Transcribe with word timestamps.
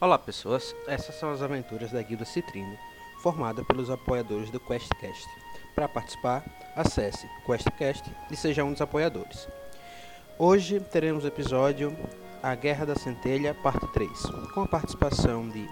Olá 0.00 0.16
pessoas, 0.16 0.76
essas 0.86 1.16
são 1.16 1.32
as 1.32 1.42
aventuras 1.42 1.90
da 1.90 2.00
Guilda 2.00 2.24
Citrino, 2.24 2.78
formada 3.20 3.64
pelos 3.64 3.90
apoiadores 3.90 4.48
do 4.48 4.60
QuestCast. 4.60 5.26
Para 5.74 5.88
participar, 5.88 6.44
acesse 6.76 7.28
QuestCast 7.44 8.04
e 8.30 8.36
seja 8.36 8.62
um 8.62 8.70
dos 8.70 8.80
apoiadores. 8.80 9.48
Hoje 10.38 10.78
teremos 10.78 11.24
o 11.24 11.26
episódio 11.26 11.96
A 12.40 12.54
Guerra 12.54 12.86
da 12.86 12.94
Centelha, 12.94 13.54
parte 13.54 13.88
3, 13.88 14.08
com 14.54 14.62
a 14.62 14.68
participação 14.68 15.48
de 15.48 15.68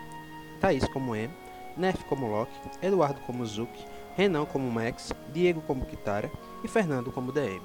Thaís 0.60 0.88
como 0.88 1.14
E, 1.14 1.30
Nef 1.76 2.02
como 2.06 2.26
Loki, 2.26 2.58
Eduardo 2.82 3.20
como 3.20 3.46
Zuki, 3.46 3.86
Renan 4.16 4.44
como 4.44 4.68
Max, 4.68 5.12
Diego 5.32 5.60
como 5.60 5.86
Kitara 5.86 6.32
e 6.64 6.68
Fernando 6.68 7.12
como 7.12 7.30
DM. 7.30 7.62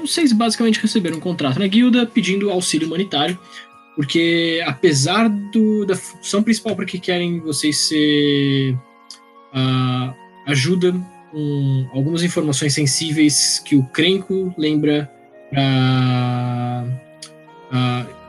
Vocês 0.00 0.32
basicamente 0.32 0.80
receberam 0.80 1.18
um 1.18 1.20
contrato 1.20 1.58
na 1.58 1.66
guilda 1.66 2.06
pedindo 2.06 2.50
auxílio 2.50 2.86
humanitário 2.86 3.38
porque 3.96 4.62
apesar 4.66 5.28
do, 5.28 5.84
da 5.84 5.94
função 5.96 6.42
principal 6.42 6.74
para 6.74 6.84
que 6.84 6.98
querem 6.98 7.40
vocês 7.40 7.76
ser 7.76 8.74
uh, 9.54 10.14
ajuda 10.46 10.92
com 11.30 11.88
algumas 11.92 12.22
informações 12.22 12.74
sensíveis 12.74 13.60
que 13.64 13.76
o 13.76 13.84
Crenco 13.84 14.54
lembra 14.58 15.10
uh, 15.52 17.04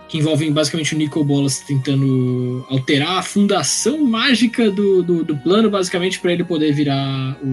que 0.07 0.19
envolvem 0.19 0.51
basicamente 0.51 0.95
o 0.95 0.97
Nico 0.97 1.23
Bolas 1.23 1.59
tentando 1.59 2.65
alterar 2.69 3.17
a 3.17 3.23
fundação 3.23 4.05
mágica 4.05 4.69
do, 4.69 5.03
do, 5.03 5.23
do 5.23 5.35
plano, 5.37 5.69
basicamente 5.69 6.19
para 6.19 6.31
ele 6.31 6.43
poder 6.43 6.71
virar 6.73 7.37
o, 7.43 7.47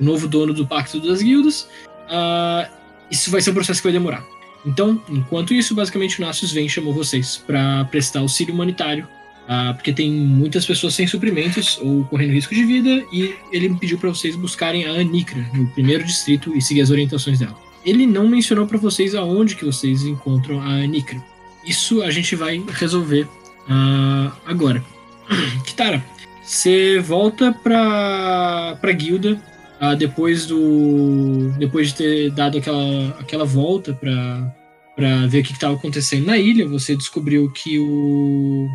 o, 0.00 0.04
novo 0.04 0.26
dono 0.26 0.52
do 0.52 0.66
Pacto 0.66 0.98
das 1.00 1.22
Guildas. 1.22 1.68
Uh, 2.08 2.68
isso 3.10 3.30
vai 3.30 3.40
ser 3.40 3.50
um 3.50 3.54
processo 3.54 3.80
que 3.80 3.86
vai 3.86 3.92
demorar. 3.92 4.24
Então, 4.68 5.00
enquanto 5.08 5.54
isso, 5.54 5.74
basicamente 5.74 6.20
o 6.20 6.24
Nasus 6.24 6.52
vem 6.52 6.66
e 6.66 6.68
chamou 6.68 6.92
vocês 6.92 7.38
para 7.38 7.86
prestar 7.86 8.20
auxílio 8.20 8.52
humanitário, 8.52 9.08
uh, 9.44 9.72
porque 9.72 9.94
tem 9.94 10.10
muitas 10.10 10.66
pessoas 10.66 10.92
sem 10.92 11.06
suprimentos 11.06 11.78
ou 11.80 12.04
correndo 12.04 12.32
risco 12.32 12.54
de 12.54 12.64
vida, 12.66 13.02
e 13.10 13.34
ele 13.50 13.74
pediu 13.76 13.96
para 13.96 14.10
vocês 14.10 14.36
buscarem 14.36 14.84
a 14.84 14.90
Anicra, 14.90 15.42
no 15.54 15.66
primeiro 15.68 16.04
distrito, 16.04 16.54
e 16.54 16.60
seguir 16.60 16.82
as 16.82 16.90
orientações 16.90 17.38
dela. 17.38 17.56
Ele 17.82 18.06
não 18.06 18.28
mencionou 18.28 18.66
para 18.66 18.76
vocês 18.76 19.14
aonde 19.14 19.56
que 19.56 19.64
vocês 19.64 20.02
encontram 20.04 20.60
a 20.60 20.66
Anicra. 20.66 21.18
Isso 21.64 22.02
a 22.02 22.10
gente 22.10 22.36
vai 22.36 22.62
resolver 22.68 23.22
uh, 23.22 24.30
agora. 24.44 24.84
Kitara, 25.64 26.04
você 26.42 27.00
volta 27.00 27.52
para 27.52 28.76
pra 28.82 28.92
guilda 28.92 29.42
ah, 29.80 29.94
depois 29.94 30.44
do 30.44 31.52
depois 31.58 31.88
de 31.88 31.94
ter 31.94 32.30
dado 32.32 32.58
aquela, 32.58 33.16
aquela 33.20 33.44
volta 33.44 33.94
para 33.94 34.57
para 34.98 35.28
ver 35.28 35.38
o 35.38 35.44
que 35.44 35.52
estava 35.52 35.76
acontecendo 35.76 36.26
na 36.26 36.36
ilha, 36.36 36.66
você 36.66 36.96
descobriu 36.96 37.48
que 37.52 37.78
o 37.78 38.68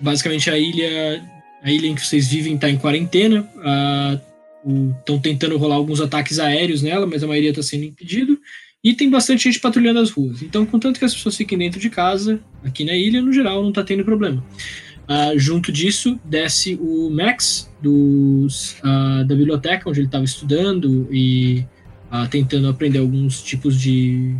basicamente 0.00 0.50
a 0.50 0.58
ilha 0.58 1.24
a 1.62 1.70
ilha 1.70 1.86
em 1.86 1.94
que 1.94 2.04
vocês 2.04 2.26
vivem 2.26 2.56
está 2.56 2.68
em 2.68 2.76
quarentena. 2.76 3.48
Estão 4.98 5.16
ah, 5.16 5.20
tentando 5.22 5.56
rolar 5.56 5.76
alguns 5.76 6.00
ataques 6.00 6.40
aéreos 6.40 6.82
nela, 6.82 7.06
mas 7.06 7.22
a 7.22 7.28
maioria 7.28 7.50
está 7.50 7.62
sendo 7.62 7.84
impedido. 7.84 8.40
E 8.82 8.92
tem 8.92 9.08
bastante 9.08 9.44
gente 9.44 9.60
patrulhando 9.60 10.00
as 10.00 10.10
ruas. 10.10 10.42
Então, 10.42 10.66
contanto 10.66 10.98
que 10.98 11.04
as 11.04 11.14
pessoas 11.14 11.36
fiquem 11.36 11.56
dentro 11.58 11.78
de 11.78 11.90
casa, 11.90 12.40
aqui 12.64 12.84
na 12.84 12.94
ilha, 12.94 13.22
no 13.22 13.32
geral, 13.32 13.62
não 13.62 13.68
está 13.68 13.84
tendo 13.84 14.04
problema. 14.04 14.44
Uh, 15.08 15.38
junto 15.38 15.70
disso, 15.70 16.18
desce 16.24 16.76
o 16.80 17.08
Max 17.08 17.70
dos, 17.80 18.76
uh, 18.80 19.24
da 19.24 19.34
biblioteca, 19.34 19.88
onde 19.88 20.00
ele 20.00 20.08
estava 20.08 20.24
estudando 20.24 21.08
e 21.12 21.64
uh, 22.12 22.28
tentando 22.28 22.68
aprender 22.68 22.98
alguns 22.98 23.42
tipos 23.42 23.80
de 23.80 24.36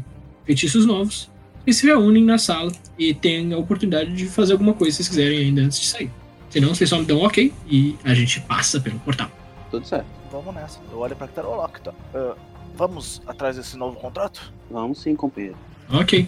feitiços 0.48 0.86
novos. 0.86 1.30
E 1.66 1.74
se 1.74 1.86
reúnem 1.86 2.24
na 2.24 2.38
sala 2.38 2.72
e 2.98 3.12
tem 3.12 3.52
a 3.52 3.58
oportunidade 3.58 4.14
de 4.14 4.24
fazer 4.24 4.54
alguma 4.54 4.72
coisa 4.72 4.96
se 4.96 5.04
vocês 5.04 5.08
quiserem 5.10 5.38
ainda 5.41 5.60
antes 5.60 5.78
de 5.78 5.86
sair. 5.86 6.10
Senão, 6.48 6.74
vocês 6.74 6.88
só 6.88 6.98
me 6.98 7.04
dão 7.04 7.18
um 7.18 7.24
ok 7.27 7.52
e 7.68 7.94
a 8.02 8.14
gente 8.14 8.41
passa 8.41 8.80
pelo 8.80 8.98
portal. 9.00 9.30
Tudo 9.70 9.86
certo. 9.86 10.06
Vamos 10.32 10.54
nessa. 10.54 10.80
Eu 10.91 10.98
olho 11.00 11.14
pra 11.14 11.26
Tarolock, 11.26 11.82
tá? 11.82 11.92
Uh, 12.14 12.34
vamos 12.75 13.20
atrás 13.26 13.56
desse 13.56 13.76
novo 13.76 14.00
contrato? 14.00 14.50
Vamos 14.70 15.03
sim, 15.03 15.14
companheiro. 15.14 15.56
Ok. 15.91 16.26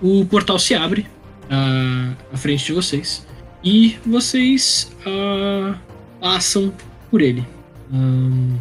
o 0.00 0.24
portal 0.26 0.58
se 0.60 0.76
abre 0.76 1.00
uh, 1.46 2.16
à 2.32 2.36
frente 2.36 2.66
de 2.66 2.72
vocês. 2.72 3.26
E 3.64 3.98
vocês 4.06 4.92
uh, 5.04 5.76
passam 6.20 6.72
por 7.10 7.20
ele. 7.20 7.44
Um, 7.92 8.56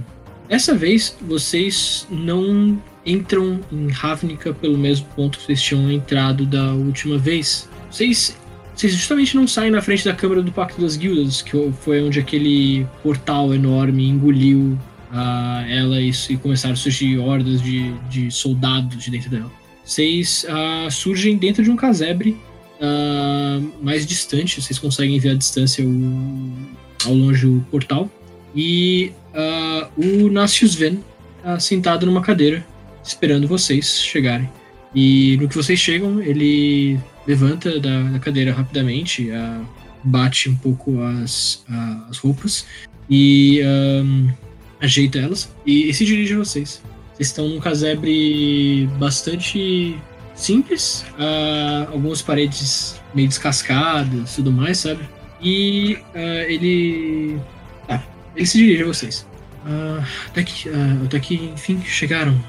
dessa 0.47 0.73
vez, 0.73 1.15
vocês 1.21 2.07
não 2.09 2.81
entram 3.05 3.59
em 3.71 3.89
Ravnica 3.89 4.53
pelo 4.53 4.77
mesmo 4.77 5.07
ponto 5.15 5.37
que 5.37 5.45
vocês 5.45 5.61
tinham 5.61 5.91
entrado 5.91 6.45
da 6.45 6.73
última 6.73 7.17
vez. 7.17 7.69
Vocês, 7.89 8.37
vocês 8.75 8.93
justamente 8.93 9.35
não 9.35 9.47
saem 9.47 9.71
na 9.71 9.81
frente 9.81 10.05
da 10.05 10.13
Câmara 10.13 10.41
do 10.41 10.51
Pacto 10.51 10.81
das 10.81 10.95
Guildas, 10.95 11.41
que 11.41 11.71
foi 11.81 12.03
onde 12.03 12.19
aquele 12.19 12.85
portal 13.01 13.53
enorme 13.53 14.07
engoliu 14.07 14.77
uh, 15.11 15.65
ela 15.69 15.99
e, 16.01 16.11
e, 16.29 16.37
começaram 16.37 16.73
a 16.73 16.77
surgir 16.77 17.17
hordas 17.17 17.61
de, 17.61 17.91
de 18.09 18.31
soldados 18.31 19.03
de 19.03 19.11
dentro 19.11 19.29
dela. 19.29 19.51
Vocês 19.83 20.45
uh, 20.47 20.91
surgem 20.91 21.37
dentro 21.37 21.63
de 21.63 21.71
um 21.71 21.75
casebre 21.75 22.37
uh, 22.79 23.71
mais 23.81 24.05
distante, 24.05 24.61
vocês 24.61 24.77
conseguem 24.77 25.17
ver 25.19 25.31
a 25.31 25.35
distância 25.35 25.83
o, 25.83 26.51
ao 27.05 27.13
longe 27.13 27.47
o 27.47 27.65
portal. 27.71 28.09
E 28.55 29.11
o 29.95 30.27
Nacius 30.29 30.73
Ven 30.73 30.99
está 31.37 31.59
sentado 31.59 32.05
numa 32.05 32.21
cadeira, 32.21 32.65
esperando 33.09 33.47
vocês 33.47 34.01
chegarem. 34.01 34.49
E 34.93 35.37
no 35.37 35.47
que 35.47 35.55
vocês 35.55 35.79
chegam, 35.79 36.21
ele 36.21 36.99
levanta 37.27 37.79
da, 37.79 38.03
da 38.03 38.19
cadeira 38.19 38.53
rapidamente, 38.53 39.29
uh, 39.29 39.65
bate 40.03 40.49
um 40.49 40.55
pouco 40.55 41.01
as, 41.01 41.63
as 42.09 42.17
roupas 42.17 42.65
e 43.09 43.61
um, 43.63 44.29
ajeita 44.81 45.19
elas 45.19 45.53
e, 45.65 45.89
e 45.89 45.93
se 45.93 46.05
dirige 46.05 46.33
a 46.33 46.37
vocês. 46.37 46.81
Vocês 47.13 47.27
estão 47.27 47.49
num 47.49 47.59
casebre 47.59 48.89
bastante 48.97 49.95
simples, 50.35 51.05
uh, 51.19 51.91
algumas 51.91 52.21
paredes 52.21 52.99
meio 53.13 53.27
descascadas 53.27 54.35
tudo 54.35 54.51
mais, 54.51 54.77
sabe? 54.77 55.03
E 55.41 55.97
uh, 56.15 56.17
ele. 56.47 57.39
Tá, 57.87 58.03
ele 58.35 58.45
se 58.45 58.57
dirige 58.57 58.83
a 58.83 58.87
vocês. 58.87 59.27
Uh, 59.65 60.03
até, 60.27 60.43
que, 60.43 60.69
uh, 60.69 61.05
até 61.05 61.19
que, 61.19 61.35
enfim, 61.35 61.81
chegaram. 61.83 62.39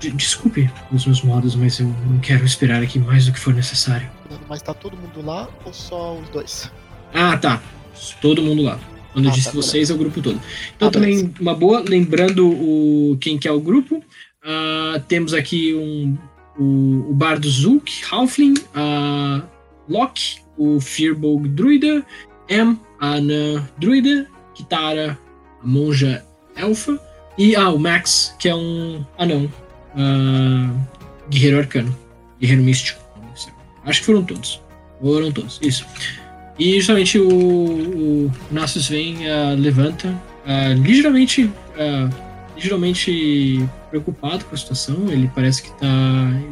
De 0.00 0.12
desculpe 0.12 0.70
os 0.92 1.06
meus 1.06 1.22
modos, 1.22 1.56
mas 1.56 1.80
eu 1.80 1.86
não 2.06 2.20
quero 2.20 2.44
esperar 2.44 2.80
aqui 2.80 3.00
mais 3.00 3.26
do 3.26 3.32
que 3.32 3.40
for 3.40 3.52
necessário. 3.52 4.08
Mas 4.48 4.62
tá 4.62 4.72
todo 4.72 4.96
mundo 4.96 5.26
lá 5.26 5.48
ou 5.64 5.72
só 5.72 6.16
os 6.16 6.28
dois? 6.28 6.70
Ah, 7.12 7.36
tá. 7.36 7.60
Todo 8.20 8.40
mundo 8.40 8.62
lá. 8.62 8.78
Quando 9.12 9.24
eu 9.24 9.32
ah, 9.32 9.34
disse 9.34 9.48
tá, 9.48 9.54
vocês, 9.54 9.90
é 9.90 9.94
o 9.94 9.98
grupo 9.98 10.22
todo. 10.22 10.40
Então, 10.76 10.86
ah, 10.86 10.90
também, 10.92 11.16
beleza. 11.16 11.34
uma 11.40 11.52
boa, 11.52 11.80
lembrando 11.80 12.48
o 12.48 13.18
quem 13.20 13.36
que 13.36 13.48
é 13.48 13.50
o 13.50 13.60
grupo, 13.60 13.96
uh, 13.96 15.00
temos 15.08 15.34
aqui 15.34 15.74
um 15.74 16.16
o, 16.58 17.10
o 17.10 17.14
bardo 17.14 17.48
Zulk, 17.48 18.02
Halfling, 18.10 18.54
a 18.74 19.42
Locke, 19.88 20.40
o 20.56 20.80
Firbolg 20.80 21.48
Druida, 21.48 22.04
Em, 22.48 22.78
a 23.00 23.14
Anã 23.14 23.66
Druida, 23.78 24.26
Kitara, 24.54 25.18
Monja 25.68 26.24
Elfa, 26.56 26.98
e 27.36 27.54
ah, 27.54 27.68
o 27.70 27.78
Max, 27.78 28.34
que 28.38 28.48
é 28.48 28.54
um 28.54 29.04
anão, 29.18 29.44
uh, 29.94 30.80
guerreiro 31.30 31.58
arcano, 31.58 31.96
guerreiro 32.40 32.62
místico. 32.62 33.00
Acho 33.84 34.00
que 34.00 34.06
foram 34.06 34.24
todos. 34.24 34.60
Foram 35.00 35.30
todos, 35.30 35.60
isso. 35.62 35.86
E 36.58 36.76
justamente 36.76 37.18
o, 37.18 37.28
o 37.28 38.32
Nassus 38.50 38.88
vem, 38.88 39.16
uh, 39.18 39.54
levanta, 39.56 40.08
uh, 40.08 40.82
ligeiramente, 40.82 41.44
uh, 41.44 42.10
ligeiramente 42.56 43.68
preocupado 43.90 44.44
com 44.44 44.54
a 44.54 44.58
situação, 44.58 45.10
ele 45.10 45.30
parece 45.34 45.62
que 45.62 45.70
tá 45.78 45.86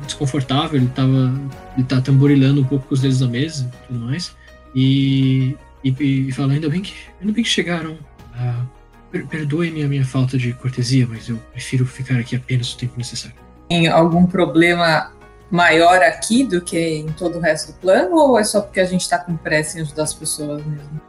desconfortável, 0.04 0.78
ele 0.78 0.90
tava. 0.94 1.34
ele 1.76 1.86
tá 1.86 2.00
tamborilando 2.00 2.60
um 2.60 2.64
pouco 2.64 2.86
com 2.86 2.94
os 2.94 3.00
dedos 3.00 3.18
da 3.18 3.26
mesa 3.26 3.70
e 3.84 3.86
tudo 3.88 3.98
mais. 4.04 4.36
E, 4.74 5.56
e, 5.82 6.28
e 6.28 6.32
fala, 6.32 6.52
ainda 6.52 6.68
bem 6.68 6.82
que. 6.82 6.92
Ainda 7.20 7.32
bem 7.32 7.42
que 7.42 7.50
chegaram. 7.50 7.96
Per, 8.32 8.75
Perdoe-me 9.24 9.82
a 9.82 9.88
minha 9.88 10.04
falta 10.04 10.36
de 10.36 10.52
cortesia, 10.52 11.06
mas 11.08 11.28
eu 11.28 11.36
prefiro 11.52 11.86
ficar 11.86 12.18
aqui 12.18 12.36
apenas 12.36 12.72
o 12.72 12.76
tempo 12.76 12.94
necessário. 12.96 13.36
Tem 13.68 13.88
algum 13.88 14.26
problema 14.26 15.12
maior 15.50 16.02
aqui 16.02 16.44
do 16.44 16.60
que 16.60 16.78
em 16.78 17.06
todo 17.06 17.38
o 17.38 17.40
resto 17.40 17.72
do 17.72 17.78
plano, 17.78 18.16
ou 18.16 18.38
é 18.38 18.44
só 18.44 18.60
porque 18.60 18.80
a 18.80 18.84
gente 18.84 19.08
tá 19.08 19.18
com 19.18 19.36
pressa 19.36 19.78
em 19.78 19.82
ajudar 19.82 20.04
as 20.04 20.14
pessoas 20.14 20.64
mesmo? 20.64 21.00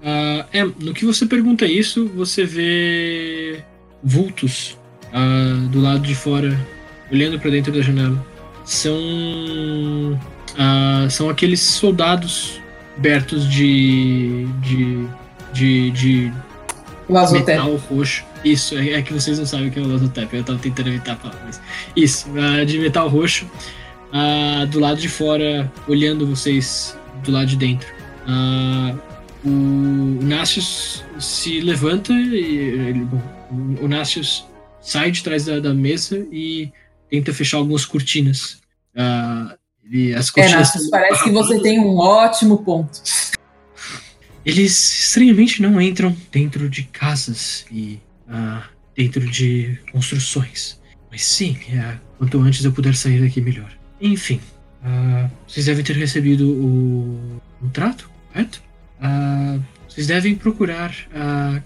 Uh, 0.00 0.44
é, 0.52 0.64
no 0.64 0.92
que 0.94 1.04
você 1.04 1.26
pergunta 1.26 1.64
isso, 1.66 2.08
você 2.08 2.44
vê 2.44 3.62
vultos 4.02 4.78
uh, 5.12 5.68
do 5.68 5.80
lado 5.80 6.00
de 6.00 6.14
fora, 6.14 6.58
olhando 7.10 7.38
para 7.38 7.50
dentro 7.50 7.72
da 7.72 7.80
janela, 7.80 8.24
são 8.64 8.98
uh, 10.54 11.10
são 11.10 11.28
aqueles 11.28 11.60
soldados 11.60 12.60
cobertos 12.94 13.48
de 13.48 14.46
de 14.60 15.08
de, 15.52 15.90
de 15.92 16.32
metal 17.08 17.76
roxo. 17.76 18.24
Isso, 18.44 18.76
é, 18.76 18.90
é, 18.92 19.02
que 19.02 19.12
vocês 19.12 19.38
não 19.38 19.46
sabem 19.46 19.68
o 19.68 19.70
que 19.70 19.78
é 19.78 19.82
o 19.82 19.88
Lazotep. 19.88 20.36
Eu 20.36 20.44
tava 20.44 20.58
tentando 20.58 20.88
evitar 20.88 21.12
a 21.12 21.16
palavra, 21.16 21.40
mas. 21.44 21.60
Isso, 21.96 22.28
uh, 22.30 22.64
de 22.64 22.78
metal 22.78 23.08
roxo. 23.08 23.46
ah, 24.12 24.64
do 24.66 24.80
lado 24.80 25.00
de 25.00 25.08
fora, 25.08 25.70
olhando 25.86 26.26
vocês 26.26 26.96
do 27.24 27.32
lado 27.32 27.46
de 27.46 27.56
dentro. 27.56 27.88
Ah, 28.26 28.94
o 29.44 30.18
Nassius 30.22 31.04
se 31.18 31.60
levanta 31.60 32.12
e 32.12 32.56
ele, 32.56 33.00
bom, 33.04 33.22
o 33.80 33.88
Nassius 33.88 34.46
sai 34.80 35.10
de 35.10 35.22
trás 35.22 35.44
da, 35.44 35.60
da, 35.60 35.74
mesa 35.74 36.26
e 36.32 36.70
tenta 37.10 37.32
fechar 37.32 37.58
algumas 37.58 37.84
cortinas. 37.84 38.58
Ah, 38.96 39.56
ele, 39.84 40.14
as 40.14 40.28
É, 40.28 40.32
cortinas 40.32 40.58
Nassius, 40.60 40.84
estão 40.84 41.00
parece 41.00 41.24
que 41.24 41.30
você 41.30 41.60
tem 41.60 41.78
um 41.80 41.96
ótimo 41.98 42.58
ponto. 42.58 43.00
Eles 44.48 45.02
estranhamente 45.04 45.60
não 45.60 45.78
entram 45.78 46.16
dentro 46.32 46.70
de 46.70 46.84
casas 46.84 47.66
e 47.70 47.98
ah, 48.26 48.64
dentro 48.96 49.20
de 49.28 49.78
construções. 49.92 50.80
Mas 51.10 51.22
sim, 51.22 51.54
é, 51.70 51.98
quanto 52.16 52.40
antes 52.40 52.64
eu 52.64 52.72
puder 52.72 52.94
sair 52.94 53.20
daqui, 53.20 53.42
melhor. 53.42 53.70
Enfim, 54.00 54.40
ah, 54.82 55.28
vocês 55.46 55.66
devem 55.66 55.84
ter 55.84 55.96
recebido 55.96 56.50
o 56.50 57.42
contrato, 57.60 58.10
correto? 58.32 58.62
Ah, 58.98 59.58
vocês 59.86 60.06
devem 60.06 60.34
procurar 60.34 60.94
a 61.14 61.60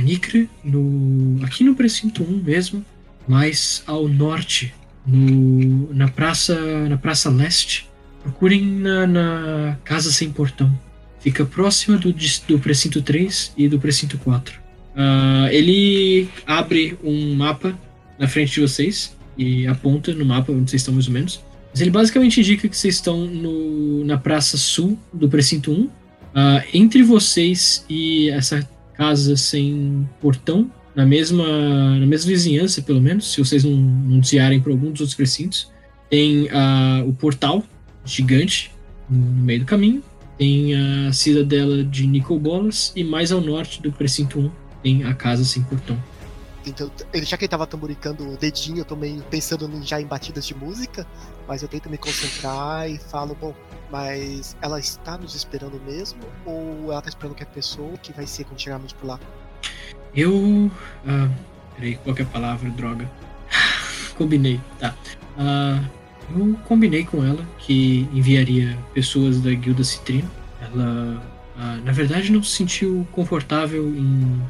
Nicre 0.00 0.48
no, 0.62 1.44
aqui 1.44 1.64
no 1.64 1.74
precinto 1.74 2.22
1 2.22 2.44
mesmo, 2.44 2.86
mais 3.26 3.82
ao 3.84 4.06
norte, 4.06 4.72
no, 5.04 5.92
na, 5.92 6.06
praça, 6.06 6.88
na 6.88 6.96
praça 6.96 7.30
leste. 7.30 7.90
Procurem 8.22 8.64
na, 8.64 9.08
na 9.08 9.78
Casa 9.82 10.12
Sem 10.12 10.30
Portão. 10.30 10.72
Fica 11.20 11.44
próxima 11.44 11.96
do, 11.96 12.14
do 12.46 12.58
precinto 12.58 13.02
3 13.02 13.52
e 13.56 13.68
do 13.68 13.78
precinto 13.78 14.16
4. 14.18 14.60
Ah, 14.96 15.48
ele 15.50 16.28
abre 16.46 16.98
um 17.02 17.34
mapa 17.34 17.76
na 18.18 18.26
frente 18.28 18.54
de 18.54 18.60
vocês 18.60 19.16
e 19.36 19.66
aponta 19.66 20.12
no 20.12 20.24
mapa 20.24 20.52
onde 20.52 20.70
vocês 20.70 20.82
estão 20.82 20.94
mais 20.94 21.06
ou 21.06 21.12
menos. 21.12 21.40
Mas 21.70 21.80
ele 21.80 21.90
basicamente 21.90 22.40
indica 22.40 22.68
que 22.68 22.76
vocês 22.76 22.94
estão 22.94 23.26
no, 23.26 24.04
na 24.04 24.16
praça 24.16 24.56
sul 24.56 24.98
do 25.12 25.28
precinto 25.28 25.72
1. 25.72 25.88
Ah, 26.34 26.64
entre 26.72 27.02
vocês 27.02 27.84
e 27.88 28.30
essa 28.30 28.68
casa 28.94 29.36
sem 29.36 30.08
portão, 30.20 30.70
na 30.94 31.06
mesma, 31.06 31.98
na 31.98 32.06
mesma 32.06 32.30
vizinhança, 32.30 32.82
pelo 32.82 33.00
menos, 33.00 33.32
se 33.32 33.38
vocês 33.38 33.62
não, 33.62 33.72
não 33.72 34.18
desviarem 34.18 34.60
para 34.60 34.72
algum 34.72 34.90
dos 34.90 35.00
outros 35.00 35.14
precintos, 35.14 35.70
tem 36.10 36.48
ah, 36.50 37.02
o 37.06 37.12
portal 37.12 37.64
gigante 38.04 38.72
no, 39.08 39.18
no 39.18 39.42
meio 39.42 39.60
do 39.60 39.66
caminho 39.66 40.02
tem 40.38 40.74
a 40.74 41.12
cidadela 41.12 41.82
de 41.82 42.06
Nicobolas 42.06 42.92
e 42.94 43.02
mais 43.02 43.32
ao 43.32 43.40
norte 43.40 43.82
do 43.82 43.90
precinto 43.92 44.38
1 44.38 44.50
tem 44.82 45.04
a 45.04 45.12
casa 45.12 45.44
sem 45.44 45.62
portão. 45.64 46.00
Então, 46.64 46.90
ele, 47.12 47.24
já 47.24 47.36
que 47.36 47.44
ele 47.44 47.50
tava 47.50 47.66
tamboricando 47.66 48.28
o 48.28 48.36
dedinho, 48.36 48.78
eu 48.78 48.84
tô 48.84 48.94
meio 48.94 49.22
pensando 49.24 49.70
já 49.82 50.00
em 50.00 50.06
batidas 50.06 50.46
de 50.46 50.54
música, 50.54 51.06
mas 51.46 51.62
eu 51.62 51.68
tento 51.68 51.88
me 51.88 51.96
concentrar 51.96 52.88
e 52.88 52.98
falo, 52.98 53.34
bom, 53.34 53.54
mas 53.90 54.56
ela 54.60 54.78
está 54.78 55.16
nos 55.16 55.34
esperando 55.34 55.80
mesmo? 55.84 56.20
Ou 56.44 56.92
ela 56.92 57.00
tá 57.00 57.08
esperando 57.08 57.34
que 57.34 57.42
a 57.42 57.46
pessoa 57.46 57.96
que 57.96 58.12
vai 58.12 58.26
ser 58.26 58.44
quando 58.44 58.60
chegarmos 58.60 58.92
por 58.92 59.06
lá? 59.06 59.20
Eu. 60.14 60.70
Ah, 61.06 61.28
peraí, 61.74 61.96
qual 61.96 62.14
que 62.14 62.22
é 62.22 62.24
a 62.24 62.28
palavra, 62.28 62.70
droga? 62.70 63.10
combinei, 64.16 64.60
tá. 64.78 64.94
Ah, 65.38 65.82
eu 66.36 66.56
combinei 66.64 67.04
com 67.04 67.24
ela 67.24 67.46
que 67.58 68.08
enviaria 68.12 68.76
pessoas 68.92 69.40
da 69.40 69.52
Guilda 69.52 69.82
Citrino. 69.84 70.30
Ela, 70.60 71.22
ah, 71.56 71.78
na 71.84 71.92
verdade, 71.92 72.30
não 72.30 72.42
se 72.42 72.56
sentiu 72.56 73.06
confortável 73.12 73.88
em, 73.88 74.40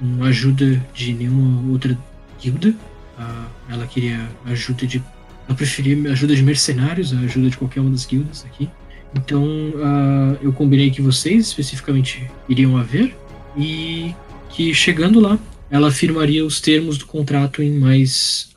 em 0.00 0.22
ajuda 0.22 0.82
de 0.94 1.12
nenhuma 1.12 1.70
outra 1.70 1.96
guilda. 2.40 2.74
Ah, 3.18 3.46
ela 3.68 3.86
queria 3.86 4.28
ajuda 4.46 4.86
de. 4.86 5.02
Ela 5.46 5.56
preferia 5.56 6.10
ajuda 6.10 6.34
de 6.34 6.42
mercenários, 6.42 7.12
a 7.12 7.18
ajuda 7.20 7.50
de 7.50 7.56
qualquer 7.56 7.80
uma 7.80 7.90
das 7.90 8.06
guildas 8.06 8.44
aqui. 8.44 8.68
Então, 9.14 9.46
ah, 9.82 10.36
eu 10.42 10.52
combinei 10.52 10.90
que 10.90 11.02
vocês 11.02 11.46
especificamente 11.46 12.28
iriam 12.48 12.76
a 12.76 12.82
ver 12.82 13.16
e 13.56 14.14
que 14.50 14.74
chegando 14.74 15.20
lá, 15.20 15.38
ela 15.70 15.90
firmaria 15.90 16.44
os 16.44 16.60
termos 16.60 16.96
do 16.96 17.06
contrato 17.06 17.62
em 17.62 17.78
mais 17.78 18.50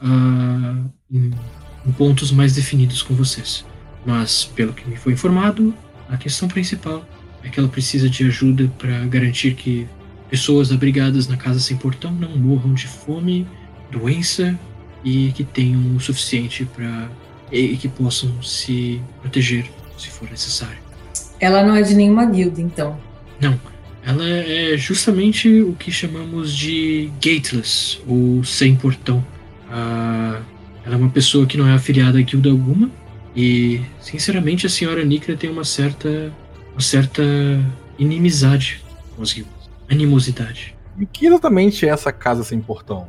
em, 1.11 1.29
em 1.29 1.33
pontos 1.91 2.31
mais 2.31 2.53
definidos 2.53 3.01
com 3.01 3.13
vocês. 3.13 3.65
Mas 4.05 4.45
pelo 4.45 4.73
que 4.73 4.87
me 4.87 4.95
foi 4.95 5.13
informado, 5.13 5.73
a 6.09 6.17
questão 6.17 6.47
principal 6.47 7.05
é 7.43 7.49
que 7.49 7.59
ela 7.59 7.69
precisa 7.69 8.09
de 8.09 8.25
ajuda 8.25 8.71
para 8.77 9.05
garantir 9.05 9.53
que 9.55 9.87
pessoas 10.29 10.71
abrigadas 10.71 11.27
na 11.27 11.37
casa 11.37 11.59
sem 11.59 11.77
portão 11.77 12.11
não 12.11 12.37
morram 12.37 12.73
de 12.73 12.87
fome, 12.87 13.47
doença 13.91 14.57
e 15.03 15.31
que 15.31 15.43
tenham 15.43 15.95
o 15.95 15.99
suficiente 15.99 16.65
para 16.65 17.09
e 17.51 17.75
que 17.77 17.87
possam 17.87 18.41
se 18.43 19.01
proteger 19.21 19.65
se 19.97 20.09
for 20.09 20.29
necessário. 20.29 20.77
Ela 21.39 21.63
não 21.63 21.75
é 21.75 21.81
de 21.81 21.95
nenhuma 21.95 22.25
guilda, 22.25 22.61
então. 22.61 22.99
Ela 24.05 24.27
é 24.27 24.77
justamente 24.77 25.61
o 25.61 25.73
que 25.73 25.91
chamamos 25.91 26.55
de 26.55 27.11
gateless, 27.21 27.99
ou 28.07 28.43
sem 28.43 28.75
portão. 28.75 29.23
Ah, 29.69 30.41
ela 30.85 30.95
é 30.95 30.97
uma 30.97 31.09
pessoa 31.09 31.45
que 31.45 31.57
não 31.57 31.67
é 31.67 31.73
afiliada 31.73 32.19
a 32.19 32.21
guilda 32.21 32.49
alguma, 32.49 32.89
e 33.35 33.81
sinceramente 34.01 34.65
a 34.65 34.69
senhora 34.69 35.03
Nikra 35.03 35.35
tem 35.35 35.49
uma 35.49 35.63
certa, 35.63 36.31
uma 36.71 36.81
certa 36.81 37.23
inimizade 37.97 38.81
com 39.15 39.21
as 39.21 39.33
guildas. 39.33 39.69
Animosidade. 39.89 40.75
E 40.97 41.03
o 41.03 41.07
que 41.07 41.27
exatamente 41.27 41.85
é 41.85 41.89
essa 41.89 42.11
casa 42.11 42.43
sem 42.43 42.59
portão? 42.59 43.07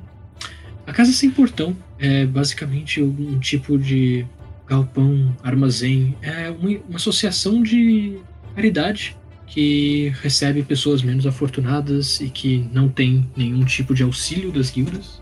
A 0.86 0.92
casa 0.92 1.12
sem 1.12 1.30
portão 1.30 1.76
é 1.98 2.26
basicamente 2.26 3.02
um 3.02 3.38
tipo 3.38 3.78
de 3.78 4.26
galpão, 4.66 5.36
armazém, 5.42 6.16
é 6.22 6.50
uma, 6.50 6.70
uma 6.88 6.96
associação 6.96 7.62
de 7.62 8.18
caridade 8.54 9.16
que 9.46 10.12
recebe 10.22 10.62
pessoas 10.62 11.02
menos 11.02 11.26
afortunadas 11.26 12.20
e 12.20 12.30
que 12.30 12.68
não 12.72 12.88
tem 12.88 13.28
nenhum 13.36 13.64
tipo 13.64 13.92
de 13.92 14.04
auxílio 14.04 14.52
das 14.52 14.70
guildas. 14.70 15.20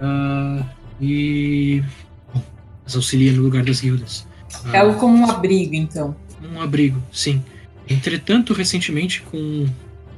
Ah, 0.00 0.64
e 1.00 1.82
bom, 2.32 2.42
as 2.86 2.94
auxilia 2.96 3.32
no 3.32 3.42
lugar 3.42 3.64
das 3.64 3.80
guildas. 3.80 4.26
É 4.72 4.78
Ah, 4.78 4.82
algo 4.82 4.98
como 4.98 5.16
um 5.18 5.30
abrigo, 5.30 5.74
então. 5.74 6.16
um 6.52 6.60
abrigo, 6.60 7.02
sim. 7.12 7.42
Entretanto, 7.88 8.52
recentemente, 8.52 9.22
com 9.22 9.66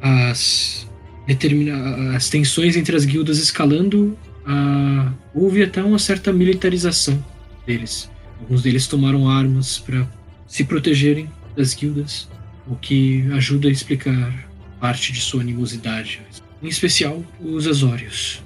as, 0.01 0.87
determina 1.27 2.15
as 2.17 2.29
tensões 2.29 2.77
entre 2.77 2.95
as 2.95 3.05
guildas 3.05 3.39
escalando, 3.39 4.17
ah, 4.47 5.13
houve 5.35 5.63
até 5.63 5.83
uma 5.83 5.99
certa 5.99 6.33
militarização 6.33 7.23
deles. 7.67 8.11
Alguns 8.41 8.63
deles 8.63 8.87
tomaram 8.87 9.29
armas 9.29 9.79
para 9.79 10.07
se 10.47 10.63
protegerem 10.65 11.29
das 11.57 11.75
guildas, 11.75 12.29
o 12.69 12.77
que 12.77 13.25
ajuda 13.33 13.69
a 13.69 13.71
explicar 13.73 14.47
parte 14.79 15.13
de 15.13 15.21
sua 15.21 15.41
animosidade. 15.41 16.21
Em 16.63 16.69
especial, 16.69 17.25
os 17.41 17.67
Azórios. 17.67 18.43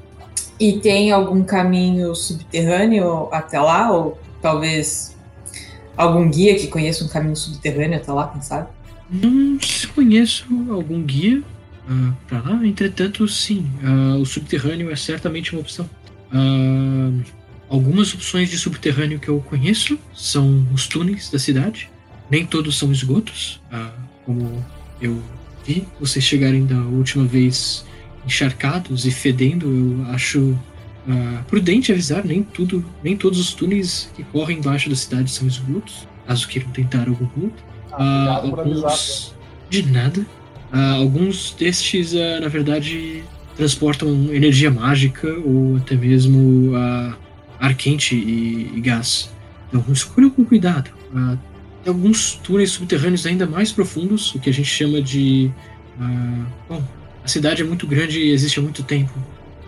E 0.60 0.74
tem 0.74 1.10
algum 1.10 1.42
caminho 1.42 2.14
subterrâneo 2.14 3.28
até 3.32 3.58
lá? 3.58 3.90
Ou 3.90 4.20
talvez 4.42 5.16
algum 5.96 6.30
guia 6.30 6.54
que 6.54 6.66
conheça 6.66 7.02
um 7.02 7.08
caminho 7.08 7.34
subterrâneo 7.34 7.96
até 7.96 8.12
lá, 8.12 8.28
quem 8.28 8.42
sabe? 8.42 8.68
Não 9.10 9.58
conheço 9.94 10.46
algum 10.70 11.02
guia 11.02 11.42
ah, 11.88 12.12
para 12.28 12.40
lá, 12.40 12.66
entretanto, 12.66 13.26
sim, 13.26 13.68
ah, 13.82 14.16
o 14.16 14.24
subterrâneo 14.24 14.90
é 14.90 14.96
certamente 14.96 15.52
uma 15.52 15.60
opção. 15.60 15.88
Ah, 16.32 17.10
algumas 17.68 18.14
opções 18.14 18.48
de 18.48 18.58
subterrâneo 18.58 19.18
que 19.18 19.28
eu 19.28 19.40
conheço 19.40 19.98
são 20.14 20.66
os 20.72 20.86
túneis 20.86 21.30
da 21.30 21.38
cidade. 21.38 21.90
Nem 22.30 22.46
todos 22.46 22.78
são 22.78 22.92
esgotos, 22.92 23.60
como 24.24 24.64
eu 25.00 25.20
vi 25.66 25.84
vocês 25.98 26.24
chegarem 26.24 26.64
da 26.64 26.76
última 26.76 27.24
vez 27.24 27.84
encharcados 28.24 29.06
e 29.06 29.10
fedendo. 29.10 29.66
Eu 29.66 30.12
acho 30.12 30.58
ah, 31.08 31.42
prudente 31.48 31.92
avisar, 31.92 32.24
nem 32.24 32.42
tudo, 32.42 32.84
nem 33.02 33.16
todos 33.16 33.38
os 33.38 33.54
túneis 33.54 34.10
que 34.14 34.22
correm 34.24 34.58
embaixo 34.58 34.88
da 34.88 34.96
cidade 34.96 35.30
são 35.30 35.46
esgotos. 35.46 36.06
Caso 36.26 36.46
queiram 36.46 36.70
tentar 36.70 37.08
algum 37.08 37.26
ponto. 37.26 37.62
Ah, 37.92 38.36
avisar, 38.38 38.60
alguns 38.60 39.34
de 39.68 39.82
nada. 39.90 40.26
Ah, 40.72 40.92
alguns 40.94 41.54
destes, 41.58 42.12
na 42.12 42.48
verdade, 42.48 43.24
transportam 43.56 44.32
energia 44.32 44.70
mágica 44.70 45.28
ou 45.44 45.76
até 45.76 45.96
mesmo 45.96 46.72
ar 47.58 47.74
quente 47.74 48.14
e, 48.14 48.70
e 48.76 48.80
gás. 48.80 49.30
Então, 49.68 49.84
escolham 49.92 50.30
com 50.30 50.44
cuidado. 50.44 50.90
Tem 51.82 51.92
alguns 51.92 52.34
túneis 52.34 52.72
subterrâneos 52.72 53.24
ainda 53.26 53.46
mais 53.46 53.72
profundos, 53.72 54.34
o 54.34 54.38
que 54.38 54.50
a 54.50 54.52
gente 54.52 54.68
chama 54.68 55.00
de. 55.00 55.50
bom, 56.68 56.82
cidade 57.30 57.62
é 57.62 57.64
muito 57.64 57.86
grande 57.86 58.20
e 58.20 58.30
existe 58.30 58.58
há 58.58 58.62
muito 58.62 58.82
tempo. 58.82 59.12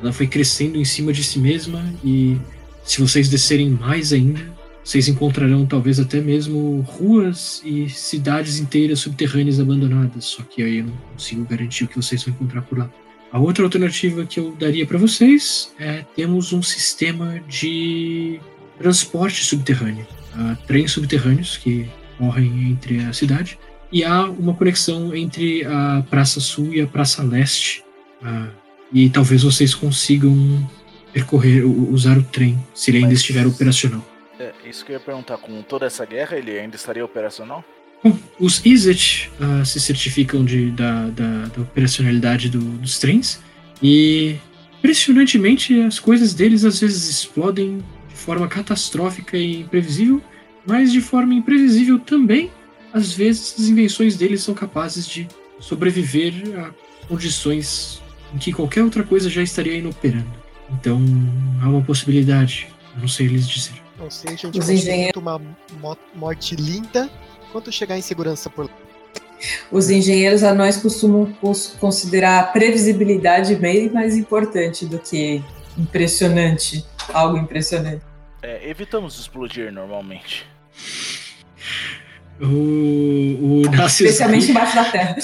Ela 0.00 0.12
foi 0.12 0.26
crescendo 0.26 0.76
em 0.76 0.84
cima 0.84 1.12
de 1.12 1.22
si 1.22 1.38
mesma 1.38 1.82
e 2.04 2.36
se 2.84 3.00
vocês 3.00 3.28
descerem 3.28 3.70
mais 3.70 4.12
ainda, 4.12 4.40
vocês 4.84 5.06
encontrarão 5.06 5.64
talvez 5.64 6.00
até 6.00 6.20
mesmo 6.20 6.80
ruas 6.80 7.62
e 7.64 7.88
cidades 7.88 8.58
inteiras 8.58 8.98
subterrâneas 8.98 9.60
abandonadas. 9.60 10.24
Só 10.24 10.42
que 10.42 10.62
aí 10.62 10.78
eu 10.78 10.86
não 10.86 10.96
consigo 11.12 11.44
garantir 11.44 11.84
o 11.84 11.88
que 11.88 11.96
vocês 11.96 12.24
vão 12.24 12.34
encontrar 12.34 12.62
por 12.62 12.78
lá. 12.78 12.90
A 13.30 13.38
outra 13.38 13.64
alternativa 13.64 14.26
que 14.26 14.40
eu 14.40 14.54
daria 14.58 14.84
para 14.84 14.98
vocês 14.98 15.72
é 15.78 16.04
temos 16.14 16.52
um 16.52 16.62
sistema 16.62 17.40
de 17.48 18.40
transporte 18.78 19.44
subterrâneo. 19.44 20.06
ah, 20.34 20.56
trens 20.66 20.90
subterrâneos 20.90 21.56
que 21.56 21.88
correm 22.18 22.70
entre 22.70 23.00
a 23.04 23.12
cidade 23.12 23.58
e 23.92 24.02
há 24.04 24.24
uma 24.24 24.54
conexão 24.54 25.14
entre 25.14 25.64
a 25.64 26.02
Praça 26.08 26.40
Sul 26.40 26.72
e 26.72 26.80
a 26.80 26.86
Praça 26.86 27.22
Leste. 27.22 27.84
Ah, 28.22 28.48
e 28.92 29.08
talvez 29.10 29.42
vocês 29.42 29.74
consigam 29.74 30.68
percorrer, 31.12 31.64
usar 31.64 32.16
o 32.18 32.22
trem, 32.22 32.58
se 32.74 32.90
ele 32.90 32.98
ainda 32.98 33.10
Mas- 33.10 33.18
estiver 33.20 33.46
operacional. 33.46 34.04
É, 34.38 34.52
isso 34.68 34.84
que 34.84 34.92
eu 34.92 34.94
ia 34.94 35.00
perguntar, 35.00 35.36
com 35.38 35.60
toda 35.62 35.86
essa 35.86 36.04
guerra, 36.06 36.36
ele 36.36 36.58
ainda 36.58 36.74
estaria 36.76 37.04
operacional? 37.04 37.64
Bom, 38.02 38.18
os 38.40 38.64
Izzet 38.64 39.30
ah, 39.40 39.64
se 39.64 39.78
certificam 39.80 40.44
de, 40.44 40.70
da, 40.72 41.08
da, 41.10 41.44
da 41.54 41.62
operacionalidade 41.62 42.48
do- 42.48 42.58
dos 42.78 42.98
trens 42.98 43.40
e, 43.82 44.36
impressionantemente, 44.78 45.80
as 45.82 45.98
coisas 45.98 46.34
deles 46.34 46.64
às 46.64 46.80
vezes 46.80 47.08
explodem 47.08 47.78
de 48.08 48.14
forma 48.16 48.46
catastrófica 48.48 49.36
e 49.36 49.60
imprevisível, 49.60 50.20
mas 50.66 50.92
de 50.92 51.00
forma 51.00 51.34
imprevisível 51.34 51.98
também, 51.98 52.50
às 52.92 53.12
vezes 53.12 53.54
as 53.58 53.66
invenções 53.66 54.16
deles 54.16 54.42
são 54.42 54.54
capazes 54.54 55.06
de 55.06 55.28
sobreviver 55.60 56.32
a 56.58 56.70
condições 57.08 58.00
em 58.34 58.38
que 58.38 58.52
qualquer 58.52 58.82
outra 58.82 59.02
coisa 59.02 59.28
já 59.30 59.42
estaria 59.42 59.76
inoperando. 59.76 60.30
Então, 60.70 61.00
há 61.62 61.68
uma 61.68 61.82
possibilidade, 61.82 62.68
não 62.98 63.06
sei 63.08 63.26
lhes 63.26 63.48
dizer. 63.48 63.74
Não 63.98 64.10
sei, 64.10 64.32
a 64.32 64.36
gente 64.36 64.58
Os 64.58 64.68
engenheiros- 64.68 65.20
uma 65.20 65.38
mo- 65.38 65.96
morte 66.14 66.56
linda 66.56 67.10
quanto 67.52 67.70
chegar 67.70 67.98
em 67.98 68.02
segurança 68.02 68.48
por 68.50 68.64
lá. 68.66 68.70
Os 69.70 69.90
engenheiros 69.90 70.42
anões 70.42 70.76
costumam 70.76 71.32
cons- 71.40 71.76
considerar 71.78 72.40
a 72.40 72.42
previsibilidade 72.44 73.54
bem 73.56 73.90
mais 73.90 74.16
importante 74.16 74.86
do 74.86 74.98
que 74.98 75.42
impressionante, 75.76 76.84
algo 77.12 77.36
impressionante. 77.36 78.02
É, 78.42 78.68
evitamos 78.68 79.18
explodir 79.18 79.72
normalmente. 79.72 80.46
O, 82.42 83.62
o 83.62 83.62
Especialmente 83.86 84.50
embaixo 84.50 84.74
da 84.74 84.84
terra. 84.84 85.16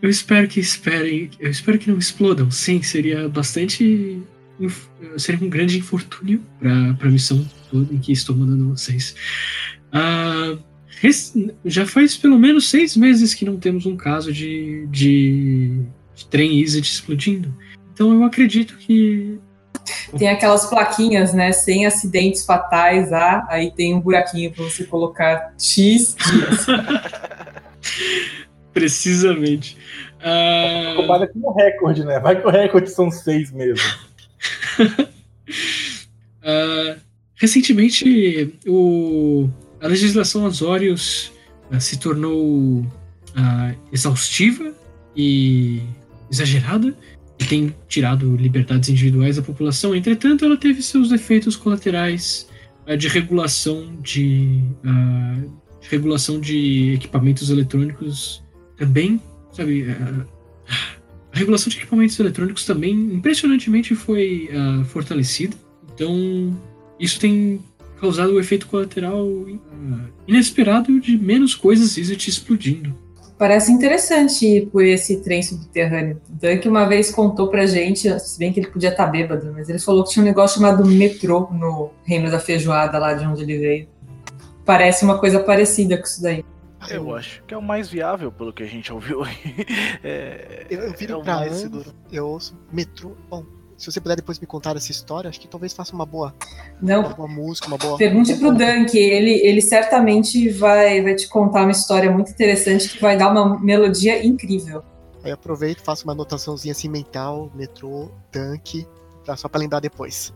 Eu 0.00 0.08
espero 0.08 0.48
que 0.48 0.60
esperem. 0.60 1.30
Eu 1.38 1.50
espero 1.50 1.78
que 1.78 1.90
não 1.90 1.98
explodam. 1.98 2.50
Sim, 2.50 2.82
seria 2.82 3.28
bastante. 3.28 4.20
Seria 5.16 5.44
um 5.44 5.50
grande 5.50 5.78
infortúnio 5.78 6.42
para 6.58 7.08
a 7.08 7.10
missão 7.10 7.48
toda 7.70 7.92
em 7.94 7.98
que 7.98 8.12
estou 8.12 8.34
mandando 8.36 8.70
vocês. 8.70 9.14
Res- 11.00 11.34
já 11.64 11.86
faz 11.86 12.16
pelo 12.16 12.38
menos 12.38 12.68
seis 12.68 12.96
meses 12.96 13.34
que 13.34 13.44
não 13.44 13.56
temos 13.56 13.86
um 13.86 13.96
caso 13.96 14.32
de, 14.32 14.86
de, 14.90 15.82
de 16.14 16.26
trem 16.26 16.60
Izzet 16.60 16.90
explodindo. 16.90 17.54
Então 17.92 18.12
eu 18.12 18.24
acredito 18.24 18.76
que. 18.78 19.38
Tem 20.16 20.28
aquelas 20.28 20.66
plaquinhas, 20.66 21.32
né? 21.32 21.52
Sem 21.52 21.86
acidentes 21.86 22.44
fatais, 22.44 23.12
ah, 23.12 23.46
aí 23.48 23.70
tem 23.70 23.94
um 23.94 24.00
buraquinho 24.00 24.52
para 24.52 24.64
você 24.64 24.84
colocar 24.84 25.54
X 25.58 26.16
dias. 26.16 26.66
Precisamente. 28.72 29.76
Ah, 30.20 30.94
Compara 30.96 31.26
com 31.26 31.40
o 31.40 31.52
recorde, 31.52 32.04
né? 32.04 32.20
Vai 32.20 32.40
que 32.40 32.46
o 32.46 32.50
recorde 32.50 32.90
são 32.90 33.10
seis 33.10 33.50
meses. 33.50 33.82
Ah, 36.40 36.96
recentemente, 37.34 38.58
o, 38.66 39.50
a 39.82 39.86
legislação 39.86 40.46
Azorius 40.46 41.30
ah, 41.70 41.78
se 41.78 41.98
tornou 41.98 42.86
ah, 43.36 43.74
exaustiva 43.92 44.72
e 45.14 45.82
exagerada 46.30 46.96
tem 47.46 47.74
tirado 47.88 48.36
liberdades 48.36 48.88
individuais 48.88 49.36
da 49.36 49.42
população. 49.42 49.94
Entretanto, 49.94 50.44
ela 50.44 50.56
teve 50.56 50.82
seus 50.82 51.12
efeitos 51.12 51.56
colaterais 51.56 52.48
ah, 52.86 52.96
de 52.96 53.06
regulação 53.08 53.96
de, 54.02 54.60
ah, 54.84 55.40
de 55.80 55.88
regulação 55.88 56.40
de 56.40 56.94
equipamentos 56.94 57.48
eletrônicos 57.48 58.42
também, 58.76 59.20
sabe? 59.52 59.86
ah, 59.90 60.26
a 61.32 61.38
regulação 61.38 61.70
de 61.70 61.76
equipamentos 61.76 62.18
eletrônicos 62.18 62.64
também, 62.64 62.92
impressionantemente, 62.92 63.94
foi 63.94 64.48
fortalecida. 64.86 65.54
Então, 65.94 66.58
isso 66.98 67.20
tem 67.20 67.60
causado 68.00 68.32
o 68.32 68.40
efeito 68.40 68.66
colateral 68.66 69.28
inesperado 70.26 70.98
de 70.98 71.16
menos 71.16 71.54
coisas 71.54 71.96
Izzet 71.96 72.28
explodindo. 72.28 72.96
Parece 73.38 73.70
interessante 73.70 74.44
ir 74.44 74.66
por 74.66 74.84
esse 74.84 75.22
trem 75.22 75.42
subterrâneo. 75.42 76.20
O 76.28 76.32
Dunk 76.34 76.68
uma 76.68 76.86
vez 76.86 77.10
contou 77.10 77.48
pra 77.48 77.66
gente, 77.66 78.18
se 78.18 78.38
bem 78.38 78.52
que 78.52 78.58
ele 78.58 78.66
podia 78.68 78.88
estar 78.90 79.06
bêbado, 79.06 79.52
mas 79.54 79.68
ele 79.68 79.78
falou 79.78 80.02
que 80.02 80.10
tinha 80.10 80.22
um 80.24 80.26
negócio 80.26 80.60
chamado 80.60 80.84
metrô 80.84 81.48
no 81.52 81.90
Reino 82.04 82.30
da 82.30 82.40
Feijoada, 82.40 82.98
lá 82.98 83.14
de 83.14 83.24
onde 83.24 83.42
ele 83.44 83.58
veio. 83.58 83.88
Parece 84.64 85.04
uma 85.04 85.18
coisa 85.18 85.38
parecida 85.40 85.96
com 85.96 86.04
isso 86.04 86.20
daí. 86.20 86.44
Eu 86.90 87.14
acho 87.14 87.42
que 87.44 87.54
é 87.54 87.56
o 87.56 87.62
mais 87.62 87.88
viável, 87.88 88.30
pelo 88.30 88.52
que 88.52 88.62
a 88.62 88.66
gente 88.66 88.92
ouviu 88.92 89.22
aí. 89.22 89.36
É, 90.02 90.66
Eu, 90.70 90.80
eu 90.80 90.90
é 90.90 90.96
viro 90.96 91.18
o 91.18 91.22
pra 91.22 91.36
mais 91.36 91.54
seguro. 91.56 91.92
eu 92.10 92.26
ouço 92.26 92.56
metrô. 92.72 93.16
Bom, 93.30 93.44
se 93.78 93.90
você 93.90 94.00
puder 94.00 94.16
depois 94.16 94.38
me 94.38 94.46
contar 94.46 94.76
essa 94.76 94.90
história, 94.90 95.30
acho 95.30 95.40
que 95.40 95.46
talvez 95.48 95.72
faça 95.72 95.94
uma 95.94 96.04
boa, 96.04 96.34
uma 96.82 97.02
Não, 97.02 97.12
boa 97.14 97.28
música, 97.28 97.68
uma 97.68 97.78
boa. 97.78 97.96
pergunte 97.96 98.34
pro 98.36 98.48
um 98.48 98.52
bom- 98.52 98.58
Dunk, 98.58 98.98
ele, 98.98 99.30
ele 99.46 99.62
certamente 99.62 100.48
vai, 100.50 101.00
vai 101.00 101.14
te 101.14 101.28
contar 101.28 101.62
uma 101.62 101.70
história 101.70 102.10
muito 102.10 102.30
interessante 102.32 102.88
que 102.88 103.00
vai 103.00 103.16
dar 103.16 103.30
uma 103.30 103.58
melodia 103.60 104.24
incrível. 104.26 104.82
Aí 105.22 105.30
aproveito, 105.30 105.80
faço 105.82 106.04
uma 106.04 106.12
anotaçãozinha 106.12 106.72
assim 106.72 106.88
mental, 106.88 107.50
metrô, 107.54 108.10
tanque, 108.32 108.86
pra, 109.24 109.36
só 109.36 109.48
pra 109.48 109.60
lembrar 109.60 109.80
depois. 109.80 110.32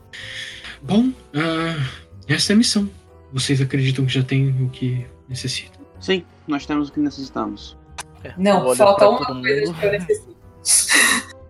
Bom, 0.80 1.10
ah, 1.34 1.84
essa 2.28 2.52
é 2.52 2.54
a 2.54 2.56
missão. 2.56 2.88
Vocês 3.32 3.60
acreditam 3.60 4.04
que 4.06 4.12
já 4.12 4.22
tem 4.22 4.50
o 4.62 4.68
que 4.68 5.06
necessitam? 5.28 5.80
Sim, 6.00 6.24
nós 6.46 6.64
temos 6.66 6.88
o 6.88 6.92
que 6.92 7.00
necessitamos. 7.00 7.76
É, 8.24 8.34
Não, 8.36 8.74
falta 8.76 9.08
uma 9.08 9.18
coisa 9.40 9.72
que 9.74 9.86
eu 9.86 9.92
necessito. 9.92 10.36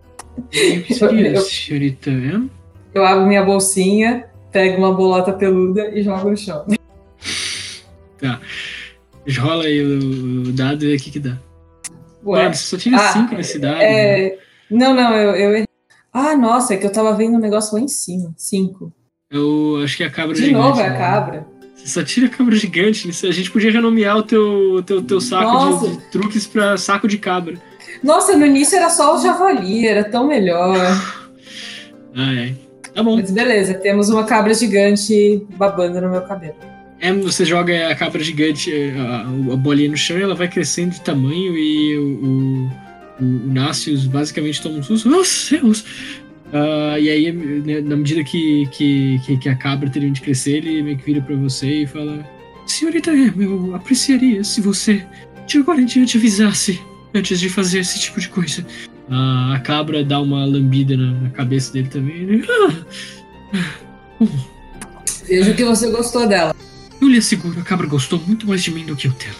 Eu- 0.50 1.12
M? 1.12 2.50
Eu 2.94 3.04
abro 3.04 3.26
minha 3.26 3.42
bolsinha, 3.44 4.26
pego 4.50 4.78
uma 4.78 4.92
bolota 4.92 5.32
peluda 5.32 5.90
e 5.94 6.02
jogo 6.02 6.30
no 6.30 6.36
chão. 6.36 6.66
Rola 9.38 9.64
aí 9.64 9.82
o, 9.82 10.48
o 10.48 10.52
dado 10.52 10.84
e 10.84 10.88
vê 10.88 10.96
o 10.96 10.98
que 11.00 11.10
que 11.10 11.18
dá. 11.20 11.38
Ué, 12.24 12.42
Mano, 12.42 12.54
você 12.54 12.62
só 12.64 12.76
tira 12.76 12.96
Ah, 12.96 13.12
5 13.12 13.34
nesse 13.34 13.58
dado. 13.58 13.78
né? 13.78 14.20
é... 14.26 14.38
Não, 14.70 14.94
não, 14.94 15.14
eu, 15.16 15.30
eu 15.36 15.50
errei. 15.52 15.66
Ah, 16.12 16.36
nossa, 16.36 16.74
é 16.74 16.76
que 16.76 16.86
eu 16.86 16.92
tava 16.92 17.14
vendo 17.16 17.36
um 17.36 17.40
negócio 17.40 17.74
lá 17.76 17.80
em 17.80 17.88
cima. 17.88 18.32
Cinco. 18.36 18.92
Eu 19.30 19.80
acho 19.82 19.96
que 19.96 20.02
é 20.02 20.06
a 20.06 20.10
cabra 20.10 20.34
De 20.34 20.44
gigante. 20.44 20.62
novo 20.62 20.80
é 20.80 20.86
a 20.86 20.90
né? 20.90 20.98
cabra. 20.98 21.46
Você 21.74 21.86
só 21.88 22.02
tira 22.04 22.26
a 22.26 22.30
cabra 22.30 22.54
gigante. 22.54 23.06
né? 23.08 23.14
A 23.28 23.32
gente 23.32 23.50
podia 23.50 23.70
renomear 23.72 24.16
o 24.18 24.22
teu, 24.22 24.82
teu, 24.84 25.02
teu 25.02 25.20
saco 25.20 25.86
de, 25.88 25.96
de 25.96 26.10
truques 26.10 26.46
pra 26.46 26.76
saco 26.76 27.08
de 27.08 27.16
cabra. 27.18 27.54
Nossa, 28.02 28.36
no 28.36 28.46
início 28.46 28.76
era 28.76 28.90
só 28.90 29.16
o 29.16 29.22
javali, 29.22 29.86
era 29.86 30.04
tão 30.04 30.26
melhor. 30.26 30.76
Ah, 32.14 32.34
é. 32.34 32.52
Tá 32.94 33.02
bom. 33.02 33.16
Mas 33.16 33.30
beleza, 33.30 33.74
temos 33.74 34.10
uma 34.10 34.24
cabra 34.24 34.52
gigante 34.52 35.42
babando 35.56 36.00
no 36.00 36.10
meu 36.10 36.22
cabelo. 36.22 36.56
É, 37.00 37.12
você 37.12 37.44
joga 37.44 37.88
a 37.88 37.94
cabra 37.96 38.22
gigante, 38.22 38.70
a, 38.96 39.52
a 39.52 39.56
bolinha 39.56 39.90
no 39.90 39.96
chão 39.96 40.18
e 40.18 40.22
ela 40.22 40.34
vai 40.34 40.48
crescendo 40.48 40.90
de 40.90 41.00
tamanho 41.00 41.56
e 41.56 41.98
o, 41.98 42.70
o, 43.20 43.24
o, 43.24 44.08
basicamente 44.08 44.62
toma 44.62 44.78
um 44.78 44.82
susto. 44.82 45.08
Oh, 45.12 45.24
céus! 45.24 45.84
Ah, 46.52 47.00
e 47.00 47.08
aí, 47.08 47.32
né, 47.32 47.80
na 47.80 47.96
medida 47.96 48.22
que, 48.22 48.68
que, 48.70 49.38
que, 49.38 49.48
a 49.48 49.56
cabra 49.56 49.88
termina 49.88 50.14
de 50.14 50.20
crescer, 50.20 50.58
ele 50.58 50.82
meio 50.82 50.98
que 50.98 51.04
vira 51.04 51.22
pra 51.22 51.34
você 51.34 51.82
e 51.82 51.86
fala: 51.86 52.24
Senhorita 52.66 53.10
eu 53.10 53.74
apreciaria 53.74 54.44
se 54.44 54.60
você 54.60 55.04
de 55.46 55.58
agora 55.58 55.80
em 55.80 55.86
diante 55.86 56.18
avisasse 56.18 56.78
antes 57.14 57.38
de 57.40 57.48
fazer 57.48 57.80
esse 57.80 57.98
tipo 58.00 58.20
de 58.20 58.28
coisa. 58.28 58.64
Ah, 59.10 59.54
a 59.56 59.60
cabra 59.60 60.04
dá 60.04 60.20
uma 60.20 60.44
lambida 60.44 60.96
na, 60.96 61.12
na 61.12 61.30
cabeça 61.30 61.72
dele 61.72 61.88
também. 61.88 62.16
Ele, 62.22 62.44
ah, 62.48 64.26
Vejo 65.26 65.54
que 65.54 65.64
você 65.64 65.90
gostou 65.90 66.26
dela. 66.28 66.54
eu 67.00 67.08
lhe 67.08 67.18
asseguro, 67.18 67.58
a 67.60 67.62
cabra 67.62 67.86
gostou 67.86 68.20
muito 68.26 68.46
mais 68.46 68.62
de 68.62 68.70
mim 68.70 68.84
do 68.84 68.96
que 68.96 69.08
eu 69.08 69.12
dela. 69.12 69.34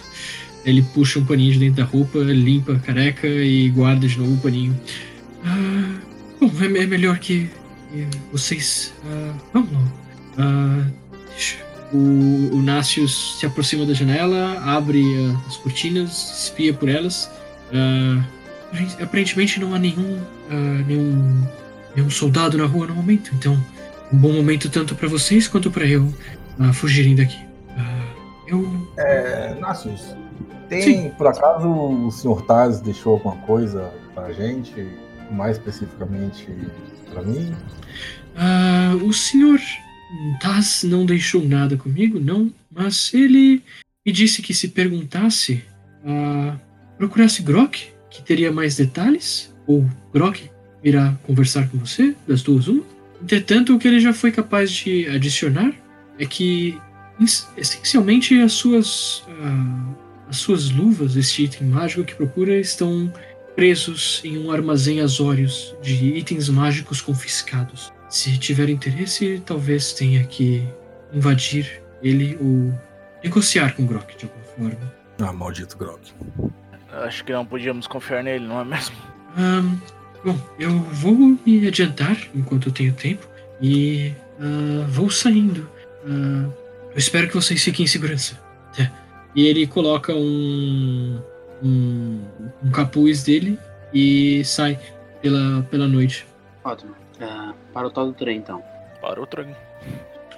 Ele 0.65 0.81
puxa 0.81 1.19
um 1.19 1.25
paninho 1.25 1.53
de 1.53 1.59
dentro 1.59 1.75
da 1.77 1.83
roupa, 1.83 2.19
limpa 2.19 2.73
a 2.73 2.79
careca 2.79 3.27
e 3.27 3.69
guarda 3.69 4.07
de 4.07 4.17
novo 4.17 4.33
o 4.33 4.37
paninho. 4.37 4.79
Ah, 5.45 5.99
bom, 6.39 6.51
é, 6.61 6.65
é 6.83 6.85
melhor 6.85 7.19
que, 7.19 7.49
que 7.91 8.07
vocês. 8.31 8.93
ah, 9.05 9.33
vamos 9.53 9.71
logo. 9.73 9.91
Ah, 10.37 10.85
deixa- 11.29 11.57
o, 11.91 12.49
o 12.53 12.61
Nácius 12.61 13.37
se 13.39 13.45
aproxima 13.45 13.85
da 13.85 13.93
janela, 13.93 14.59
abre 14.65 15.03
as 15.47 15.57
cortinas, 15.57 16.43
espia 16.45 16.73
por 16.73 16.89
elas. 16.89 17.29
Aparen- 18.71 19.03
aparentemente 19.03 19.59
não 19.59 19.73
há 19.73 19.79
nenhum, 19.79 20.19
ah, 20.49 20.83
nenhum, 20.87 21.47
nenhum 21.95 22.09
soldado 22.09 22.57
na 22.57 22.65
rua 22.65 22.87
no 22.87 22.95
momento, 22.95 23.31
então 23.35 23.53
um 24.11 24.17
bom 24.17 24.31
momento 24.33 24.69
tanto 24.69 24.95
para 24.95 25.07
vocês 25.07 25.47
quanto 25.47 25.71
para 25.71 25.85
eu 25.85 26.13
ah, 26.59 26.73
fugirem 26.73 27.15
daqui. 27.15 27.39
Eu. 28.47 28.87
É, 28.97 29.55
Nácius, 29.59 30.15
tem, 30.69 30.81
Sim. 30.81 31.09
por 31.17 31.27
acaso, 31.27 31.67
o 31.67 32.11
Sr. 32.11 32.41
Taz 32.45 32.81
deixou 32.81 33.13
alguma 33.13 33.35
coisa 33.37 33.91
pra 34.13 34.31
gente? 34.33 34.73
Mais 35.31 35.57
especificamente 35.57 36.47
pra 37.11 37.21
mim? 37.23 37.53
o 39.03 39.13
senhor 39.13 39.59
Taz 40.41 40.83
não 40.83 41.05
deixou 41.05 41.43
nada 41.43 41.77
comigo, 41.77 42.19
não, 42.19 42.51
mas 42.71 43.11
ele 43.13 43.63
me 44.05 44.11
disse 44.11 44.41
que 44.41 44.53
se 44.53 44.67
perguntasse, 44.67 45.63
ah, 46.05 46.55
procurasse 47.07 47.41
Grok, 47.41 47.87
que 48.09 48.21
teria 48.23 48.51
mais 48.51 48.77
detalhes, 48.77 49.53
ou 49.67 49.85
Grok 50.13 50.49
irá 50.83 51.13
conversar 51.23 51.67
com 51.69 51.77
você, 51.77 52.15
das 52.27 52.41
duas 52.41 52.67
uma. 52.67 52.83
Entretanto, 53.21 53.75
o 53.75 53.79
que 53.79 53.87
ele 53.87 53.99
já 53.99 54.13
foi 54.13 54.31
capaz 54.31 54.71
de 54.71 55.07
adicionar 55.09 55.73
é 56.17 56.25
que, 56.25 56.77
es- 57.19 57.47
essencialmente, 57.57 58.39
as 58.41 58.53
suas, 58.53 59.23
ah, 59.41 59.93
as 60.29 60.37
suas 60.37 60.69
luvas, 60.71 61.15
este 61.17 61.43
item 61.43 61.67
mágico 61.67 62.03
que 62.05 62.15
procura, 62.15 62.57
estão 62.59 63.11
presos 63.55 64.21
em 64.23 64.37
um 64.37 64.49
armazém 64.51 64.99
azórios 65.01 65.75
de 65.81 66.05
itens 66.17 66.47
mágicos 66.49 67.01
confiscados. 67.01 67.91
Se 68.09 68.37
tiver 68.37 68.69
interesse, 68.69 69.41
talvez 69.45 69.91
tenha 69.93 70.23
que 70.23 70.63
invadir 71.13 71.81
ele 72.01 72.37
ou 72.41 72.73
negociar 73.23 73.75
com 73.75 73.85
Grok 73.85 74.17
de 74.17 74.25
alguma 74.25 74.43
forma. 74.55 74.93
Ah, 75.19 75.31
maldito 75.33 75.77
Grok. 75.77 76.11
Acho 77.01 77.23
que 77.23 77.33
não 77.33 77.45
podíamos 77.45 77.87
confiar 77.87 78.23
nele, 78.23 78.45
não 78.45 78.61
é 78.61 78.63
mesmo? 78.63 78.95
Ahn, 79.35 79.77
bom, 80.23 80.37
eu 80.59 80.71
vou 80.71 81.15
me 81.15 81.67
adiantar 81.67 82.17
enquanto 82.35 82.69
eu 82.69 82.71
tenho 82.71 82.93
tempo 82.93 83.27
e 83.61 84.13
ah, 84.39 84.85
vou 84.87 85.09
saindo. 85.09 85.69
Ah, 86.05 86.49
eu 86.91 86.97
espero 86.97 87.27
que 87.27 87.35
vocês 87.35 87.63
fiquem 87.63 87.85
em 87.85 87.87
segurança. 87.87 88.39
É. 88.79 88.89
E 89.35 89.47
ele 89.47 89.65
coloca 89.65 90.13
um, 90.13 91.19
um, 91.63 92.21
um 92.63 92.71
capuz 92.71 93.23
dele 93.23 93.57
e 93.93 94.43
sai 94.45 94.79
pela, 95.21 95.63
pela 95.63 95.87
noite. 95.87 96.27
Ótimo. 96.63 96.95
Ah, 97.19 97.53
para 97.73 97.87
o 97.87 97.91
tal 97.91 98.07
do 98.07 98.13
trem, 98.13 98.37
então. 98.37 98.61
Para 99.01 99.21
o 99.21 99.25
trem. 99.25 99.55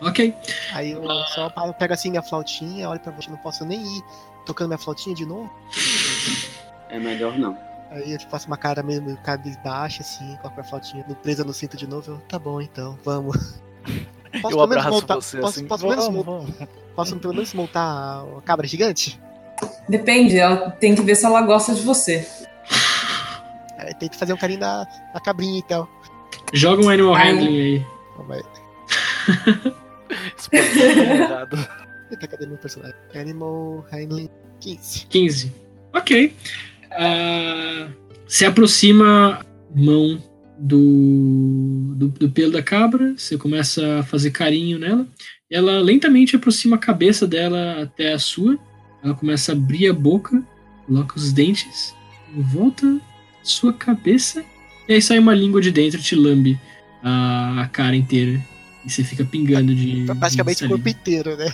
Ok. 0.02 0.36
Aí 0.74 0.92
eu 0.92 1.04
só 1.34 1.50
paro, 1.50 1.74
pego 1.74 1.94
assim 1.94 2.10
minha 2.10 2.22
flautinha, 2.22 2.90
olho 2.90 3.00
pra 3.00 3.12
você, 3.12 3.30
não 3.30 3.38
posso 3.38 3.66
nem 3.66 3.82
ir 3.82 4.04
tocando 4.46 4.68
minha 4.68 4.78
flautinha 4.78 5.16
de 5.16 5.26
novo. 5.26 5.52
É 6.90 7.00
melhor 7.00 7.38
não. 7.38 7.58
Aí 7.92 8.14
eu 8.14 8.20
faço 8.30 8.48
uma 8.48 8.58
cara 8.58 8.84
meio, 8.84 9.02
meio 9.02 9.18
cabisbaixa, 9.18 10.02
assim, 10.02 10.36
coloco 10.38 10.56
minha 10.56 10.64
flautinha 10.64 11.04
presa 11.22 11.44
no 11.44 11.54
cinto 11.54 11.78
de 11.78 11.88
novo. 11.88 12.12
Eu, 12.12 12.18
tá 12.28 12.38
bom 12.38 12.62
então, 12.62 12.98
vamos. 13.04 13.60
Posso 14.42 14.54
eu 14.54 14.58
pelo 14.58 14.68
menos 14.68 14.86
abraço 14.86 15.02
montar, 15.02 15.16
você 15.16 15.38
posso, 15.40 15.60
assim. 15.60 15.68
posso 15.68 15.88
pelo 15.88 15.96
menos 15.96 16.26
vamos, 16.26 16.54
posso 16.94 17.16
pelo 17.16 17.34
menos 17.34 17.54
montar 17.54 18.26
a 18.38 18.42
cabra 18.42 18.68
gigante? 18.68 19.18
Depende, 19.88 20.38
ela 20.38 20.72
tem 20.72 20.94
que 20.94 21.02
ver 21.02 21.16
se 21.16 21.26
ela 21.26 21.42
gosta 21.42 21.74
de 21.74 21.82
você. 21.82 22.28
Aí 23.78 23.94
tem 23.94 24.10
que 24.10 24.18
fazer 24.18 24.34
um 24.34 24.38
carinho 24.38 24.60
na, 24.60 24.86
na 25.14 25.22
cabrinha 25.22 25.58
então. 25.58 25.88
Joga 26.54 26.84
um 26.84 26.90
Animal 26.90 27.16
Ai. 27.16 27.32
Handling 27.32 27.62
aí. 27.62 27.86
Calma 28.18 28.36
aí. 28.36 28.46
Isso 30.46 30.50
pode 30.52 30.74
ser 30.74 30.98
errado. 30.98 31.58
Eita, 32.12 32.28
cadê 32.28 32.46
meu 32.46 32.58
personagem? 32.58 32.96
Animal 33.16 33.86
Handling 33.92 34.30
15. 34.60 35.08
15. 35.08 35.54
Ok. 35.94 36.34
Ah, 36.92 37.88
se 38.28 38.46
aproxima 38.46 39.40
a 39.40 39.46
mão 39.76 40.22
do, 40.58 41.94
do, 41.96 42.08
do 42.10 42.30
pelo 42.30 42.52
da 42.52 42.62
cabra, 42.62 43.16
você 43.18 43.38
começa 43.38 44.00
a 44.00 44.04
fazer 44.04 44.32
carinho 44.32 44.78
nela. 44.78 45.08
Ela 45.50 45.80
lentamente 45.80 46.36
aproxima 46.36 46.76
a 46.76 46.80
cabeça 46.80 47.28
dela 47.28 47.82
até 47.82 48.14
a 48.14 48.20
sua. 48.20 48.58
Ela 49.04 49.14
começa 49.14 49.52
a 49.52 49.56
abrir 49.56 49.90
a 49.90 49.94
boca, 49.94 50.44
coloca 50.86 51.18
os 51.18 51.34
dentes 51.34 51.94
em 52.36 52.42
volta 52.42 52.94
da 52.94 53.02
sua 53.44 53.74
cabeça. 53.74 54.44
E 54.88 54.94
aí 54.94 55.02
sai 55.02 55.18
uma 55.18 55.34
língua 55.34 55.60
de 55.60 55.72
dentro 55.72 56.00
e 56.00 56.04
te 56.04 56.16
lambe 56.16 56.60
a, 57.04 57.64
a 57.64 57.68
cara 57.68 57.96
inteira. 57.96 58.40
E 58.86 58.90
você 58.90 59.04
fica 59.04 59.26
pingando 59.26 59.74
de. 59.74 60.06
Praticamente 60.20 60.60
de 60.60 60.66
o 60.66 60.70
corpo 60.70 60.88
inteiro, 60.90 61.36
né? 61.36 61.52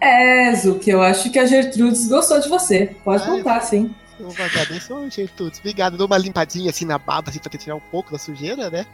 É, 0.00 0.54
Zuki, 0.54 0.90
eu 0.90 1.02
acho 1.02 1.30
que 1.30 1.38
a 1.38 1.46
Gertrudes 1.46 2.08
gostou 2.08 2.40
de 2.40 2.48
você. 2.48 2.94
Pode 3.04 3.22
Ah, 3.24 3.26
contar, 3.26 3.60
sim. 3.62 3.92
Eu 4.20 4.30
agradecer, 4.30 4.92
ô 4.92 5.08
Gertrudes. 5.10 5.58
Obrigado. 5.58 5.96
Dou 5.96 6.06
uma 6.06 6.18
limpadinha 6.18 6.70
assim 6.70 6.84
na 6.84 6.98
barba, 6.98 7.30
assim, 7.30 7.38
pra 7.40 7.50
tirar 7.58 7.74
um 7.76 7.80
pouco 7.80 8.12
da 8.12 8.18
sujeira, 8.18 8.70
né? 8.70 8.86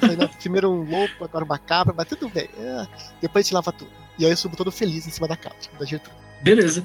Falei, 0.00 0.16
primeiro 0.40 0.70
um 0.70 0.82
lobo, 0.82 1.12
agora 1.22 1.44
uma 1.44 1.58
cabra, 1.58 1.94
mas 1.96 2.08
tudo 2.08 2.28
bem. 2.30 2.48
É, 2.58 2.86
depois 3.20 3.44
a 3.44 3.46
gente 3.46 3.54
lava 3.54 3.72
tudo. 3.72 3.90
E 4.18 4.24
aí 4.24 4.30
eu 4.30 4.36
subo 4.36 4.56
todo 4.56 4.72
feliz 4.72 5.06
em 5.06 5.10
cima 5.10 5.28
da 5.28 5.36
cabra, 5.36 5.58
da 5.78 5.84
Gertrudes. 5.84 6.18
Beleza. 6.42 6.84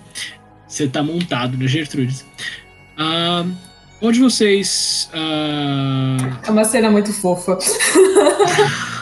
Você 0.67 0.87
tá 0.87 1.01
montado 1.03 1.57
na 1.57 1.65
Gertrudes. 1.67 2.25
Ah, 2.97 3.45
qual 3.99 4.11
de 4.11 4.19
vocês. 4.19 5.09
ah, 5.13 6.39
É 6.47 6.51
uma 6.51 6.63
cena 6.65 6.89
muito 6.89 7.11
fofa. 7.13 7.57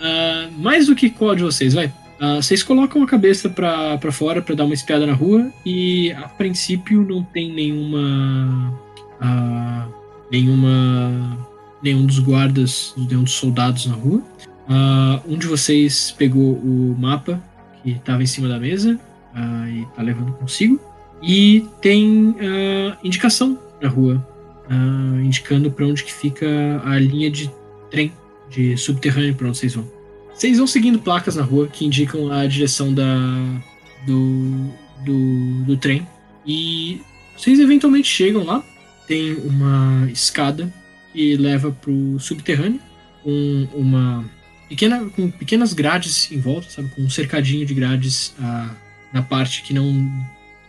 ah, 0.00 0.48
mais 0.56 0.86
do 0.86 0.94
que 0.94 1.10
qual 1.10 1.34
de 1.36 1.42
vocês, 1.42 1.74
vai? 1.74 1.92
Ah, 2.18 2.36
vocês 2.36 2.62
colocam 2.62 3.02
a 3.02 3.06
cabeça 3.06 3.48
pra 3.48 4.12
fora 4.12 4.42
pra 4.42 4.54
dar 4.54 4.64
uma 4.64 4.74
espiada 4.74 5.06
na 5.06 5.12
rua 5.12 5.50
e 5.64 6.12
a 6.12 6.28
princípio 6.28 7.02
não 7.02 7.22
tem 7.22 7.52
nenhuma. 7.52 8.78
ah, 9.20 9.86
nenhuma. 10.30 11.38
nenhum 11.82 12.06
dos 12.06 12.18
guardas, 12.18 12.94
nenhum 12.96 13.22
dos 13.24 13.32
soldados 13.32 13.86
na 13.86 13.94
rua. 13.94 14.22
Um 15.26 15.36
de 15.36 15.46
vocês 15.46 16.14
pegou 16.16 16.54
o 16.54 16.96
mapa 16.98 17.42
que 17.82 17.92
estava 17.92 18.22
em 18.22 18.26
cima 18.26 18.48
da 18.48 18.58
mesa 18.58 18.98
e 19.68 19.84
tá 19.96 20.02
levando 20.02 20.32
consigo. 20.32 20.80
E 21.22 21.66
tem 21.80 22.36
indicação 23.02 23.58
na 23.82 23.88
rua, 23.88 24.24
indicando 25.24 25.70
para 25.70 25.86
onde 25.86 26.04
que 26.04 26.12
fica 26.12 26.80
a 26.84 26.98
linha 26.98 27.30
de 27.30 27.50
trem 27.90 28.12
de 28.50 28.76
subterrâneo 28.76 29.34
para 29.34 29.48
onde 29.48 29.58
vocês 29.58 29.74
vão. 29.74 29.88
Vocês 30.34 30.58
vão 30.58 30.66
seguindo 30.66 30.98
placas 30.98 31.36
na 31.36 31.42
rua 31.42 31.68
que 31.68 31.84
indicam 31.84 32.30
a 32.32 32.46
direção 32.46 32.92
da 32.92 33.04
do, 34.06 34.70
do, 35.04 35.64
do 35.64 35.76
trem 35.76 36.06
e 36.46 37.00
vocês 37.36 37.58
eventualmente 37.60 38.08
chegam 38.08 38.44
lá. 38.44 38.64
Tem 39.06 39.34
uma 39.34 40.08
escada 40.10 40.72
que 41.12 41.36
leva 41.36 41.70
pro 41.70 42.18
subterrâneo 42.18 42.80
com 43.22 43.68
uma 43.74 44.24
pequena 44.68 45.04
com 45.10 45.30
pequenas 45.30 45.72
grades 45.72 46.30
em 46.30 46.38
volta, 46.38 46.70
sabe, 46.70 46.88
com 46.90 47.02
um 47.02 47.10
cercadinho 47.10 47.66
de 47.66 47.74
grades 47.74 48.34
ah, 48.40 48.74
na 49.12 49.22
parte 49.22 49.62
que 49.62 49.74
não 49.74 50.10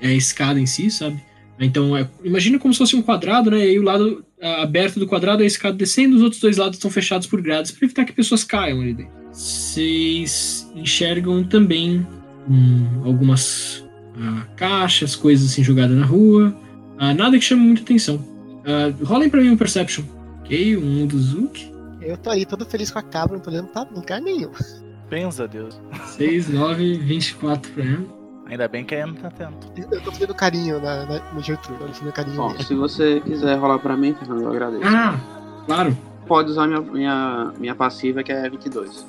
é 0.01 0.07
a 0.07 0.13
escada 0.13 0.59
em 0.59 0.65
si, 0.65 0.89
sabe? 0.89 1.21
Então, 1.59 1.95
é, 1.95 2.09
imagina 2.23 2.57
como 2.57 2.73
se 2.73 2.79
fosse 2.79 2.95
um 2.95 3.03
quadrado, 3.03 3.51
né? 3.51 3.59
E 3.59 3.69
aí 3.69 3.79
o 3.79 3.83
lado 3.83 4.25
aberto 4.41 4.99
do 4.99 5.07
quadrado 5.07 5.41
é 5.41 5.45
a 5.45 5.47
escada 5.47 5.75
descendo, 5.75 6.15
os 6.15 6.21
outros 6.21 6.41
dois 6.41 6.57
lados 6.57 6.77
estão 6.77 6.89
fechados 6.89 7.27
por 7.27 7.41
grades 7.41 7.71
para 7.71 7.85
evitar 7.85 8.05
que 8.05 8.13
pessoas 8.13 8.43
caiam 8.43 8.81
ali 8.81 8.93
dentro. 8.93 9.13
Vocês 9.31 10.69
enxergam 10.75 11.43
também 11.43 12.05
hum, 12.49 13.03
algumas 13.05 13.85
ah, 14.17 14.45
caixas, 14.55 15.15
coisas 15.15 15.51
assim 15.51 15.63
jogadas 15.63 15.95
na 15.95 16.05
rua. 16.05 16.55
Ah, 16.97 17.13
nada 17.13 17.37
que 17.37 17.43
chame 17.43 17.61
muita 17.61 17.81
atenção. 17.81 18.23
Ah, 18.65 18.93
rolem 19.03 19.29
pra 19.29 19.41
mim 19.41 19.49
um 19.49 19.57
Perception. 19.57 20.03
Ok, 20.41 20.77
um 20.77 21.05
do 21.07 21.19
Zuki. 21.19 21.71
Eu 22.01 22.17
tô 22.17 22.29
ali 22.29 22.45
todo 22.45 22.65
feliz 22.65 22.89
com 22.89 22.99
a 22.99 23.03
cabra, 23.03 23.37
não 23.37 23.43
tô 23.43 23.51
olhando 23.51 23.67
pra 23.67 23.83
lugar 23.83 24.19
nenhum. 24.19 24.51
Benza 25.09 25.43
a 25.43 25.47
Deus. 25.47 25.79
6, 26.17 26.49
9, 26.49 26.97
24 26.97 27.71
pra 27.71 27.83
ela. 27.83 28.20
Ainda 28.51 28.67
bem 28.67 28.83
que 28.83 28.93
a 28.93 29.05
Ana 29.05 29.13
tá 29.13 29.29
atento. 29.29 29.71
Eu 29.89 30.01
tô 30.01 30.11
fazendo 30.11 30.35
carinho 30.35 30.81
na, 30.81 31.05
na, 31.05 31.19
no 31.31 31.41
Gertrude, 31.41 31.81
eu 31.81 31.87
tô 31.87 31.93
fazendo 31.93 32.11
carinho 32.11 32.35
Bom, 32.35 32.59
se 32.59 32.75
você 32.75 33.21
quiser 33.21 33.55
rolar 33.55 33.79
pra 33.79 33.95
mim, 33.95 34.13
Fernando, 34.13 34.41
eu 34.41 34.49
agradeço. 34.49 34.83
Ah, 34.83 35.17
claro. 35.65 35.97
Pode 36.27 36.51
usar 36.51 36.67
minha, 36.67 36.81
minha, 36.81 37.53
minha 37.57 37.73
passiva, 37.73 38.21
que 38.21 38.31
é 38.33 38.49
22. 38.49 39.07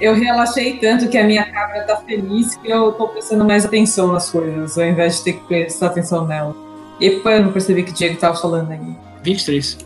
Eu 0.00 0.14
relaxei 0.14 0.78
tanto 0.78 1.08
que 1.08 1.18
a 1.18 1.24
minha 1.24 1.42
cabra 1.50 1.82
tá 1.82 1.96
feliz 1.96 2.54
que 2.54 2.70
eu 2.70 2.92
tô 2.92 3.08
prestando 3.08 3.44
mais 3.44 3.66
atenção 3.66 4.12
nas 4.12 4.30
coisas, 4.30 4.78
ao 4.78 4.84
invés 4.84 5.16
de 5.16 5.24
ter 5.24 5.32
que 5.32 5.44
prestar 5.48 5.86
atenção 5.86 6.28
nela. 6.28 6.54
E 7.00 7.06
eu 7.06 7.42
não 7.42 7.50
percebi 7.50 7.82
que 7.82 7.90
o 7.90 7.94
Diego 7.94 8.16
tava 8.16 8.36
falando 8.36 8.70
aí. 8.70 8.96
23. 9.24 9.78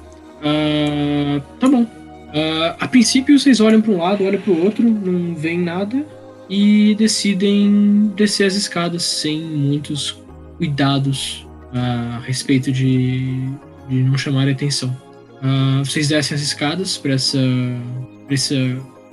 Ah, 0.44 1.40
tá 1.58 1.66
bom. 1.66 1.86
Ah, 2.34 2.76
a 2.80 2.86
princípio, 2.86 3.38
vocês 3.38 3.60
olham 3.60 3.80
para 3.80 3.92
um 3.92 3.96
lado, 3.96 4.22
olham 4.22 4.38
para 4.38 4.52
o 4.52 4.62
outro, 4.62 4.84
não 4.84 5.34
veem 5.34 5.58
nada 5.58 6.04
e 6.52 6.94
decidem 6.94 8.12
descer 8.14 8.46
as 8.46 8.54
escadas 8.54 9.04
sem 9.04 9.40
muitos 9.40 10.20
cuidados 10.58 11.46
ah, 11.72 12.18
a 12.18 12.26
respeito 12.26 12.70
de, 12.70 13.48
de 13.88 14.02
não 14.02 14.18
chamar 14.18 14.46
atenção. 14.46 14.94
Ah, 15.42 15.80
vocês 15.82 16.08
descem 16.08 16.34
as 16.34 16.42
escadas 16.42 16.98
para 16.98 17.14
essa, 17.14 17.38
essa 18.28 18.54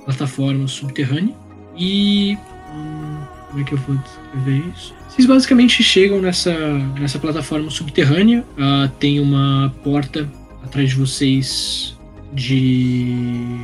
plataforma 0.04 0.68
subterrânea 0.68 1.34
e. 1.74 2.36
hum, 2.74 3.16
como 3.48 3.62
é 3.62 3.64
que 3.64 3.72
eu 3.72 3.78
vou 3.78 3.96
descrever 3.96 4.62
isso? 4.76 4.94
Vocês 5.08 5.26
basicamente 5.26 5.82
chegam 5.82 6.20
nessa, 6.20 6.52
nessa 7.00 7.18
plataforma 7.18 7.70
subterrânea, 7.70 8.44
ah, 8.58 8.90
tem 8.98 9.18
uma 9.18 9.74
porta 9.82 10.30
atrás 10.62 10.90
de 10.90 10.96
vocês 10.96 11.98
de 12.34 13.56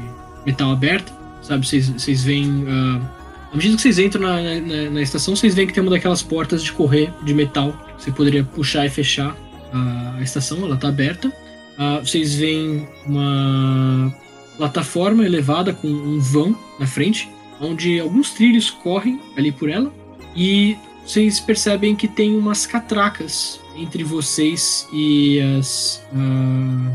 metal 0.46 0.70
aberta, 0.70 1.12
sabe? 1.42 1.66
Vocês, 1.66 1.90
vocês 1.90 2.24
veem. 2.24 2.64
ah, 2.70 3.25
à 3.56 3.58
medida 3.58 3.74
que 3.74 3.80
vocês 3.80 3.98
entram 3.98 4.20
na, 4.20 4.60
na, 4.60 4.90
na 4.90 5.00
estação, 5.00 5.34
vocês 5.34 5.54
veem 5.54 5.66
que 5.66 5.72
tem 5.72 5.82
uma 5.82 5.90
daquelas 5.90 6.22
portas 6.22 6.62
de 6.62 6.70
correr 6.72 7.10
de 7.24 7.32
metal. 7.32 7.74
Você 7.98 8.12
poderia 8.12 8.44
puxar 8.44 8.84
e 8.84 8.90
fechar 8.90 9.34
a, 9.72 10.16
a 10.18 10.22
estação, 10.22 10.62
ela 10.62 10.76
tá 10.76 10.88
aberta. 10.88 11.32
Ah, 11.78 11.98
vocês 11.98 12.34
veem 12.34 12.86
uma 13.06 14.14
plataforma 14.58 15.24
elevada 15.24 15.72
com 15.72 15.88
um 15.88 16.20
vão 16.20 16.54
na 16.78 16.86
frente, 16.86 17.30
onde 17.58 17.98
alguns 17.98 18.32
trilhos 18.32 18.68
correm 18.68 19.18
ali 19.38 19.50
por 19.50 19.70
ela. 19.70 19.90
E 20.36 20.76
vocês 21.06 21.40
percebem 21.40 21.96
que 21.96 22.06
tem 22.06 22.36
umas 22.36 22.66
catracas 22.66 23.58
entre 23.74 24.04
vocês 24.04 24.86
e 24.92 25.40
as. 25.40 26.06
ah, 26.14 26.92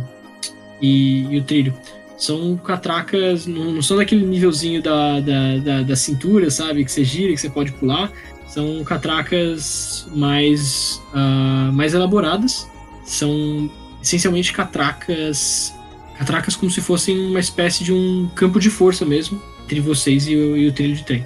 e, 0.79 1.25
e 1.27 1.39
o 1.39 1.43
trilho. 1.43 1.73
São 2.21 2.55
catracas, 2.55 3.47
não, 3.47 3.71
não 3.71 3.81
são 3.81 3.97
daquele 3.97 4.23
nívelzinho 4.23 4.79
da, 4.79 5.19
da, 5.19 5.57
da, 5.57 5.81
da 5.81 5.95
cintura, 5.95 6.51
sabe? 6.51 6.85
Que 6.85 6.91
você 6.91 7.03
gira, 7.03 7.33
que 7.33 7.41
você 7.41 7.49
pode 7.49 7.71
pular. 7.71 8.11
São 8.45 8.83
catracas 8.83 10.07
mais, 10.13 11.01
ah, 11.15 11.71
mais 11.73 11.95
elaboradas. 11.95 12.69
São 13.03 13.71
essencialmente 14.03 14.53
catracas. 14.53 15.73
Catracas 16.15 16.55
como 16.55 16.69
se 16.69 16.79
fossem 16.79 17.17
uma 17.17 17.39
espécie 17.39 17.83
de 17.83 17.91
um 17.91 18.29
campo 18.35 18.59
de 18.59 18.69
força 18.69 19.03
mesmo, 19.03 19.41
entre 19.63 19.79
vocês 19.79 20.27
e 20.27 20.33
e 20.33 20.67
o 20.67 20.71
trilho 20.71 20.95
de 20.95 21.03
trem. 21.03 21.25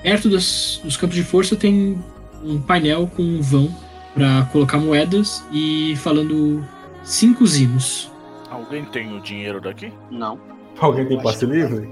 Perto 0.00 0.28
dos, 0.28 0.80
dos 0.84 0.96
campos 0.96 1.16
de 1.16 1.24
força 1.24 1.56
tem 1.56 1.98
um 2.44 2.60
painel 2.60 3.10
com 3.16 3.24
um 3.24 3.42
vão 3.42 3.76
para 4.14 4.44
colocar 4.52 4.78
moedas 4.78 5.42
e 5.50 5.96
falando 5.96 6.64
cinco 7.02 7.44
zimos. 7.44 8.08
Alguém 8.50 8.84
tem 8.86 9.16
o 9.16 9.20
dinheiro 9.20 9.60
daqui? 9.60 9.92
Não. 10.10 10.40
Alguém 10.78 11.06
tem 11.06 11.16
Eu 11.16 11.22
passe 11.22 11.46
livre? 11.46 11.88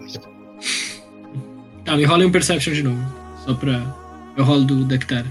Tá, 1.84 1.96
me 1.96 2.04
rola 2.04 2.26
um 2.26 2.30
Perception 2.30 2.72
de 2.72 2.82
novo. 2.82 3.02
Só 3.44 3.54
pra. 3.54 3.82
Eu 4.36 4.44
rolo 4.44 4.64
do 4.64 4.84
Dactar. 4.84 5.24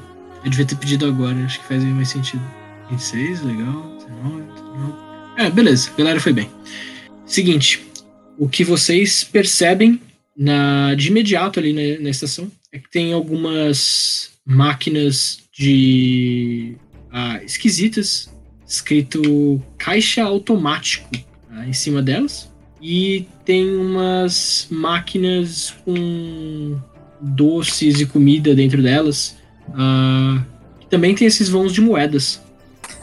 Eu 0.44 0.50
devia 0.50 0.66
ter 0.66 0.76
pedido 0.76 1.06
agora, 1.06 1.36
acho 1.46 1.60
que 1.60 1.68
faz 1.68 1.84
mais 1.84 2.10
sentido. 2.10 2.44
26, 2.90 3.42
legal. 3.44 3.98
19, 3.98 4.44
19. 4.54 4.94
É, 5.38 5.50
beleza, 5.50 5.90
a 5.92 5.98
galera 5.98 6.20
foi 6.20 6.34
bem. 6.34 6.50
Seguinte, 7.26 7.82
o 8.38 8.48
que 8.48 8.64
vocês 8.64 9.24
percebem 9.24 10.00
na, 10.38 10.94
de 10.96 11.08
imediato 11.08 11.60
ali 11.60 11.74
na, 11.74 12.04
na 12.04 12.10
estação 12.10 12.52
é 12.72 12.80
que 12.80 12.90
tem 12.90 13.14
algumas 13.14 14.32
máquinas 14.46 15.40
de. 15.52 16.76
ah, 17.12 17.42
esquisitas, 17.44 18.33
escrito 18.74 19.62
caixa 19.78 20.24
automático 20.24 21.08
ah, 21.52 21.68
em 21.68 21.74
cima 21.74 22.02
delas. 22.02 22.52
E 22.82 23.28
tem 23.46 23.78
umas 23.78 24.68
máquinas 24.70 25.74
com 25.86 26.78
doces 27.22 28.02
e 28.02 28.06
comida 28.06 28.54
dentro 28.56 28.82
delas. 28.82 29.38
E 30.82 30.86
também 30.88 31.14
tem 31.16 31.28
esses 31.28 31.48
vãos 31.50 31.72
de 31.72 31.80
moedas. 31.82 32.42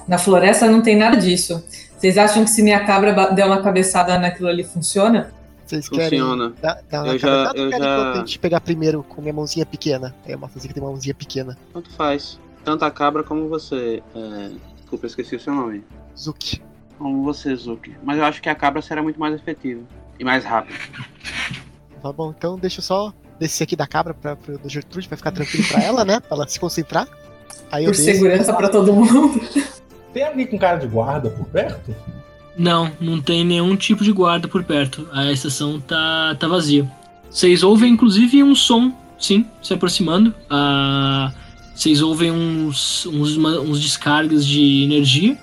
Na 0.08 0.18
floresta 0.18 0.68
não 0.68 0.82
tem 0.82 0.96
nada 0.96 1.16
disso. 1.16 1.64
Vocês 1.96 2.18
acham 2.18 2.44
que 2.44 2.50
se 2.50 2.62
minha 2.62 2.84
cabra 2.84 3.30
der 3.32 3.46
uma 3.46 3.62
cabeçada 3.62 4.18
naquilo 4.18 4.48
ali 4.48 4.64
funciona? 4.64 5.32
Vocês 5.64 5.88
querem 5.88 6.18
Funciona. 6.18 6.52
dar, 6.60 6.80
dar 6.90 7.04
uma 7.04 7.12
Eu 7.14 7.18
já- 7.18 7.28
eu 7.54 7.70
querem 7.70 7.70
já- 7.70 7.78
que 7.78 7.84
eu 7.84 8.12
tente 8.20 8.38
pegar 8.40 8.60
primeiro 8.60 9.04
com 9.04 9.22
minha 9.22 9.32
mãozinha 9.32 9.64
pequena? 9.64 10.12
É 10.26 10.34
uma 10.34 10.48
coisa 10.48 10.66
que 10.66 10.74
tem 10.74 10.82
uma 10.82 10.90
mãozinha 10.90 11.14
pequena. 11.14 11.56
Tanto 11.72 11.90
faz. 11.92 12.38
Tanto 12.64 12.84
a 12.84 12.90
cabra 12.90 13.22
como 13.22 13.48
você. 13.48 14.02
É... 14.14 14.50
Desculpa, 14.90 15.06
eu 15.06 15.08
esqueci 15.08 15.36
o 15.36 15.40
seu 15.40 15.54
nome. 15.54 15.84
Zuki. 16.18 16.60
Como 16.98 17.22
você, 17.22 17.54
Zuki. 17.54 17.94
Mas 18.02 18.18
eu 18.18 18.24
acho 18.24 18.42
que 18.42 18.48
a 18.48 18.54
cabra 18.56 18.82
será 18.82 19.00
muito 19.00 19.20
mais 19.20 19.34
efetiva. 19.34 19.82
E 20.18 20.24
mais 20.24 20.44
rápida. 20.44 20.76
Tá 22.02 22.12
bom, 22.12 22.34
então 22.36 22.58
deixa 22.58 22.80
eu 22.80 22.82
só 22.82 23.12
descer 23.38 23.64
aqui 23.64 23.76
da 23.76 23.86
cabra 23.86 24.12
pra, 24.12 24.34
pra, 24.34 24.56
do 24.56 24.68
Gertrude 24.68 25.06
pra 25.06 25.16
ficar 25.16 25.30
tranquilo 25.30 25.64
pra 25.68 25.82
ela, 25.82 26.04
né? 26.04 26.18
Pra 26.18 26.36
ela 26.36 26.48
se 26.48 26.58
concentrar. 26.58 27.06
Aí 27.70 27.84
eu 27.84 27.92
Por 27.92 27.96
segurança 27.96 28.52
pra 28.52 28.68
todo 28.68 28.92
mundo. 28.92 29.40
Tem 30.12 30.24
alguém 30.24 30.46
com 30.46 30.58
cara 30.58 30.78
de 30.78 30.88
guarda 30.88 31.30
por 31.30 31.46
perto? 31.46 31.94
Não, 32.56 32.90
não 33.00 33.22
tem 33.22 33.44
nenhum 33.44 33.76
tipo 33.76 34.02
de 34.02 34.10
guarda 34.10 34.48
por 34.48 34.64
perto. 34.64 35.08
A 35.12 35.30
estação 35.30 35.80
tá, 35.80 36.34
tá 36.34 36.48
vazia. 36.48 36.90
Vocês 37.30 37.62
ouvem, 37.62 37.92
inclusive, 37.92 38.42
um 38.42 38.56
som, 38.56 38.92
sim, 39.16 39.46
se 39.62 39.72
aproximando. 39.72 40.34
Ah, 40.50 41.32
Vocês 41.74 42.02
ouvem 42.02 42.30
uns, 42.30 43.06
uns, 43.06 43.36
uns 43.36 43.80
descargas 43.80 44.46
de 44.46 44.82
energia. 44.84 45.38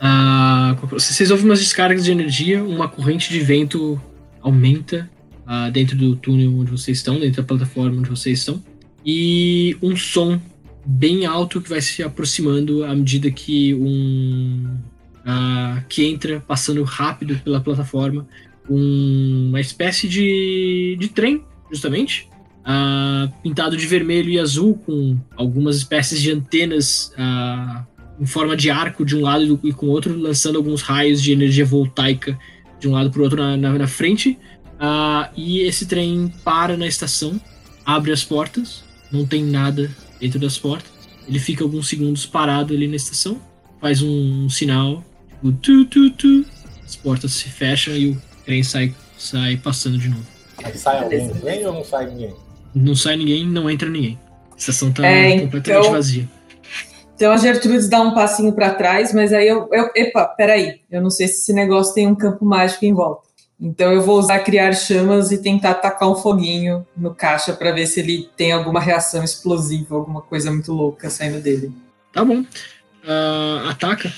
Ah, 0.00 0.76
vocês 0.90 1.30
ouvem 1.30 1.46
umas 1.46 1.58
descargas 1.60 2.04
de 2.04 2.10
energia, 2.12 2.62
uma 2.62 2.88
corrente 2.88 3.30
de 3.32 3.40
vento 3.40 4.00
aumenta 4.42 5.10
ah, 5.46 5.70
dentro 5.70 5.96
do 5.96 6.14
túnel 6.16 6.54
onde 6.58 6.70
vocês 6.70 6.98
estão, 6.98 7.18
dentro 7.18 7.42
da 7.42 7.46
plataforma 7.46 7.98
onde 7.98 8.10
vocês 8.10 8.40
estão. 8.40 8.62
E 9.04 9.76
um 9.82 9.96
som 9.96 10.40
bem 10.84 11.24
alto 11.26 11.60
que 11.60 11.68
vai 11.68 11.80
se 11.80 12.02
aproximando 12.02 12.84
à 12.84 12.94
medida 12.94 13.30
que 13.30 13.74
um 13.74 14.76
ah, 15.24 15.82
que 15.88 16.04
entra 16.04 16.40
passando 16.40 16.82
rápido 16.84 17.36
pela 17.42 17.60
plataforma 17.60 18.26
um- 18.68 19.48
uma 19.48 19.60
espécie 19.60 20.08
de, 20.08 20.96
de 20.98 21.08
trem 21.08 21.42
justamente 21.70 22.27
ah, 22.70 23.28
pintado 23.42 23.78
de 23.78 23.86
vermelho 23.86 24.28
e 24.28 24.38
azul 24.38 24.78
com 24.84 25.16
algumas 25.34 25.76
espécies 25.76 26.20
de 26.20 26.30
antenas 26.30 27.10
ah, 27.16 27.86
em 28.20 28.26
forma 28.26 28.54
de 28.54 28.70
arco 28.70 29.06
de 29.06 29.16
um 29.16 29.22
lado 29.22 29.58
e 29.64 29.72
com 29.72 29.86
o 29.86 29.88
outro 29.88 30.14
lançando 30.14 30.56
alguns 30.56 30.82
raios 30.82 31.22
de 31.22 31.32
energia 31.32 31.64
voltaica 31.64 32.38
de 32.78 32.86
um 32.86 32.92
lado 32.92 33.10
para 33.10 33.20
o 33.20 33.22
outro 33.24 33.42
na, 33.42 33.56
na, 33.56 33.72
na 33.72 33.86
frente 33.86 34.38
Ah, 34.78 35.30
e 35.34 35.60
esse 35.60 35.86
trem 35.86 36.30
para 36.44 36.76
na 36.76 36.86
estação 36.86 37.40
abre 37.86 38.12
as 38.12 38.22
portas 38.22 38.84
não 39.10 39.26
tem 39.26 39.42
nada 39.42 39.90
dentro 40.20 40.38
das 40.38 40.58
portas. 40.58 40.90
Ele 41.26 41.38
fica 41.38 41.64
alguns 41.64 41.88
segundos 41.88 42.26
parado 42.26 42.74
ali 42.74 42.86
na 42.86 42.96
estação, 42.96 43.40
faz 43.80 44.02
um, 44.02 44.44
um 44.44 44.50
sinal, 44.50 45.02
tipo, 45.30 45.52
tu, 45.52 45.84
tu, 45.86 46.10
tu. 46.10 46.44
As 46.84 46.96
portas 46.96 47.32
se 47.32 47.48
fecham 47.48 47.94
e 47.94 48.10
o 48.10 48.22
trem 48.44 48.62
sai, 48.62 48.94
sai 49.18 49.56
passando 49.56 49.98
de 49.98 50.08
novo. 50.08 50.26
Aí 50.62 50.76
sai 50.76 51.02
alguém 51.02 51.28
do 51.28 51.34
trem 51.40 51.66
ou 51.66 51.72
não 51.72 51.84
sai 51.84 52.06
ninguém? 52.10 52.34
Não 52.74 52.94
sai 52.94 53.16
ninguém, 53.16 53.46
não 53.46 53.68
entra 53.70 53.88
ninguém. 53.88 54.18
A 54.52 54.56
estação 54.56 54.92
tá 54.92 55.06
É, 55.06 55.40
completamente 55.40 55.80
então- 55.80 55.92
vazia. 55.92 56.28
Então 57.14 57.32
a 57.32 57.36
Gertrudes 57.36 57.88
dá 57.88 58.00
um 58.00 58.14
passinho 58.14 58.52
pra 58.52 58.70
trás, 58.74 59.12
mas 59.12 59.32
aí 59.32 59.48
eu, 59.48 59.68
eu. 59.72 59.90
Epa, 59.96 60.24
peraí. 60.26 60.80
Eu 60.88 61.02
não 61.02 61.10
sei 61.10 61.26
se 61.26 61.40
esse 61.40 61.52
negócio 61.52 61.92
tem 61.92 62.06
um 62.06 62.14
campo 62.14 62.44
mágico 62.44 62.84
em 62.84 62.92
volta. 62.94 63.26
Então 63.60 63.92
eu 63.92 64.00
vou 64.02 64.20
usar 64.20 64.38
criar 64.38 64.72
chamas 64.72 65.32
e 65.32 65.38
tentar 65.42 65.74
tacar 65.74 66.08
um 66.08 66.14
foguinho 66.14 66.86
no 66.96 67.12
caixa 67.12 67.52
pra 67.52 67.72
ver 67.72 67.88
se 67.88 67.98
ele 67.98 68.28
tem 68.36 68.52
alguma 68.52 68.78
reação 68.80 69.24
explosiva, 69.24 69.96
alguma 69.96 70.22
coisa 70.22 70.48
muito 70.52 70.72
louca 70.72 71.10
saindo 71.10 71.40
dele. 71.40 71.72
Tá 72.12 72.24
bom. 72.24 72.44
Ah, 73.04 73.70
ataca. 73.70 74.12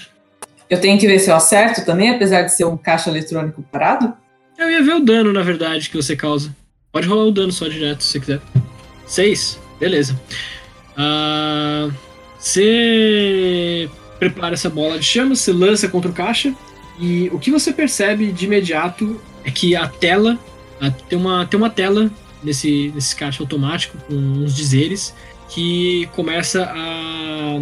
Eu 0.68 0.78
tenho 0.78 0.98
que 1.00 1.06
ver 1.06 1.18
se 1.20 1.30
eu 1.30 1.34
acerto 1.36 1.86
também, 1.86 2.10
apesar 2.10 2.42
de 2.42 2.54
ser 2.54 2.64
um 2.66 2.76
caixa 2.76 3.08
eletrônico 3.08 3.62
parado. 3.62 4.12
Eu 4.58 4.70
ia 4.70 4.82
ver 4.82 4.96
o 4.96 5.00
dano, 5.00 5.32
na 5.32 5.42
verdade, 5.42 5.88
que 5.88 5.96
você 5.96 6.14
causa. 6.14 6.54
Pode 6.92 7.06
rolar 7.06 7.24
o 7.26 7.30
dano 7.32 7.52
só 7.52 7.68
direto, 7.68 8.02
se 8.02 8.18
quiser. 8.18 8.40
Seis? 9.06 9.58
Beleza. 9.78 10.20
Ah, 10.96 11.88
Você 12.38 13.88
prepara 14.18 14.54
essa 14.54 14.68
bola 14.70 14.98
de 14.98 15.04
chamas, 15.04 15.40
você 15.40 15.52
lança 15.52 15.88
contra 15.88 16.10
o 16.10 16.14
caixa. 16.14 16.54
E 16.98 17.28
o 17.32 17.38
que 17.38 17.50
você 17.50 17.72
percebe 17.72 18.32
de 18.32 18.44
imediato 18.46 19.20
é 19.44 19.50
que 19.50 19.74
a 19.76 19.86
tela. 19.88 20.38
a- 20.80 20.90
tem, 20.90 21.18
uma, 21.18 21.46
tem 21.46 21.58
uma 21.58 21.70
tela 21.70 22.10
nesse, 22.42 22.90
nesse 22.94 23.14
caixa 23.14 23.42
automático 23.42 23.96
com 24.08 24.14
uns 24.14 24.54
dizeres 24.54 25.14
que 25.48 26.08
começa 26.14 26.64
a. 26.64 27.60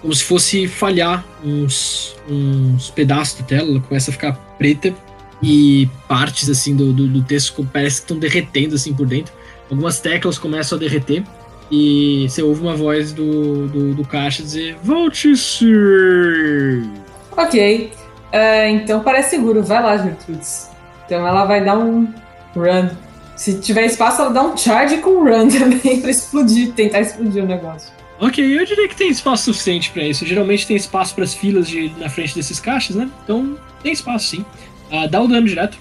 como 0.00 0.14
se 0.14 0.22
fosse 0.24 0.68
falhar 0.68 1.24
uns, 1.44 2.14
uns 2.28 2.90
pedaços 2.90 3.38
da 3.40 3.44
tela, 3.46 3.70
ela 3.70 3.80
começa 3.80 4.10
a 4.10 4.12
ficar 4.12 4.32
preta 4.58 4.94
e 5.42 5.88
partes 6.08 6.48
assim 6.48 6.74
do, 6.74 6.92
do, 6.92 7.06
do 7.06 7.22
texto 7.22 7.66
parece 7.72 7.96
que 7.96 8.04
estão 8.04 8.18
derretendo 8.18 8.74
assim 8.74 8.92
por 8.92 9.06
dentro. 9.06 9.32
Algumas 9.70 10.00
teclas 10.00 10.38
começam 10.38 10.76
a 10.76 10.80
derreter 10.80 11.24
e 11.70 12.26
você 12.28 12.42
ouve 12.42 12.62
uma 12.62 12.74
voz 12.74 13.12
do, 13.12 13.66
do, 13.68 13.94
do 13.94 14.04
caixa 14.04 14.42
dizer 14.42 14.76
Volte, 14.82 15.36
sir! 15.36 16.88
Ok. 17.36 17.92
É, 18.32 18.70
então 18.70 19.00
parece 19.00 19.30
seguro. 19.30 19.62
Vai 19.62 19.82
lá, 19.82 19.96
Gertrudes. 19.96 20.68
Então 21.06 21.26
ela 21.26 21.44
vai 21.44 21.64
dar 21.64 21.78
um 21.78 22.12
run. 22.54 22.88
Se 23.36 23.60
tiver 23.60 23.86
espaço, 23.86 24.20
ela 24.20 24.30
dá 24.30 24.42
um 24.42 24.56
charge 24.56 24.98
com 24.98 25.22
run 25.22 25.48
também 25.48 26.00
pra 26.00 26.10
explodir, 26.10 26.72
tentar 26.72 27.00
explodir 27.00 27.44
o 27.44 27.46
negócio. 27.46 27.92
Ok, 28.20 28.44
eu 28.44 28.64
diria 28.64 28.88
que 28.88 28.96
tem 28.96 29.10
espaço 29.10 29.44
suficiente 29.44 29.90
pra 29.90 30.02
isso. 30.02 30.26
Geralmente 30.26 30.66
tem 30.66 30.76
espaço 30.76 31.14
para 31.14 31.22
as 31.22 31.34
filas 31.34 31.68
de, 31.68 31.92
na 31.98 32.08
frente 32.08 32.34
desses 32.34 32.58
caixas, 32.58 32.96
né? 32.96 33.08
Então 33.22 33.56
tem 33.80 33.92
espaço 33.92 34.26
sim. 34.26 34.44
Ah, 34.90 35.06
dá 35.06 35.20
o 35.20 35.28
dano 35.28 35.46
direto. 35.46 35.78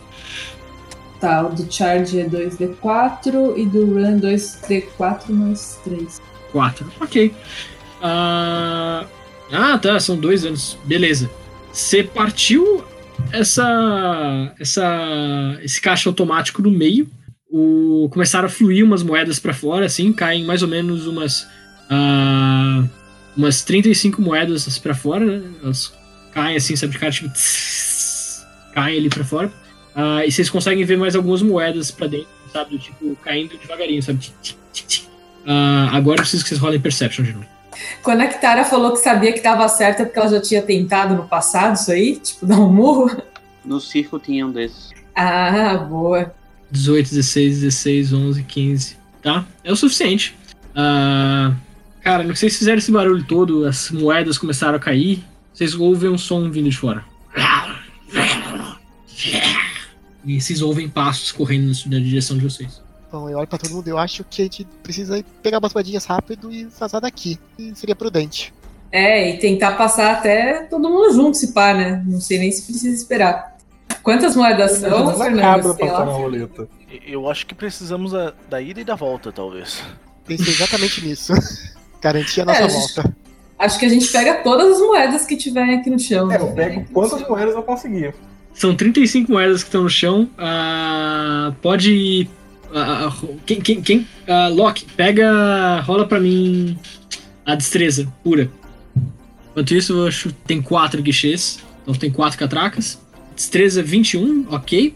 Tá, 1.20 1.46
o 1.48 1.50
do 1.50 1.72
charge 1.72 2.20
é 2.20 2.26
2d4 2.26 3.58
e 3.58 3.66
do 3.66 3.86
run 3.86 4.20
2d4 4.20 5.30
mais 5.30 5.80
3. 5.84 6.22
4. 6.52 6.92
Ok. 7.02 7.34
Ah, 8.02 9.06
ah, 9.52 9.78
tá. 9.78 10.00
São 10.00 10.18
dois 10.18 10.46
anos. 10.46 10.78
Beleza. 10.86 11.30
Você 11.72 12.04
partiu 12.04 12.84
essa, 13.32 14.54
essa, 14.60 15.58
esse 15.62 15.82
caixa 15.82 16.10
automático 16.10 16.62
no 16.62 16.72
meio. 16.72 17.10
O, 17.50 18.10
começaram 18.12 18.46
a 18.48 18.50
fluir 18.50 18.84
umas 18.84 19.02
moedas 19.02 19.40
pra 19.40 19.54
fora, 19.54 19.86
assim, 19.86 20.12
caem 20.12 20.44
mais 20.44 20.62
ou 20.62 20.68
menos 20.68 21.08
umas. 21.08 21.48
ah, 21.90 22.84
umas 23.38 23.64
35 23.64 24.22
moedas 24.22 24.78
pra 24.80 24.94
fora, 24.94 25.26
né? 25.26 25.50
Elas 25.64 25.94
caem 26.34 26.58
assim, 26.58 26.76
sabe, 26.76 26.94
de 26.94 27.00
cara, 27.00 27.12
tipo. 27.12 27.30
tss, 27.30 27.97
caem 28.78 29.00
ali 29.00 29.10
pra 29.10 29.24
fora. 29.24 29.52
Ah, 29.96 30.24
e 30.24 30.32
vocês 30.32 30.52
conseguem 30.52 30.86
ver 30.86 30.98
mais 30.98 31.16
algumas 31.16 31.42
moedas 31.42 31.90
pra 31.90 32.06
dentro, 32.06 32.28
sabe? 32.54 32.72
Do 32.72 32.80
tipo, 32.80 33.16
caindo 33.24 33.58
devagarinho, 33.58 34.04
sabe? 34.04 34.32
Ah, 35.48 35.90
agora 35.92 36.18
eu 36.18 36.22
preciso 36.22 36.44
que 36.44 36.50
vocês 36.50 36.62
rolem 36.62 36.80
Perception 36.80 37.26
de 37.26 37.34
novo. 37.34 37.46
Quando 38.04 38.22
a 38.22 38.28
Kitara 38.28 38.64
falou 38.64 38.92
que 38.92 39.00
sabia 39.00 39.34
que 39.34 39.40
tava 39.40 39.68
certo 39.68 40.02
é 40.02 40.06
porque 40.06 40.20
ela 40.20 40.30
já 40.30 40.42
tinha 40.42 40.62
tentado 40.62 41.16
no 41.16 41.28
passado 41.28 41.76
isso 41.76 41.92
aí? 41.92 42.18
Tipo, 42.18 42.46
dar 42.46 42.60
um 42.60 42.72
murro? 42.72 43.22
No 43.66 43.80
circo 43.80 44.20
tinha 44.20 44.46
um 44.46 44.52
desses. 44.52 44.92
Ah, 45.16 45.76
boa. 45.78 46.32
18, 46.70 47.10
16, 47.10 47.62
16, 47.62 48.14
11, 48.14 48.44
15. 48.44 48.98
Tá? 49.24 49.46
É 49.64 49.72
o 49.72 49.76
suficiente. 49.76 50.36
Ah, 50.76 51.54
cara, 52.02 52.24
não 52.24 52.36
sei 52.36 52.50
se 52.52 52.60
fizeram 52.60 52.78
esse 52.78 52.92
barulho 52.92 53.24
todo, 53.24 53.66
as 53.66 53.90
moedas 53.90 54.38
começaram 54.38 54.76
a 54.76 54.80
cair. 54.80 55.24
Vocês 55.52 55.74
ouvem 55.74 56.12
um 56.12 56.18
som 56.18 56.50
vindo 56.52 56.70
de 56.70 56.78
fora. 56.78 57.04
E 60.26 60.40
vocês 60.42 60.62
ouvem 60.62 60.90
passos 60.90 61.32
correndo 61.32 61.72
na 61.88 62.00
direção 62.00 62.38
de 62.38 62.44
vocês. 62.44 62.82
Bom, 63.12 63.30
eu 63.30 63.38
olho 63.38 63.48
pra 63.48 63.58
todo 63.58 63.72
mundo, 63.74 63.88
eu 63.88 63.98
acho 63.98 64.24
que 64.26 64.42
a 64.42 64.46
gente 64.46 64.66
precisa 64.84 65.24
pegar 65.42 65.60
umas 65.60 65.74
moedinhas 65.74 66.06
rápido 66.06 66.52
e 66.52 66.66
vazar 66.66 67.00
daqui. 67.00 67.40
E 67.58 67.74
seria 67.76 67.96
prudente. 67.96 68.54
É, 68.92 69.30
e 69.32 69.38
tentar 69.38 69.74
passar 69.74 70.12
até 70.14 70.64
todo 70.64 70.90
mundo 70.90 71.14
junto, 71.14 71.38
se 71.38 71.54
pá, 71.54 71.74
né? 71.74 72.04
Não 72.06 72.20
sei 72.20 72.40
nem 72.40 72.52
se 72.52 72.64
precisa 72.64 72.94
esperar. 72.94 73.56
Quantas 74.04 74.36
moedas 74.36 74.74
são, 74.80 75.10
a 75.10 75.14
Fernando? 75.14 75.72
roleta. 75.74 76.68
Eu 77.06 77.30
acho 77.30 77.46
que 77.46 77.56
precisamos 77.56 78.12
da, 78.12 78.34
da 78.50 78.62
ida 78.62 78.82
e 78.82 78.84
da 78.84 78.96
volta, 78.96 79.32
talvez. 79.32 79.82
Pensei 80.26 80.54
exatamente 80.54 81.06
nisso. 81.06 81.34
Garantir 82.02 82.42
a 82.42 82.46
nossa 82.46 82.60
É, 82.62 82.64
a 82.64 82.68
gente- 82.70 82.96
volta. 82.96 83.16
Acho 83.60 83.80
que 83.80 83.86
a 83.86 83.90
gente 83.90 84.08
pega 84.12 84.36
todas 84.44 84.74
as 84.76 84.80
moedas 84.80 85.26
que 85.26 85.36
tiverem 85.36 85.80
aqui 85.80 85.90
no 85.90 85.98
chão. 85.98 86.32
É, 86.32 86.38
eu 86.38 86.52
pego 86.54 86.86
quantas 86.94 87.28
moedas 87.28 87.56
eu 87.56 87.64
conseguir. 87.64 88.14
São 88.58 88.76
35 88.76 89.32
moedas 89.32 89.62
que 89.62 89.70
estão 89.70 89.84
no 89.84 89.90
chão. 89.90 90.28
Ah, 90.36 91.54
pode. 91.62 92.28
ah, 92.74 93.16
quem. 93.46 93.62
quem, 93.62 93.82
quem 93.82 94.08
ah, 94.28 94.48
Loki, 94.48 94.84
pega. 94.98 95.80
Rola 95.82 96.08
pra 96.08 96.20
mim 96.20 96.76
a 97.46 97.54
destreza 97.54 98.12
pura. 98.24 98.50
Enquanto 99.52 99.76
isso, 99.76 99.94
eu 99.94 100.08
acho 100.08 100.32
tem 100.48 100.60
4 100.60 101.04
guichês. 101.04 101.60
Então 101.84 101.94
tem 101.94 102.10
4 102.10 102.40
catracas. 102.40 103.00
Destreza 103.36 103.84
21, 103.84 104.48
ok. 104.50 104.96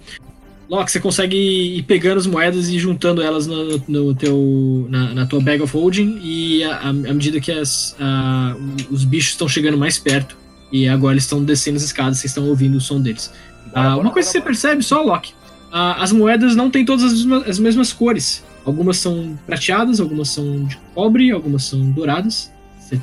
Loki, 0.67 0.91
você 0.91 0.99
consegue 0.99 1.37
ir 1.37 1.83
pegando 1.83 2.17
as 2.17 2.25
moedas 2.25 2.67
e 2.67 2.79
juntando 2.79 3.21
elas 3.21 3.45
no, 3.45 3.77
no 3.87 4.15
teu, 4.15 4.87
na, 4.89 5.13
na 5.13 5.25
tua 5.27 5.39
bag 5.39 5.61
of 5.61 5.71
holding. 5.71 6.19
E 6.23 6.63
à 6.63 6.91
medida 6.91 7.39
que 7.39 7.51
as, 7.51 7.95
ah, 7.99 8.55
os 8.89 9.03
bichos 9.03 9.33
estão 9.33 9.47
chegando 9.47 9.77
mais 9.77 9.99
perto. 9.99 10.41
E 10.71 10.87
agora 10.87 11.13
eles 11.13 11.25
estão 11.25 11.43
descendo 11.43 11.77
as 11.77 11.83
escadas, 11.83 12.17
vocês 12.17 12.31
estão 12.31 12.47
ouvindo 12.47 12.77
o 12.77 12.81
som 12.81 13.01
deles. 13.01 13.31
Ah, 13.73 13.97
uma 13.97 14.11
coisa 14.11 14.27
que 14.27 14.33
você 14.33 14.41
percebe 14.41 14.83
só, 14.83 15.01
Loki, 15.01 15.33
ah, 15.71 16.01
as 16.03 16.11
moedas 16.11 16.55
não 16.55 16.69
têm 16.69 16.83
todas 16.85 17.05
as 17.05 17.13
mesmas, 17.25 17.49
as 17.49 17.59
mesmas 17.59 17.93
cores. 17.93 18.43
Algumas 18.65 18.97
são 18.97 19.37
prateadas, 19.45 19.99
algumas 19.99 20.29
são 20.29 20.65
de 20.65 20.77
cobre, 20.93 21.31
algumas 21.31 21.63
são 21.63 21.79
douradas. 21.91 22.51
Você 22.79 22.99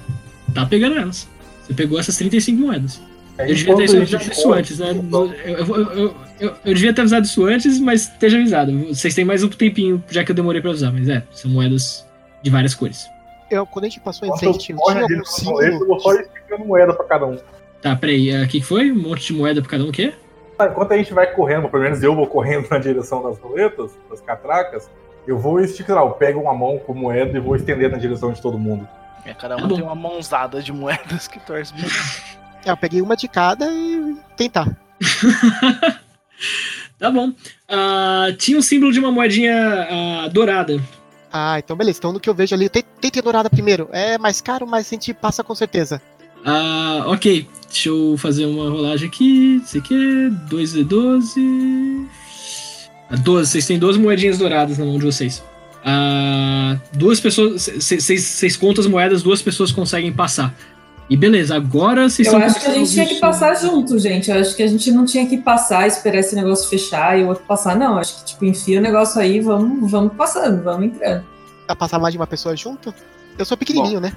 tá 0.54 0.64
pegando 0.66 0.96
elas. 0.96 1.26
Você 1.66 1.74
pegou 1.74 1.98
essas 1.98 2.16
35 2.16 2.61
moedas. 2.61 3.00
É, 3.37 3.44
Eu 3.50 3.54
devia 3.54 3.76
ter 3.76 3.96
avisado 3.96 4.31
isso 4.33 4.52
antes, 4.52 4.78
né? 4.78 4.90
Eu, 5.44 5.57
eu- 5.57 5.66
eu- 5.92 6.16
eu- 6.40 6.54
eu 6.64 6.74
devia 6.74 6.92
ter 6.92 7.00
avisado 7.02 7.24
isso 7.26 7.44
antes, 7.44 7.78
mas 7.81 8.02
esteja 8.02 8.37
avisado. 8.37 8.72
Vocês 8.88 9.14
têm 9.14 9.24
mais 9.24 9.42
um 9.42 9.48
tempinho, 9.48 10.02
já 10.11 10.24
que 10.24 10.31
eu 10.31 10.35
demorei 10.37 10.61
pra 10.61 10.70
usar, 10.70 10.92
mas 10.92 11.09
é, 11.09 11.22
são 11.33 11.50
moedas 11.50 12.04
de 12.42 12.50
várias 12.50 12.74
cores. 12.74 13.07
Eu, 13.50 13.64
quando 13.66 13.87
a 13.87 13.88
gente 13.88 14.00
passou 14.00 14.26
em 14.28 14.31
corre 14.31 14.59
tinha 14.59 14.76
algum 14.76 14.92
roleta, 14.92 15.12
eu 15.12 15.16
vou 15.18 16.00
só 16.00 16.11
símbolo? 16.11 16.28
pegando 16.48 16.66
moeda 16.66 16.92
pra 16.94 17.04
cada 17.07 17.26
um. 17.26 17.38
Tá, 17.81 17.96
peraí, 17.96 18.42
o 18.44 18.48
que 18.48 18.61
que 18.61 18.66
foi? 18.66 18.90
Um 18.92 19.00
monte 19.00 19.26
de 19.28 19.33
moeda 19.33 19.61
pra 19.62 19.70
cada 19.70 19.85
um, 19.85 19.88
o 19.88 19.92
quê? 19.92 20.12
Enquanto 20.61 20.92
a 20.92 20.97
gente 20.97 21.12
vai 21.14 21.33
correndo, 21.33 21.68
pelo 21.68 21.83
menos 21.83 22.03
eu 22.03 22.14
vou 22.14 22.27
correndo 22.27 22.68
na 22.68 22.79
direção 22.79 23.23
das 23.23 23.38
roletas, 23.38 23.92
das 24.11 24.21
catracas, 24.21 24.90
eu 25.27 25.38
vou 25.38 25.61
esticar, 25.61 25.99
eu 25.99 26.11
pego 26.11 26.40
uma 26.40 26.55
mão 26.55 26.79
com 26.79 26.94
moeda 26.94 27.37
e 27.37 27.40
vou 27.40 27.55
estender 27.55 27.90
na 27.90 27.99
direção 27.99 28.33
de 28.33 28.40
todo 28.42 28.59
mundo. 28.59 28.88
É, 29.25 29.35
cada 29.35 29.57
um 29.57 29.68
tem 29.68 29.83
uma 29.83 29.94
mãozada 29.94 30.62
de 30.62 30.73
moedas 30.73 31.29
que 31.29 31.38
torce 31.40 31.73
bem. 31.75 31.85
É, 32.64 32.71
eu 32.73 32.77
peguei 32.77 33.01
uma 33.01 33.16
de 33.16 33.29
cada 33.29 33.66
e 33.73 34.16
tentar. 34.37 34.66
Tá 36.99 37.11
bom. 37.11 37.33
Ah, 37.68 38.27
tinha 38.37 38.59
um 38.59 38.62
símbolo 38.62 38.92
de 38.92 38.99
uma 38.99 39.12
moedinha 39.12 39.87
ah, 39.88 40.29
dourada. 40.29 40.81
Ah, 41.33 41.59
então 41.59 41.77
beleza. 41.77 41.99
Então 41.99 42.12
no 42.12 42.18
que 42.18 42.29
eu 42.29 42.35
vejo 42.35 42.55
ali, 42.55 42.68
tem- 42.68 42.83
tentei 43.01 43.23
dourada 43.23 43.49
primeiro. 43.49 43.88
É 43.92 44.18
mais 44.18 44.40
caro, 44.40 44.66
mas 44.66 44.88
a 44.88 44.90
gente 44.90 45.14
passa 45.14 45.44
com 45.44 45.55
certeza. 45.55 46.03
Ah, 46.48 47.04
ok. 47.06 47.46
Deixa 47.70 47.90
eu 47.90 48.16
fazer 48.16 48.46
uma 48.46 48.70
rolagem 48.70 49.06
aqui. 49.06 49.61
Isso 49.62 49.76
aqui 49.76 49.94
é 49.94 50.30
2D12. 50.48 52.06
Ah, 53.11 53.16
12. 53.16 53.50
Vocês 53.50 53.66
têm 53.66 53.78
12 53.78 53.98
moedinhas 53.98 54.38
douradas 54.38 54.78
na 54.78 54.87
mão 54.87 54.98
de 54.98 55.04
vocês. 55.04 55.42
Ah, 55.84 56.78
duas 56.94 57.20
pessoas. 57.20 57.68
Vocês 57.78 58.56
contam 58.56 58.82
as 58.82 58.88
moedas, 58.88 59.22
duas 59.22 59.42
pessoas 59.42 59.70
conseguem 59.70 60.11
passar. 60.11 60.54
E 61.11 61.16
beleza, 61.16 61.56
agora 61.56 62.08
vocês 62.08 62.28
Eu 62.28 62.37
acho 62.37 62.61
que 62.61 62.66
a 62.66 62.74
gente 62.74 62.90
tinha 62.92 63.06
que 63.06 63.14
passar 63.16 63.54
junto, 63.54 63.98
gente. 63.98 64.30
Eu 64.30 64.40
acho 64.40 64.56
que 64.56 64.62
a 64.62 64.66
gente 64.66 64.90
não 64.90 65.04
tinha 65.04 65.26
que 65.26 65.38
passar, 65.38 65.87
esperar 65.87 66.18
esse 66.18 66.34
negócio 66.34 66.68
fechar 66.68 67.18
e 67.18 67.24
o 67.24 67.28
outro 67.28 67.44
passar. 67.44 67.76
Não, 67.76 67.98
acho 67.98 68.18
que, 68.18 68.24
tipo, 68.26 68.44
enfia 68.44 68.78
o 68.78 68.82
negócio 68.82 69.20
aí, 69.20 69.40
vamos, 69.40 69.90
vamos 69.90 70.12
passando, 70.14 70.62
vamos 70.62 70.87
entrando. 70.87 71.24
Pra 71.66 71.76
passar 71.76 71.98
mais 71.98 72.12
de 72.12 72.18
uma 72.18 72.26
pessoa 72.26 72.54
junto? 72.56 72.92
Eu 73.38 73.44
sou 73.44 73.56
pequenininho, 73.56 74.00
né? 74.00 74.12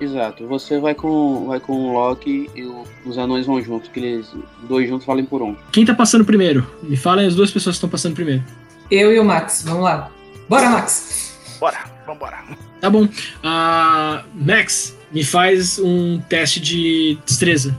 Exato. 0.00 0.46
Você 0.46 0.78
vai 0.78 0.94
com, 0.94 1.46
vai 1.46 1.58
com 1.60 1.72
o 1.72 1.92
Loki 1.94 2.50
e 2.54 2.62
o- 2.64 2.84
os 3.06 3.16
anões 3.16 3.46
vão 3.46 3.60
juntos, 3.62 3.88
que 3.88 3.98
eles 4.00 4.30
dois 4.68 4.88
juntos 4.88 5.06
valem 5.06 5.24
por 5.24 5.40
um. 5.42 5.56
Quem 5.72 5.84
tá 5.86 5.94
passando 5.94 6.24
primeiro? 6.24 6.66
Me 6.82 6.96
falem 6.96 7.26
as 7.26 7.34
duas 7.34 7.50
pessoas 7.50 7.74
que 7.74 7.78
estão 7.78 7.88
passando 7.88 8.14
primeiro. 8.14 8.44
Eu 8.90 9.12
e 9.12 9.18
o 9.18 9.24
Max, 9.24 9.62
vamos 9.64 9.82
lá. 9.84 10.10
Bora, 10.48 10.68
Max! 10.70 11.56
Bora, 11.58 11.78
vambora. 12.06 12.36
Tá 12.80 12.90
bom. 12.90 13.08
Ah, 13.42 14.22
Max, 14.34 14.94
me 15.10 15.24
faz 15.24 15.78
um 15.78 16.20
teste 16.28 16.60
de 16.60 17.18
destreza. 17.24 17.76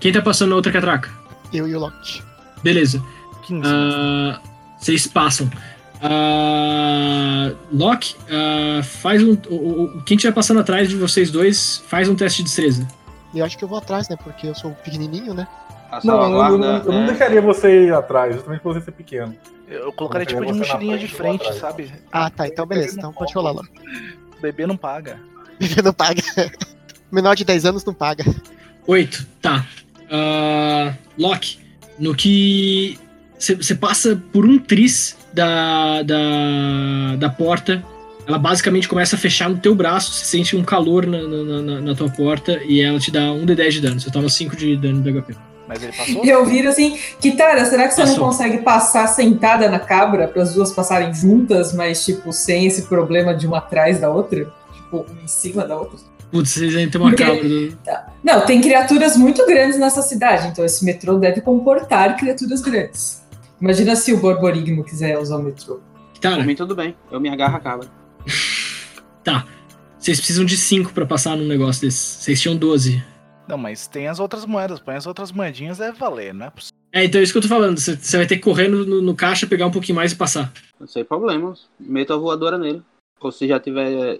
Quem 0.00 0.10
tá 0.12 0.22
passando 0.22 0.50
na 0.50 0.56
outra 0.56 0.72
catraca? 0.72 1.10
Eu 1.52 1.68
e 1.68 1.74
o 1.76 1.80
Loki. 1.80 2.22
Beleza. 2.62 3.02
15. 3.46 3.62
Ah, 3.66 4.40
Vocês 4.80 5.06
passam. 5.06 5.50
Ah, 6.00 7.52
Loki, 7.72 8.16
ah, 8.30 8.82
faz 8.82 9.22
um. 9.22 9.36
o- 9.48 9.82
o- 9.98 10.02
quem 10.02 10.16
estiver 10.16 10.32
passando 10.34 10.60
atrás 10.60 10.88
de 10.88 10.96
vocês 10.96 11.30
dois, 11.30 11.82
faz 11.88 12.08
um 12.08 12.14
teste 12.14 12.38
de 12.38 12.44
destreza. 12.44 12.86
Eu 13.34 13.44
acho 13.44 13.58
que 13.58 13.64
eu 13.64 13.68
vou 13.68 13.78
atrás, 13.78 14.08
né? 14.08 14.16
Porque 14.22 14.46
eu 14.46 14.54
sou 14.54 14.70
pequenininho, 14.72 15.34
né? 15.34 15.46
A 15.90 16.00
Não, 16.04 16.22
eu, 16.22 16.52
eu, 16.52 16.58
não- 16.58 16.76
eu 16.78 16.92
não 16.92 17.02
é- 17.02 17.06
deixaria 17.08 17.40
você 17.42 17.86
ir 17.86 17.92
atrás, 17.94 18.34
justamente 18.34 18.60
por 18.60 18.74
você 18.74 18.84
ser 18.84 18.92
pequeno. 18.92 19.34
eu, 19.68 19.92
colocaria 19.92 20.26
tipo 20.26 20.44
de 20.44 20.52
mochilinha 20.52 20.98
de 20.98 21.08
frente 21.08 21.12
e 21.12 21.16
frente, 21.16 21.42
atrás. 21.42 21.56
sabe? 21.60 21.92
Ah, 22.12 22.30
tá. 22.30 22.46
Então 22.48 22.66
beleza. 22.66 22.96
Então 22.98 23.12
pode 23.12 23.32
rolar 23.34 23.52
lá. 23.52 23.62
Bebê 24.40 24.66
não 24.66 24.76
paga. 24.76 25.18
Bebê 25.58 25.82
não 25.82 25.92
paga. 25.92 26.22
Menor 27.12 27.34
de 27.34 27.44
10 27.44 27.64
anos 27.66 27.84
não 27.84 27.92
paga. 27.94 28.24
Oito, 28.86 29.26
tá. 29.42 29.66
Ah, 30.10 30.94
Loki, 31.18 31.58
no 31.98 32.14
que 32.14 32.98
você 33.38 33.74
passa 33.74 34.20
por 34.32 34.46
um 34.46 34.58
tris 34.58 35.16
da, 35.32 36.02
da, 36.02 37.16
da 37.18 37.28
porta, 37.30 37.82
ela 38.26 38.38
basicamente 38.38 38.88
começa 38.88 39.16
a 39.16 39.18
fechar 39.18 39.48
no 39.48 39.56
teu 39.58 39.74
braço, 39.74 40.12
você 40.12 40.24
sente 40.24 40.56
um 40.56 40.62
calor 40.62 41.06
na, 41.06 41.18
na, 41.22 41.62
na- 41.62 41.80
na 41.80 41.94
tua 41.94 42.10
porta 42.10 42.60
e 42.64 42.80
ela 42.80 42.98
te 42.98 43.10
dá 43.10 43.32
um 43.32 43.46
de 43.46 43.54
10 43.54 43.74
de 43.74 43.80
dano. 43.80 44.00
Você 44.00 44.10
toma 44.10 44.28
5 44.28 44.56
de 44.56 44.76
dano 44.76 45.00
do 45.00 45.10
HP. 45.22 45.34
Mas 45.66 45.82
ele 45.82 45.92
passou? 45.92 46.24
E 46.24 46.28
eu 46.30 46.46
viro 46.46 46.68
assim, 46.68 46.98
Kitara, 47.20 47.64
será 47.66 47.86
que 47.88 47.94
você 47.94 48.00
Passou. 48.02 48.16
não 48.18 48.24
consegue 48.26 48.58
passar 48.58 49.06
sentada 49.06 49.68
na 49.68 49.78
cabra 49.78 50.26
para 50.26 50.42
as 50.42 50.54
duas 50.54 50.72
passarem 50.72 51.12
juntas, 51.12 51.74
mas 51.74 52.04
tipo, 52.04 52.32
sem 52.32 52.66
esse 52.66 52.82
problema 52.82 53.34
de 53.34 53.46
uma 53.46 53.58
atrás 53.58 54.00
da 54.00 54.08
outra? 54.10 54.50
Tipo, 54.74 55.04
uma 55.10 55.22
em 55.22 55.28
cima 55.28 55.66
da 55.66 55.76
outra? 55.76 55.98
Putz, 56.30 56.50
vocês 56.50 56.74
ainda 56.76 56.90
tem 56.92 57.00
uma 57.00 57.10
Porque- 57.10 57.22
cabra. 57.24 57.42
do- 57.48 57.78
Não, 58.24 58.40
tem 58.46 58.60
criaturas 58.62 59.16
muito 59.16 59.46
grandes 59.46 59.78
nessa 59.78 60.00
cidade, 60.02 60.48
então 60.48 60.64
esse 60.64 60.84
metrô 60.84 61.16
deve 61.18 61.40
comportar 61.42 62.16
criaturas 62.16 62.60
grandes. 62.62 63.22
Imagina 63.60 63.96
se 63.96 64.12
o 64.12 64.18
Borborigmo 64.20 64.84
quiser 64.84 65.18
usar 65.18 65.36
o 65.36 65.42
metrô. 65.42 65.80
Cara, 66.20 66.42
mim 66.44 66.54
tudo 66.54 66.74
bem. 66.74 66.96
Eu 67.10 67.20
me 67.20 67.28
agarro 67.28 67.56
a 67.56 67.60
cabra. 67.60 67.88
vocês 69.98 70.18
precisam 70.18 70.44
de 70.44 70.56
5 70.56 70.92
pra 70.92 71.04
passar 71.06 71.36
num 71.36 71.46
negócio 71.46 71.82
desse. 71.82 72.22
Vocês 72.22 72.40
tinham 72.40 72.56
12. 72.56 73.02
Não, 73.48 73.58
mas 73.58 73.86
tem 73.86 74.08
as 74.08 74.20
outras 74.20 74.44
moedas. 74.44 74.80
Põe 74.80 74.94
as 74.96 75.06
outras 75.06 75.32
moedinhas, 75.32 75.78
deve 75.78 75.98
valer, 75.98 76.34
não 76.34 76.46
é 76.46 76.50
possível. 76.50 76.76
É, 76.92 77.04
então 77.04 77.20
é 77.20 77.24
isso 77.24 77.32
que 77.32 77.38
eu 77.38 77.42
tô 77.42 77.48
falando. 77.48 77.78
Você 77.78 78.16
vai 78.16 78.26
ter 78.26 78.36
que 78.36 78.42
correr 78.42 78.68
no, 78.68 78.84
no- 78.84 79.02
no 79.02 79.14
caixa, 79.14 79.46
pegar 79.46 79.66
um 79.66 79.70
pouquinho 79.70 79.96
mais 79.96 80.12
e 80.12 80.16
passar. 80.16 80.52
Sem 80.86 81.04
problemas. 81.04 81.68
Meto 81.78 82.12
a 82.12 82.16
voadora 82.16 82.56
nele. 82.58 82.82
Ou 83.20 83.30
se 83.32 83.46
já 83.48 83.58
tiver. 83.60 84.18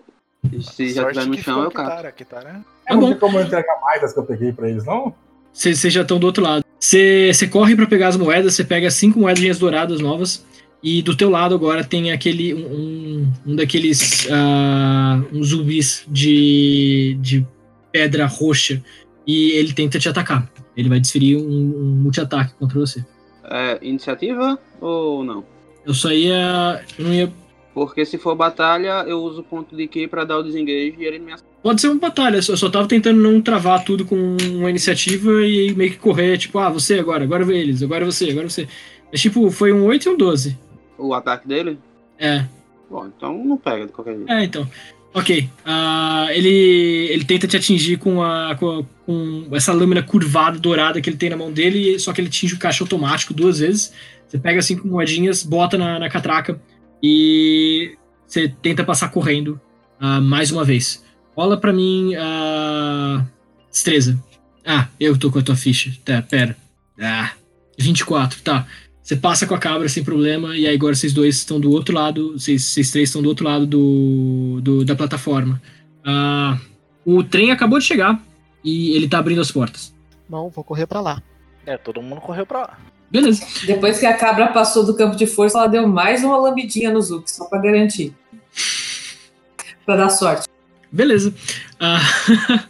Se 0.61 0.93
já 0.93 1.11
tiver 1.11 1.27
no 1.27 1.39
chão, 1.39 1.63
eu 1.65 1.71
cato. 1.71 1.91
Kitara, 1.91 2.13
Kitara. 2.13 2.65
Tá 2.87 2.95
não 2.95 3.01
bom. 3.01 3.09
tem 3.11 3.19
como 3.19 3.39
eu 3.39 3.45
entregar 3.45 3.81
mais 3.81 4.01
das 4.01 4.13
que 4.13 4.19
eu 4.19 4.25
peguei 4.25 4.53
pra 4.53 4.69
eles, 4.69 4.85
não? 4.85 5.15
Vocês 5.53 5.81
já 5.81 6.03
estão 6.03 6.19
do 6.19 6.27
outro 6.27 6.43
lado. 6.43 6.65
Você 6.81 7.49
corre 7.51 7.75
pra 7.75 7.87
pegar 7.87 8.09
as 8.09 8.17
moedas, 8.17 8.55
você 8.55 8.65
pega 8.65 8.91
cinco 8.91 9.19
moedinhas 9.19 9.59
douradas 9.59 10.01
novas. 10.01 10.47
E 10.83 11.03
do 11.03 11.17
teu 11.17 11.29
lado 11.29 11.55
agora 11.55 11.83
tem 11.83 12.13
aquele. 12.13 12.55
um, 12.55 12.59
um, 12.59 13.33
um 13.47 13.57
daqueles. 13.57 14.29
ah, 14.31 15.21
uns 15.33 15.49
zumbis 15.49 16.05
de, 16.09 17.19
de 17.21 17.47
pedra 17.91 18.27
roxa. 18.27 18.83
E 19.27 19.51
ele 19.53 19.73
tenta 19.73 19.99
te 19.99 20.09
atacar. 20.09 20.51
Ele 20.77 20.89
vai 20.89 21.01
desferir 21.01 21.37
um, 21.37 21.41
um 21.41 21.97
multi-ataque 22.03 22.55
contra 22.55 22.79
você. 22.79 23.05
É, 23.51 23.79
iniciativa 23.83 24.59
ou 24.81 25.25
não? 25.25 25.45
Eu 25.85 25.93
só 25.95 26.13
ia. 26.13 26.83
Eu 26.99 27.05
não 27.05 27.15
ia. 27.15 27.33
Porque 27.87 28.05
se 28.05 28.19
for 28.19 28.35
batalha, 28.35 29.05
eu 29.07 29.19
uso 29.23 29.41
o 29.41 29.45
ponto 29.45 29.77
de 29.77 29.87
Ki 29.87 30.07
pra 30.09 30.25
dar 30.25 30.39
o 30.39 30.43
desengage 30.43 30.95
e 30.99 31.05
ele 31.05 31.19
me 31.19 31.33
acerta. 31.33 31.49
Pode 31.63 31.81
ser 31.81 31.89
uma 31.89 32.01
batalha, 32.01 32.37
eu 32.37 32.57
só 32.57 32.69
tava 32.69 32.89
tentando 32.89 33.21
não 33.21 33.41
travar 33.41 33.85
tudo 33.85 34.05
com 34.05 34.37
uma 34.53 34.71
iniciativa 34.71 35.31
e 35.47 35.73
meio 35.75 35.91
que 35.93 35.99
correr, 35.99 36.39
tipo, 36.39 36.59
ah, 36.59 36.71
você 36.71 36.99
agora, 36.99 37.25
agora 37.25 37.45
eles, 37.57 37.83
agora 37.83 38.05
você, 38.05 38.31
agora 38.31 38.49
você. 38.49 38.67
Mas 39.11 39.21
tipo, 39.21 39.51
foi 39.51 39.73
um 39.73 39.85
8 39.85 40.09
e 40.09 40.13
um 40.13 40.17
12. 40.17 40.59
O 40.99 41.15
ataque 41.15 41.47
dele? 41.47 41.79
É. 42.19 42.45
Bom, 42.91 43.07
então 43.07 43.45
não 43.45 43.57
pega 43.57 43.87
de 43.87 43.93
qualquer 43.93 44.17
jeito. 44.17 44.31
É, 44.31 44.45
então. 44.45 44.69
Ok. 45.15 45.49
Ah, 45.65 46.27
ele, 46.31 47.09
ele 47.11 47.25
tenta 47.25 47.47
te 47.47 47.57
atingir 47.57 47.97
com, 47.99 48.23
a, 48.23 48.55
com, 48.59 48.81
a- 48.81 48.83
com 49.07 49.49
essa 49.53 49.73
lâmina 49.73 50.03
curvada, 50.03 50.59
dourada 50.59 51.01
que 51.01 51.09
ele 51.09 51.17
tem 51.17 51.31
na 51.31 51.37
mão 51.37 51.51
dele, 51.53 51.99
só 51.99 52.13
que 52.13 52.21
ele 52.21 52.29
atinge 52.29 52.55
o 52.55 52.59
caixa 52.59 52.83
automático 52.85 53.33
duas 53.33 53.59
vezes. 53.61 53.93
Você 54.27 54.39
pega 54.39 54.59
assim 54.59 54.77
com 54.77 54.89
moedinhas, 54.89 55.43
bota 55.43 55.79
na, 55.79 55.99
na 55.99 56.09
catraca 56.11 56.61
e 57.03 57.97
você 58.27 58.49
tenta 58.49 58.85
passar 58.85 59.09
correndo 59.11 59.61
ah, 60.01 60.21
mais 60.21 60.51
uma 60.51 60.65
vez. 60.65 61.05
Rola 61.37 61.57
pra 61.57 61.73
mim 61.73 62.15
a 62.17 63.25
destreza. 63.71 64.23
Ah, 64.67 64.89
eu 64.99 65.19
tô 65.19 65.31
com 65.31 65.39
a 65.39 65.43
tua 65.43 65.57
ficha. 65.57 65.93
Tá, 66.05 66.21
pera. 66.23 66.57
Ah, 67.01 67.33
24, 67.79 68.41
tá. 68.43 68.67
Você 69.03 69.17
passa 69.17 69.47
com 69.47 69.55
a 69.55 69.59
cabra 69.59 69.89
sem 69.89 70.05
problema, 70.05 70.55
e 70.57 70.67
aí 70.67 70.75
agora 70.75 70.95
vocês 70.95 71.15
dois 71.15 71.37
estão 71.37 71.59
do 71.59 71.71
outro 71.71 71.95
lado, 71.95 72.33
vocês, 72.35 72.63
vocês 72.63 72.91
três 72.91 73.09
estão 73.09 73.23
do 73.23 73.29
outro 73.31 73.47
lado 73.47 73.67
do, 73.67 74.61
do- 74.61 74.85
da 74.85 74.95
plataforma. 74.95 75.63
Ah, 76.05 76.59
o 77.07 77.23
trem 77.25 77.51
acabou 77.51 77.79
de 77.79 77.87
chegar 77.87 78.23
e 78.63 78.91
ele 78.95 79.09
tá 79.09 79.19
abrindo 79.19 79.41
as 79.41 79.51
portas. 79.51 79.95
Bom, 80.29 80.51
vou 80.51 80.63
correr 80.63 80.87
pra 80.87 81.01
lá. 81.01 81.23
É, 81.65 81.79
todo 81.79 82.03
mundo 82.03 82.21
correu 82.21 82.45
pra 82.45 82.59
lá. 82.61 82.79
Beleza. 83.11 83.47
Depois 83.67 83.99
que 83.99 84.07
a 84.07 84.15
cabra 84.15 84.49
passou 84.49 84.85
do 84.85 84.95
campo 84.95 85.17
de 85.17 85.27
força, 85.27 85.59
ela 85.59 85.67
deu 85.67 85.89
mais 85.89 86.23
uma 86.23 86.37
lambidinha 86.37 86.93
no 86.93 87.01
Zuki, 87.01 87.31
só 87.31 87.47
pra 87.47 87.59
garantir. 87.59 88.15
pra 89.87 89.97
dar 89.97 90.11
sorte. 90.11 90.47
Beleza. 90.93 91.35
Ah, 91.81 92.01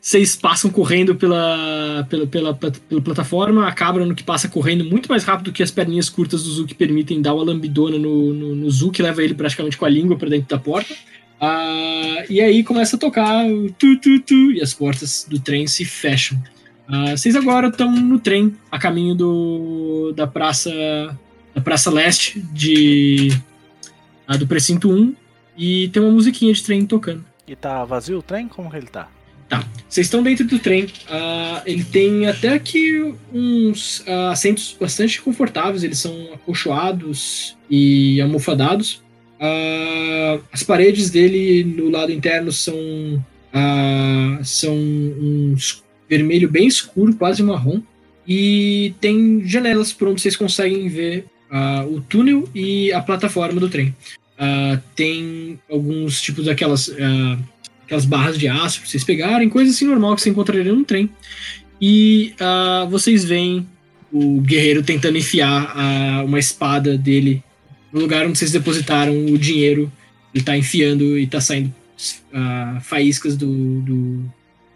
Vocês 0.00 0.34
passam 0.34 0.70
correndo 0.70 1.14
pela, 1.14 2.06
pela, 2.08 2.26
pela, 2.26 2.54
pela 2.54 3.02
plataforma, 3.02 3.68
a 3.68 3.72
cabra 3.72 4.06
no 4.06 4.14
que 4.14 4.24
passa 4.24 4.48
correndo 4.48 4.82
muito 4.82 5.10
mais 5.10 5.24
rápido 5.24 5.52
que 5.52 5.62
as 5.62 5.70
perninhas 5.70 6.08
curtas 6.08 6.42
do 6.42 6.50
Zuki 6.50 6.74
permitem 6.74 7.20
dar 7.20 7.34
uma 7.34 7.44
lambidona 7.44 7.98
no, 7.98 8.32
no, 8.32 8.56
no 8.56 8.70
Zuki, 8.70 9.02
leva 9.02 9.22
ele 9.22 9.34
praticamente 9.34 9.76
com 9.76 9.84
a 9.84 9.90
língua 9.90 10.16
para 10.16 10.30
dentro 10.30 10.48
da 10.48 10.58
porta. 10.58 10.94
Ah, 11.38 12.24
e 12.30 12.40
aí 12.40 12.64
começa 12.64 12.96
a 12.96 12.98
tocar 12.98 13.46
o 13.46 13.70
tu, 13.72 13.96
tu, 13.98 14.20
tu, 14.20 14.52
e 14.52 14.62
as 14.62 14.72
portas 14.72 15.26
do 15.28 15.38
trem 15.38 15.66
se 15.66 15.84
fecham. 15.84 16.42
Ah, 16.92 17.16
vocês 17.16 17.36
agora 17.36 17.68
estão 17.68 17.90
no 17.92 18.18
trem, 18.18 18.54
a 18.70 18.78
caminho 18.78 19.14
do, 19.14 20.12
da 20.16 20.26
praça 20.26 20.70
da 21.54 21.60
praça 21.60 21.90
leste 21.90 22.40
de, 22.52 23.28
ah, 24.26 24.36
do 24.36 24.46
precinto 24.46 24.90
1, 24.90 25.14
e 25.58 25.88
tem 25.88 26.02
uma 26.02 26.12
musiquinha 26.12 26.52
de 26.52 26.62
trem 26.62 26.84
tocando. 26.86 27.24
E 27.46 27.54
tá 27.56 27.84
vazio 27.84 28.18
o 28.18 28.22
trem? 28.22 28.46
Como 28.48 28.70
que 28.70 28.76
ele 28.76 28.86
tá? 28.86 29.08
Vocês 29.88 30.06
estão 30.06 30.22
dentro 30.22 30.46
do 30.46 30.58
trem. 30.60 30.86
ah, 31.08 31.62
ele 31.66 31.82
tem 31.84 32.26
até 32.26 32.50
aqui 32.50 33.12
uns 33.32 34.04
assentos 34.30 34.76
bastante 34.80 35.20
confortáveis. 35.20 35.82
Eles 35.82 35.98
são 35.98 36.14
acolchoados 36.32 37.56
e 37.68 38.20
almofadados. 38.20 39.02
As 40.52 40.62
paredes 40.62 41.10
dele 41.10 41.64
no 41.64 41.90
lado 41.90 42.12
interno 42.12 42.52
são 42.52 42.74
são 44.44 44.76
es- 45.56 45.82
vermelho 46.10 46.50
bem 46.50 46.66
escuro, 46.66 47.14
quase 47.14 47.40
marrom. 47.40 47.80
E 48.26 48.92
tem 49.00 49.46
janelas 49.46 49.92
por 49.92 50.08
onde 50.08 50.20
vocês 50.20 50.36
conseguem 50.36 50.88
ver 50.88 51.24
ah, 51.50 51.86
o 51.88 52.00
túnel 52.00 52.48
e 52.54 52.92
a 52.92 53.00
plataforma 53.00 53.60
do 53.60 53.68
trem. 53.68 53.94
Ah, 54.36 54.80
tem 54.96 55.58
alguns 55.70 56.20
tipos 56.20 56.44
daquelas 56.44 56.90
ah, 56.90 57.38
aquelas 57.84 58.04
barras 58.04 58.38
de 58.38 58.46
aço 58.46 58.80
pra 58.80 58.88
vocês 58.88 59.02
pegarem, 59.02 59.48
coisa 59.48 59.70
assim 59.70 59.84
normal 59.84 60.14
que 60.14 60.22
você 60.22 60.30
encontraria 60.30 60.72
no 60.72 60.84
trem. 60.84 61.08
E 61.82 62.34
vocês 62.90 63.24
veem 63.24 63.66
o 64.12 64.40
guerreiro 64.42 64.82
tentando 64.82 65.16
enfiar 65.16 66.22
uma 66.26 66.38
espada 66.38 66.98
dele 66.98 67.42
no 67.90 68.00
lugar 68.00 68.26
onde 68.26 68.38
vocês 68.38 68.52
depositaram 68.52 69.24
o 69.24 69.38
dinheiro. 69.38 69.90
Ele 70.34 70.44
tá 70.44 70.54
enfiando 70.58 71.18
e 71.18 71.26
tá 71.26 71.40
saindo 71.40 71.74
faíscas 72.82 73.34
do, 73.34 73.80
do 73.80 74.30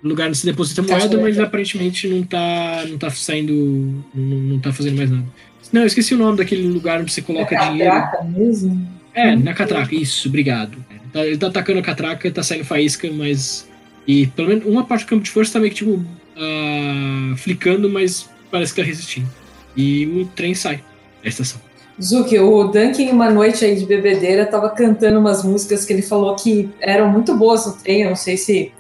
lugar 0.05 0.29
onde 0.29 0.39
você 0.39 0.47
deposita 0.47 0.83
moeda, 0.83 1.19
mas 1.19 1.39
aparentemente 1.39 2.07
não 2.07 2.23
tá, 2.23 2.85
não 2.89 2.99
tá 2.99 3.11
saindo. 3.11 4.05
Não, 4.15 4.37
não 4.39 4.61
tá 4.61 4.73
fazendo 4.73 4.97
mais 4.97 5.11
nada. 5.11 5.25
Não, 5.73 5.81
eu 5.81 5.87
esqueci 5.87 6.15
o 6.15 6.19
nome 6.19 6.39
daquele 6.39 6.69
lugar 6.69 7.01
onde 7.01 7.13
você 7.13 7.23
coloca 7.23 7.57
dinheiro. 7.57 7.91
Catraca 7.91 8.25
mesmo? 8.25 8.87
É, 9.15 9.35
na 9.35 9.55
catraca, 9.55 9.95
isso, 9.95 10.29
obrigado. 10.29 10.77
Ele 10.91 11.01
tá, 11.13 11.27
ele 11.27 11.39
tá 11.39 11.47
atacando 11.47 11.79
a 11.79 11.83
catraca, 11.83 12.31
tá 12.31 12.43
saindo 12.43 12.65
faísca, 12.65 13.11
mas. 13.13 13.69
E 14.07 14.27
pelo 14.29 14.49
menos 14.49 14.67
uma 14.67 14.85
parte 14.85 15.07
do 15.07 15.09
campo 15.09 15.25
de 15.25 15.31
força 15.31 15.55
tá 15.55 15.59
meio 15.59 15.71
que 15.73 15.79
tipo. 15.79 16.05
ah, 16.37 17.35
flicando, 17.37 17.89
mas 17.89 18.29
parece 18.51 18.75
que 18.75 18.81
tá 18.81 18.87
resistindo. 18.87 19.29
E 19.77 20.07
o 20.07 20.27
trem 20.27 20.55
sai 20.55 20.83
da 21.23 21.29
estação. 21.29 21.61
Zuki, 22.01 22.39
o 22.39 22.65
Duncan, 22.65 23.13
uma 23.13 23.31
noite 23.31 23.65
aí 23.65 23.77
de 23.77 23.87
bebedeira, 23.87 24.45
tava 24.45 24.69
cantando 24.71 25.19
umas 25.19 25.45
músicas 25.45 25.85
que 25.85 25.93
ele 25.93 26.03
falou 26.03 26.35
que 26.35 26.69
eram 26.81 27.09
muito 27.09 27.37
boas 27.37 27.67
no 27.67 27.73
trem. 27.73 28.03
Eu 28.03 28.11
não 28.11 28.17
sei 28.17 28.37
se 28.37 28.73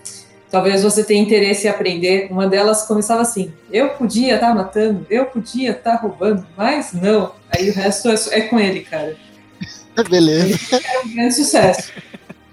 talvez 0.55 0.85
você 0.85 1.03
tenha 1.03 1.21
interesse 1.21 1.67
em 1.67 1.71
aprender. 1.71 2.29
Uma 2.31 2.47
delas 2.47 2.87
começava 2.87 3.23
assim: 3.23 3.53
Eu 3.73 3.89
podia 3.91 4.37
estar 4.37 4.55
matando, 4.55 5.05
eu 5.11 5.27
podia 5.27 5.73
estar 5.73 5.97
roubando, 5.97 6.47
mas 6.57 6.93
não. 6.93 7.33
Aí 7.51 7.71
o 7.71 7.75
resto 7.75 8.09
é, 8.09 8.15
é 8.31 8.41
com 8.43 8.61
ele, 8.61 8.83
cara. 8.83 9.17
Beleza. 10.09 10.77
É 10.77 11.01
um 11.01 11.13
grande 11.13 11.35
sucesso. 11.35 11.93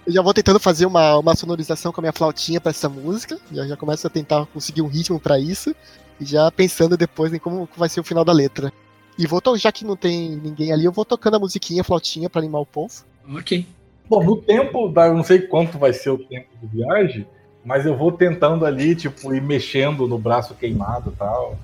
Eu 0.06 0.14
já 0.14 0.22
vou 0.24 0.34
tentando 0.34 0.60
fazer 0.60 0.88
uma, 0.88 1.20
uma 1.20 1.36
sonorização 1.36 1.92
com 1.92 2.02
a 2.02 2.04
minha 2.04 2.12
flautinha 2.12 2.60
pra 2.60 2.72
essa 2.72 2.90
música. 2.90 3.38
Já, 3.52 3.68
já 3.68 3.78
começo 3.78 4.08
a 4.08 4.10
tentar 4.10 4.48
conseguir 4.48 4.82
um 4.82 4.88
ritmo 4.88 5.20
pra 5.20 5.40
isso. 5.40 5.76
E 6.20 6.26
já 6.26 6.50
pensando 6.50 6.98
depois 6.98 7.32
em 7.32 7.38
como 7.38 7.70
vai 7.78 7.88
ser 7.88 8.00
o 8.00 8.04
final 8.04 8.26
da 8.26 8.34
letra. 8.34 8.74
E 9.16 9.28
vou, 9.28 9.40
já 9.58 9.72
que 9.72 9.86
não 9.86 9.96
tem 9.96 10.36
ninguém 10.38 10.74
ali, 10.74 10.86
eu 10.86 10.92
vou 10.92 11.06
tocando 11.06 11.36
a 11.36 11.40
musiquinha, 11.40 11.82
a 11.82 11.84
flautinha 11.84 12.32
pra 12.32 12.42
animar 12.42 12.62
o 12.62 12.66
povo. 12.66 13.04
Ok. 13.36 13.68
Bom, 14.10 14.24
no 14.24 14.38
tempo, 14.38 14.88
da, 14.90 15.06
eu 15.06 15.14
não 15.14 15.24
sei 15.24 15.42
quanto 15.42 15.78
vai 15.78 15.94
ser 15.94 16.10
o 16.10 16.18
tempo 16.18 16.48
de 16.62 16.68
viagem, 16.68 17.28
mas 17.64 17.86
eu 17.86 17.96
vou 17.96 18.12
tentando 18.12 18.66
ali, 18.66 18.96
tipo, 18.96 19.34
ir 19.34 19.42
mexendo 19.42 20.08
no 20.08 20.18
braço 20.18 20.56
queimado 20.56 21.12
e 21.14 21.18
tal. 21.18 21.60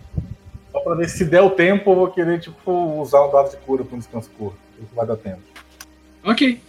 Só 0.72 0.80
pra 0.80 0.96
ver 0.96 1.10
se 1.10 1.26
der 1.26 1.42
o 1.42 1.50
tempo, 1.50 1.92
eu 1.92 1.96
vou 1.96 2.08
querer, 2.08 2.40
tipo, 2.40 3.02
usar 3.02 3.26
um 3.26 3.32
dado 3.32 3.50
de 3.50 3.58
cura 3.58 3.84
pra 3.84 3.96
um 3.96 4.00
descanso 4.00 4.30
curto. 4.38 4.58
Isso 4.80 4.94
vai 4.96 5.08
dar 5.08 5.16
tempo. 5.16 5.42
Ok. 6.24 6.60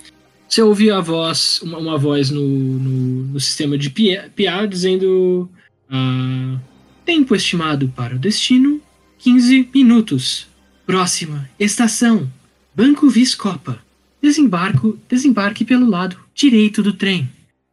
Você 0.49 0.63
ouve 0.63 0.91
a 0.91 1.01
voz, 1.01 1.61
uma, 1.61 1.77
uma 1.77 1.99
voz 1.99 2.31
no, 2.31 2.41
no, 2.41 3.25
no 3.25 3.41
sistema 3.41 3.77
de 3.77 3.91
PA, 3.91 4.65
dizendo: 4.67 5.49
ah, 5.91 6.59
Tempo 7.05 7.35
estimado 7.35 7.89
para 7.95 8.17
o 8.17 8.19
destino: 8.19 8.81
15 9.19 9.69
minutos. 9.75 10.47
Próxima 10.87 11.49
estação: 11.59 12.27
Banco 12.75 13.11
Viscopa. 13.11 13.79
Desembarco, 14.23 14.99
desembarque 15.09 15.65
pelo 15.65 15.89
lado 15.89 16.17
direito 16.35 16.83
do 16.83 16.93
trem. 16.93 17.29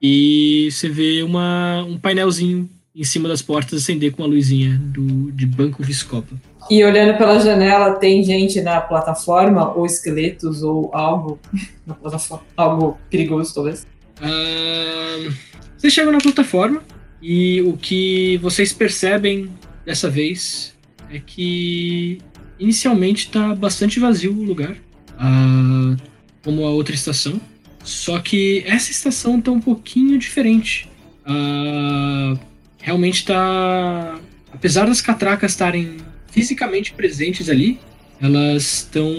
E 0.08 0.70
você 0.70 0.88
vê 0.88 1.24
uma, 1.24 1.84
um 1.84 1.98
painelzinho 1.98 2.70
em 2.96 3.04
cima 3.04 3.28
das 3.28 3.42
portas 3.42 3.82
acender 3.82 4.12
com 4.12 4.22
uma 4.22 4.30
luzinha 4.30 4.80
do, 4.80 5.32
de 5.32 5.48
Banco 5.48 5.82
Viscopa. 5.82 6.36
E 6.70 6.84
olhando 6.84 7.18
pela 7.18 7.40
janela, 7.40 7.96
tem 7.96 8.24
gente 8.24 8.62
na 8.62 8.80
plataforma, 8.82 9.74
ou 9.74 9.84
esqueletos, 9.84 10.62
ou 10.62 10.92
algo 10.94 11.40
na 11.88 11.96
plataforma, 11.96 12.46
algo 12.56 13.00
perigoso, 13.10 13.52
talvez. 13.56 13.88
Ahn, 14.22 15.34
vocês 15.76 15.92
chegam 15.92 16.14
na 16.14 16.20
plataforma 16.20 16.84
e 17.20 17.64
o 17.64 17.74
que 17.74 18.38
vocês 18.44 18.72
percebem 18.72 19.50
dessa 19.84 20.08
vez 20.08 20.76
é 21.10 21.20
que 21.20 22.20
inicialmente 22.60 23.26
está 23.26 23.56
bastante 23.56 24.00
vazio 24.00 24.32
o 24.32 24.44
lugar, 24.44 24.76
ah, 25.18 25.96
como 26.44 26.64
a 26.64 26.70
outra 26.70 26.94
estação. 26.94 27.42
Só 27.86 28.20
que 28.20 28.64
essa 28.66 28.92
estação 28.92 29.38
está 29.40 29.52
um 29.52 29.62
pouquinho 29.62 30.18
diferente. 30.18 30.90
Ah, 31.26 32.36
realmente 32.82 33.16
está, 33.20 34.20
apesar 34.52 34.86
das 34.88 35.02
catracas 35.02 35.52
estarem 35.52 35.98
fisicamente 36.32 36.92
presentes 36.94 37.48
ali, 37.50 37.80
elas 38.22 38.64
estão 38.84 39.14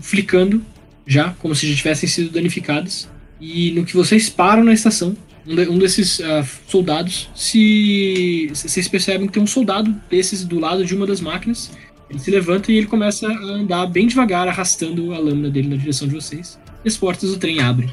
flicando 0.00 0.64
já, 1.06 1.30
como 1.38 1.54
se 1.54 1.68
já 1.70 1.76
tivessem 1.76 2.08
sido 2.08 2.30
danificadas. 2.30 3.08
E 3.40 3.70
no 3.72 3.84
que 3.84 3.94
vocês 3.94 4.28
param 4.28 4.64
na 4.64 4.72
estação, 4.72 5.16
um, 5.46 5.54
de- 5.54 5.68
um 5.68 5.78
desses 5.78 6.20
ah, 6.20 6.44
soldados, 6.66 7.28
se- 7.34 8.48
vocês 8.52 8.88
percebem 8.88 9.26
que 9.26 9.32
tem 9.34 9.42
um 9.42 9.46
soldado 9.46 9.94
desses 10.10 10.44
do 10.44 10.58
lado 10.58 10.84
de 10.84 10.94
uma 10.94 11.06
das 11.06 11.20
máquinas. 11.20 11.70
Ele 12.10 12.18
se 12.18 12.30
levanta 12.30 12.72
e 12.72 12.76
ele 12.76 12.86
começa 12.86 13.28
a 13.28 13.32
andar 13.32 13.86
bem 13.86 14.06
devagar, 14.06 14.48
arrastando 14.48 15.12
a 15.12 15.18
lâmina 15.18 15.50
dele 15.50 15.68
na 15.68 15.76
direção 15.76 16.08
de 16.08 16.14
vocês. 16.14 16.58
E 16.84 16.88
as 16.88 16.96
portas 16.96 17.30
do 17.30 17.38
trem 17.38 17.60
abrem. 17.60 17.92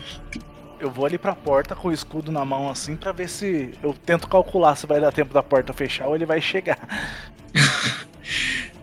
Eu 0.79 0.91
vou 0.91 1.05
ali 1.05 1.17
pra 1.17 1.33
porta 1.33 1.75
com 1.75 1.87
o 1.87 1.93
escudo 1.93 2.31
na 2.31 2.43
mão 2.43 2.69
assim 2.69 2.95
pra 2.95 3.11
ver 3.11 3.29
se 3.29 3.71
eu 3.81 3.93
tento 3.93 4.27
calcular 4.27 4.75
se 4.75 4.85
vai 4.85 4.99
dar 4.99 5.11
tempo 5.11 5.33
da 5.33 5.41
porta 5.41 5.73
fechar 5.73 6.07
ou 6.07 6.15
ele 6.15 6.25
vai 6.25 6.41
chegar. 6.41 6.79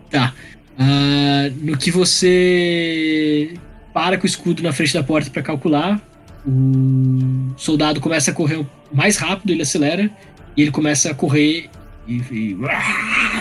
Tá. 0.09 0.31
Ah, 0.77 1.49
no 1.59 1.75
que 1.75 1.89
você 1.89 3.57
para 3.91 4.15
com 4.15 4.23
o 4.23 4.27
escudo 4.27 4.61
na 4.61 4.71
frente 4.71 4.93
da 4.93 5.03
porta 5.03 5.29
para 5.31 5.41
calcular, 5.41 5.99
o 6.45 7.53
soldado 7.57 7.99
começa 7.99 8.29
a 8.29 8.33
correr 8.33 8.63
mais 8.91 9.17
rápido, 9.17 9.51
ele 9.51 9.63
acelera 9.63 10.09
e 10.55 10.61
ele 10.61 10.71
começa 10.71 11.09
a 11.09 11.15
correr 11.15 11.69
e, 12.07 12.17
e, 12.31 12.57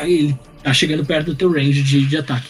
e 0.04 0.12
ele 0.12 0.38
tá 0.62 0.72
chegando 0.72 1.04
perto 1.04 1.26
do 1.26 1.34
teu 1.34 1.52
range 1.52 1.82
de, 1.82 2.06
de 2.06 2.16
ataque. 2.16 2.48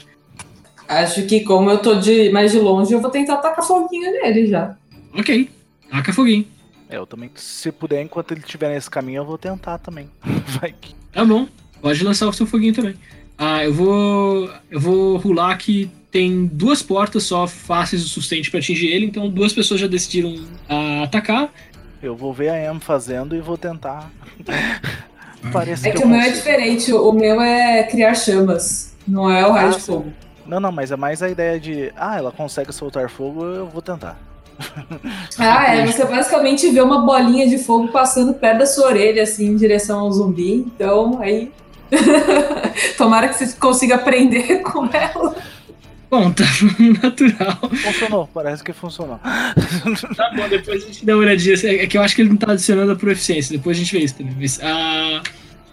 Acho 1.00 1.22
que 1.26 1.40
como 1.40 1.70
eu 1.70 1.78
tô 1.78 1.94
de 1.96 2.30
mais 2.30 2.52
de 2.52 2.58
longe, 2.58 2.92
eu 2.92 3.00
vou 3.00 3.10
tentar 3.10 3.36
tacar 3.38 3.64
foguinho 3.64 4.12
nele 4.12 4.46
já. 4.46 4.76
Ok, 5.18 5.48
taca 5.90 6.12
foguinho. 6.12 6.46
É, 6.88 6.96
eu 6.96 7.06
também, 7.06 7.30
se 7.34 7.72
puder, 7.72 8.02
enquanto 8.02 8.32
ele 8.32 8.40
estiver 8.40 8.68
nesse 8.72 8.90
caminho, 8.90 9.20
eu 9.20 9.24
vou 9.24 9.38
tentar 9.38 9.78
também. 9.78 10.08
Vai 10.60 10.74
que. 10.78 10.94
Tá 11.12 11.24
bom, 11.24 11.46
pode 11.80 12.02
lançar 12.04 12.28
o 12.28 12.32
seu 12.32 12.46
foguinho 12.46 12.74
também. 12.74 12.94
Ah, 13.38 13.64
eu 13.64 13.72
vou. 13.72 14.50
Eu 14.70 14.78
vou 14.80 15.16
rolar 15.16 15.56
que 15.56 15.90
tem 16.10 16.46
duas 16.46 16.82
portas 16.82 17.22
só 17.22 17.46
fáceis 17.46 18.04
o 18.04 18.08
suficiente 18.08 18.50
para 18.50 18.60
atingir 18.60 18.88
ele, 18.88 19.06
então 19.06 19.28
duas 19.28 19.52
pessoas 19.52 19.80
já 19.80 19.86
decidiram 19.86 20.34
ah, 20.68 21.02
atacar. 21.04 21.50
Eu 22.02 22.14
vou 22.14 22.32
ver 22.34 22.50
a 22.50 22.72
Em 22.74 22.80
fazendo 22.80 23.34
e 23.34 23.40
vou 23.40 23.56
tentar. 23.56 24.10
Parece 25.52 25.88
É 25.88 25.92
que 25.92 25.98
que 25.98 26.04
o 26.04 26.08
meu 26.08 26.20
é 26.20 26.30
diferente, 26.30 26.92
o 26.92 27.12
meu 27.12 27.40
é 27.40 27.82
criar 27.84 28.14
chamas, 28.14 28.94
não 29.08 29.28
é 29.30 29.46
o 29.46 29.50
raio 29.52 29.68
Ah, 29.68 29.70
de 29.70 29.80
sim. 29.80 29.86
fogo. 29.92 30.12
Não, 30.46 30.60
não, 30.60 30.72
mas 30.72 30.90
é 30.90 30.96
mais 30.96 31.22
a 31.22 31.28
ideia 31.28 31.58
de. 31.58 31.92
Ah, 31.96 32.16
ela 32.18 32.32
consegue 32.32 32.72
soltar 32.72 33.08
fogo, 33.08 33.44
eu 33.44 33.66
vou 33.66 33.82
tentar. 33.82 34.18
Ah, 35.38 35.74
é, 35.74 35.86
você 35.86 36.04
basicamente 36.04 36.70
vê 36.70 36.80
uma 36.80 37.04
bolinha 37.04 37.48
de 37.48 37.58
fogo 37.58 37.88
passando 37.88 38.34
perto 38.34 38.58
da 38.58 38.66
sua 38.66 38.86
orelha, 38.86 39.22
assim, 39.22 39.46
em 39.46 39.56
direção 39.56 40.00
ao 40.00 40.12
zumbi, 40.12 40.66
então 40.74 41.20
aí. 41.20 41.50
Tomara 42.96 43.28
que 43.28 43.34
você 43.34 43.56
consiga 43.56 43.96
aprender 43.96 44.58
com 44.62 44.86
ela. 44.86 45.34
Bom, 46.10 46.30
tá 46.30 46.44
natural. 47.02 47.58
Funcionou, 47.70 48.28
parece 48.32 48.62
que 48.62 48.72
funcionou. 48.72 49.18
Tá 49.18 50.30
bom, 50.36 50.46
depois 50.48 50.84
a 50.84 50.86
gente 50.86 51.06
dá 51.06 51.14
uma 51.14 51.22
olhadinha. 51.22 51.54
É 51.82 51.86
que 51.86 51.96
eu 51.96 52.02
acho 52.02 52.14
que 52.14 52.22
ele 52.22 52.28
não 52.28 52.36
tá 52.36 52.52
adicionando 52.52 52.92
a 52.92 52.96
proficiência, 52.96 53.56
depois 53.56 53.78
a 53.78 53.80
gente 53.80 53.96
vê 53.96 54.04
isso 54.04 54.16
também. 54.16 54.36
Mas, 54.38 54.60
ah, 54.62 55.22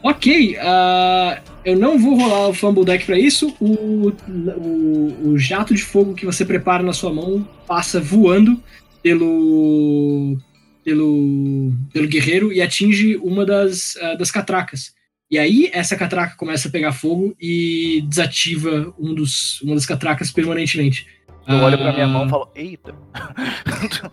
ok, 0.04 0.58
ah, 0.62 1.41
eu 1.66 1.78
não 1.78 1.97
vou 2.00 2.16
rolar 2.18 2.50
o 2.50 2.54
Fumble 2.54 2.86
Deck 2.86 3.06
pra 3.06 3.18
isso. 3.20 3.56
O, 3.60 4.10
o, 4.28 5.30
o 5.30 5.38
jato 5.38 5.74
de 5.74 5.84
fogo 5.84 6.14
que 6.14 6.26
você 6.26 6.45
prepara 6.45 6.84
na 6.84 6.93
sua 6.93 7.14
mão 7.14 7.47
passa 7.68 8.00
voando 8.00 8.62
pelo, 9.04 10.38
pelo, 10.84 11.72
pelo 11.93 12.08
guerreiro 12.08 12.52
e 12.52 12.62
atinge 12.62 13.18
uma 13.18 13.45
das, 13.45 13.97
ah, 14.02 14.16
das 14.16 14.32
catracas. 14.32 14.93
E 15.32 15.38
aí, 15.38 15.70
essa 15.72 15.95
catraca 15.95 16.36
começa 16.36 16.68
a 16.70 16.72
pegar 16.72 16.91
fogo 16.91 17.36
e 17.39 18.04
desativa 18.08 18.91
um 18.97 19.14
dos, 19.14 19.62
uma 19.62 19.76
das 19.76 19.86
catracas 19.86 20.32
permanentemente. 20.32 21.06
Eu 21.47 21.58
olho 21.58 21.78
pra 21.78 21.91
minha 21.93 22.06
Ah, 22.06 22.08
mão 22.08 22.26
e 22.26 22.30
falo, 22.30 22.50
eita. 22.56 22.95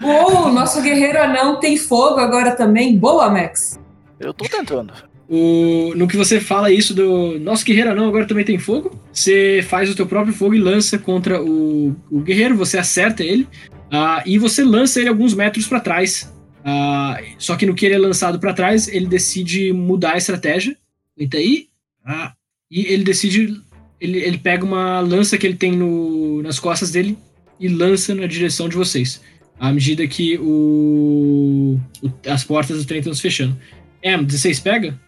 Uou, 0.03 0.51
nosso 0.53 0.81
guerreiro 0.83 1.19
anão 1.23 1.59
tem 1.61 1.77
fogo 1.77 2.19
agora 2.19 2.55
também. 2.57 2.97
Boa, 2.99 3.31
Max. 3.31 3.79
Eu 4.21 4.33
tô 4.33 4.45
tentando. 4.47 4.93
O, 5.29 5.93
no 5.97 6.07
que 6.07 6.17
você 6.17 6.39
fala 6.41 6.71
isso 6.71 6.95
do 6.95 7.39
nosso 7.41 7.65
guerreiro 7.65 7.95
não 7.97 8.07
agora 8.09 8.27
também 8.27 8.45
tem 8.45 8.59
fogo, 8.59 9.01
você 9.13 9.65
faz 9.69 9.91
o 9.91 9.95
teu 9.95 10.07
próprio 10.07 10.33
fogo 10.33 10.55
e 10.55 10.59
lança 10.61 10.99
contra 10.99 11.43
o, 11.43 11.97
o 12.11 12.21
guerreiro, 12.21 12.57
você 12.57 12.79
acerta 12.79 13.25
ele 13.25 13.49
ah, 13.91 14.23
e 14.25 14.39
você 14.39 14.63
lança 14.63 15.01
ele 15.01 15.09
alguns 15.09 15.35
metros 15.35 15.67
para 15.67 15.81
trás. 15.81 16.33
Ah, 16.65 17.21
só 17.39 17.57
que 17.57 17.67
no 17.67 17.75
que 17.75 17.87
ele 17.87 17.95
é 17.95 17.99
lançado 17.99 18.39
para 18.39 18.53
trás, 18.53 18.87
ele 18.89 19.07
decide 19.07 19.73
mudar 19.73 20.13
a 20.15 20.17
estratégia. 20.19 20.77
Aguenta 21.17 21.37
aí. 21.39 21.69
Ah, 22.05 22.33
e 22.71 22.87
ele 22.87 23.05
decide. 23.05 23.61
Ele, 24.01 24.19
ele 24.19 24.39
pega 24.39 24.65
uma 24.65 25.01
lança 25.01 25.39
que 25.39 25.47
ele 25.47 25.57
tem 25.57 25.73
no, 25.73 26.43
nas 26.43 26.59
costas 26.59 26.91
dele 26.91 27.17
e 27.59 27.69
lança 27.69 28.15
na 28.15 28.27
direção 28.27 28.69
de 28.69 28.77
vocês. 28.77 29.21
À 29.59 29.73
medida 29.73 30.07
que 30.07 30.37
o, 30.39 31.79
o- 32.03 32.13
as 32.31 32.45
portas 32.45 32.79
do 32.79 32.85
trem 32.85 32.99
estão 32.99 33.15
se 33.15 33.23
fechando. 33.23 33.57
É, 34.03 34.17
16 34.21 34.61
pega? 34.61 35.01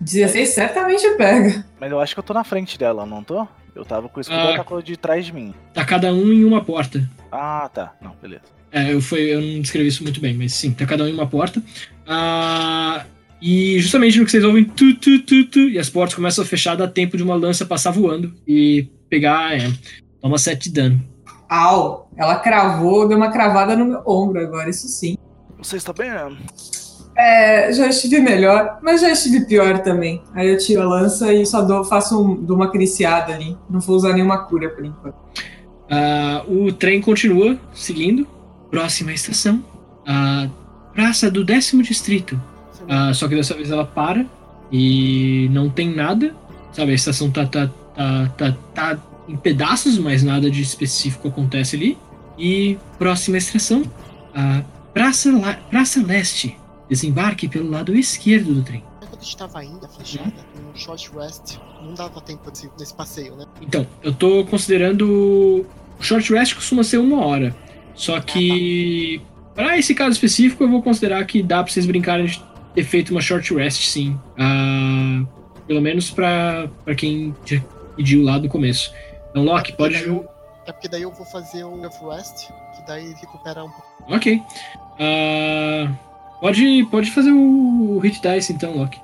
16 0.00 0.48
certamente 0.50 1.08
pega. 1.16 1.64
Mas 1.80 1.90
eu 1.90 2.00
acho 2.00 2.14
que 2.14 2.18
eu 2.20 2.24
tô 2.24 2.34
na 2.34 2.44
frente 2.44 2.78
dela, 2.78 3.04
não 3.06 3.22
tô? 3.24 3.46
Eu 3.74 3.84
tava 3.84 4.08
com 4.08 4.18
o 4.18 4.20
escudo, 4.20 4.38
Ah. 4.40 4.56
tacou 4.56 4.80
de 4.80 4.96
trás 4.96 5.26
de 5.26 5.32
mim. 5.34 5.54
Tá 5.74 5.84
cada 5.84 6.12
um 6.12 6.32
em 6.32 6.44
uma 6.44 6.64
porta. 6.64 7.08
Ah, 7.30 7.68
tá. 7.72 7.94
Não, 8.00 8.12
beleza. 8.20 8.42
É, 8.72 8.92
eu, 8.92 9.00
foi, 9.00 9.20
eu 9.34 9.40
não 9.40 9.60
descrevi 9.60 9.88
isso 9.88 10.02
muito 10.02 10.20
bem, 10.20 10.34
mas 10.34 10.52
sim, 10.54 10.72
tá 10.72 10.84
cada 10.86 11.04
um 11.04 11.06
em 11.06 11.12
uma 11.14 11.26
porta. 11.26 11.62
Ah, 12.06 13.04
e 13.40 13.78
justamente 13.80 14.18
no 14.18 14.24
que 14.24 14.30
vocês 14.30 14.44
ouvem 14.44 14.64
tu, 14.64 14.94
tu, 14.96 15.18
tu, 15.22 15.44
tu, 15.46 15.58
e 15.68 15.78
as 15.78 15.88
portas 15.90 16.14
começam 16.14 16.42
a 16.42 16.46
fechar, 16.46 16.74
dá 16.76 16.88
tempo 16.88 17.16
de 17.16 17.22
uma 17.22 17.34
lança 17.34 17.66
passar 17.66 17.90
voando 17.90 18.34
e 18.46 18.88
pegar. 19.10 19.54
É, 19.58 19.70
toma 20.20 20.38
7 20.38 20.68
de 20.68 20.74
dano. 20.74 21.04
Au, 21.48 22.10
ela 22.16 22.36
cravou, 22.36 23.06
deu 23.06 23.16
uma 23.16 23.30
cravada 23.30 23.76
no 23.76 23.84
meu 23.84 24.02
ombro 24.06 24.40
agora, 24.40 24.68
isso 24.70 24.88
sim. 24.88 25.16
Você 25.58 25.76
está 25.76 25.92
bem? 25.92 26.10
É, 27.16 27.72
já 27.72 27.86
estive 27.88 28.20
melhor, 28.20 28.78
mas 28.82 29.00
já 29.00 29.10
estive 29.10 29.46
pior 29.46 29.78
também. 29.78 30.22
Aí 30.34 30.48
eu 30.48 30.58
tiro 30.58 30.82
a 30.82 30.84
lança 30.84 31.32
e 31.32 31.46
só 31.46 31.62
dou, 31.62 31.82
faço 31.84 32.20
um, 32.22 32.34
dou 32.34 32.56
uma 32.56 32.66
acariciada 32.66 33.32
ali. 33.32 33.56
Não 33.70 33.80
vou 33.80 33.96
usar 33.96 34.12
nenhuma 34.12 34.38
cura 34.44 34.68
por 34.68 34.84
enquanto. 34.84 35.14
Ah, 35.90 36.44
o 36.46 36.72
trem 36.72 37.00
continua 37.00 37.58
seguindo. 37.74 38.26
Próxima 38.70 39.12
estação, 39.12 39.64
a 40.06 40.48
Praça 40.92 41.30
do 41.30 41.44
Décimo 41.44 41.82
Distrito. 41.82 42.38
Ah, 42.88 43.12
só 43.14 43.26
que 43.28 43.34
dessa 43.34 43.54
vez 43.54 43.70
ela 43.70 43.84
para 43.86 44.26
e 44.70 45.48
não 45.52 45.70
tem 45.70 45.94
nada. 45.94 46.34
Sabe, 46.72 46.92
a 46.92 46.94
estação 46.94 47.30
tá, 47.30 47.46
tá, 47.46 47.70
tá, 47.96 48.30
tá, 48.36 48.56
tá 48.74 48.98
em 49.28 49.36
pedaços, 49.36 49.98
mas 49.98 50.22
nada 50.22 50.50
de 50.50 50.60
específico 50.60 51.28
acontece 51.28 51.76
ali. 51.76 51.96
E 52.38 52.76
próxima 52.98 53.38
estação, 53.38 53.82
a 54.34 54.60
Praça, 54.92 55.30
La- 55.32 55.54
Praça 55.70 56.02
Leste. 56.04 56.58
Desembarque 56.88 57.48
pelo 57.48 57.70
lado 57.70 57.94
esquerdo 57.94 58.54
do 58.54 58.62
trem. 58.62 58.82
Quando 59.00 59.18
a 59.20 59.22
gente 59.22 59.36
tava 59.36 59.58
ainda 59.58 59.88
fechada, 59.88 60.32
no 60.62 60.78
short 60.78 61.10
rest, 61.16 61.58
não 61.82 61.94
dava 61.94 62.20
tempo 62.20 62.50
desse, 62.50 62.70
nesse 62.78 62.94
passeio, 62.94 63.34
né? 63.36 63.44
Então, 63.60 63.86
eu 64.02 64.12
tô 64.14 64.44
considerando. 64.44 65.66
O 65.98 66.02
short 66.02 66.32
rest 66.32 66.54
costuma 66.54 66.84
ser 66.84 66.98
uma 66.98 67.24
hora. 67.24 67.54
Só 67.94 68.20
que. 68.20 69.20
Para 69.54 69.78
esse 69.78 69.94
caso 69.94 70.12
específico, 70.12 70.62
eu 70.64 70.68
vou 70.70 70.82
considerar 70.82 71.24
que 71.24 71.42
dá 71.42 71.62
pra 71.62 71.72
vocês 71.72 71.86
brincarem 71.86 72.26
de 72.26 72.42
ter 72.74 72.84
feito 72.84 73.10
uma 73.10 73.22
short 73.22 73.54
rest, 73.54 73.84
sim. 73.88 74.18
Ah, 74.38 75.24
pelo 75.66 75.80
menos 75.80 76.10
pra 76.10 76.68
quem 76.96 77.34
pediu 77.96 78.22
lá 78.22 78.36
do 78.38 78.48
começo. 78.50 78.92
Então, 79.30 79.42
Loki, 79.44 79.72
pode. 79.72 79.94
Daí 79.94 80.04
eu- 80.06 80.28
É 80.66 80.72
porque 80.72 80.88
daí 80.88 81.02
eu 81.02 81.10
vou 81.12 81.24
fazer 81.24 81.64
o 81.64 81.70
Rough 81.80 82.12
Rest, 82.14 82.48
que 82.48 82.86
daí 82.86 83.14
recupera 83.14 83.64
um 83.64 83.70
pouco. 83.70 83.86
Ok. 84.08 84.42
Ah, 85.00 85.90
pode, 86.46 86.84
pode 86.90 87.10
fazer 87.10 87.32
o 87.32 87.98
hit 87.98 88.20
dice 88.20 88.52
então, 88.52 88.76
Loki. 88.76 89.00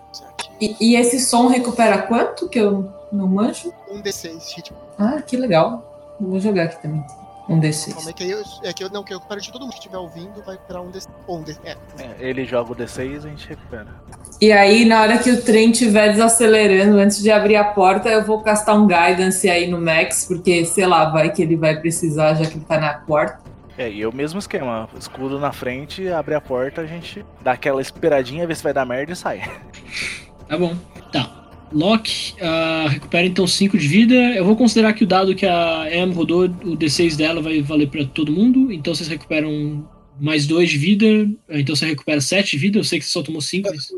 E, 0.60 0.76
e 0.80 0.96
esse 0.96 1.18
som 1.18 1.48
recupera 1.48 2.02
quanto 2.02 2.48
que 2.48 2.60
eu 2.60 2.88
não 3.12 3.26
manjo? 3.26 3.72
Um 3.90 4.00
D6 4.00 4.54
hit. 4.54 4.72
Ah, 4.96 5.20
que 5.20 5.36
legal. 5.36 6.16
Eu 6.20 6.28
Vou 6.28 6.40
jogar 6.40 6.64
aqui 6.64 6.80
também. 6.80 7.04
Um 7.48 7.60
Calma 7.60 7.62
D6. 7.62 8.06
aí, 8.06 8.12
que 8.12 8.22
aí 8.22 8.30
eu, 8.30 8.42
é 8.62 8.72
que 8.72 8.84
eu 8.84 8.90
não, 8.90 9.02
que 9.02 9.12
eu 9.12 9.18
recupero 9.18 9.40
de 9.40 9.50
todo 9.50 9.62
mundo 9.62 9.72
que 9.72 9.78
estiver 9.78 9.98
ouvindo, 9.98 10.40
vai 10.46 10.54
recuperar 10.54 10.82
um 10.82 10.92
D6. 10.92 11.08
Ou 11.26 11.38
um 11.38 11.42
D, 11.42 11.56
é, 11.64 11.76
É, 11.98 12.14
ele 12.20 12.44
joga 12.44 12.72
o 12.72 12.76
D6 12.76 13.10
e 13.10 13.16
a 13.16 13.20
gente 13.20 13.48
recupera. 13.48 13.88
E 14.40 14.52
aí, 14.52 14.84
na 14.84 15.02
hora 15.02 15.18
que 15.18 15.30
o 15.30 15.42
trem 15.42 15.72
estiver 15.72 16.12
desacelerando, 16.12 16.96
antes 16.98 17.20
de 17.20 17.30
abrir 17.32 17.56
a 17.56 17.64
porta, 17.64 18.08
eu 18.08 18.24
vou 18.24 18.40
castar 18.40 18.76
um 18.76 18.86
guidance 18.86 19.48
aí 19.50 19.68
no 19.68 19.80
Max, 19.80 20.24
porque, 20.26 20.64
sei 20.64 20.86
lá, 20.86 21.10
vai 21.10 21.32
que 21.32 21.42
ele 21.42 21.56
vai 21.56 21.80
precisar, 21.80 22.34
já 22.34 22.46
que 22.46 22.56
ele 22.56 22.64
tá 22.64 22.78
na 22.78 22.94
porta. 22.94 23.51
É, 23.76 23.90
e 23.90 24.04
o 24.06 24.12
mesmo 24.12 24.38
esquema. 24.38 24.88
Escudo 24.98 25.38
na 25.38 25.52
frente, 25.52 26.08
abre 26.08 26.34
a 26.34 26.40
porta, 26.40 26.82
a 26.82 26.86
gente 26.86 27.24
dá 27.42 27.52
aquela 27.52 27.80
esperadinha, 27.80 28.46
vê 28.46 28.54
se 28.54 28.62
vai 28.62 28.72
dar 28.72 28.84
merda 28.84 29.12
e 29.12 29.16
sai. 29.16 29.42
Tá 30.48 30.58
bom. 30.58 30.76
Tá. 31.10 31.42
Loki 31.72 32.34
ah, 32.42 32.86
recupera 32.88 33.26
então 33.26 33.46
5 33.46 33.78
de 33.78 33.88
vida. 33.88 34.14
Eu 34.14 34.44
vou 34.44 34.54
considerar 34.54 34.92
que 34.92 35.04
o 35.04 35.06
dado 35.06 35.34
que 35.34 35.46
a 35.46 35.86
Em 35.90 36.12
rodou, 36.12 36.44
o 36.44 36.76
D6 36.76 37.16
dela 37.16 37.40
vai 37.40 37.62
valer 37.62 37.88
pra 37.88 38.04
todo 38.04 38.30
mundo. 38.30 38.70
Então 38.70 38.94
vocês 38.94 39.08
recuperam 39.08 39.88
mais 40.20 40.46
2 40.46 40.68
de 40.68 40.76
vida. 40.76 41.06
Então 41.48 41.74
você 41.74 41.86
recupera 41.86 42.20
7 42.20 42.50
de 42.50 42.58
vida. 42.58 42.78
Eu 42.78 42.84
sei 42.84 42.98
que 42.98 43.06
você 43.06 43.12
só 43.12 43.22
tomou 43.22 43.40
5. 43.40 43.70
Mas... 43.70 43.88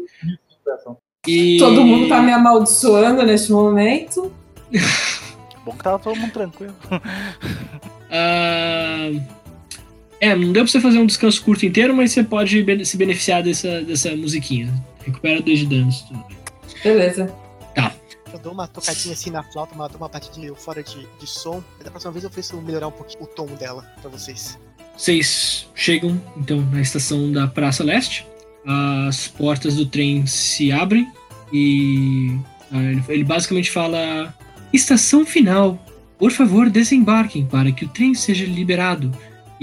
E... 1.27 1.59
Todo 1.59 1.85
mundo 1.85 2.09
tá 2.09 2.22
me 2.22 2.33
amaldiçoando 2.33 3.25
neste 3.25 3.51
momento. 3.51 4.33
Bom 5.64 5.72
que 5.72 5.83
tava 5.83 5.99
todo 5.99 6.16
mundo 6.16 6.33
tranquilo. 6.33 6.75
Ah, 8.16 9.11
É, 10.21 10.35
não 10.35 10.53
deu 10.53 10.65
pra 10.65 10.71
você 10.71 10.81
fazer 10.81 10.99
um 10.99 11.07
descanso 11.07 11.43
curto 11.43 11.67
inteiro, 11.67 11.95
mas 11.95 12.12
você 12.12 12.25
pode 12.25 12.65
se 12.85 12.97
beneficiar 12.97 13.43
dessa, 13.43 13.83
dessa 13.83 14.15
musiquinha. 14.17 14.73
Recupera 15.05 15.41
2 15.41 15.59
de 15.59 15.67
danos. 15.67 16.01
tudo. 16.03 16.25
Beleza. 16.83 17.35
eu 18.33 18.39
dou 18.39 18.53
uma 18.53 18.67
tocadinha 18.67 19.15
assim 19.15 19.31
na 19.31 19.43
flauta, 19.43 19.75
uma, 19.75 19.89
dou 19.89 19.99
uma 19.99 20.09
batidinha 20.09 20.55
fora 20.55 20.83
de, 20.83 21.07
de 21.19 21.27
som. 21.27 21.62
Da 21.83 21.91
próxima 21.91 22.12
vez 22.12 22.25
eu 22.25 22.31
preciso 22.31 22.61
melhorar 22.61 22.89
um 22.89 22.93
pouquinho 22.93 23.25
o 23.25 23.27
tom 23.27 23.47
dela 23.47 23.83
pra 24.01 24.11
vocês. 24.11 24.59
Vocês 24.97 25.69
chegam 25.75 26.21
então 26.37 26.61
na 26.73 26.81
estação 26.81 27.31
da 27.33 27.47
Praça 27.47 27.83
Leste. 27.83 28.27
As 28.67 29.29
portas 29.29 29.77
do 29.77 29.85
trem 29.85 30.27
se 30.27 30.73
abrem 30.73 31.07
e 31.53 32.39
ah, 32.73 33.12
ele 33.12 33.25
basicamente 33.25 33.71
fala: 33.71 34.35
Estação 34.73 35.25
final. 35.27 35.79
por 36.19 36.31
favor, 36.31 36.71
desembarquem 36.71 37.45
para 37.47 37.71
que 37.71 37.85
o 37.85 37.89
trem 37.89 38.15
seja 38.15 38.45
liberado. 38.45 39.12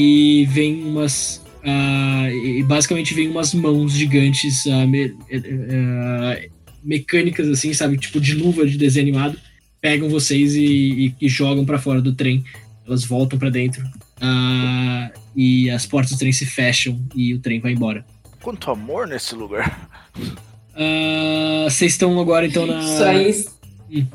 E 0.02 0.46
vem 0.50 0.84
umas. 0.84 1.42
ah, 1.64 2.28
e 2.32 2.64
basicamente 2.64 3.14
vem 3.14 3.28
umas 3.30 3.54
mãos 3.54 3.92
gigantes 3.94 4.66
ah, 4.68 4.86
me- 4.88 5.16
eh, 5.30 6.50
mecânicas, 6.84 7.48
assim, 7.48 7.74
sabe? 7.74 7.98
Tipo 7.98 8.20
de 8.20 8.34
luva 8.36 8.66
de 8.66 8.78
desenho 8.78 9.04
animado. 9.06 9.38
Pegam 9.80 10.10
vocês 10.10 10.56
e, 10.56 10.64
e- 10.66 11.16
e 11.22 11.30
jogam 11.30 11.66
para 11.66 11.78
fora 11.80 12.02
do 12.02 12.14
trem. 12.14 12.44
Elas 12.88 13.04
voltam 13.04 13.38
para 13.38 13.50
dentro. 13.50 13.84
e 15.36 15.70
as 15.70 15.86
portas 15.86 16.12
do 16.12 16.18
trem 16.20 16.32
se 16.32 16.46
fecham 16.46 17.00
e 17.16 17.34
o 17.34 17.40
trem 17.40 17.60
vai 17.60 17.72
embora. 17.74 18.06
Quanto 18.42 18.70
amor 18.72 19.08
nesse 19.08 19.34
lugar. 19.36 19.90
Vocês 21.70 21.92
estão 21.94 22.20
agora 22.20 22.46
então 22.48 22.66
na. 22.66 22.80
Isso 22.80 23.04
aí. 23.04 23.46
Hum. 23.94 24.06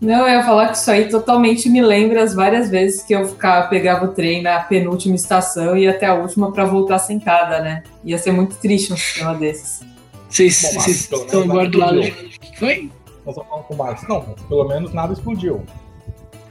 Não, 0.00 0.26
eu 0.26 0.28
ia 0.28 0.44
falar 0.44 0.68
que 0.68 0.76
isso 0.76 0.90
aí 0.90 1.08
totalmente 1.08 1.68
me 1.68 1.80
lembra 1.80 2.22
as 2.22 2.34
várias 2.34 2.70
vezes 2.70 3.02
que 3.02 3.14
eu 3.14 3.26
ficava, 3.28 3.68
pegava 3.68 4.04
o 4.04 4.08
trem 4.08 4.42
na 4.42 4.60
penúltima 4.60 5.14
estação 5.14 5.76
e 5.76 5.82
ia 5.82 5.90
até 5.90 6.06
a 6.06 6.14
última 6.14 6.52
pra 6.52 6.64
voltar 6.64 6.98
sentada, 6.98 7.60
né? 7.60 7.82
Ia 8.04 8.18
ser 8.18 8.32
muito 8.32 8.56
triste 8.56 8.92
um 8.92 8.96
sistema 8.96 9.34
desses. 9.34 9.80
Vocês 10.28 11.08
Bom, 11.10 11.16
estão 11.18 11.40
menos 11.40 11.50
agora 11.50 11.68
do 11.68 11.78
lado. 11.78 12.00
nada 12.00 12.08
O 12.08 12.10
que 12.12 12.58
foi? 12.58 12.90
Nós 13.26 13.36
estamos 13.36 13.48
falando 13.48 13.64
com 13.64 13.74
o 13.74 13.76
Marcos. 13.76 14.08
Não, 14.08 14.20
pelo 14.48 14.64
menos 14.68 14.92
nada 14.92 15.12
explodiu. 15.12 15.64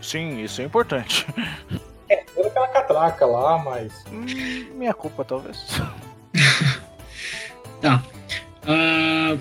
Sim, 0.02 0.42
isso 0.42 0.62
é 0.62 0.66
importante. 0.66 1.26
Era 2.10 2.48
aquela 2.48 2.68
catraca 2.68 3.26
lá, 3.26 3.58
mas. 3.58 3.94
Hum, 4.12 4.66
minha 4.76 4.94
culpa, 4.94 5.24
talvez. 5.24 5.66
Ah, 8.72 9.38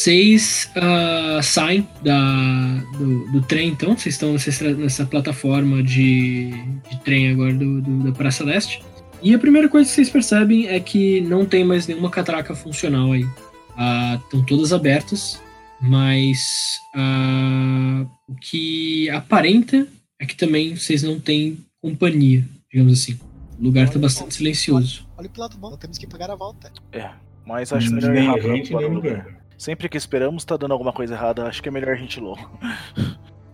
Vocês 0.00 0.70
ah, 0.76 1.40
saem 1.42 1.88
da, 2.02 2.84
do, 2.98 3.32
do 3.32 3.42
trem, 3.42 3.68
então. 3.70 3.96
Vocês 3.96 4.14
estão 4.14 4.32
nessa, 4.34 4.74
nessa 4.74 5.06
plataforma 5.06 5.82
de, 5.82 6.50
de 6.90 7.00
trem 7.02 7.30
agora 7.30 7.54
do, 7.54 7.80
do- 7.80 8.04
da 8.04 8.12
Praça 8.12 8.44
Leste. 8.44 8.82
E 9.22 9.34
a 9.34 9.38
primeira 9.38 9.68
coisa 9.70 9.88
que 9.88 9.94
vocês 9.94 10.10
percebem 10.10 10.68
é 10.68 10.78
que 10.78 11.22
não 11.22 11.46
tem 11.46 11.64
mais 11.64 11.86
nenhuma 11.86 12.10
catraca 12.10 12.54
funcional 12.54 13.12
aí. 13.12 13.26
Ah, 13.74 14.20
Estão 14.22 14.44
todas 14.44 14.70
abertas, 14.72 15.40
mas 15.80 16.78
ah, 16.94 18.04
o 18.28 18.34
que 18.34 19.08
aparenta 19.10 19.86
é 20.20 20.26
que 20.26 20.36
também 20.36 20.76
vocês 20.76 21.02
não 21.02 21.18
têm 21.18 21.58
companhia, 21.80 22.44
digamos 22.70 22.92
assim. 23.00 23.18
O 23.58 23.64
lugar 23.64 23.86
está 23.86 23.98
bastante 23.98 24.34
silencioso. 24.34 25.06
Olha 25.16 25.28
pro 25.30 25.40
lado 25.40 25.56
bom, 25.56 25.74
temos 25.78 25.96
que 25.96 26.06
pagar 26.06 26.30
a 26.30 26.34
volta. 26.36 26.70
É, 26.92 27.08
mas 27.46 27.72
acho 27.72 27.90
melhor 27.94 28.14
rápido 28.14 28.42
gente, 28.54 28.70
para 28.70 28.80
nem 28.82 28.90
o 28.90 28.94
ninguém. 28.94 29.12
lugar. 29.14 29.45
Sempre 29.58 29.88
que 29.88 29.96
esperamos 29.96 30.44
tá 30.44 30.56
dando 30.56 30.72
alguma 30.72 30.92
coisa 30.92 31.14
errada, 31.14 31.46
acho 31.46 31.62
que 31.62 31.68
é 31.68 31.72
melhor 31.72 31.94
a 31.94 31.96
gente 31.96 32.16
ir 32.18 32.20
logo. 32.20 32.58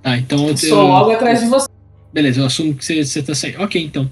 Tá, 0.02 0.16
então 0.18 0.48
eu, 0.48 0.56
Sou 0.56 0.86
logo 0.86 1.10
atrás 1.12 1.40
de 1.40 1.46
você. 1.46 1.68
Beleza, 2.12 2.40
eu 2.40 2.46
assumo 2.46 2.74
que 2.74 2.84
você, 2.84 3.04
você 3.04 3.22
tá 3.22 3.34
saindo. 3.34 3.62
Ok, 3.62 3.82
então. 3.82 4.10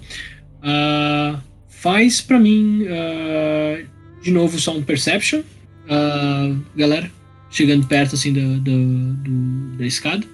Ah, 0.62 1.40
faz 1.68 2.20
pra 2.20 2.38
mim 2.38 2.86
ah, 2.88 3.82
de 4.22 4.30
novo 4.30 4.58
Sound 4.58 4.84
Perception. 4.84 5.42
Ah, 5.88 6.54
galera, 6.76 7.10
chegando 7.50 7.86
perto 7.86 8.14
assim 8.14 8.32
da, 8.32 8.40
da, 8.40 8.70
do- 8.70 9.76
da 9.78 9.84
escada. 9.86 10.24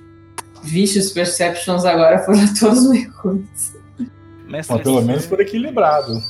Vixe, 0.63 0.99
os 0.99 1.11
Perceptions 1.13 1.85
agora 1.85 2.19
foram 2.25 2.41
todos 2.59 2.85
ruins. 3.17 3.75
Mestre, 4.49 4.75
Mas 4.77 4.83
pelo 4.83 5.03
menos 5.03 5.27
por 5.27 5.41
equilibrado. 5.41 6.23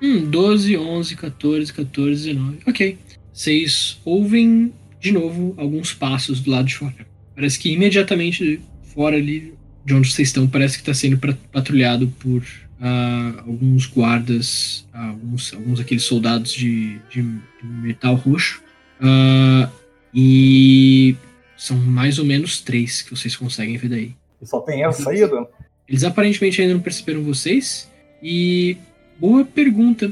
Hum, 0.00 0.28
12, 0.30 0.76
11, 0.76 1.16
14, 1.16 1.72
14, 1.72 2.24
19. 2.34 2.58
Ok. 2.66 2.98
Vocês 3.36 3.98
ouvem 4.02 4.72
de 4.98 5.12
novo 5.12 5.52
alguns 5.58 5.92
passos 5.92 6.40
do 6.40 6.50
lado 6.50 6.68
de 6.68 6.74
fora. 6.74 7.06
Parece 7.34 7.58
que 7.58 7.70
imediatamente 7.70 8.58
fora 8.94 9.14
ali 9.16 9.52
de 9.84 9.92
onde 9.92 10.10
vocês 10.10 10.28
estão, 10.28 10.48
parece 10.48 10.76
que 10.76 10.80
está 10.80 10.94
sendo 10.94 11.18
patrulhado 11.52 12.08
por 12.18 12.42
ah, 12.80 13.34
alguns 13.46 13.84
guardas, 13.84 14.88
ah, 14.90 15.08
alguns, 15.08 15.52
alguns 15.52 15.78
daqueles 15.80 16.02
soldados 16.04 16.50
de, 16.50 16.98
de- 17.10 17.20
de 17.22 17.66
metal 17.82 18.14
roxo. 18.14 18.62
Ah, 19.02 19.68
e 20.14 21.14
são 21.58 21.76
mais 21.76 22.18
ou 22.18 22.24
menos 22.24 22.62
três 22.62 23.02
que 23.02 23.10
vocês 23.10 23.36
conseguem 23.36 23.76
ver 23.76 23.88
daí. 23.90 24.14
E 24.40 24.46
só 24.46 24.60
tem 24.60 24.82
essa 24.82 25.02
saída? 25.02 25.46
Eles 25.86 26.04
aparentemente 26.04 26.62
ainda 26.62 26.72
não 26.72 26.80
perceberam 26.80 27.22
vocês. 27.22 27.86
E 28.22 28.78
boa 29.20 29.44
pergunta. 29.44 30.10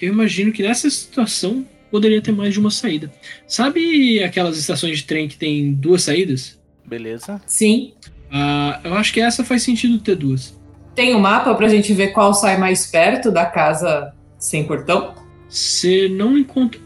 Eu 0.00 0.12
imagino 0.12 0.50
que 0.50 0.64
nessa 0.64 0.90
situação 0.90 1.64
poderia 1.92 2.20
ter 2.20 2.32
mais 2.32 2.52
de 2.54 2.58
uma 2.58 2.70
saída. 2.70 3.12
Sabe 3.46 4.20
aquelas 4.24 4.56
estações 4.58 4.98
de 4.98 5.04
trem 5.04 5.28
que 5.28 5.36
tem 5.36 5.72
duas 5.72 6.02
saídas? 6.02 6.58
Beleza. 6.84 7.40
Sim. 7.46 7.92
Ah, 8.30 8.80
eu 8.82 8.94
acho 8.94 9.12
que 9.12 9.20
essa 9.20 9.44
faz 9.44 9.62
sentido 9.62 9.98
ter 9.98 10.16
duas. 10.16 10.58
Tem 10.96 11.14
um 11.14 11.20
mapa 11.20 11.54
pra 11.54 11.68
gente 11.68 11.92
ver 11.92 12.08
qual 12.08 12.34
sai 12.34 12.58
mais 12.58 12.86
perto 12.86 13.30
da 13.30 13.46
casa 13.46 14.12
sem 14.38 14.64
portão? 14.64 15.14
Você 15.48 16.08
não 16.08 16.36
encontra. 16.36 16.80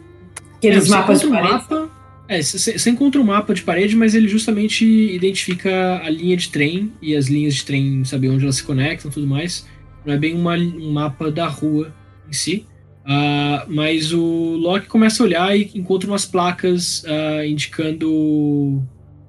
Aqueles 0.57 0.87
É, 0.87 0.91
mapas 0.91 1.21
de 1.21 1.27
encontra 1.27 1.45
um 1.45 1.49
parede? 1.49 1.71
mapa. 1.71 1.97
É, 2.29 2.43
você 2.43 2.91
encontra 2.91 3.21
um 3.21 3.25
mapa 3.25 3.55
de 3.55 3.63
parede, 3.63 3.95
mas 3.95 4.13
ele 4.15 4.27
justamente 4.27 4.85
identifica 4.85 6.01
a 6.05 6.11
linha 6.11 6.37
de 6.37 6.49
trem 6.49 6.93
e 7.01 7.15
as 7.15 7.27
linhas 7.27 7.55
de 7.55 7.65
trem, 7.65 8.05
sabe, 8.05 8.29
onde 8.29 8.43
elas 8.43 8.57
se 8.57 8.65
conectam 8.65 9.09
e 9.11 9.15
tudo 9.15 9.27
mais. 9.29 9.65
Não 10.05 10.13
é 10.13 10.19
bem 10.19 10.35
uma- 10.35 10.57
um 10.57 10.93
mapa 10.93 11.31
da 11.31 11.47
rua 11.47 11.95
em 12.29 12.33
si. 12.33 12.67
Ah, 13.09 13.65
mas 13.69 14.13
o 14.13 14.57
Loki 14.57 14.89
começa 14.89 15.23
a 15.23 15.27
olhar 15.27 15.57
e 15.57 15.71
encontra 15.77 16.11
umas 16.11 16.27
placas 16.27 17.05
ah, 17.07 17.47
indicando 17.47 18.83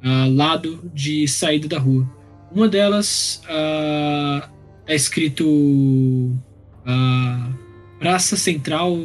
ah, 0.03 0.27
lado 0.31 0.89
de 0.93 1.27
saída 1.27 1.67
da 1.67 1.77
rua. 1.77 2.09
Uma 2.51 2.67
delas 2.67 3.41
ah, 3.47 4.49
é 4.87 4.95
escrito 4.95 6.35
Praça 7.99 8.35
Central 8.35 8.97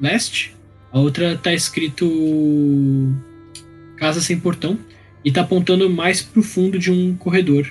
Leste. 0.00 0.54
A 0.92 1.00
outra 1.00 1.36
tá 1.36 1.52
escrito 1.52 2.06
Casa 3.96 4.20
Sem 4.20 4.38
Portão 4.38 4.78
e 5.24 5.32
tá 5.32 5.40
apontando 5.40 5.90
mais 5.90 6.22
pro 6.22 6.42
fundo 6.42 6.78
de 6.78 6.92
um 6.92 7.16
corredor. 7.16 7.68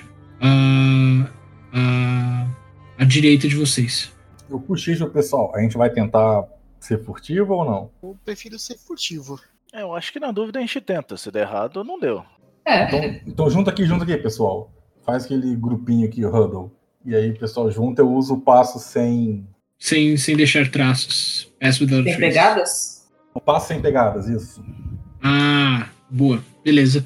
À 2.98 3.04
direita 3.04 3.48
de 3.48 3.54
vocês. 3.54 4.10
Eu 4.50 4.60
cochicho, 4.60 5.08
pessoal. 5.10 5.52
A 5.54 5.60
gente 5.60 5.76
vai 5.76 5.90
tentar 5.90 6.44
ser 6.80 7.02
furtivo 7.04 7.54
ou 7.54 7.64
não? 7.64 7.90
Eu 8.02 8.16
prefiro 8.24 8.58
ser 8.58 8.78
furtivo. 8.78 9.38
É, 9.72 9.82
eu 9.82 9.94
acho 9.94 10.12
que 10.12 10.20
na 10.20 10.30
dúvida 10.30 10.58
a 10.58 10.62
gente 10.62 10.80
tenta. 10.80 11.16
Se 11.16 11.30
der 11.30 11.42
errado, 11.42 11.84
não 11.84 11.98
deu. 11.98 12.24
É. 12.64 12.84
Então, 12.84 13.20
então 13.26 13.50
junta 13.50 13.70
aqui, 13.70 13.84
junta 13.84 14.04
aqui, 14.04 14.16
pessoal. 14.16 14.70
Faz 15.04 15.24
aquele 15.24 15.54
grupinho 15.54 16.06
aqui, 16.06 16.24
o 16.24 16.28
huddle. 16.28 16.72
E 17.04 17.14
aí, 17.14 17.32
pessoal, 17.32 17.70
junta, 17.70 18.02
eu 18.02 18.12
uso 18.12 18.34
o 18.34 18.40
passo 18.40 18.78
sem. 18.78 19.46
Sem, 19.78 20.16
sem 20.16 20.36
deixar 20.36 20.70
traços. 20.70 21.50
Pass 21.60 21.80
without 21.80 22.02
trace. 22.02 22.18
pegadas? 22.18 23.08
O 23.34 23.40
passo 23.40 23.68
sem 23.68 23.80
pegadas, 23.80 24.28
isso. 24.28 24.62
Ah, 25.22 25.88
boa. 26.10 26.42
Beleza. 26.64 27.04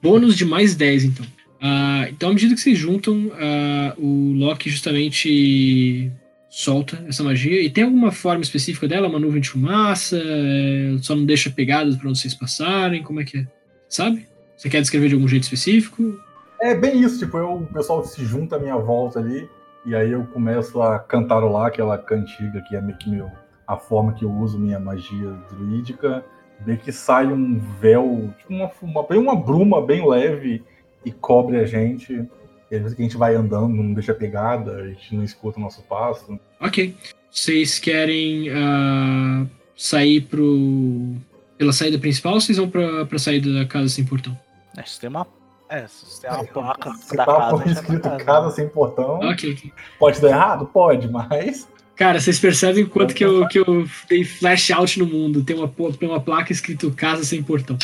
Bônus 0.00 0.36
de 0.36 0.44
mais 0.44 0.74
10, 0.74 1.04
então. 1.04 1.26
Ah, 1.60 2.06
então, 2.08 2.30
à 2.30 2.32
medida 2.32 2.54
que 2.54 2.60
vocês 2.60 2.78
juntam, 2.78 3.30
ah, 3.34 3.94
o 3.98 4.32
Loki 4.34 4.70
justamente 4.70 6.12
solta 6.54 7.04
essa 7.08 7.24
magia. 7.24 7.60
E 7.60 7.68
tem 7.68 7.82
alguma 7.82 8.12
forma 8.12 8.42
específica 8.42 8.86
dela? 8.86 9.08
Uma 9.08 9.18
nuvem 9.18 9.40
de 9.40 9.50
fumaça? 9.50 10.16
É, 10.16 10.96
só 11.02 11.16
não 11.16 11.24
deixa 11.24 11.50
pegadas 11.50 11.96
para 11.96 12.08
vocês 12.08 12.32
passarem? 12.32 13.02
Como 13.02 13.20
é 13.20 13.24
que 13.24 13.38
é? 13.38 13.46
Sabe? 13.88 14.28
Você 14.56 14.70
quer 14.70 14.80
descrever 14.80 15.08
de 15.08 15.14
algum 15.14 15.26
jeito 15.26 15.42
específico? 15.42 16.16
É 16.60 16.72
bem 16.72 17.00
isso, 17.00 17.18
tipo, 17.18 17.36
eu, 17.36 17.54
o 17.54 17.66
pessoal 17.66 18.04
se 18.04 18.24
junta 18.24 18.54
à 18.54 18.58
minha 18.60 18.76
volta 18.76 19.18
ali, 19.18 19.48
e 19.84 19.96
aí 19.96 20.12
eu 20.12 20.24
começo 20.26 20.80
a 20.80 21.00
cantarolar 21.00 21.66
aquela 21.66 21.98
cantiga 21.98 22.62
que 22.62 22.76
é 22.76 22.80
meio 22.80 22.96
que 22.98 23.10
meu, 23.10 23.28
a 23.66 23.76
forma 23.76 24.14
que 24.14 24.24
eu 24.24 24.30
uso 24.30 24.56
minha 24.56 24.78
magia 24.78 25.32
druídica, 25.50 26.24
meio 26.64 26.78
que 26.78 26.92
sai 26.92 27.26
um 27.26 27.58
véu, 27.80 28.32
tipo 28.38 28.54
uma, 28.54 28.70
uma, 28.80 29.02
bem 29.02 29.18
uma 29.18 29.34
bruma 29.34 29.84
bem 29.84 30.08
leve 30.08 30.62
e 31.04 31.10
cobre 31.10 31.58
a 31.58 31.66
gente. 31.66 32.24
E 32.70 32.76
às 32.76 32.82
vezes 32.82 32.96
que 32.96 33.02
a 33.02 33.04
gente 33.04 33.16
vai 33.16 33.34
andando, 33.34 33.68
não 33.68 33.92
deixa 33.94 34.14
pegada, 34.14 34.76
a 34.76 34.88
gente 34.88 35.14
não 35.14 35.24
escuta 35.24 35.58
o 35.58 35.62
nosso 35.62 35.82
passo. 35.82 36.38
Ok. 36.60 36.94
Vocês 37.30 37.78
querem 37.78 38.48
ah, 38.50 39.46
sair 39.76 40.22
pro. 40.22 41.14
pela 41.58 41.72
saída 41.72 41.98
principal 41.98 42.34
ou 42.34 42.40
vocês 42.40 42.58
vão 42.58 42.68
pra, 42.70 43.04
pra 43.06 43.18
saída 43.18 43.52
da 43.52 43.64
casa 43.66 43.88
sem 43.88 44.04
portão? 44.04 44.38
É, 44.76 44.82
se 44.84 45.00
tem 45.00 45.10
uma. 45.10 45.26
É, 45.68 45.86
se 45.88 46.20
tem 46.20 46.30
uma 46.30 46.44
placa 46.44 46.92
Se 46.94 47.16
da 47.16 47.24
tá 47.24 47.36
casa. 47.36 47.70
escrito 47.70 48.02
casa, 48.02 48.24
casa 48.24 48.50
sem 48.50 48.68
portão, 48.68 49.18
Ok, 49.20 49.52
ok. 49.54 49.72
pode 49.98 50.20
dar 50.20 50.28
errado? 50.28 50.66
Pode, 50.66 51.08
mas. 51.10 51.68
Cara, 51.96 52.18
vocês 52.20 52.40
percebem 52.40 52.84
quanto 52.86 53.14
que 53.14 53.24
eu, 53.24 53.46
que 53.46 53.58
eu 53.58 53.86
dei 54.08 54.24
flash 54.24 54.70
out 54.72 54.98
no 54.98 55.06
mundo. 55.06 55.44
Tem 55.44 55.54
uma, 55.56 55.68
tem 55.98 56.08
uma 56.08 56.20
placa 56.20 56.52
escrito 56.52 56.90
Casa 56.90 57.24
Sem 57.24 57.42
Portão. 57.42 57.78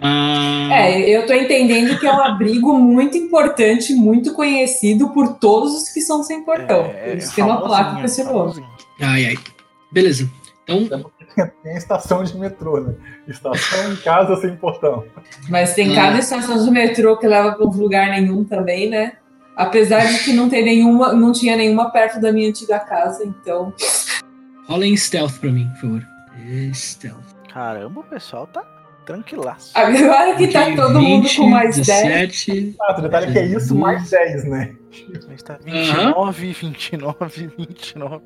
Ah, 0.00 0.68
É, 0.72 0.98
eu 1.10 1.26
tô 1.26 1.34
entendendo 1.34 1.98
que 1.98 2.06
é 2.06 2.12
um 2.12 2.22
abrigo 2.22 2.72
muito 2.78 3.18
importante, 3.18 3.92
muito 3.94 4.32
conhecido 4.32 5.10
por 5.10 5.34
todos 5.34 5.74
os 5.74 5.88
que 5.90 6.00
são 6.00 6.22
sem 6.22 6.42
portão. 6.42 6.86
É, 6.86 7.10
Eles 7.12 7.30
têm 7.32 7.44
uma 7.44 7.60
placa 7.60 7.96
com 7.98 8.04
esse 8.04 8.24
nome. 8.24 8.64
Ai, 8.98 9.26
ai. 9.26 9.38
Beleza. 9.92 10.30
Então, 10.64 11.10
Tem 11.62 11.74
a 11.74 11.76
estação 11.76 12.24
de 12.24 12.36
metrô, 12.38 12.80
né? 12.80 12.94
Estação 13.28 13.92
em 13.92 13.96
casa 13.96 14.36
sem 14.40 14.56
portão. 14.56 15.04
Mas 15.48 15.74
tem 15.74 15.90
Hum. 15.90 15.94
cada 15.94 16.18
estação 16.18 16.64
de 16.64 16.70
metrô 16.70 17.16
que 17.18 17.26
leva 17.26 17.52
pra 17.52 17.66
um 17.66 17.70
lugar 17.70 18.08
nenhum 18.10 18.42
também, 18.44 18.88
né? 18.88 19.12
Apesar 19.60 20.06
de 20.06 20.24
que 20.24 20.32
não, 20.32 20.48
tem 20.48 20.64
nenhuma, 20.64 21.12
não 21.12 21.32
tinha 21.32 21.54
nenhuma 21.54 21.90
perto 21.90 22.18
da 22.18 22.32
minha 22.32 22.48
antiga 22.48 22.78
casa, 22.78 23.24
então. 23.24 23.74
Rolem 24.66 24.96
stealth 24.96 25.38
pra 25.38 25.50
mim, 25.50 25.68
por 25.74 25.80
favor. 25.80 26.06
Stealth. 26.72 27.36
Caramba, 27.52 28.00
o 28.00 28.04
pessoal 28.04 28.46
tá 28.46 28.62
tranquilaço. 29.04 29.72
Agora 29.74 30.34
que 30.36 30.48
tá 30.48 30.74
todo 30.74 31.00
mundo 31.00 31.24
20, 31.24 31.36
com 31.36 31.48
mais 31.48 31.76
10. 31.76 31.86
17. 31.86 32.76
Ah, 32.80 32.96
o 32.98 33.02
detalhe 33.02 33.26
é 33.26 33.32
que 33.32 33.38
é 33.38 33.46
isso 33.46 33.74
mais 33.74 34.08
10, 34.08 34.44
né? 34.44 34.72
Gente 34.90 35.44
tá 35.44 35.58
29, 35.62 36.52
29, 36.52 37.50
29. 37.58 38.24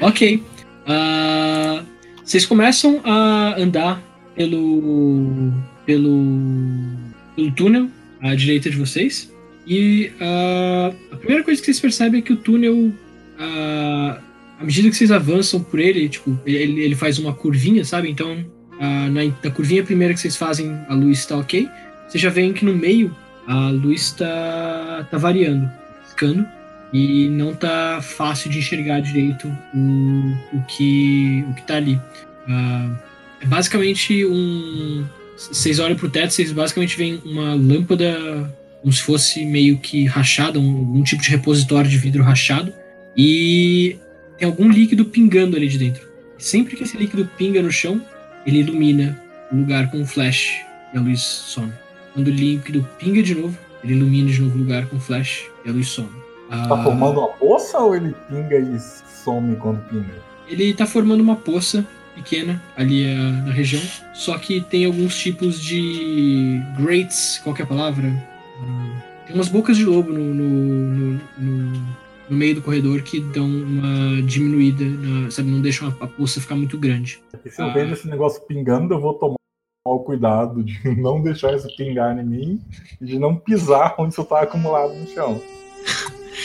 Ok. 0.00 0.42
Ah, 0.86 1.82
vocês 2.24 2.46
começam 2.46 3.00
a 3.04 3.60
andar 3.60 4.00
pelo, 4.34 5.52
pelo, 5.84 6.24
pelo 7.36 7.50
túnel 7.52 7.88
à 8.22 8.34
direita 8.34 8.70
de 8.70 8.76
vocês. 8.78 9.29
E 9.70 10.10
ah, 10.20 10.92
a 11.12 11.16
primeira 11.16 11.44
coisa 11.44 11.60
que 11.60 11.66
vocês 11.66 11.78
percebem 11.78 12.18
é 12.18 12.22
que 12.22 12.32
o 12.32 12.36
túnel, 12.36 12.92
ah, 13.38 14.18
à 14.58 14.64
medida 14.64 14.90
que 14.90 14.96
vocês 14.96 15.12
avançam 15.12 15.62
por 15.62 15.78
ele, 15.78 16.08
tipo, 16.08 16.36
ele, 16.44 16.82
ele 16.82 16.96
faz 16.96 17.20
uma 17.20 17.32
curvinha, 17.32 17.84
sabe? 17.84 18.10
Então, 18.10 18.44
ah, 18.80 19.08
na, 19.08 19.20
na 19.44 19.50
curvinha 19.52 19.84
primeira 19.84 20.12
que 20.12 20.18
vocês 20.18 20.36
fazem, 20.36 20.76
a 20.88 20.94
luz 20.94 21.20
está 21.20 21.36
ok. 21.36 21.68
Vocês 22.08 22.20
já 22.20 22.30
veem 22.30 22.52
que 22.52 22.64
no 22.64 22.74
meio 22.74 23.16
a 23.46 23.70
luz 23.70 24.06
está 24.06 25.06
tá 25.08 25.16
variando, 25.16 25.70
ficando 26.08 26.44
e 26.92 27.28
não 27.28 27.54
tá 27.54 28.00
fácil 28.02 28.50
de 28.50 28.58
enxergar 28.58 28.98
direito 28.98 29.46
o, 29.72 30.56
o 30.56 30.62
que 30.66 31.44
o 31.48 31.54
que 31.54 31.62
tá 31.62 31.76
ali. 31.76 32.00
É 33.40 33.46
basicamente 33.46 34.26
um. 34.26 35.06
Vocês 35.36 35.78
olham 35.78 35.96
pro 35.96 36.10
teto, 36.10 36.32
vocês 36.32 36.50
basicamente 36.50 36.96
veem 36.96 37.22
uma 37.24 37.54
lâmpada 37.54 38.52
como 38.80 38.92
se 38.92 39.02
fosse 39.02 39.44
meio 39.44 39.78
que 39.78 40.04
rachada, 40.06 40.58
um, 40.58 40.78
algum 40.78 41.02
tipo 41.02 41.22
de 41.22 41.30
repositório 41.30 41.88
de 41.90 41.98
vidro 41.98 42.22
rachado, 42.22 42.72
e 43.16 43.96
tem 44.38 44.46
algum 44.46 44.68
líquido 44.68 45.04
pingando 45.04 45.56
ali 45.56 45.68
de 45.68 45.78
dentro. 45.78 46.08
Sempre 46.38 46.76
que 46.76 46.84
esse 46.84 46.96
líquido 46.96 47.28
pinga 47.36 47.60
no 47.62 47.70
chão, 47.70 48.00
ele 48.46 48.60
ilumina 48.60 49.20
o 49.52 49.56
lugar 49.56 49.90
com 49.90 49.98
um 49.98 50.06
flash 50.06 50.62
e 50.94 50.96
a 50.96 51.00
luz 51.00 51.20
some. 51.20 51.72
Quando 52.14 52.28
o 52.28 52.30
líquido 52.30 52.88
pinga 52.98 53.22
de 53.22 53.34
novo, 53.34 53.56
ele 53.84 53.94
ilumina 53.94 54.30
de 54.30 54.40
novo 54.40 54.54
o 54.54 54.58
lugar 54.58 54.86
com 54.86 54.96
um 54.96 55.00
flash 55.00 55.44
e 55.64 55.68
a 55.68 55.72
luz 55.72 55.88
some. 55.88 56.08
Tá 56.48 56.66
Ah, 56.68 56.82
formando 56.82 57.20
uma 57.20 57.28
poça 57.28 57.78
ou 57.78 57.94
ele 57.94 58.14
pinga 58.28 58.56
e 58.58 58.78
some 59.24 59.54
quando 59.56 59.80
pinga? 59.88 60.30
Ele 60.48 60.72
tá 60.74 60.86
formando 60.86 61.20
uma 61.20 61.36
poça 61.36 61.86
pequena 62.14 62.60
ali 62.76 63.06
ah, 63.06 63.42
na 63.46 63.52
região, 63.52 63.82
só 64.14 64.36
que 64.38 64.60
tem 64.62 64.84
alguns 64.86 65.16
tipos 65.18 65.60
de 65.60 66.60
grates, 66.78 67.40
qual 67.44 67.54
é 67.56 67.62
a 67.62 67.66
palavra? 67.66 68.29
Ah, 68.62 69.24
tem 69.26 69.34
umas 69.34 69.48
bocas 69.48 69.76
de 69.76 69.84
lobo 69.84 70.12
no, 70.12 70.34
no, 70.34 70.44
no, 70.44 71.20
no- 71.38 72.00
no 72.30 72.36
meio 72.36 72.54
do 72.54 72.62
corredor 72.62 73.02
que 73.02 73.18
dão 73.20 73.44
uma 73.46 74.22
diminuída, 74.22 74.84
na- 74.84 75.30
sabe, 75.30 75.50
não 75.50 75.60
deixam 75.60 75.88
a, 76.00 76.04
a 76.04 76.06
poça 76.06 76.40
ficar 76.40 76.54
muito 76.54 76.78
grande. 76.78 77.20
Se 77.48 77.60
eu 77.60 77.72
vejo 77.72 77.92
esse 77.92 78.08
negócio 78.08 78.40
pingando, 78.46 78.94
eu 78.94 79.00
vou 79.00 79.14
tomar 79.14 79.34
o 79.84 79.98
cuidado 80.00 80.62
de 80.62 80.78
não 81.00 81.20
deixar 81.22 81.54
isso 81.56 81.68
pingar 81.76 82.16
em 82.16 82.24
mim 82.24 82.60
e 83.00 83.04
de 83.06 83.18
não 83.18 83.34
pisar 83.34 83.94
onde 83.98 84.12
isso 84.12 84.24
tá 84.24 84.42
acumulado 84.42 84.94
no 84.94 85.06
chão. 85.08 85.40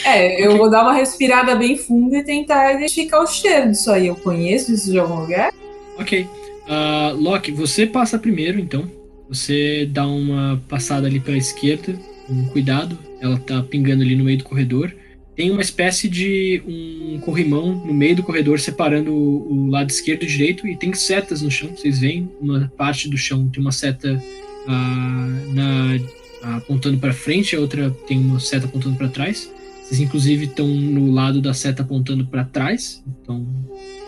É, 0.04 0.44
eu 0.44 0.56
vou 0.56 0.68
dar 0.70 0.82
uma 0.82 0.92
respirada 0.94 1.54
bem 1.54 1.76
funda 1.76 2.18
e 2.18 2.24
tentar 2.24 2.72
identificar 2.74 3.20
o 3.20 3.26
cheiro 3.26 3.70
disso 3.70 3.90
aí. 3.90 4.08
Eu 4.08 4.16
conheço 4.16 4.72
isso 4.72 4.90
de 4.90 4.98
algum 4.98 5.20
lugar? 5.20 5.52
Ok. 5.98 6.28
Ah, 6.68 7.12
Loki, 7.16 7.52
você 7.52 7.86
passa 7.86 8.18
primeiro, 8.18 8.58
então. 8.58 8.90
Você 9.28 9.86
dá 9.90 10.06
uma 10.06 10.62
passada 10.68 11.06
ali 11.06 11.20
pra 11.20 11.36
esquerda, 11.36 11.94
com 12.26 12.46
cuidado. 12.48 12.98
Ela 13.20 13.38
tá 13.38 13.62
pingando 13.62 14.02
ali 14.02 14.14
no 14.14 14.24
meio 14.24 14.38
do 14.38 14.44
corredor. 14.44 14.94
Tem 15.34 15.50
uma 15.50 15.60
espécie 15.60 16.08
de 16.08 16.62
um 16.66 17.20
corrimão 17.20 17.74
no 17.84 17.92
meio 17.92 18.16
do 18.16 18.22
corredor, 18.22 18.58
separando 18.58 19.12
o, 19.12 19.68
lado 19.68 19.90
esquerdo 19.90 20.22
e 20.22 20.26
direito, 20.26 20.66
e 20.66 20.74
tem 20.76 20.94
setas 20.94 21.42
no 21.42 21.50
chão. 21.50 21.70
Vocês 21.76 21.98
veem 21.98 22.30
uma 22.40 22.72
parte 22.76 23.08
do 23.08 23.18
chão 23.18 23.46
tem 23.48 23.60
uma 23.60 23.72
seta 23.72 24.22
ah, 24.66 25.28
na- 25.52 26.56
apontando 26.56 26.98
para 26.98 27.12
frente, 27.12 27.54
a 27.54 27.60
outra 27.60 27.90
tem 28.06 28.18
uma 28.18 28.40
seta 28.40 28.66
apontando 28.66 28.96
para 28.96 29.08
trás. 29.08 29.50
Vocês, 29.82 30.00
inclusive, 30.00 30.46
estão 30.46 30.66
no 30.66 31.12
lado 31.12 31.40
da 31.40 31.52
seta 31.52 31.82
apontando 31.82 32.26
para 32.26 32.44
trás. 32.44 33.02
Então, 33.06 33.46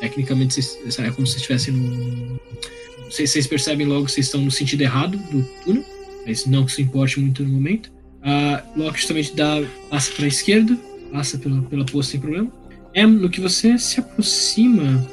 tecnicamente, 0.00 0.54
vocês, 0.54 0.98
é 0.98 1.10
como 1.10 1.26
se 1.26 1.36
estivessem 1.36 1.74
no. 1.74 2.40
Vocês, 3.10 3.30
vocês 3.30 3.46
percebem 3.46 3.86
logo 3.86 4.06
que 4.06 4.12
vocês 4.12 4.26
estão 4.26 4.40
no 4.40 4.50
sentido 4.50 4.82
errado 4.82 5.16
do 5.30 5.42
túnel, 5.64 5.84
mas 6.26 6.44
não 6.46 6.64
que 6.64 6.70
isso 6.72 6.82
importe 6.82 7.18
muito 7.20 7.42
no 7.42 7.48
momento. 7.50 7.90
A 8.22 8.62
Loki 8.76 8.98
justamente 8.98 9.34
dá, 9.34 9.62
passa 9.88 10.12
para 10.12 10.24
a 10.24 10.28
esquerda, 10.28 10.76
passa 11.12 11.38
pela, 11.38 11.62
pela 11.62 11.84
poça 11.86 12.10
sem 12.12 12.20
problema. 12.20 12.50
É, 12.94 13.06
no 13.06 13.30
que 13.30 13.40
você 13.40 13.78
se 13.78 14.00
aproxima, 14.00 15.06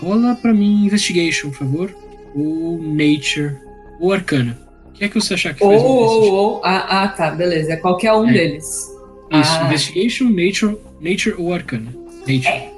rola 0.00 0.34
para 0.34 0.52
mim 0.54 0.84
Investigation, 0.86 1.50
por 1.50 1.58
favor. 1.58 1.94
Ou 2.34 2.80
Nature, 2.82 3.56
ou 4.00 4.12
Arcana. 4.12 4.58
O 4.88 4.92
que 4.92 5.04
é 5.04 5.08
que 5.08 5.14
você 5.14 5.34
achar 5.34 5.54
que 5.54 5.62
Ou, 5.64 5.70
faz 5.70 5.82
ou, 5.82 6.32
ou. 6.32 6.60
Ah, 6.64 7.02
ah, 7.04 7.08
tá, 7.08 7.30
beleza. 7.30 7.72
É 7.72 7.76
qualquer 7.76 8.12
um 8.12 8.28
É. 8.28 8.32
deles. 8.32 8.66
Isso, 8.66 8.90
Ah. 9.30 9.64
Investigation, 9.66 10.24
Nature, 10.28 10.76
Nature 11.00 11.34
ou 11.38 11.52
Arcana. 11.52 11.94
Nature. 12.20 12.70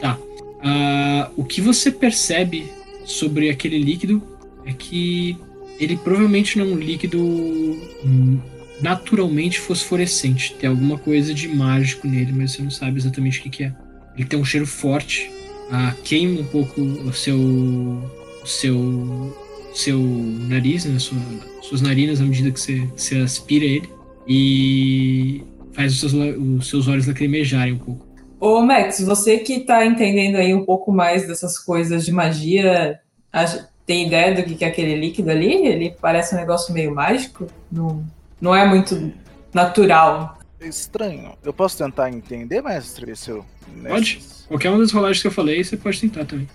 Tá. 0.00 0.18
Ah, 0.62 1.30
o 1.36 1.44
que 1.44 1.60
você 1.60 1.90
percebe 1.90 2.66
sobre 3.04 3.50
aquele 3.50 3.78
líquido 3.78 4.22
é 4.64 4.72
que 4.72 5.36
ele 5.78 5.96
provavelmente 5.96 6.58
não 6.58 6.66
é 6.66 6.68
um 6.68 6.78
líquido 6.78 7.20
hum, 7.20 8.38
naturalmente 8.80 9.60
fosforescente. 9.60 10.54
Tem 10.54 10.68
alguma 10.68 10.98
coisa 10.98 11.34
de 11.34 11.48
mágico 11.48 12.06
nele, 12.06 12.32
mas 12.32 12.52
você 12.52 12.62
não 12.62 12.70
sabe 12.70 12.98
exatamente 12.98 13.40
o 13.40 13.42
que, 13.42 13.50
que 13.50 13.64
é. 13.64 13.74
Ele 14.16 14.26
tem 14.26 14.38
um 14.38 14.44
cheiro 14.44 14.66
forte, 14.66 15.30
ah, 15.70 15.94
queima 16.04 16.40
um 16.40 16.44
pouco 16.44 16.80
o 16.80 17.12
seu. 17.12 17.38
o 17.38 18.46
seu. 18.46 19.36
seu 19.74 20.00
nariz, 20.48 20.84
né? 20.84 20.98
Sua, 20.98 21.18
suas 21.62 21.80
narinas 21.80 22.20
à 22.20 22.24
medida 22.24 22.50
que 22.50 22.60
você, 22.60 22.88
você 22.96 23.16
aspira 23.16 23.64
ele. 23.64 23.88
E 24.26 25.42
faz 25.72 25.92
os 25.92 25.98
seus, 25.98 26.12
os 26.12 26.68
seus 26.68 26.88
olhos 26.88 27.06
lacrimejarem 27.06 27.74
um 27.74 27.78
pouco. 27.78 28.13
Ô, 28.44 28.60
Max, 28.60 29.00
você 29.00 29.38
que 29.38 29.60
tá 29.60 29.86
entendendo 29.86 30.36
aí 30.36 30.52
um 30.52 30.66
pouco 30.66 30.92
mais 30.92 31.26
dessas 31.26 31.58
coisas 31.58 32.04
de 32.04 32.12
magia, 32.12 33.00
acha- 33.32 33.70
tem 33.86 34.06
ideia 34.06 34.34
do 34.34 34.42
que 34.42 34.54
que 34.54 34.64
é 34.66 34.68
aquele 34.68 34.94
líquido 35.00 35.30
ali? 35.30 35.66
Ele 35.66 35.96
parece 35.98 36.34
um 36.34 36.38
negócio 36.38 36.74
meio 36.74 36.94
mágico? 36.94 37.46
Não, 37.72 38.04
não 38.38 38.54
é 38.54 38.66
muito 38.66 39.12
natural. 39.52 40.38
É 40.60 40.66
Estranho. 40.66 41.32
Eu 41.42 41.54
posso 41.54 41.78
tentar 41.78 42.10
entender, 42.10 42.62
mestre? 42.62 43.16
Se 43.16 43.30
eu, 43.30 43.46
Pode. 43.88 44.20
Qualquer 44.46 44.68
uma 44.68 44.78
das 44.80 44.92
rolagens 44.92 45.22
que 45.22 45.26
eu 45.28 45.32
falei, 45.32 45.64
você 45.64 45.78
pode 45.78 45.98
tentar 46.02 46.26
também. 46.26 46.46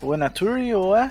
Ou 0.00 0.14
é 0.14 0.16
Nature 0.16 0.74
ou 0.74 0.96
é. 0.96 1.10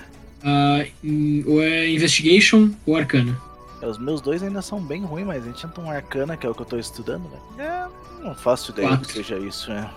Hum, 1.04 1.44
ou 1.46 1.62
é 1.62 1.88
Investigation 1.90 2.70
ou 2.84 2.96
Arcana. 2.96 3.40
É, 3.80 3.86
Os 3.86 3.98
meus 3.98 4.20
dois 4.20 4.42
ainda 4.42 4.60
são 4.62 4.80
bem 4.80 5.04
ruins, 5.04 5.26
mas 5.26 5.42
a 5.44 5.46
gente 5.46 5.62
tenta 5.62 5.80
um 5.80 5.90
arcana, 5.90 6.36
que 6.36 6.46
é 6.46 6.50
o 6.50 6.54
que 6.54 6.62
eu 6.62 6.66
tô 6.66 6.78
estudando, 6.78 7.24
né? 7.28 7.38
É, 7.58 8.24
não 8.24 8.34
faço 8.34 8.72
ideia 8.72 8.88
Quatro. 8.88 9.06
que 9.06 9.12
seja 9.14 9.38
isso, 9.38 9.70
né? 9.70 9.90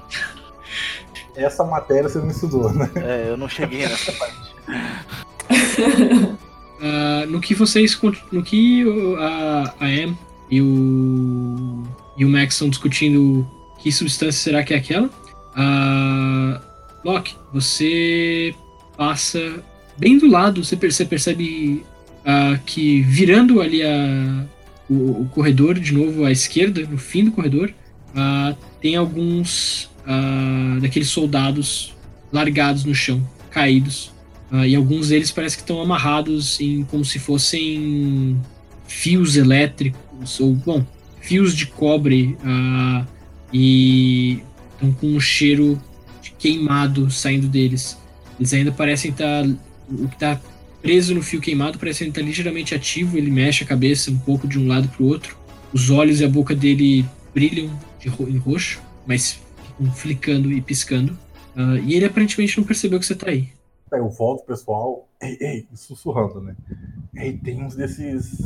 Essa 1.35 1.63
matéria 1.63 2.09
você 2.09 2.19
não 2.19 2.29
estudou, 2.29 2.71
né? 2.73 2.89
É, 2.95 3.29
eu 3.29 3.37
não 3.37 3.47
cheguei 3.49 3.87
nessa 3.87 4.11
parte. 4.13 4.51
Ah, 6.83 7.25
no 7.27 7.39
que 7.39 7.53
vocês. 7.53 7.95
No 8.31 8.41
que 8.41 8.83
a, 9.19 9.73
a 9.79 9.87
Em 9.87 10.17
e 10.49 10.59
o. 10.63 11.83
E 12.17 12.25
o 12.25 12.29
Max 12.29 12.55
estão 12.55 12.69
discutindo 12.69 13.47
que 13.77 13.91
substância 13.91 14.31
será 14.41 14.63
que 14.63 14.73
é 14.73 14.77
aquela. 14.77 15.07
Ah, 15.55 16.59
Loki, 17.05 17.35
você 17.53 18.55
passa 18.97 19.63
bem 19.95 20.17
do 20.17 20.27
lado, 20.27 20.63
você, 20.65 20.75
per- 20.75 20.91
você 20.91 21.05
percebe 21.05 21.85
ah, 22.25 22.59
que 22.65 23.01
virando 23.01 23.61
ali 23.61 23.81
a, 23.83 24.45
o, 24.89 25.21
o 25.21 25.29
corredor 25.29 25.79
de 25.79 25.93
novo 25.93 26.25
à 26.25 26.31
esquerda, 26.31 26.85
no 26.85 26.97
fim 26.97 27.25
do 27.25 27.31
corredor, 27.31 27.73
ah, 28.15 28.55
tem 28.79 28.95
alguns 28.95 29.89
ah, 30.05 30.77
daqueles 30.81 31.09
soldados 31.09 31.93
largados 32.31 32.85
no 32.85 32.95
chão, 32.95 33.27
caídos. 33.49 34.11
E 34.65 34.75
alguns 34.75 35.07
deles 35.07 35.31
parece 35.31 35.55
que 35.55 35.63
estão 35.63 35.81
amarrados 35.81 36.59
em 36.59 36.83
como 36.83 37.05
se 37.05 37.17
fossem 37.17 38.37
fios 38.85 39.37
elétricos, 39.37 40.41
ou, 40.41 40.53
bom, 40.53 40.85
fios 41.21 41.55
de 41.55 41.67
cobre 41.67 42.37
e 43.53 44.41
estão 44.73 44.91
com 44.91 45.07
um 45.07 45.21
cheiro 45.21 45.81
de 46.21 46.31
queimado 46.31 47.09
saindo 47.09 47.47
deles. 47.47 47.97
Eles 48.37 48.53
ainda 48.53 48.73
parecem 48.73 49.11
estar. 49.11 49.45
o 49.45 50.07
que 50.09 50.15
está 50.15 50.37
preso 50.81 51.13
no 51.13 51.21
fio 51.21 51.39
queimado 51.39 51.77
parece 51.77 52.05
estar 52.07 52.21
ligeiramente 52.21 52.73
ativo, 52.73 53.17
ele 53.17 53.29
mexe 53.31 53.63
a 53.63 53.67
cabeça 53.67 54.09
um 54.11 54.17
pouco 54.17 54.47
de 54.47 54.57
um 54.59 54.67
lado 54.67 54.87
para 54.87 55.03
o 55.03 55.07
outro. 55.07 55.37
Os 55.73 55.89
olhos 55.89 56.19
e 56.19 56.25
a 56.25 56.29
boca 56.29 56.55
dele 56.55 57.05
brilham 57.33 57.69
de 57.99 58.09
ro- 58.09 58.27
em 58.27 58.37
roxo, 58.37 58.81
mas 59.05 59.39
ficam 59.77 59.93
flicando 59.93 60.51
e 60.51 60.61
piscando. 60.61 61.17
Ah, 61.55 61.75
e 61.83 61.93
ele 61.93 62.05
aparentemente 62.05 62.57
não 62.57 62.65
percebeu 62.65 62.99
que 62.99 63.05
você 63.05 63.15
tá 63.15 63.29
aí. 63.29 63.49
Aí 63.91 63.99
eu 63.99 64.09
volto, 64.09 64.45
pessoal. 64.45 65.07
Ei, 65.21 65.37
ei, 65.39 65.67
sussurrando, 65.75 66.41
né? 66.41 66.55
Ei, 67.15 67.37
tem 67.37 67.61
uns 67.61 67.75
desses 67.75 68.39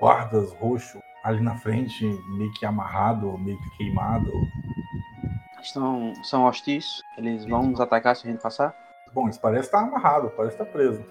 guardas 0.00 0.50
roxos 0.54 1.00
ali 1.22 1.40
na 1.42 1.56
frente, 1.56 2.04
meio 2.04 2.52
que 2.54 2.64
amarrado, 2.64 3.36
meio 3.38 3.58
que 3.58 3.76
queimado. 3.76 4.30
Estão, 5.62 6.12
são 6.24 6.44
hostis. 6.44 7.02
Eles 7.16 7.44
vão 7.44 7.66
nos 7.70 7.80
atacar 7.80 8.16
se 8.16 8.26
a 8.26 8.30
gente 8.30 8.40
passar? 8.40 8.74
Bom, 9.12 9.24
eles 9.24 9.38
parecem 9.38 9.64
estar 9.66 9.80
amarrado, 9.80 10.30
parece 10.36 10.54
estar 10.54 10.64
preso. 10.66 11.02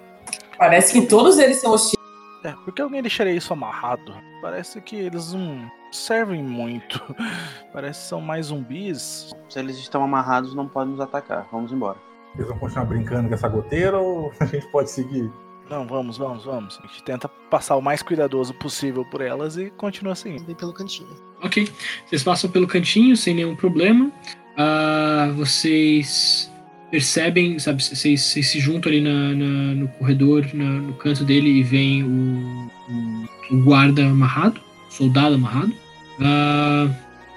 Parece 0.58 0.94
que 0.94 1.08
todos 1.08 1.38
eles 1.38 1.58
são 1.58 1.72
hostis. 1.72 1.98
É, 2.44 2.52
por 2.64 2.74
que 2.74 2.82
alguém 2.82 3.02
deixaria 3.02 3.34
isso 3.34 3.52
amarrado? 3.54 4.14
Parece 4.42 4.80
que 4.82 4.96
eles 4.96 5.34
não 5.34 5.70
servem 5.92 6.44
muito. 6.44 7.02
Parece 7.74 8.02
que 8.02 8.08
são 8.08 8.22
mais 8.22 8.48
zumbis. 8.48 9.34
Se 9.50 9.60
eles 9.60 9.78
estão 9.78 10.04
amarrados, 10.04 10.54
não 10.54 10.68
podem 10.68 10.92
nos 10.92 11.02
atacar. 11.02 11.48
Vamos 11.52 11.72
embora. 11.72 11.98
Eles 12.36 12.48
vão 12.48 12.58
continuar 12.58 12.86
brincando 12.86 13.28
com 13.28 13.36
essa 13.36 13.48
goteira 13.48 13.98
ou 13.98 14.32
a 14.40 14.46
gente 14.46 14.68
pode 14.68 14.90
seguir? 14.90 15.32
Não, 15.70 15.86
vamos, 15.86 16.18
vamos, 16.18 16.46
vamos. 16.46 16.80
A 16.82 16.88
gente 16.88 17.04
tenta 17.04 17.28
passar 17.28 17.76
o 17.76 17.82
mais 17.82 18.02
cuidadoso 18.02 18.54
possível 18.54 19.04
por 19.04 19.22
elas 19.22 19.58
e 19.58 19.70
continua 19.72 20.14
assim. 20.14 20.42
Bem 20.44 20.56
pelo 20.56 20.72
cantinho. 20.72 21.10
Ok. 21.44 21.70
Vocês 22.06 22.24
passam 22.24 22.50
pelo 22.50 22.68
cantinho 22.68 23.18
sem 23.18 23.34
nenhum 23.34 23.56
problema. 23.56 24.12
Ah, 24.56 25.30
vocês 25.36 26.50
percebem, 26.92 27.60
sabe, 27.60 27.84
vocês, 27.84 28.22
se 28.22 28.60
juntam 28.60 28.92
ali 28.92 29.02
na, 29.02 29.34
na- 29.34 29.74
no 29.76 29.88
corredor, 29.90 30.46
na- 30.54 30.80
no 30.82 30.94
canto 30.94 31.24
dele 31.24 31.50
e 31.50 31.64
veem 31.64 32.04
o, 32.04 32.70
o- 32.90 33.56
o 33.58 33.64
guarda 33.64 34.06
amarrado, 34.06 34.62
o 34.90 34.94
soldado 34.94 35.36
amarrado. 35.36 35.74
Ah, 36.22 36.88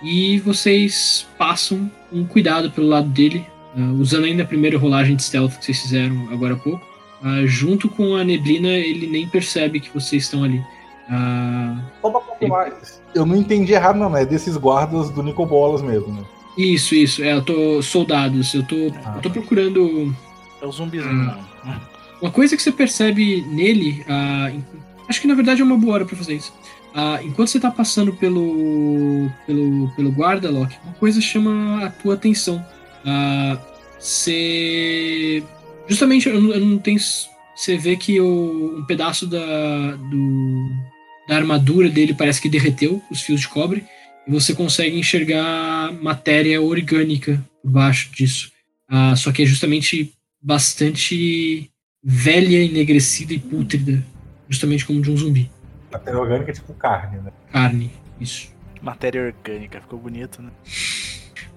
e 0.03 0.39
vocês 0.41 1.27
passam 1.39 1.91
com 2.11 2.25
cuidado 2.25 2.71
pelo 2.71 2.87
lado 2.89 3.09
dele, 3.09 3.45
ah, 3.77 3.93
usando 3.99 4.25
ainda 4.25 4.43
a 4.43 4.47
primeira 4.47 4.79
rolagem 4.79 5.17
de 5.17 5.23
stealth 5.23 5.57
que 5.59 5.65
vocês 5.65 5.81
fizeram 5.83 6.29
agora 6.33 6.55
há 6.55 6.57
pouco. 6.57 6.85
Ah, 7.23 7.43
junto 7.45 7.89
com 7.89 8.15
a 8.17 8.25
neblina, 8.25 8.69
ele 8.69 9.07
nem 9.07 9.29
percebe 9.29 9.81
que 9.81 9.91
vocês 9.93 10.23
estão 10.25 10.45
ali. 10.45 10.63
Só 12.01 12.09
pra 12.11 12.21
confirmar, 12.21 12.73
eu 13.15 13.27
não 13.27 13.35
entendi 13.37 13.73
errado, 13.73 13.99
não, 13.99 14.09
né? 14.11 14.23
É 14.23 14.27
desses 14.27 14.57
guardas 14.57 15.11
do 15.11 15.23
Nicobolas 15.25 15.83
mesmo, 15.83 16.13
né? 16.15 16.23
Isso, 16.61 16.95
isso. 16.95 17.23
É, 17.23 17.33
eu 17.33 17.43
tô. 17.43 17.81
Soldados. 17.83 18.53
Eu 18.55 18.63
tô, 18.63 18.77
Ah, 19.05 19.15
eu 19.17 19.23
tô 19.23 19.29
tá. 19.29 19.31
procurando. 19.31 20.15
É 20.61 20.67
o 20.67 20.73
zumbizinho. 20.73 21.35
Uma 22.21 22.31
coisa 22.31 22.55
que 22.57 22.63
você 22.63 22.71
percebe 22.73 23.43
nele. 23.49 24.05
ah, 24.09 24.53
acho 25.09 25.21
que 25.21 25.27
na 25.27 25.35
verdade 25.35 25.63
é 25.63 25.65
uma 25.65 25.77
boa 25.79 25.95
hora 25.95 26.05
pra 26.05 26.17
fazer 26.17 26.35
isso. 26.35 26.53
Ah, 26.95 27.21
enquanto 27.23 27.49
você 27.49 27.61
tá 27.61 27.71
passando 27.71 28.13
pelo. 28.15 29.31
pelo, 29.47 29.89
pelo 29.97 30.11
guarda, 30.13 30.51
Loki, 30.51 30.77
uma 30.85 30.95
coisa 30.95 31.21
chama 31.21 31.85
a 31.87 31.91
tua 31.91 32.15
atenção. 32.15 32.65
Ah, 33.07 33.57
Você. 33.99 35.43
justamente, 35.89 36.29
eu 36.29 36.41
não, 36.41 36.51
eu 36.53 36.61
não 36.61 36.79
tenho. 36.79 36.99
Você 37.55 37.77
vê 37.77 37.97
que 37.97 38.21
o, 38.21 38.79
um 38.79 38.85
pedaço 38.87 39.27
da, 39.27 39.93
do, 40.11 40.71
da 41.29 41.37
armadura 41.37 41.89
dele 41.89 42.15
parece 42.15 42.41
que 42.41 42.49
derreteu, 42.49 43.03
os 43.11 43.21
fios 43.23 43.41
de 43.41 43.49
cobre 43.49 43.85
e 44.27 44.31
você 44.31 44.55
consegue 44.55 44.99
enxergar 44.99 45.93
matéria 46.03 46.61
orgânica 46.61 47.43
por 47.63 47.71
baixo 47.71 48.11
disso. 48.13 48.51
Ah, 48.89 49.15
só 49.17 49.31
que 49.33 49.43
é 49.43 49.47
justamente 49.47 50.13
bastante 50.43 51.71
velha, 52.03 52.63
enegrecida 52.63 53.33
e 53.33 53.39
pútrida, 53.39 54.03
justamente 54.49 54.85
como 54.87 55.01
de 55.01 55.11
um 55.11 55.17
zumbi. 55.17 55.51
Matéria 55.93 56.21
orgânica 56.21 56.51
é 56.51 56.55
tipo 56.55 56.73
carne, 56.75 57.19
né? 57.19 57.33
Carne, 57.53 57.91
isso. 58.21 58.49
Matéria 58.81 59.23
orgânica, 59.23 59.81
ficou 59.81 59.99
bonito, 59.99 60.41
né? 60.41 60.51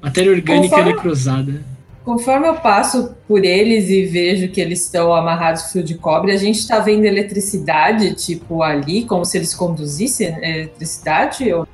Matéria 0.02 0.32
orgânica 0.32 0.70
Conforme- 0.70 0.94
necrosada. 0.94 1.64
Conforme 2.04 2.48
eu 2.50 2.56
passo 2.56 3.16
por 3.26 3.46
eles 3.46 3.90
e 3.90 4.06
vejo 4.06 4.50
que 4.50 4.60
eles 4.60 4.84
estão 4.84 5.14
amarrados 5.14 5.64
com 5.64 5.70
fio 5.70 5.84
de 5.84 5.96
cobre, 5.96 6.34
a 6.34 6.38
gente 6.38 6.68
tá 6.68 6.80
vendo 6.80 7.06
eletricidade, 7.06 8.14
tipo, 8.16 8.62
ali, 8.62 9.06
como 9.06 9.24
se 9.24 9.38
eles 9.38 9.56
conduzissem 9.56 10.28
eletricidade? 10.28 11.54
Ou... 11.54 11.66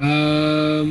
Ah, 0.00 0.84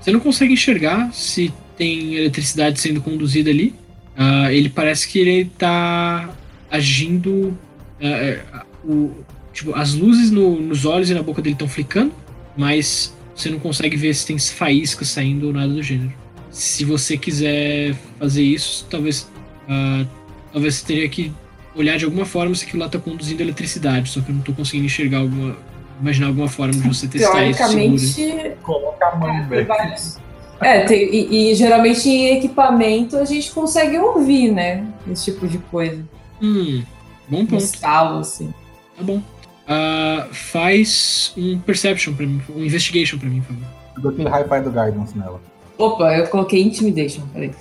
você 0.00 0.10
não 0.12 0.20
consegue 0.20 0.52
enxergar 0.52 1.12
se 1.12 1.52
tem 1.76 2.14
eletricidade 2.14 2.78
sendo 2.80 3.00
conduzida 3.00 3.50
ali. 3.50 3.74
Ah, 4.16 4.52
ele 4.52 4.68
parece 4.68 5.08
que 5.08 5.18
ele 5.18 5.44
tá 5.58 6.30
agindo. 6.70 7.56
é, 8.02 8.40
o, 8.82 9.10
tipo, 9.52 9.74
as 9.74 9.92
luzes 9.94 10.30
no- 10.30 10.58
nos 10.60 10.86
olhos 10.86 11.10
e 11.10 11.14
na 11.14 11.22
boca 11.22 11.42
dele 11.42 11.54
estão 11.54 11.68
flicando, 11.68 12.12
mas 12.56 13.14
você 13.36 13.50
não 13.50 13.58
consegue 13.58 13.94
ver 13.96 14.14
se 14.14 14.26
tem 14.26 14.38
faíscas 14.38 15.08
saindo 15.08 15.48
ou 15.48 15.52
nada 15.52 15.68
do 15.72 15.82
gênero. 15.82 16.12
Se 16.50 16.82
você 16.84 17.18
quiser 17.18 17.94
fazer 18.18 18.42
isso, 18.42 18.86
talvez. 18.90 19.28
ah, 19.68 20.04
talvez 20.52 20.76
você 20.76 20.86
teria 20.86 21.08
que 21.10 21.30
olhar 21.74 21.96
de 21.98 22.04
alguma 22.06 22.24
forma 22.24 22.54
se 22.54 22.64
aquilo 22.64 22.80
lá 22.82 22.88
tá 22.88 22.98
conduzindo 22.98 23.40
eletricidade, 23.42 24.08
só 24.08 24.20
que 24.22 24.30
eu 24.30 24.34
não 24.34 24.42
tô 24.42 24.52
conseguindo 24.54 24.86
enxergar 24.86 25.18
alguma. 25.18 25.56
Imaginar 26.00 26.28
alguma 26.28 26.48
forma 26.48 26.72
de 26.72 26.80
você 26.88 27.06
testar 27.06 27.44
isso 27.46 27.58
seguro. 27.68 27.96
Teoricamente, 27.96 28.56
Coloca 28.62 29.06
a 29.06 29.16
mão, 29.16 29.48
velho. 29.48 29.66
vários. 29.66 30.18
É, 30.60 30.80
tem- 30.84 31.08
e, 31.14 31.50
e 31.50 31.54
geralmente 31.54 32.08
em 32.08 32.36
equipamento 32.36 33.16
a 33.16 33.24
gente 33.24 33.50
consegue 33.50 33.98
ouvir, 33.98 34.52
né? 34.52 34.86
Esse 35.10 35.32
tipo 35.32 35.46
de 35.48 35.58
coisa. 35.58 36.04
Hum, 36.42 36.82
bom 37.28 37.40
Um 37.40 37.46
ponto. 37.46 37.62
estalo, 37.62 38.18
assim. 38.20 38.52
Tá 38.96 39.02
bom. 39.02 39.22
Ah, 39.66 40.26
faz 40.32 41.32
um 41.36 41.58
perception 41.60 42.12
pra 42.14 42.26
mim, 42.26 42.42
um 42.54 42.62
investigation 42.64 43.18
pra 43.18 43.28
mim, 43.28 43.40
por 43.40 43.54
favor. 43.54 43.68
Eu 43.96 44.02
dou 44.02 44.10
aquele 44.10 44.28
hi-fi 44.28 44.60
do 44.64 44.70
Guidance 44.70 45.16
nela. 45.18 45.40
Opa, 45.78 46.14
eu 46.16 46.26
coloquei 46.26 46.60
intimidation, 46.62 47.22
peraí. 47.32 47.52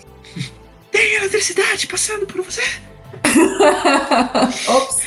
Tem 0.91 1.15
eletricidade 1.15 1.87
passando 1.87 2.25
por 2.25 2.41
você. 2.41 2.61
Ops. 4.67 5.01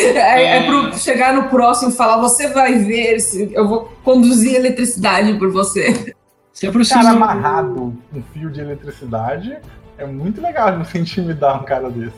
É, 0.00 0.58
é 0.58 0.66
pro 0.66 0.96
chegar 0.98 1.34
no 1.34 1.48
próximo 1.48 1.90
e 1.90 1.94
falar, 1.94 2.18
você 2.18 2.48
vai 2.48 2.78
ver, 2.78 3.20
se 3.20 3.50
eu 3.52 3.66
vou 3.68 3.92
conduzir 4.02 4.54
eletricidade 4.54 5.34
por 5.34 5.50
você. 5.50 6.14
Se 6.52 6.66
aproxima. 6.66 7.02
Cara 7.02 7.14
amarrado 7.14 7.96
com 8.10 8.22
fio 8.32 8.50
de 8.50 8.60
eletricidade 8.60 9.56
é 9.96 10.06
muito 10.06 10.40
legal 10.40 10.70
de 10.72 10.78
você 10.78 10.98
intimidar 10.98 11.60
um 11.60 11.64
cara 11.64 11.90
desse. 11.90 12.16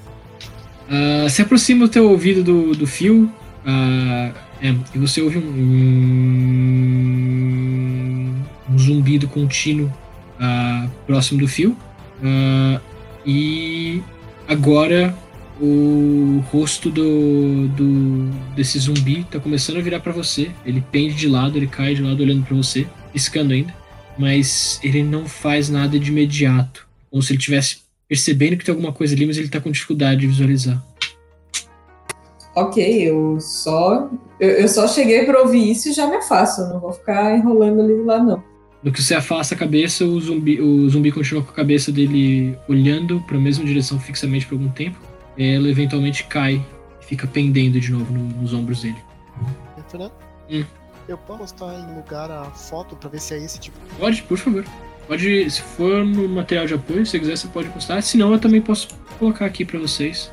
Ah, 0.90 1.28
se 1.28 1.40
aproxima 1.42 1.84
o 1.86 1.88
teu 1.88 2.10
ouvido 2.10 2.42
do, 2.42 2.74
do 2.74 2.86
fio. 2.86 3.30
ah, 3.64 4.32
é, 4.62 4.74
e 4.94 4.98
você 4.98 5.22
ouve 5.22 5.38
um, 5.38 5.42
um 8.70 8.78
zumbido 8.78 9.26
contínuo 9.28 9.90
ah, 10.38 10.86
próximo 11.06 11.40
do 11.40 11.48
fio. 11.48 11.74
E 13.24 14.02
agora 14.48 15.14
o 15.60 16.42
rosto 16.50 16.90
do, 16.90 17.68
do 17.68 18.30
desse 18.56 18.78
zumbi 18.78 19.24
tá 19.24 19.38
começando 19.38 19.76
a 19.76 19.82
virar 19.82 20.00
pra 20.00 20.12
você. 20.12 20.50
Ele 20.64 20.82
pende 20.90 21.14
de 21.14 21.28
lado, 21.28 21.56
ele 21.56 21.66
cai 21.66 21.94
de 21.94 22.02
lado 22.02 22.22
olhando 22.22 22.44
pra 22.44 22.56
você, 22.56 22.86
piscando 23.12 23.52
ainda. 23.52 23.74
Mas 24.18 24.80
ele 24.82 25.02
não 25.02 25.26
faz 25.26 25.68
nada 25.68 25.98
de 25.98 26.10
imediato. 26.10 26.86
Como 27.10 27.22
se 27.22 27.32
ele 27.32 27.40
tivesse 27.40 27.78
percebendo 28.08 28.56
que 28.56 28.64
tem 28.64 28.72
alguma 28.72 28.92
coisa 28.92 29.14
ali, 29.14 29.26
mas 29.26 29.36
ele 29.36 29.48
tá 29.48 29.60
com 29.60 29.70
dificuldade 29.70 30.22
de 30.22 30.26
visualizar. 30.26 30.82
Ok, 32.54 32.82
eu 33.08 33.38
só. 33.40 34.10
Eu, 34.38 34.50
eu 34.50 34.68
só 34.68 34.88
cheguei 34.88 35.24
pra 35.24 35.42
ouvir 35.42 35.70
isso 35.70 35.88
e 35.88 35.92
já 35.92 36.08
me 36.08 36.16
afasto. 36.16 36.62
Não 36.62 36.80
vou 36.80 36.92
ficar 36.92 37.36
enrolando 37.36 37.80
ali 37.80 37.94
lá, 38.02 38.18
não. 38.18 38.42
No 38.82 38.90
que 38.90 39.02
você 39.02 39.14
afasta 39.14 39.54
a 39.54 39.58
cabeça, 39.58 40.04
o 40.04 40.18
zumbi, 40.18 40.60
o 40.60 40.88
zumbi 40.88 41.12
continua 41.12 41.42
com 41.42 41.50
a 41.50 41.54
cabeça 41.54 41.92
dele 41.92 42.56
olhando 42.66 43.20
para 43.20 43.36
a 43.36 43.40
mesma 43.40 43.64
direção 43.64 44.00
fixamente 44.00 44.46
por 44.46 44.54
algum 44.54 44.70
tempo. 44.70 44.98
Ela 45.38 45.68
eventualmente 45.68 46.24
cai 46.24 46.64
e 47.00 47.04
fica 47.04 47.26
pendendo 47.26 47.80
de 47.80 47.90
novo 47.92 48.12
no- 48.12 48.24
nos 48.42 48.52
ombros 48.52 48.82
dele. 48.82 48.96
Fernando? 49.88 50.12
Hum. 50.50 50.64
Eu 51.08 51.18
posso 51.18 51.38
postar 51.40 51.74
em 51.74 51.94
lugar 51.96 52.30
a 52.30 52.44
foto 52.44 52.94
pra 52.96 53.08
ver 53.08 53.20
se 53.20 53.34
é 53.34 53.38
esse 53.44 53.58
tipo. 53.58 53.76
Pode, 53.98 54.22
por 54.22 54.38
favor. 54.38 54.64
Pode, 55.08 55.50
se 55.50 55.60
for 55.60 56.04
no 56.04 56.28
material 56.28 56.66
de 56.66 56.74
apoio, 56.74 57.04
se 57.04 57.12
você 57.12 57.18
quiser, 57.18 57.36
você 57.36 57.48
pode 57.48 57.68
postar. 57.70 58.00
Se 58.02 58.16
não, 58.16 58.32
eu 58.32 58.38
também 58.38 58.60
posso 58.62 58.88
colocar 59.18 59.46
aqui 59.46 59.64
para 59.64 59.78
vocês. 59.80 60.30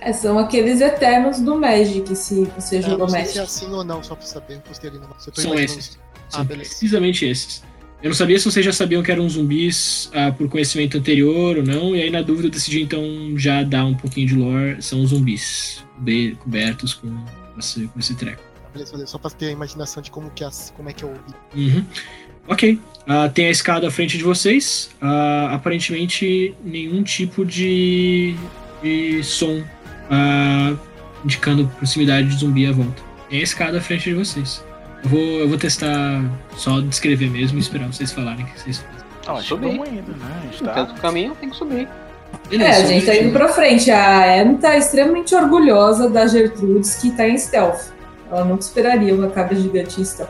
É, 0.00 0.10
são 0.14 0.38
aqueles 0.38 0.80
eternos 0.80 1.40
do 1.40 1.58
Magic, 1.60 2.16
se 2.16 2.44
você 2.58 2.76
É, 2.78 2.82
jogou 2.82 2.98
não 3.00 3.08
sei 3.10 3.18
Magic. 3.18 3.32
se 3.34 3.38
é 3.38 3.42
assim 3.42 3.66
ou 3.70 3.84
não, 3.84 4.02
só 4.02 4.14
pra 4.14 4.26
saber. 4.26 4.54
Eu 4.54 4.60
postei 4.60 4.88
ali 4.88 4.98
no 4.98 5.08
São 5.34 5.54
esses. 5.58 5.98
Ah, 6.32 6.36
São 6.36 6.44
beleza. 6.46 6.70
precisamente 6.70 7.26
esses. 7.26 7.62
Eu 8.02 8.08
não 8.08 8.14
sabia 8.14 8.38
se 8.38 8.46
vocês 8.50 8.64
já 8.64 8.72
sabiam 8.72 9.02
que 9.02 9.10
eram 9.12 9.28
zumbis 9.28 10.10
ah, 10.14 10.32
por 10.32 10.48
conhecimento 10.48 10.96
anterior 10.96 11.58
ou 11.58 11.62
não, 11.62 11.94
e 11.94 12.00
aí 12.02 12.10
na 12.10 12.22
dúvida 12.22 12.46
eu 12.48 12.50
decidi 12.50 12.80
então 12.82 13.02
já 13.36 13.62
dar 13.62 13.84
um 13.84 13.94
pouquinho 13.94 14.26
de 14.26 14.34
lore. 14.34 14.82
São 14.82 15.06
zumbis 15.06 15.84
be- 15.98 16.34
cobertos 16.40 16.94
com 16.94 17.14
esse, 17.58 17.86
com 17.88 17.98
esse 18.00 18.14
treco. 18.14 18.42
Beleza, 18.72 18.92
beleza. 18.92 19.10
Só 19.10 19.18
pra 19.18 19.30
ter 19.30 19.48
a 19.48 19.50
imaginação 19.52 20.02
de 20.02 20.10
como, 20.10 20.30
que 20.30 20.42
é, 20.42 20.48
como 20.76 20.88
é 20.88 20.92
que 20.94 21.02
eu 21.02 21.10
ouvi. 21.10 21.72
Uhum. 21.76 21.84
Ok. 22.48 22.78
Ah, 23.06 23.28
tem 23.28 23.46
a 23.48 23.50
escada 23.50 23.88
à 23.88 23.90
frente 23.90 24.16
de 24.16 24.24
vocês. 24.24 24.90
Ah, 25.00 25.50
aparentemente, 25.52 26.54
nenhum 26.64 27.02
tipo 27.02 27.44
de, 27.44 28.34
de 28.82 29.22
som 29.22 29.62
ah, 30.10 30.74
indicando 31.22 31.66
proximidade 31.76 32.28
de 32.28 32.36
zumbi 32.38 32.64
à 32.66 32.72
volta. 32.72 33.02
Tem 33.28 33.40
a 33.40 33.42
escada 33.42 33.76
à 33.78 33.80
frente 33.82 34.04
de 34.04 34.14
vocês. 34.14 34.64
Eu 35.04 35.08
vou, 35.10 35.20
eu 35.40 35.48
vou 35.48 35.58
testar 35.58 36.22
só 36.56 36.80
descrever 36.80 37.30
mesmo 37.30 37.58
e 37.58 37.60
esperar 37.60 37.86
vocês 37.92 38.12
falarem 38.12 38.44
o 38.44 38.48
que 38.48 38.60
vocês 38.60 38.78
fazem. 38.78 39.00
Não, 39.26 39.34
a 39.36 39.40
gente 39.40 39.48
Subir. 39.48 39.68
indo, 39.74 40.12
né? 40.16 40.40
A 40.42 40.46
gente 40.46 40.64
tá... 40.64 40.82
do 40.82 40.94
caminho 41.00 41.34
tem 41.38 41.50
que 41.50 41.56
subir. 41.56 41.88
É, 42.52 42.66
a 42.70 42.84
gente 42.86 43.06
tá 43.06 43.14
indo 43.16 43.32
pra 43.32 43.48
frente. 43.48 43.90
A 43.90 44.40
Anne 44.42 44.56
tá 44.58 44.76
extremamente 44.76 45.34
orgulhosa 45.34 46.08
da 46.08 46.26
Gertrudes 46.26 46.96
que 46.96 47.10
tá 47.12 47.28
em 47.28 47.36
stealth. 47.38 47.92
Ela 48.30 48.44
nunca 48.44 48.62
esperaria 48.62 49.14
uma 49.14 49.28
cabra 49.28 49.54
gigantista. 49.56 50.28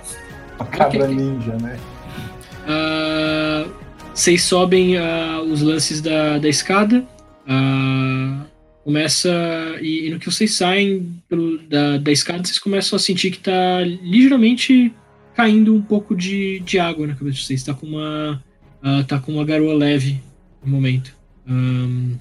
Uma 0.59 0.67
cabra 0.69 1.05
Ok. 1.05 1.15
ninja, 1.15 1.57
né? 1.61 1.79
Ah, 2.67 3.65
Vocês 4.15 4.43
sobem 4.43 4.97
ah, 4.99 5.41
os 5.43 5.63
lances 5.63 6.01
da, 6.01 6.39
da 6.39 6.49
escada. 6.49 7.05
ah, 7.49 8.41
começa. 8.91 9.31
E, 9.81 10.07
e 10.07 10.11
no 10.11 10.19
que 10.19 10.27
vocês 10.27 10.53
saem 10.55 11.15
pelo- 11.29 11.59
da, 11.69 11.97
da 11.99 12.11
escada, 12.11 12.45
vocês 12.45 12.59
começam 12.59 12.97
a 12.97 13.01
sentir 13.01 13.31
que 13.31 13.39
tá 13.39 13.81
ligeiramente 14.03 14.93
caindo 15.35 15.75
um 15.75 15.81
pouco 15.81 16.15
de, 16.17 16.59
de 16.61 16.79
água 16.79 17.07
na 17.07 17.15
cabeça 17.15 17.37
de 17.39 17.45
vocês. 17.47 17.63
Tá 17.63 17.73
com 17.73 17.87
uma. 17.87 18.43
ah, 18.83 19.05
tá 19.05 19.19
com 19.19 19.33
uma 19.33 19.45
garoa 19.45 19.75
leve 19.75 20.21
no 20.65 20.73
momento. 20.73 21.15
Ahn, 21.49 22.17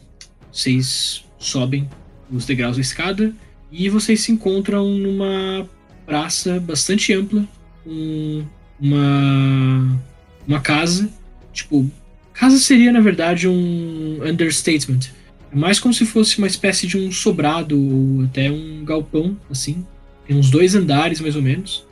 vocês 0.51 1.25
sobem 1.39 1.89
os 2.31 2.45
degraus 2.45 2.75
da 2.75 2.81
escada 2.81 3.33
e 3.71 3.89
vocês 3.89 4.21
se 4.21 4.31
encontram 4.31 4.87
numa 4.89 5.67
praça 6.05 6.59
bastante 6.59 7.13
ampla 7.13 7.43
com 7.83 8.43
uma 8.79 9.99
uma 10.47 10.59
casa 10.59 11.09
tipo 11.53 11.89
casa 12.33 12.57
seria 12.57 12.91
na 12.91 12.99
verdade 12.99 13.47
um 13.47 14.19
understatement 14.23 15.11
mais 15.53 15.79
como 15.79 15.93
se 15.93 16.05
fosse 16.05 16.37
uma 16.37 16.47
espécie 16.47 16.87
de 16.87 16.97
um 16.97 17.11
sobrado 17.11 17.77
ou 17.77 18.25
até 18.25 18.51
um 18.51 18.83
galpão 18.83 19.37
assim 19.49 19.85
tem 20.27 20.37
uns 20.37 20.49
dois 20.49 20.75
andares 20.75 21.19
mais 21.19 21.35
ou 21.35 21.41
menos 21.41 21.85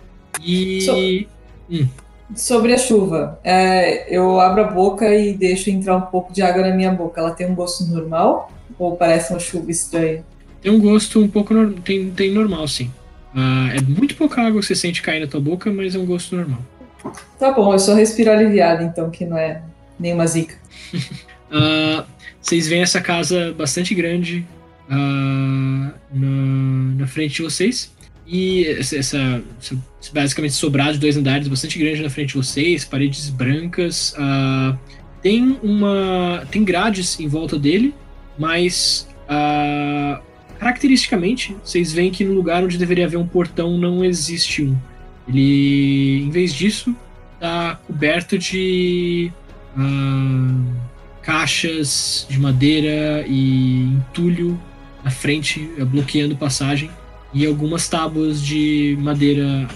e 0.43 1.28
Sobre 2.36 2.74
a 2.74 2.78
chuva, 2.78 3.39
é, 3.41 4.14
eu 4.14 4.38
abro 4.39 4.62
a 4.62 4.68
boca 4.68 5.16
e 5.16 5.34
deixo 5.34 5.70
entrar 5.70 5.95
um 5.95 6.01
pouco 6.01 6.34
de 6.34 6.41
água 6.41 6.62
na 6.62 6.76
minha 6.76 6.91
boca. 6.91 7.22
Ela 7.22 7.32
tem 7.32 7.47
um 7.47 7.55
gosto 7.55 7.86
normal? 7.86 8.51
Ou 8.78 8.97
parece 8.97 9.32
uma 9.32 9.39
chuva 9.39 9.72
estranha? 9.72 10.26
tem 10.62 10.72
um 10.72 10.80
gosto 10.80 11.22
um 11.22 11.28
pouco 11.28 11.53
tem 11.82 12.10
tem 12.12 12.32
normal 12.32 12.68
sim 12.68 12.91
Ah, 13.34 13.70
é 13.74 13.82
muito 13.82 14.16
pouca 14.16 14.41
água 14.41 14.60
que 14.60 14.66
você 14.66 14.76
sente 14.76 15.01
cair 15.01 15.22
na 15.22 15.28
tua 15.28 15.39
boca 15.39 15.72
mas 15.72 15.95
é 15.95 15.99
um 15.99 16.05
gosto 16.05 16.36
normal 16.36 16.60
Tá 17.39 17.51
bom, 17.51 17.72
eu 17.72 17.80
só 17.80 17.93
respiro 17.93 18.32
aliviada, 18.32 18.84
então, 18.84 19.10
que 19.10 19.26
não 19.26 19.38
é 19.38 19.62
nenhuma 19.99 20.28
zica. 20.28 20.55
Ah, 21.51 22.05
vocês 22.41 22.67
veem 22.67 22.81
essa 22.81 23.01
casa 23.01 23.53
bastante 23.57 23.93
grande 23.95 24.45
ah, 24.89 25.93
na, 26.13 26.95
na 26.99 27.07
frente 27.07 27.35
de 27.35 27.41
vocês. 27.43 27.95
E 28.25 28.65
essa, 28.67 28.97
essa- 28.97 29.43
basicamente 30.13 30.53
sobrado 30.53 30.93
de 30.93 30.99
dois 30.99 31.15
andares 31.15 31.47
bastante 31.47 31.79
grande 31.79 32.01
na 32.03 32.09
frente 32.09 32.29
de 32.29 32.35
vocês, 32.35 32.83
paredes 32.83 33.29
brancas. 33.29 34.13
ah, 34.17 34.77
tem 35.21 35.57
uma. 35.63 36.45
tem 36.51 36.63
grades 36.63 37.19
em 37.19 37.27
volta 37.27 37.57
dele, 37.57 37.93
mas 38.37 39.07
caracteristicamente 40.59 41.55
vocês 41.63 41.91
veem 41.91 42.11
que 42.11 42.23
no 42.23 42.33
lugar 42.33 42.63
onde 42.63 42.77
deveria 42.77 43.05
haver 43.05 43.17
um 43.17 43.27
portão 43.27 43.77
não 43.77 44.03
existe 44.03 44.63
um. 44.63 44.77
Ele, 45.27 46.23
em 46.23 46.29
vez 46.29 46.53
disso, 46.53 46.95
tá 47.39 47.79
coberto 47.87 48.37
de 48.37 49.31
ah, 49.77 50.61
caixas 51.28 52.25
de 52.30 52.39
madeira 52.39 53.25
e 53.28 53.82
entulho 53.84 54.57
na 55.03 55.11
frente, 55.11 55.69
eh, 55.78 55.84
bloqueando 55.84 56.38
passagem, 56.38 56.89
e 57.34 57.45
algumas 57.45 57.89
tábuas 57.89 58.41
de 58.41 58.97
madeira 59.01 59.67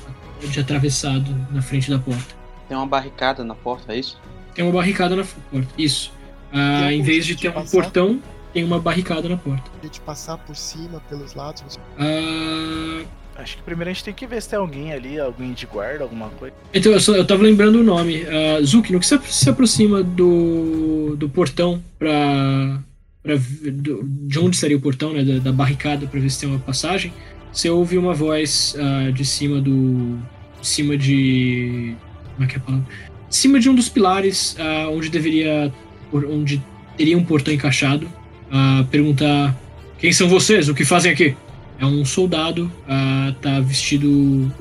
de 0.50 0.60
atravessado 0.62 1.30
na 1.52 1.62
frente 1.62 1.92
da 1.92 2.00
porta. 2.00 2.34
Tem 2.70 2.78
uma 2.78 2.88
barricada 2.88 3.44
na 3.44 3.54
porta, 3.54 3.92
é 3.94 4.00
isso? 4.00 4.18
Tem 4.56 4.64
uma 4.64 4.72
barricada 4.72 5.14
na 5.14 5.26
porta. 5.26 5.68
Isso. 5.78 6.14
Ah, 6.54 6.86
Tem 6.88 7.00
em 7.02 7.04
vez 7.04 7.26
de 7.26 7.36
ter 7.36 7.50
um 7.50 7.54
passar? 7.54 7.72
portão, 7.82 8.22
tem 8.54 8.64
uma 8.64 8.80
barricada 8.80 9.28
na 9.28 9.36
porta. 9.36 9.70
A 9.78 9.84
gente 9.86 10.00
passar 10.00 10.38
por 10.38 10.56
cima, 10.56 11.02
pelos 11.10 11.34
lados. 11.34 11.78
Ah, 12.00 13.04
Acho 13.36 13.58
que 13.58 13.64
primeiro 13.64 13.90
a 13.90 13.94
gente 13.94 14.04
tem 14.04 14.14
que 14.14 14.28
ver 14.28 14.42
se 14.42 14.50
tem 14.50 14.60
alguém 14.60 14.92
ali, 14.94 15.20
alguém 15.20 15.54
de 15.54 15.66
guarda, 15.66 16.04
alguma 16.04 16.30
coisa. 16.30 16.54
Então, 16.74 16.92
eu, 16.92 17.00
só, 17.00 17.16
eu 17.16 17.26
tava 17.26 17.42
lembrando 17.44 17.80
o 17.80 17.84
nome. 17.84 18.24
Uh, 18.24 18.64
Zuki, 18.66 18.92
no 18.92 19.00
que 19.00 19.06
você 19.06 19.18
se 19.26 19.50
aproxima 19.50 20.04
do, 20.04 21.16
do 21.18 21.30
portão 21.30 21.82
pra. 21.98 22.80
pra 23.24 23.36
do- 23.72 24.04
de 24.04 24.38
onde 24.40 24.56
estaria 24.56 24.78
o 24.78 24.82
portão, 24.82 25.14
né? 25.14 25.24
Da, 25.24 25.40
da 25.40 25.52
barricada 25.52 26.06
pra 26.08 26.20
ver 26.20 26.30
se 26.30 26.40
tem 26.42 26.50
uma 26.50 26.60
passagem. 26.60 27.14
Você 27.54 27.70
ouve 27.70 27.98
uma 27.98 28.14
voz 28.14 28.76
ah, 28.78 29.12
de 29.12 29.24
cima 29.26 29.60
do. 29.62 30.18
De 30.60 30.68
cima 30.68 30.98
de. 30.98 31.96
Como 32.36 32.46
é 32.46 32.48
que 32.48 32.56
é 32.56 32.58
a 32.58 32.62
palavra? 32.62 32.86
De 33.30 33.36
cima 33.36 33.60
de 33.60 33.70
um 33.70 33.76
dos 33.76 33.88
pilares 33.90 34.56
ah, 34.60 34.90
onde 34.92 35.10
deveria. 35.10 35.72
onde 36.14 36.62
teria 36.98 37.18
um 37.18 37.24
portão 37.24 37.54
encaixado. 37.54 38.08
ah, 38.52 38.86
perguntar: 38.92 39.58
Quem 39.98 40.12
são 40.12 40.28
vocês? 40.28 40.68
O 40.70 40.76
que 40.76 40.84
fazem 40.86 41.12
aqui? 41.12 41.36
É 41.82 41.86
um 41.86 42.06
soldado, 42.06 42.72
ah, 42.88 43.34
tá 43.42 43.60
vestido. 43.60 44.52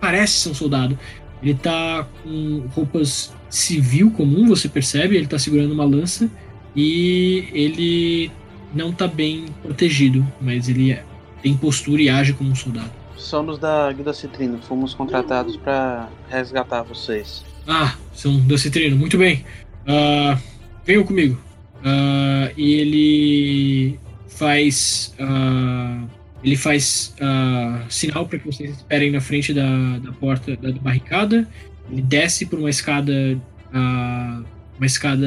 parece 0.00 0.34
ser 0.34 0.50
um 0.50 0.54
soldado. 0.54 0.96
Ele 1.42 1.54
tá 1.54 2.06
com 2.22 2.64
roupas 2.74 3.32
civil 3.48 4.10
comum, 4.10 4.46
você 4.46 4.68
percebe, 4.68 5.16
ele 5.16 5.26
tá 5.26 5.38
segurando 5.38 5.72
uma 5.72 5.84
lança 5.84 6.30
e 6.76 7.48
ele 7.52 8.30
não 8.74 8.92
tá 8.92 9.08
bem 9.08 9.46
protegido, 9.62 10.24
mas 10.40 10.68
ele 10.68 10.92
é- 10.92 11.02
tem 11.42 11.56
postura 11.56 12.02
e 12.02 12.08
age 12.10 12.34
como 12.34 12.50
um 12.50 12.54
soldado. 12.54 12.90
Somos 13.16 13.58
da 13.58 13.90
Guilda 13.92 14.12
Citrino, 14.12 14.58
fomos 14.58 14.92
contratados 14.94 15.56
pra 15.56 16.08
resgatar 16.28 16.82
vocês. 16.82 17.44
Ah, 17.66 17.94
são 18.12 18.38
da 18.46 18.58
Citrino, 18.58 18.96
muito 18.96 19.16
bem. 19.16 19.44
Ah, 19.86 20.38
venham 20.84 21.02
comigo. 21.04 21.40
Ah, 21.84 22.50
e 22.56 22.72
ele 22.74 23.98
faz. 24.28 25.14
ah, 25.18 26.02
ele 26.42 26.56
faz 26.56 27.14
ah, 27.20 27.84
sinal 27.88 28.26
para 28.26 28.38
que 28.38 28.46
vocês 28.46 28.70
esperem 28.70 29.10
na 29.10 29.20
frente 29.20 29.52
da, 29.52 29.98
da 29.98 30.12
porta 30.12 30.56
da, 30.56 30.70
da 30.70 30.78
barricada. 30.80 31.48
Ele 31.90 32.02
desce 32.02 32.46
por 32.46 32.58
uma 32.58 32.70
escada. 32.70 33.38
ah, 33.72 34.42
uma 34.76 34.86
escada 34.86 35.26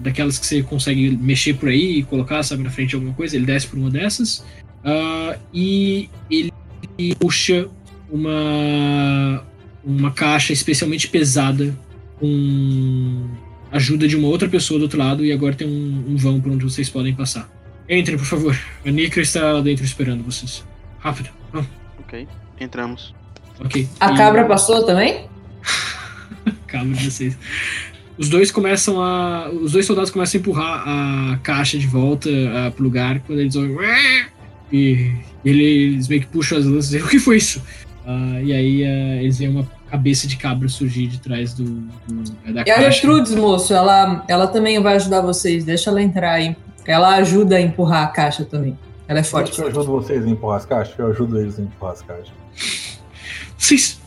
daquelas 0.00 0.38
que 0.38 0.46
você 0.46 0.62
consegue 0.62 1.10
mexer 1.18 1.52
por 1.52 1.68
aí 1.68 1.98
e 1.98 2.02
colocar, 2.02 2.42
sabe, 2.42 2.62
na 2.62 2.70
frente 2.70 2.90
de 2.90 2.94
alguma 2.94 3.12
coisa. 3.12 3.36
Ele 3.36 3.44
desce 3.44 3.66
por 3.66 3.78
uma 3.78 3.90
dessas. 3.90 4.44
ah, 4.84 5.38
e 5.52 6.08
ele 6.30 6.52
puxa 7.18 7.68
uma, 8.10 9.44
uma 9.84 10.10
caixa 10.10 10.52
especialmente 10.52 11.08
pesada 11.08 11.76
com 12.18 13.28
ajuda 13.70 14.08
de 14.08 14.16
uma 14.16 14.28
outra 14.28 14.48
pessoa 14.48 14.78
do 14.78 14.84
outro 14.84 14.98
lado 14.98 15.24
e 15.24 15.32
agora 15.32 15.54
tem 15.54 15.66
um, 15.66 16.04
um 16.08 16.16
vão 16.16 16.40
por 16.40 16.52
onde 16.52 16.64
vocês 16.64 16.88
podem 16.88 17.14
passar. 17.14 17.50
Entrem, 17.88 18.16
por 18.18 18.26
favor. 18.26 18.58
A 18.84 18.90
Nikra 18.90 19.22
está 19.22 19.52
lá 19.52 19.60
dentro 19.60 19.84
esperando 19.84 20.22
vocês. 20.24 20.64
Rápido. 20.98 21.30
Vamos. 21.52 21.68
Ok, 22.00 22.26
entramos. 22.60 23.14
Ok. 23.60 23.88
A 24.00 24.12
E- 24.12 24.16
cabra 24.16 24.44
passou 24.44 24.84
também? 24.84 25.26
Calma 26.66 26.94
de 26.94 27.10
vocês. 27.10 27.36
Os 28.18 28.28
dois 28.28 28.50
começam 28.50 29.00
a. 29.00 29.48
Os 29.50 29.72
dois 29.72 29.84
soldados 29.86 30.10
começam 30.10 30.38
a 30.38 30.40
empurrar 30.40 30.82
a 30.88 31.38
caixa 31.42 31.78
de 31.78 31.86
volta 31.86 32.28
ah, 32.54 32.70
pro 32.70 32.82
lugar 32.84 33.20
quando 33.20 33.40
eles 33.40 33.54
ouvem. 33.56 33.76
"Ué!" 33.76 34.26
E 34.72 35.12
eles 35.44 36.08
meio 36.08 36.22
que 36.22 36.26
puxam 36.26 36.58
as 36.58 36.64
lanças 36.64 36.86
e 36.92 36.96
dizem, 36.96 37.02
o 37.06 37.08
que 37.10 37.18
foi 37.20 37.36
isso? 37.36 37.62
Ah, 38.06 38.40
e 38.42 38.52
aí 38.52 38.84
ah, 38.84 39.22
eles 39.22 39.38
veem 39.38 39.50
uma 39.50 39.68
cabeça 39.90 40.26
de 40.26 40.36
cabra 40.36 40.68
surgir 40.68 41.06
de 41.06 41.20
trás 41.20 41.52
do, 41.54 41.64
do- 41.64 42.52
da 42.52 42.60
E 42.66 42.70
a 42.70 42.74
caixa. 42.74 42.90
Gertrudes, 42.90 43.34
moço, 43.34 43.72
ela, 43.72 44.24
ela 44.28 44.46
também 44.48 44.80
vai 44.82 44.96
ajudar 44.96 45.20
vocês. 45.20 45.62
Deixa 45.64 45.90
ela 45.90 46.02
entrar 46.02 46.32
aí. 46.32 46.56
Ela 46.86 47.16
ajuda 47.16 47.56
a 47.56 47.60
empurrar 47.60 48.04
a 48.04 48.06
caixa 48.08 48.44
também. 48.44 48.78
Ela 49.08 49.20
é 49.20 49.22
forte. 49.22 49.52
que 49.52 49.60
eu 49.60 49.68
ajudo 49.68 49.86
vocês 49.86 50.24
a 50.24 50.28
empurrar 50.28 50.56
as 50.58 50.66
caixas. 50.66 50.98
Eu 50.98 51.08
ajudo 51.08 51.38
eles 51.38 51.58
a 51.58 51.62
empurrar 51.62 51.92
as 51.94 52.02
caixas. 52.02 52.32
Vocês. 53.56 54.00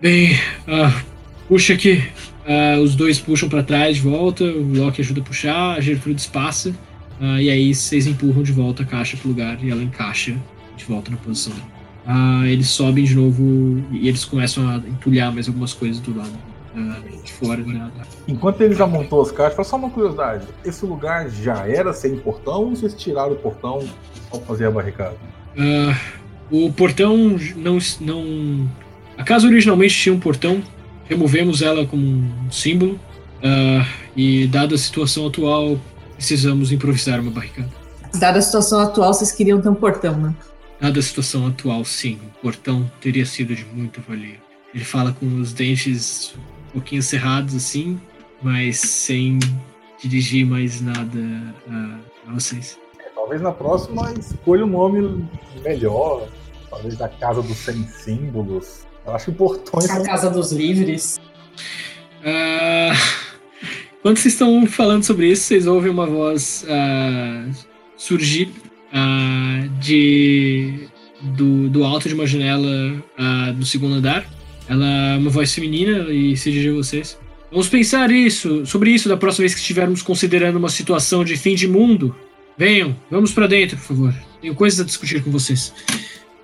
Bem, 0.00 0.38
ah, 0.66 1.02
puxa 1.48 1.74
aqui. 1.74 2.02
Ah, 2.46 2.80
os 2.80 2.94
dois 2.96 3.20
puxam 3.20 3.48
pra 3.48 3.62
trás 3.62 3.96
de 3.96 4.02
volta, 4.02 4.44
o 4.44 4.74
Loki 4.74 5.00
ajuda 5.00 5.20
a 5.20 5.24
puxar, 5.24 5.76
a 5.76 5.80
Gertrudes 5.80 6.26
passa, 6.26 6.74
ah, 7.20 7.40
e 7.40 7.50
aí 7.50 7.74
vocês 7.74 8.06
empurram 8.06 8.42
de 8.42 8.50
volta 8.50 8.82
a 8.82 8.86
caixa 8.86 9.16
pro 9.16 9.28
lugar 9.28 9.62
e 9.62 9.70
ela 9.70 9.82
encaixa 9.82 10.34
de 10.76 10.84
volta 10.84 11.10
na 11.10 11.16
posição 11.18 11.52
dela. 11.52 12.48
Eles 12.48 12.68
sobem 12.68 13.04
de 13.04 13.14
novo 13.14 13.84
e 13.92 14.08
eles 14.08 14.24
começam 14.24 14.68
a 14.68 14.76
entulhar 14.78 15.32
mais 15.32 15.46
algumas 15.46 15.72
coisas 15.72 16.00
do 16.00 16.16
lado 16.16 16.32
de 17.24 17.32
fora. 17.32 17.62
né? 17.62 17.90
Enquanto 18.28 18.60
ele 18.60 18.74
já 18.74 18.86
montou 18.86 19.22
as 19.22 19.30
caixas, 19.30 19.66
só 19.66 19.76
uma 19.76 19.90
curiosidade. 19.90 20.46
Esse 20.64 20.84
lugar 20.84 21.28
já 21.28 21.66
era 21.66 21.92
sem 21.92 22.16
portão 22.16 22.64
ou 22.64 22.76
vocês 22.76 22.94
tiraram 22.94 23.32
o 23.32 23.36
portão 23.36 23.88
pra 24.30 24.40
fazer 24.40 24.66
a 24.66 24.70
barricada? 24.70 25.16
Ah, 25.58 25.98
o 26.50 26.72
portão 26.72 27.16
não, 27.56 27.78
não. 28.00 28.70
A 29.18 29.24
casa 29.24 29.46
originalmente 29.46 29.94
tinha 29.94 30.14
um 30.14 30.20
portão, 30.20 30.62
removemos 31.04 31.62
ela 31.62 31.84
como 31.86 32.02
um 32.02 32.50
símbolo, 32.50 32.98
ah, 33.42 33.86
e 34.16 34.46
dada 34.46 34.74
a 34.74 34.78
situação 34.78 35.26
atual, 35.26 35.78
precisamos 36.16 36.72
improvisar 36.72 37.20
uma 37.20 37.30
barricada. 37.30 37.68
Dada 38.14 38.38
a 38.38 38.42
situação 38.42 38.80
atual, 38.80 39.12
vocês 39.14 39.32
queriam 39.32 39.60
ter 39.60 39.68
um 39.68 39.74
portão, 39.74 40.16
né? 40.16 40.34
Dada 40.80 40.98
a 40.98 41.02
situação 41.02 41.46
atual, 41.46 41.84
sim, 41.84 42.18
o 42.38 42.42
portão 42.42 42.90
teria 43.00 43.26
sido 43.26 43.54
de 43.54 43.64
muito 43.66 44.00
valia. 44.08 44.38
Ele 44.74 44.84
fala 44.84 45.12
com 45.12 45.26
os 45.40 45.52
dentes 45.52 46.34
um 46.70 46.74
pouquinho 46.74 47.02
cerrados 47.02 47.54
assim, 47.54 48.00
mas 48.42 48.78
sem 48.78 49.38
dirigir 50.02 50.46
mais 50.46 50.80
nada 50.80 51.18
a, 51.68 52.30
a 52.30 52.34
vocês. 52.34 52.78
Talvez 53.14 53.42
na 53.42 53.52
próxima 53.52 54.12
escolha 54.12 54.64
um 54.64 54.68
nome 54.68 55.28
melhor. 55.62 56.26
Talvez 56.68 56.96
da 56.96 57.08
casa 57.08 57.42
dos 57.42 57.56
sem 57.56 57.86
símbolos. 57.86 58.86
Eu 59.06 59.14
acho 59.14 59.26
que 59.26 59.32
portões 59.32 59.90
A. 59.90 60.02
Casa 60.02 60.30
dos 60.30 60.52
Livres. 60.52 61.18
Ah, 62.24 62.92
quando 64.02 64.18
vocês 64.18 64.34
estão 64.34 64.66
falando 64.66 65.04
sobre 65.04 65.28
isso, 65.30 65.44
vocês 65.44 65.66
ouvem 65.66 65.90
uma 65.90 66.06
voz 66.06 66.64
ah, 66.68 67.48
surgir 67.96 68.52
ah, 68.92 69.66
de, 69.80 70.88
do, 71.20 71.68
do 71.68 71.84
alto 71.84 72.08
de 72.08 72.14
uma 72.14 72.26
janela 72.26 73.02
do 73.54 73.66
segundo 73.66 73.94
andar. 73.96 74.26
Ela 74.70 74.86
é 74.86 75.16
uma 75.16 75.30
voz 75.30 75.52
feminina 75.52 76.08
e 76.12 76.36
se 76.36 76.48
dirige 76.48 76.70
a 76.70 76.74
vocês. 76.74 77.18
Vamos 77.50 77.68
pensar 77.68 78.08
isso, 78.12 78.64
sobre 78.64 78.92
isso 78.92 79.08
da 79.08 79.16
próxima 79.16 79.42
vez 79.42 79.52
que 79.52 79.60
estivermos 79.60 80.00
considerando 80.00 80.56
uma 80.58 80.68
situação 80.68 81.24
de 81.24 81.36
fim 81.36 81.56
de 81.56 81.66
mundo. 81.66 82.14
Venham, 82.56 82.96
vamos 83.10 83.32
pra 83.32 83.48
dentro, 83.48 83.76
por 83.76 83.86
favor. 83.86 84.14
Tenho 84.40 84.54
coisas 84.54 84.78
a 84.78 84.84
discutir 84.84 85.24
com 85.24 85.32
vocês. 85.32 85.74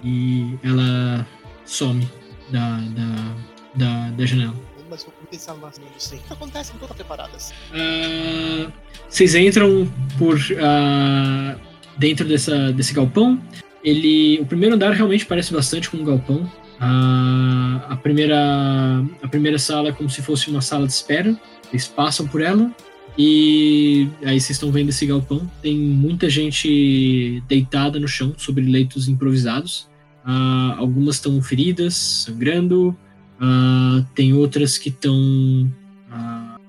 E 0.03 0.55
ela 0.65 1.25
some 1.65 2.09
da, 2.51 2.81
da, 2.81 3.37
da, 3.77 4.11
da 4.11 4.27
janela. 4.27 4.55
Mas 4.91 5.05
vou 5.05 5.13
pensar 5.31 5.55
mais 5.55 5.79
no 5.79 5.85
sei. 5.97 6.19
O 6.19 6.23
que 6.23 6.33
acontece 6.33 6.73
quando 6.73 6.89
tá 6.89 6.95
preparadas? 6.95 7.55
Ah, 7.73 8.73
vocês 9.09 9.37
entram 9.37 9.89
por 10.19 10.37
ah, 10.61 11.57
dentro 11.97 12.27
dessa, 12.27 12.73
desse 12.73 12.93
galpão. 12.93 13.41
Ele, 13.85 14.41
o 14.41 14.47
primeiro 14.47 14.75
andar 14.75 14.91
realmente 14.91 15.25
parece 15.25 15.53
bastante 15.53 15.89
com 15.89 15.99
um 15.99 16.05
galpão. 16.05 16.51
Ah, 16.81 17.87
a 17.91 17.97
primeira, 17.97 19.05
a 19.23 19.29
primeira 19.29 19.59
sala 19.59 19.89
é 19.89 19.93
como 19.93 20.11
se 20.11 20.23
fosse 20.23 20.51
uma 20.51 20.61
sala 20.61 20.87
de 20.87 20.93
espera. 20.93 21.39
Vocês 21.71 21.87
passam 21.89 22.27
por 22.27 22.41
ela 22.41 22.71
e 23.19 24.09
aí 24.25 24.39
vocês 24.41 24.51
estão 24.57 24.71
vendo 24.71 24.91
esse 24.91 25.07
galpão. 25.07 25.51
Tem 25.63 25.77
muita 25.77 26.29
gente 26.29 27.43
deitada 27.49 27.99
no 27.99 28.07
chão 28.09 28.35
sobre 28.37 28.65
leitos 28.65 29.09
improvisados. 29.09 29.89
Ah, 30.25 30.75
algumas 30.79 31.17
estão 31.17 31.41
feridas, 31.43 31.95
sangrando. 31.95 32.97
Ah, 33.41 34.05
tem 34.15 34.33
outras 34.33 34.79
que 34.79 34.89
estão 34.89 35.71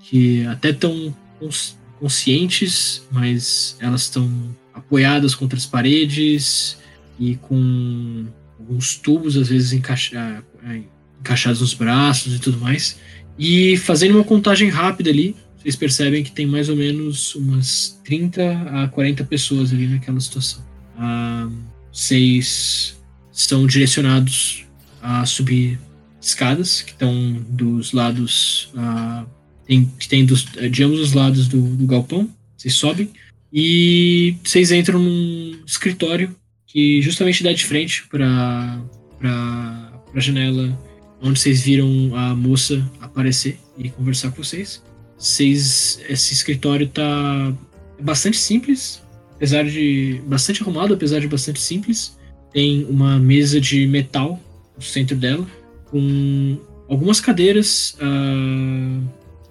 que 0.10 0.46
até 0.46 0.70
estão 0.70 1.14
cons- 1.38 1.78
conscientes, 2.00 3.06
mas 3.12 3.76
elas 3.82 4.04
estão 4.04 4.30
apoiadas 4.74 5.36
contra 5.36 5.58
as 5.58 5.66
paredes 5.66 6.78
e 7.20 7.36
com 7.36 8.26
alguns 8.68 8.98
tubos 8.98 9.38
às 9.38 9.48
vezes 9.48 9.72
eh, 9.74 10.82
encaixados 11.20 11.62
nos 11.62 11.74
braços 11.74 12.36
e 12.36 12.40
tudo 12.40 12.60
mais. 12.60 13.00
E 13.40 13.78
fazendo 13.78 14.16
uma 14.16 14.24
contagem 14.24 14.70
rápida 14.70 15.10
ali, 15.10 15.36
vocês 15.58 15.76
percebem 15.76 16.24
que 16.24 16.32
tem 16.32 16.46
mais 16.46 16.70
ou 16.70 16.76
menos 16.76 17.34
umas 17.36 18.00
30 18.04 18.84
a 18.84 18.88
40 18.90 19.24
pessoas 19.24 19.72
ali 19.72 19.88
naquela 19.88 20.20
situação. 20.20 20.64
Ah, 20.98 21.50
vocês 21.92 22.98
são 23.32 23.66
direcionados 23.66 24.66
a 25.02 25.26
subir 25.26 25.80
escadas 26.20 26.82
que 26.82 26.92
estão 26.92 27.34
dos 27.50 27.94
lados 27.94 28.70
ah, 28.76 29.26
tem, 29.66 29.86
que 30.00 30.08
tem 30.08 30.26
dos, 30.26 30.46
eh, 30.58 30.68
de 30.68 30.84
ambos 30.84 31.00
os 31.00 31.14
lados 31.14 31.48
do, 31.48 31.62
do 31.62 31.86
galpão. 31.86 32.30
Vocês 32.58 32.74
sobem 32.74 33.10
e 33.54 34.36
vocês 34.44 34.72
entram 34.72 35.00
num 35.00 35.60
escritório 35.66 36.36
que 36.68 37.02
justamente 37.02 37.44
dá 37.44 37.54
de 37.54 37.66
frente 37.66 38.06
para 38.08 38.82
a 39.24 40.20
janela 40.20 40.78
onde 41.22 41.40
vocês 41.40 41.62
viram 41.62 42.16
a 42.16 42.36
moça 42.36 42.86
aparecer 43.02 43.58
e 43.78 43.90
conversar 43.90 44.32
com 44.32 44.44
vocês. 44.44 44.84
Vocês 45.18 46.00
esse 46.08 46.34
escritório 46.34 46.88
tá 46.88 47.54
bastante 48.00 48.38
simples, 48.38 49.02
apesar 49.36 49.66
de 49.66 50.22
bastante 50.28 50.62
arrumado, 50.62 50.94
apesar 50.94 51.20
de 51.20 51.28
bastante 51.28 51.60
simples. 51.60 52.18
Tem 52.54 52.86
uma 52.86 53.18
mesa 53.18 53.60
de 53.60 53.88
metal 53.88 54.40
no 54.76 54.82
centro 54.82 55.16
dela 55.16 55.48
com 55.86 56.58
algumas 56.88 57.20
cadeiras 57.20 57.98
ah, 58.00 59.02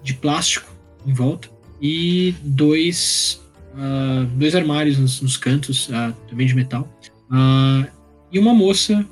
de 0.03 0.13
plástico 0.13 0.71
em 1.05 1.13
volta 1.13 1.49
e 1.81 2.33
dois, 2.43 3.41
ah, 3.77 4.27
dois 4.35 4.55
armários 4.55 4.97
nos, 4.97 5.21
nos 5.21 5.37
cantos, 5.37 5.89
ah, 5.93 6.11
também 6.27 6.47
de 6.47 6.55
metal. 6.55 6.91
Ah, 7.29 7.87
e 8.31 8.39
uma 8.39 8.53
moça 8.53 9.05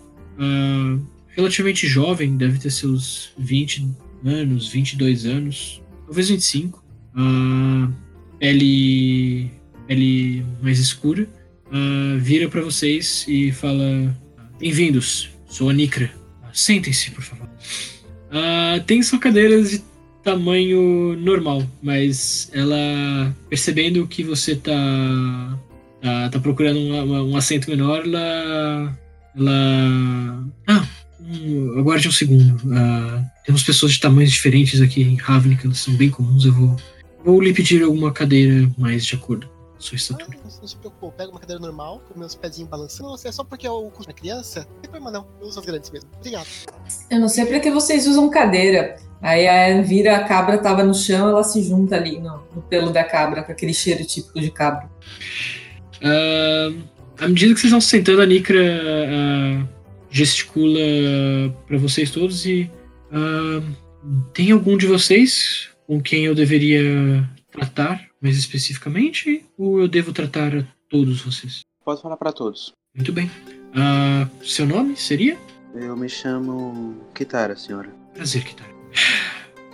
relativamente 1.30 1.88
jovem, 1.88 2.36
deve 2.36 2.59
ter 2.59 2.70
seus 2.70 3.32
20 3.38 3.88
anos, 4.26 4.68
22 4.68 5.26
anos, 5.26 5.82
talvez 6.05 6.30
25. 6.30 6.84
ah, 7.16 7.89
pele, 8.39 9.51
pele 9.88 10.45
mais 10.61 10.80
escura. 10.80 11.28
vira 12.20 12.49
para 12.49 12.61
vocês 12.61 13.26
e 13.28 13.51
fala: 13.51 14.16
Bem-vindos, 14.59 15.30
sou 15.47 15.70
a 15.70 15.74
Nikra. 15.74 16.11
Sentem-se, 16.51 17.11
por 17.11 17.24
favor. 17.24 17.49
Tem 18.86 19.01
só 19.03 19.18
cadeiras 19.18 19.72
de 19.72 19.84
tamanho 20.26 21.15
normal, 21.17 21.63
mas 21.82 22.49
ela, 22.51 23.34
percebendo 23.47 24.07
que 24.07 24.23
você 24.23 24.55
tá, 24.55 24.73
tá, 26.01 26.30
tá 26.32 26.39
procurando 26.39 26.80
um, 26.80 27.32
um 27.32 27.38
assento 27.38 27.69
menor, 27.69 28.03
ela. 28.03 28.97
Ela. 29.38 30.43
Ah, 30.67 30.88
um, 31.21 31.80
aguarde 31.80 32.07
um 32.07 32.11
segundo. 32.11 32.59
Ah, 32.73 33.23
temos 33.45 33.63
pessoas 33.63 33.93
de 33.93 33.99
tamanhos 33.99 34.32
diferentes 34.32 34.82
aqui 34.82 35.03
em 35.03 35.15
Ravnica, 35.15 35.67
elas 35.67 35.78
são 35.78 35.93
bem 35.95 36.09
comuns. 36.09 36.43
Eu 36.45 36.53
vou, 36.53 36.76
vou 37.23 37.41
lhe 37.41 37.53
pedir 37.53 37.84
alguma 37.84 38.11
cadeira 38.11 38.69
mais 38.78 39.05
de 39.05 39.15
acordo 39.15 39.47
com 39.47 39.78
a 39.78 39.82
sua 39.82 39.95
Ah, 39.95 39.97
estatura. 39.97 40.38
não, 40.43 40.59
não 40.61 40.67
se 40.67 40.76
preocupe, 40.78 41.17
pega 41.17 41.30
uma 41.30 41.39
cadeira 41.39 41.61
normal, 41.61 42.01
com 42.09 42.17
meus 42.19 42.34
pezinhos 42.34 42.69
balançando. 42.69 43.09
Nossa, 43.09 43.28
é 43.28 43.32
só 43.32 43.43
porque 43.43 43.67
eu 43.67 43.91
da 44.07 44.13
criança? 44.13 44.61
Não 44.61 44.82
tem 44.82 44.89
problema 44.89 45.11
não, 45.11 45.28
eu 45.39 45.47
uso 45.47 45.59
as 45.59 45.65
grandes 45.65 45.91
mesmo. 45.91 46.09
Obrigado. 46.17 46.47
Eu 47.11 47.19
não 47.19 47.30
sei 47.30 47.45
pra 47.45 47.59
que 47.59 47.69
vocês 47.69 48.07
usam 48.07 48.28
cadeira. 48.30 48.97
Aí 49.26 49.47
a 49.47 49.71
Anne 49.71 49.82
vira, 49.82 50.17
a 50.17 50.23
cabra 50.23 50.59
tava 50.59 50.84
no 50.84 50.93
chão, 50.93 51.30
ela 51.30 51.43
se 51.43 51.63
junta 51.63 51.95
ali 51.95 52.19
no, 52.19 52.43
no 52.55 52.61
pelo 52.61 52.91
da 52.91 53.03
cabra, 53.03 53.41
com 53.41 53.51
aquele 53.51 53.73
cheiro 53.73 54.05
típico 54.05 54.39
de 54.39 54.51
cabra. 54.51 54.88
Ah, 56.03 56.71
à 57.17 57.28
medida 57.28 57.55
que 57.55 57.59
vocês 57.59 57.71
vão 57.71 57.82
se 57.82 57.88
sentando, 57.88 58.21
a 58.21 58.26
Nikra 58.28 58.61
ah, 58.61 59.67
gesticula 60.11 60.80
para 61.65 61.76
vocês 61.80 62.11
todos 62.11 62.45
e. 62.45 62.69
ah, 63.11 63.63
tem 64.32 64.51
algum 64.51 64.78
de 64.78 64.86
vocês 64.86 65.69
com 65.88 65.99
quem 65.99 66.26
eu 66.26 66.36
deveria 66.36 67.28
tratar 67.51 68.05
mais 68.21 68.38
especificamente? 68.38 69.43
Ou 69.57 69.80
eu 69.80 69.88
devo 69.88 70.13
tratar 70.13 70.55
a 70.55 70.63
todos 70.88 71.21
vocês? 71.21 71.61
Pode 71.84 71.99
falar 71.99 72.17
pra 72.17 72.32
todos. 72.32 72.73
Muito 72.95 73.11
bem. 73.11 73.32
Ah, 73.76 74.28
seu 74.43 74.67
nome 74.67 74.95
seria? 74.95 75.36
Eu 75.73 75.97
me 75.97 76.07
chamo 76.07 77.01
Kitara, 77.15 77.55
senhora. 77.55 77.89
Prazer, 78.13 78.43
Kitara. 78.43 78.74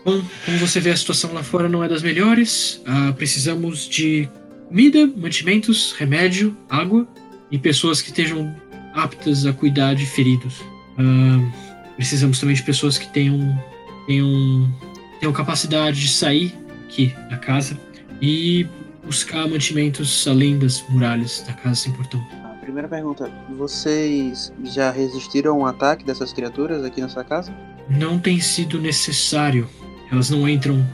Bom, 0.03 0.23
como 0.45 0.57
você 0.57 0.79
vê, 0.79 0.89
a 0.89 0.97
situação 0.97 1.31
lá 1.33 1.43
fora 1.43 1.69
não 1.69 1.83
é 1.83 1.87
das 1.87 2.01
melhores. 2.01 2.81
Ah, 2.85 3.13
precisamos 3.15 3.87
de 3.87 4.27
comida, 4.67 5.05
mantimentos, 5.15 5.91
remédio, 5.91 6.57
água 6.69 7.07
e 7.51 7.57
pessoas 7.57 8.01
que 8.01 8.09
estejam 8.09 8.55
aptas 8.93 9.45
a 9.45 9.53
cuidar 9.53 9.93
de 9.93 10.05
feridos. 10.05 10.55
Ah, 10.97 11.51
precisamos 11.95 12.39
também 12.39 12.55
de 12.55 12.63
pessoas 12.63 12.97
que 12.97 13.07
tenham, 13.09 13.63
tenham, 14.07 14.73
tenham 15.19 15.33
capacidade 15.33 16.01
de 16.01 16.09
sair 16.09 16.53
aqui 16.85 17.13
da 17.29 17.37
casa 17.37 17.79
e 18.19 18.65
buscar 19.05 19.47
mantimentos 19.47 20.27
além 20.27 20.57
das 20.57 20.83
muralhas 20.89 21.43
da 21.45 21.53
casa 21.53 21.75
sem 21.75 21.91
portão. 21.93 22.40
Primeira 22.61 22.87
pergunta: 22.87 23.29
vocês 23.57 24.53
já 24.63 24.91
resistiram 24.91 25.53
a 25.53 25.57
um 25.57 25.65
ataque 25.65 26.05
dessas 26.05 26.31
criaturas 26.31 26.85
aqui 26.85 27.01
nessa 27.01 27.23
casa? 27.23 27.51
Não 27.89 28.19
tem 28.19 28.39
sido 28.39 28.79
necessário. 28.79 29.67
Elas 30.11 30.29
não 30.29 30.47
entram, 30.47 30.85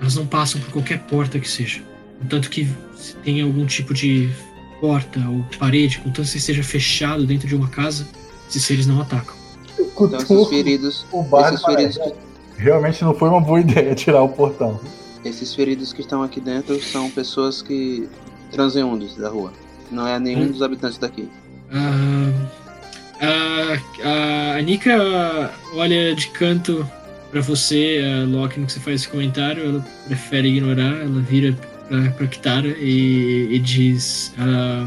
elas 0.00 0.14
não 0.14 0.26
passam 0.26 0.60
por 0.60 0.70
qualquer 0.70 1.00
porta 1.06 1.38
que 1.38 1.48
seja. 1.48 1.82
Contanto 2.20 2.48
que 2.48 2.66
se 2.94 3.14
tem 3.16 3.42
algum 3.42 3.66
tipo 3.66 3.92
de 3.92 4.30
porta 4.80 5.18
ou 5.28 5.44
parede, 5.58 5.98
contanto 5.98 6.30
que 6.30 6.38
esteja 6.38 6.62
fechado 6.62 7.26
dentro 7.26 7.48
de 7.48 7.56
uma 7.56 7.68
casa, 7.68 8.06
esses 8.48 8.62
seres 8.62 8.86
não 8.86 9.00
atacam. 9.00 9.34
Então 9.78 10.18
esses 10.18 10.48
feridos, 10.48 11.06
o 11.10 11.22
bar 11.22 11.52
esses 11.52 11.64
feridos, 11.64 11.98
que, 11.98 12.12
Realmente 12.58 13.04
não 13.04 13.14
foi 13.14 13.28
uma 13.28 13.40
boa 13.40 13.60
ideia 13.60 13.94
tirar 13.94 14.22
o 14.22 14.28
portão. 14.28 14.80
esses 15.24 15.54
feridos 15.54 15.92
que 15.92 16.00
estão 16.00 16.22
aqui 16.22 16.40
dentro 16.40 16.80
são 16.82 17.10
pessoas 17.10 17.60
que 17.60 18.08
transeundes 18.50 19.16
da 19.16 19.28
rua. 19.28 19.52
Não 19.90 20.06
é 20.06 20.18
nenhum 20.18 20.42
Hum. 20.44 20.52
dos 20.52 20.62
habitantes 20.62 20.98
daqui. 20.98 21.28
Ah, 21.72 22.32
a, 23.20 24.08
a, 24.08 24.56
a 24.56 24.62
Nika 24.62 25.50
olha 25.74 26.14
de 26.14 26.28
canto 26.28 26.88
pra 27.30 27.40
você, 27.40 28.00
a 28.04 28.24
Loki, 28.26 28.60
no 28.60 28.66
que 28.66 28.72
você 28.72 28.80
faz 28.80 29.00
esse 29.02 29.08
comentário, 29.08 29.64
ela 29.64 29.86
prefere 30.06 30.48
ignorar, 30.48 31.00
ela 31.02 31.20
vira 31.20 31.52
pra, 31.88 32.10
pra 32.12 32.26
Kitara 32.26 32.68
e, 32.78 33.48
e 33.50 33.58
diz: 33.58 34.32
ah, 34.38 34.86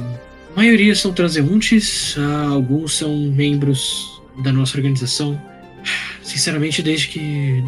A 0.53 0.55
maioria 0.57 0.95
são 0.95 1.11
transeuntes, 1.13 2.15
ah, 2.17 2.47
alguns 2.49 2.97
são 2.97 3.15
membros 3.31 4.21
da 4.43 4.51
nossa 4.51 4.77
organização. 4.77 5.39
Sinceramente, 6.23 6.81
desde 6.83 7.07
que, 7.07 7.63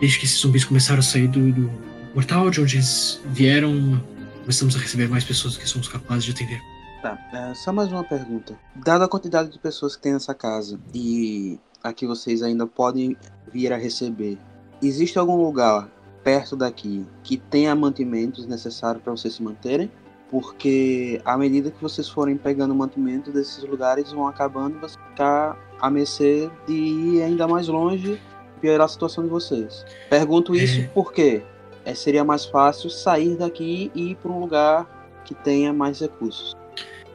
desde 0.00 0.18
que 0.18 0.24
esses 0.26 0.38
zumbis 0.40 0.64
começaram 0.64 1.00
a 1.00 1.02
sair 1.02 1.28
do, 1.28 1.50
do 1.52 1.70
portal 2.14 2.50
de 2.50 2.60
onde 2.60 2.76
eles 2.76 3.20
vieram, 3.32 4.02
começamos 4.42 4.76
a 4.76 4.78
receber 4.78 5.08
mais 5.08 5.24
pessoas 5.24 5.54
do 5.54 5.60
que 5.60 5.68
somos 5.68 5.88
capazes 5.88 6.24
de 6.24 6.30
atender. 6.32 6.60
Tá, 7.02 7.18
é, 7.32 7.52
só 7.52 7.72
mais 7.72 7.90
uma 7.90 8.04
pergunta. 8.04 8.56
Dada 8.76 9.06
a 9.06 9.08
quantidade 9.08 9.48
de 9.48 9.58
pessoas 9.58 9.96
que 9.96 10.02
tem 10.02 10.12
nessa 10.12 10.32
casa 10.32 10.78
e 10.94 11.58
a 11.82 11.92
que 11.92 12.06
vocês 12.06 12.42
ainda 12.42 12.64
podem 12.64 13.16
vir 13.52 13.72
a 13.72 13.76
receber, 13.76 14.38
existe 14.80 15.18
algum 15.18 15.36
lugar 15.36 15.88
perto 16.22 16.54
daqui 16.54 17.04
que 17.24 17.36
tenha 17.36 17.74
mantimentos 17.74 18.46
necessários 18.46 19.02
para 19.02 19.12
vocês 19.12 19.34
se 19.34 19.42
manterem? 19.42 19.90
Porque 20.30 21.20
à 21.24 21.36
medida 21.36 21.72
que 21.72 21.82
vocês 21.82 22.08
forem 22.08 22.36
pegando 22.36 22.72
mantimento 22.72 23.32
desses 23.32 23.64
lugares 23.64 24.12
vão 24.12 24.28
acabando 24.28 24.76
e 24.76 24.80
você 24.80 24.96
ficar 25.10 25.58
a 25.80 25.90
mercê 25.90 26.48
de 26.68 26.72
ir 26.72 27.22
ainda 27.22 27.48
mais 27.48 27.66
longe 27.66 28.12
e 28.12 28.60
piorar 28.60 28.84
a 28.84 28.88
situação 28.88 29.24
de 29.24 29.28
vocês. 29.28 29.84
Pergunto 30.08 30.54
isso 30.54 30.82
É. 30.82 30.84
porque 30.94 31.42
é, 31.84 31.94
seria 31.94 32.22
mais 32.22 32.44
fácil 32.46 32.88
sair 32.88 33.36
daqui 33.36 33.90
e 33.92 34.12
ir 34.12 34.14
para 34.14 34.30
um 34.30 34.38
lugar 34.38 35.20
que 35.24 35.34
tenha 35.34 35.72
mais 35.72 35.98
recursos. 36.00 36.56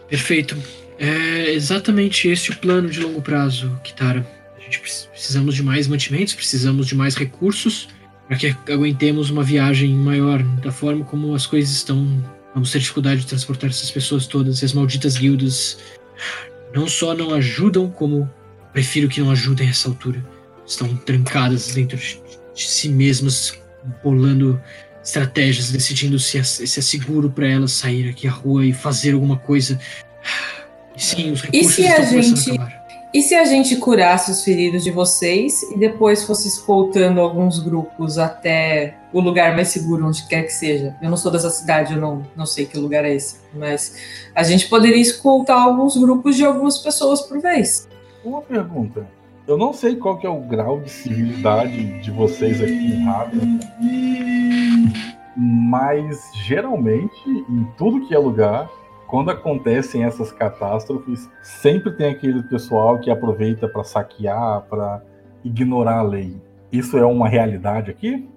Perfeito. 0.10 0.58
É 0.99 1.51
exatamente 1.53 2.28
esse 2.28 2.49
o 2.51 2.58
plano 2.58 2.89
de 2.89 2.99
longo 2.99 3.22
prazo, 3.22 3.80
Kitara. 3.84 4.26
A 4.58 4.60
gente 4.60 4.80
precis- 4.80 5.08
precisamos 5.12 5.55
de 5.55 5.64
mais 5.64 5.88
mantimentos, 5.88 6.34
precisamos 6.34 6.88
de 6.88 6.95
mais 6.95 7.16
recursos 7.16 7.88
para 8.28 8.36
que 8.38 8.55
aguentemos 8.72 9.30
uma 9.30 9.43
viagem 9.43 9.93
maior. 9.93 10.41
Da 10.62 10.72
forma 10.72 11.05
como 11.05 11.34
as 11.36 11.45
coisas 11.45 11.72
estão, 11.76 12.24
vamos 12.53 12.72
ter 12.72 12.80
dificuldade 12.80 13.22
de 13.22 13.28
transportar 13.28 13.70
essas 13.70 13.91
pessoas 13.91 14.26
todas. 14.28 14.62
E 14.62 14.66
as 14.66 14.74
malditas 14.74 15.18
guildas 15.18 15.78
não 16.74 16.88
só 16.88 17.14
não 17.14 17.34
ajudam, 17.34 17.89
como 17.89 18.30
prefiro 18.74 19.08
que 19.08 19.22
não 19.22 19.32
ajudem 19.32 19.68
a 19.68 19.72
essa 19.72 19.88
altura. 19.88 20.26
Estão 20.66 20.95
trancadas 20.97 21.74
dentro 21.74 21.97
de 21.97 22.20
de 22.58 22.64
si 22.64 22.89
mesmas, 22.89 23.53
bolando 24.03 24.60
estratégias, 25.08 25.72
decidindo 25.72 26.20
se 26.20 26.38
é, 26.38 26.43
se 26.43 26.80
é 26.80 26.84
seguro 26.84 27.30
para 27.30 27.47
elas 27.47 27.72
sair 27.72 28.10
aqui 28.10 28.28
à 28.28 28.32
rua 28.32 28.66
e 28.66 28.74
fazer 28.74 29.14
alguma 29.14 29.38
coisa. 29.38 29.80
E 30.95 31.01
sim, 31.01 31.32
os 31.32 31.41
recursos 31.41 31.76
se 31.76 31.88
a 31.88 32.01
gente-. 32.01 32.78
E 33.14 33.22
se 33.22 33.34
a 33.34 33.45
gente 33.45 33.78
curasse 33.78 34.30
os 34.30 34.43
feridos 34.43 34.84
de 34.84 34.91
vocês 34.91 35.64
e 35.64 35.80
depois 35.80 36.26
fosse 36.26 36.49
escoltando 36.49 37.22
alguns 37.22 37.58
grupos 37.58 38.18
até 38.18 38.97
o 39.14 39.22
lugar 39.22 39.55
mais 39.55 39.70
seguro, 39.70 40.05
onde 40.05 40.28
quer 40.28 40.43
que 40.43 40.51
seja? 40.51 40.93
Eu 41.01 41.10
não 41.10 41.16
sou 41.16 41.32
dessa 41.32 41.49
cidade, 41.49 41.93
eu 41.93 42.01
não, 42.01 42.28
não 42.36 42.45
sei 42.45 42.66
que 42.66 42.78
lugar 42.78 43.05
é 43.05 43.16
esse. 43.16 43.38
Mas 43.53 43.95
a 44.36 44.43
gente 44.43 44.68
poderia 44.68 45.01
escoltar 45.01 45.58
alguns 45.58 45.95
grupos 45.95 46.36
de 46.36 46.43
algumas 46.43 46.80
pessoas 46.80 47.22
por 47.22 47.39
vez. 47.39 47.88
Uma 48.26 48.41
pergunta. 48.41 49.08
Eu 49.48 49.58
não 49.58 49.72
sei 49.72 49.95
qual 49.95 50.18
que 50.20 50.28
é 50.28 50.30
o 50.30 50.41
grau 50.41 50.82
de 50.82 50.89
civilidade 50.89 52.02
de 52.02 52.12
vocês 52.12 52.62
aqui 52.62 52.74
em 52.74 53.06
Raven, 53.06 53.60
mas 55.38 56.22
geralmente, 56.45 57.16
em 57.28 57.66
tudo 57.78 58.06
que 58.06 58.14
é 58.14 58.18
lugar, 58.18 58.70
quando 59.08 59.32
acontecem 59.32 60.04
essas 60.04 60.34
catástrofes, 60.34 61.30
sempre 61.41 61.91
tem 61.91 62.10
aquele 62.10 62.43
pessoal 62.43 63.00
que 63.00 63.10
aproveita 63.10 63.70
para 63.70 63.86
saquear, 63.86 64.64
para 64.64 65.02
ignorar 65.45 66.00
a 66.00 66.04
lei. 66.04 66.36
Isso 66.70 66.98
é 66.98 67.06
uma 67.06 67.30
realidade 67.30 67.89
aqui? 67.89 68.28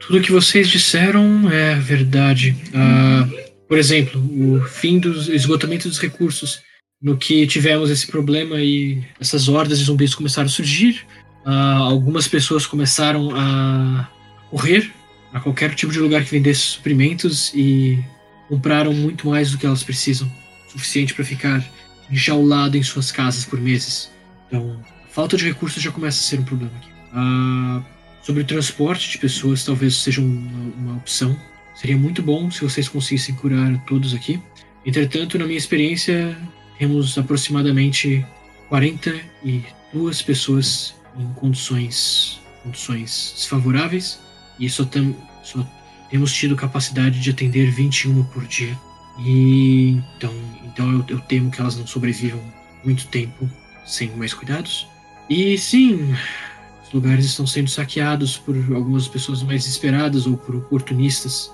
Tudo 0.00 0.20
que 0.20 0.32
vocês 0.32 0.68
disseram 0.68 1.48
é 1.52 1.76
verdade. 1.76 2.56
Ah, 2.74 3.28
por 3.68 3.78
exemplo, 3.78 4.20
o 4.20 4.60
fim 4.62 4.98
do 4.98 5.12
esgotamento 5.32 5.88
dos 5.88 6.00
recursos. 6.00 6.68
No 7.02 7.16
que 7.16 7.46
tivemos 7.46 7.88
esse 7.88 8.06
problema 8.06 8.60
e 8.60 9.02
essas 9.18 9.48
hordas 9.48 9.78
de 9.78 9.84
zumbis 9.86 10.14
começaram 10.14 10.46
a 10.46 10.50
surgir, 10.50 11.06
ah, 11.46 11.76
algumas 11.78 12.28
pessoas 12.28 12.66
começaram 12.66 13.30
a 13.34 14.06
correr 14.50 14.92
a 15.32 15.40
qualquer 15.40 15.74
tipo 15.74 15.92
de 15.92 15.98
lugar 15.98 16.22
que 16.22 16.30
vendesse 16.30 16.60
suprimentos 16.60 17.52
e 17.54 17.98
compraram 18.48 18.92
muito 18.92 19.28
mais 19.28 19.50
do 19.50 19.56
que 19.56 19.64
elas 19.64 19.82
precisam, 19.82 20.30
suficiente 20.68 21.14
para 21.14 21.24
ficar 21.24 21.64
enjaulado 22.10 22.76
em 22.76 22.82
suas 22.82 23.10
casas 23.10 23.46
por 23.46 23.58
meses. 23.58 24.10
Então, 24.48 24.78
a 25.06 25.08
falta 25.08 25.38
de 25.38 25.44
recursos 25.46 25.82
já 25.82 25.90
começa 25.90 26.18
a 26.18 26.22
ser 26.22 26.40
um 26.40 26.44
problema 26.44 26.72
aqui. 26.76 26.90
Ah, 27.14 27.82
sobre 28.22 28.42
o 28.42 28.44
transporte 28.44 29.12
de 29.12 29.18
pessoas, 29.18 29.64
talvez 29.64 29.96
seja 29.96 30.20
uma, 30.20 30.74
uma 30.76 30.96
opção. 30.98 31.34
Seria 31.74 31.96
muito 31.96 32.22
bom 32.22 32.50
se 32.50 32.60
vocês 32.60 32.90
conseguissem 32.90 33.34
curar 33.36 33.82
todos 33.86 34.12
aqui. 34.12 34.38
Entretanto, 34.84 35.38
na 35.38 35.46
minha 35.46 35.56
experiência, 35.56 36.36
temos 36.80 37.18
aproximadamente 37.18 38.26
42 38.70 40.22
pessoas 40.22 40.94
em 41.14 41.30
condições, 41.34 42.40
condições 42.62 43.34
desfavoráveis 43.36 44.18
e 44.58 44.66
só, 44.70 44.88
só 45.42 45.66
temos 46.10 46.32
tido 46.32 46.56
capacidade 46.56 47.20
de 47.20 47.30
atender 47.30 47.70
21 47.70 48.24
por 48.24 48.46
dia. 48.46 48.74
E 49.18 50.00
então, 50.16 50.34
então 50.64 50.90
eu, 50.90 51.04
eu 51.08 51.20
temo 51.20 51.50
que 51.50 51.60
elas 51.60 51.76
não 51.76 51.86
sobrevivam 51.86 52.40
muito 52.82 53.06
tempo 53.08 53.48
sem 53.84 54.08
mais 54.16 54.32
cuidados. 54.32 54.88
E 55.28 55.58
sim, 55.58 56.14
os 56.82 56.90
lugares 56.94 57.26
estão 57.26 57.46
sendo 57.46 57.68
saqueados 57.68 58.38
por 58.38 58.56
algumas 58.74 59.06
pessoas 59.06 59.42
mais 59.42 59.64
desesperadas 59.64 60.26
ou 60.26 60.34
por 60.34 60.56
oportunistas. 60.56 61.52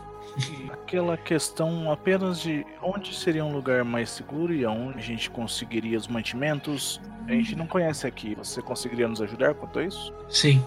Aquela 0.87 1.17
questão 1.17 1.91
apenas 1.91 2.39
de 2.41 2.65
onde 2.81 3.13
seria 3.13 3.45
um 3.45 3.53
lugar 3.53 3.85
mais 3.85 4.09
seguro 4.09 4.55
e 4.55 4.65
aonde 4.65 4.99
a 4.99 5.03
gente 5.03 5.29
conseguiria 5.29 5.99
os 5.99 6.07
mantimentos. 6.07 7.01
A 7.27 7.33
gente 7.33 7.57
não 7.57 7.67
conhece 7.67 8.07
aqui. 8.07 8.37
Você 8.37 8.63
conseguiria 8.63 9.09
nos 9.09 9.21
ajudar 9.21 9.53
quanto 9.55 9.81
a 9.81 9.85
isso? 9.85 10.13
Sim. 10.29 10.65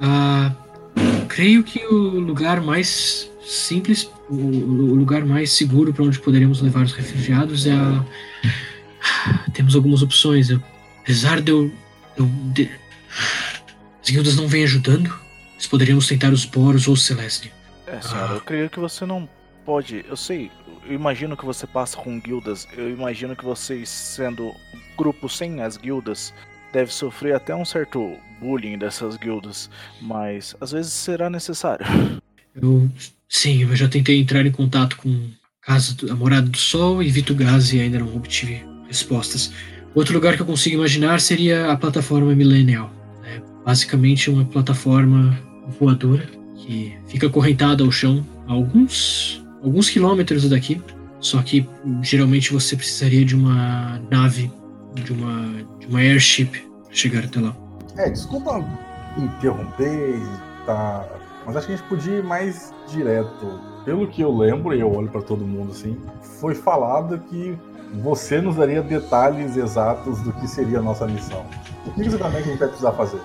Ah, 0.00 0.50
creio 1.28 1.62
que 1.62 1.78
o 1.86 1.94
lugar 2.18 2.60
mais 2.60 3.30
simples, 3.46 4.10
o, 4.28 4.34
o 4.34 4.94
lugar 4.96 5.24
mais 5.24 5.52
seguro 5.52 5.94
para 5.94 6.02
onde 6.06 6.18
poderemos 6.18 6.60
levar 6.60 6.82
os 6.82 6.92
refugiados 6.92 7.64
é 7.64 7.70
a. 7.72 8.04
Temos 9.54 9.76
algumas 9.76 10.02
opções. 10.02 10.50
Eu- 10.50 10.60
apesar 11.04 11.40
de 11.40 11.52
eu. 11.52 11.70
eu- 12.16 12.26
de- 12.52 12.68
As 14.02 14.10
guildas 14.10 14.34
não 14.34 14.48
vêm 14.48 14.64
ajudando. 14.64 15.16
Poderíamos 15.70 16.08
tentar 16.08 16.32
os 16.32 16.44
Boros 16.44 16.88
ou 16.88 16.94
o 16.94 16.96
Celeste. 16.96 17.52
É, 17.86 18.00
senhora, 18.00 18.34
eu 18.34 18.40
creio 18.40 18.68
que 18.68 18.80
você 18.80 19.06
não 19.06 19.28
pode. 19.64 20.04
Eu 20.08 20.16
sei, 20.16 20.50
eu 20.86 20.94
imagino 20.94 21.36
que 21.36 21.44
você 21.44 21.66
passa 21.66 21.96
com 21.96 22.20
guildas. 22.20 22.68
Eu 22.76 22.90
imagino 22.90 23.36
que 23.36 23.44
vocês, 23.44 23.88
sendo 23.88 24.54
grupo 24.96 25.28
sem 25.28 25.60
as 25.60 25.76
guildas, 25.76 26.32
deve 26.72 26.92
sofrer 26.92 27.34
até 27.34 27.54
um 27.54 27.64
certo 27.64 28.16
bullying 28.40 28.78
dessas 28.78 29.16
guildas. 29.16 29.70
Mas 30.00 30.56
às 30.60 30.72
vezes 30.72 30.92
será 30.92 31.30
necessário. 31.30 31.86
Eu. 32.54 32.90
Sim, 33.26 33.62
eu 33.62 33.74
já 33.74 33.88
tentei 33.88 34.20
entrar 34.20 34.44
em 34.44 34.52
contato 34.52 34.98
com 34.98 35.30
Casa 35.62 35.94
do, 35.94 36.12
a 36.12 36.14
Morada 36.14 36.46
do 36.46 36.58
Sol 36.58 37.02
e 37.02 37.08
Vitugaz 37.08 37.72
e 37.72 37.80
ainda 37.80 37.98
não 37.98 38.14
obtive 38.14 38.62
respostas. 38.86 39.50
Outro 39.94 40.12
lugar 40.12 40.36
que 40.36 40.42
eu 40.42 40.46
consigo 40.46 40.76
imaginar 40.76 41.18
seria 41.18 41.72
a 41.72 41.76
plataforma 41.76 42.34
Millennial. 42.34 42.92
É 43.24 43.40
basicamente 43.64 44.28
uma 44.28 44.44
plataforma 44.44 45.38
voadora 45.80 46.28
que 46.58 46.94
fica 47.06 47.26
acorrentada 47.26 47.82
ao 47.82 47.90
chão 47.90 48.22
alguns, 48.46 49.41
alguns 49.62 49.88
quilômetros 49.88 50.48
daqui. 50.48 50.80
Só 51.20 51.40
que 51.40 51.68
geralmente 52.02 52.52
você 52.52 52.74
precisaria 52.76 53.24
de 53.24 53.36
uma 53.36 54.00
nave, 54.10 54.50
de 54.94 55.12
uma, 55.12 55.64
de 55.78 55.86
uma 55.86 56.00
airship 56.00 56.68
para 56.84 56.94
chegar 56.94 57.24
até 57.24 57.40
lá. 57.40 57.56
É, 57.96 58.10
desculpa 58.10 58.64
interromper, 59.16 60.20
tá? 60.66 61.06
Mas 61.46 61.56
acho 61.56 61.66
que 61.66 61.72
a 61.74 61.76
gente 61.76 61.88
podia 61.88 62.18
ir 62.18 62.24
mais 62.24 62.72
direto. 62.90 63.60
Pelo 63.84 64.06
que 64.08 64.22
eu 64.22 64.36
lembro, 64.36 64.74
e 64.74 64.80
eu 64.80 64.92
olho 64.92 65.08
para 65.08 65.22
todo 65.22 65.44
mundo 65.44 65.72
assim, 65.72 65.96
foi 66.40 66.54
falado 66.54 67.18
que 67.30 67.56
você 68.02 68.40
nos 68.40 68.56
daria 68.56 68.82
detalhes 68.82 69.56
exatos 69.56 70.20
do 70.20 70.32
que 70.32 70.46
seria 70.46 70.78
a 70.78 70.82
nossa 70.82 71.06
missão. 71.06 71.44
O 71.86 71.90
que 71.90 72.02
exatamente 72.02 72.44
a 72.44 72.50
gente 72.50 72.58
vai 72.58 72.68
precisar 72.68 72.92
fazer? 72.92 73.20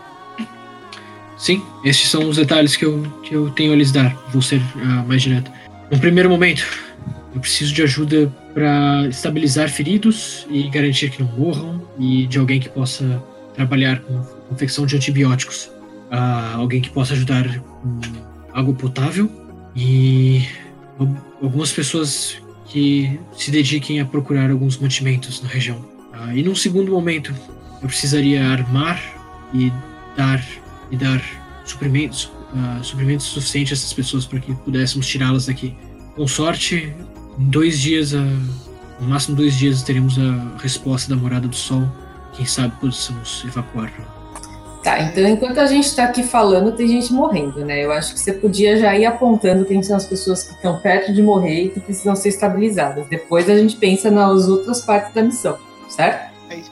Sim, 1.37 1.63
estes 1.83 2.09
são 2.09 2.27
os 2.27 2.37
detalhes 2.37 2.75
que 2.75 2.85
eu, 2.85 3.03
que 3.21 3.35
eu 3.35 3.51
tenho 3.51 3.71
a 3.71 3.75
lhes 3.75 3.91
dar. 3.91 4.15
Vou 4.29 4.41
ser 4.41 4.61
ah, 4.77 5.03
mais 5.07 5.21
direto. 5.21 5.51
No 5.91 5.99
primeiro 5.99 6.29
momento, 6.29 6.65
eu 7.33 7.39
preciso 7.39 7.73
de 7.73 7.81
ajuda 7.83 8.31
para 8.53 9.07
estabilizar 9.07 9.69
feridos 9.69 10.45
e 10.49 10.69
garantir 10.69 11.09
que 11.11 11.21
não 11.23 11.31
morram, 11.31 11.81
e 11.99 12.27
de 12.27 12.37
alguém 12.37 12.59
que 12.59 12.69
possa 12.69 13.23
trabalhar 13.55 13.99
com 14.01 14.19
confecção 14.49 14.85
de 14.85 14.95
antibióticos. 14.95 15.71
Ah, 16.11 16.53
alguém 16.55 16.81
que 16.81 16.89
possa 16.89 17.13
ajudar 17.13 17.59
com 17.59 17.99
água 18.53 18.73
potável 18.73 19.29
e 19.75 20.45
al- 20.99 21.15
algumas 21.41 21.71
pessoas 21.71 22.37
que 22.65 23.19
se 23.37 23.51
dediquem 23.51 23.99
a 23.99 24.05
procurar 24.05 24.49
alguns 24.51 24.77
mantimentos 24.77 25.41
na 25.41 25.49
região. 25.49 25.85
Ah, 26.13 26.33
e 26.35 26.43
num 26.43 26.55
segundo 26.55 26.91
momento, 26.91 27.33
eu 27.81 27.87
precisaria 27.87 28.45
armar 28.45 29.01
e 29.53 29.71
dar 30.15 30.43
e 30.89 30.95
dar 30.95 31.21
suprimentos, 31.65 32.31
ah, 32.55 32.79
suprimentos 32.81 33.25
suficientes 33.25 33.71
a 33.71 33.75
essas 33.75 33.93
pessoas 33.93 34.25
para 34.25 34.39
que 34.39 34.53
pudéssemos 34.55 35.07
tirá-las 35.07 35.45
daqui. 35.47 35.75
Com 36.15 36.27
sorte, 36.27 36.93
em 37.37 37.49
dois 37.49 37.79
dias, 37.79 38.13
ah, 38.13 38.19
no 38.99 39.07
máximo 39.07 39.35
dois 39.35 39.55
dias, 39.55 39.83
teremos 39.83 40.17
a 40.17 40.57
resposta 40.57 41.09
da 41.13 41.19
Morada 41.19 41.47
do 41.47 41.55
Sol. 41.55 41.83
Quem 42.33 42.45
sabe 42.45 42.73
possamos 42.79 43.43
evacuar. 43.45 43.91
Tá, 44.83 45.01
então 45.01 45.27
enquanto 45.27 45.59
a 45.59 45.65
gente 45.65 45.93
tá 45.95 46.05
aqui 46.05 46.23
falando, 46.23 46.71
tem 46.71 46.87
gente 46.87 47.11
morrendo, 47.11 47.65
né? 47.65 47.83
Eu 47.83 47.91
acho 47.91 48.13
que 48.13 48.19
você 48.19 48.31
podia 48.31 48.77
já 48.77 48.95
ir 48.95 49.05
apontando 49.05 49.65
quem 49.65 49.83
são 49.83 49.97
as 49.97 50.05
pessoas 50.05 50.43
que 50.43 50.53
estão 50.53 50.79
perto 50.79 51.13
de 51.13 51.21
morrer 51.21 51.65
e 51.65 51.69
que 51.69 51.79
precisam 51.79 52.15
ser 52.15 52.29
estabilizadas. 52.29 53.05
Depois 53.07 53.49
a 53.49 53.57
gente 53.57 53.75
pensa 53.75 54.09
nas 54.09 54.47
outras 54.47 54.81
partes 54.81 55.13
da 55.13 55.23
missão, 55.23 55.57
certo? 55.89 56.31
É 56.49 56.57
isso 56.57 56.71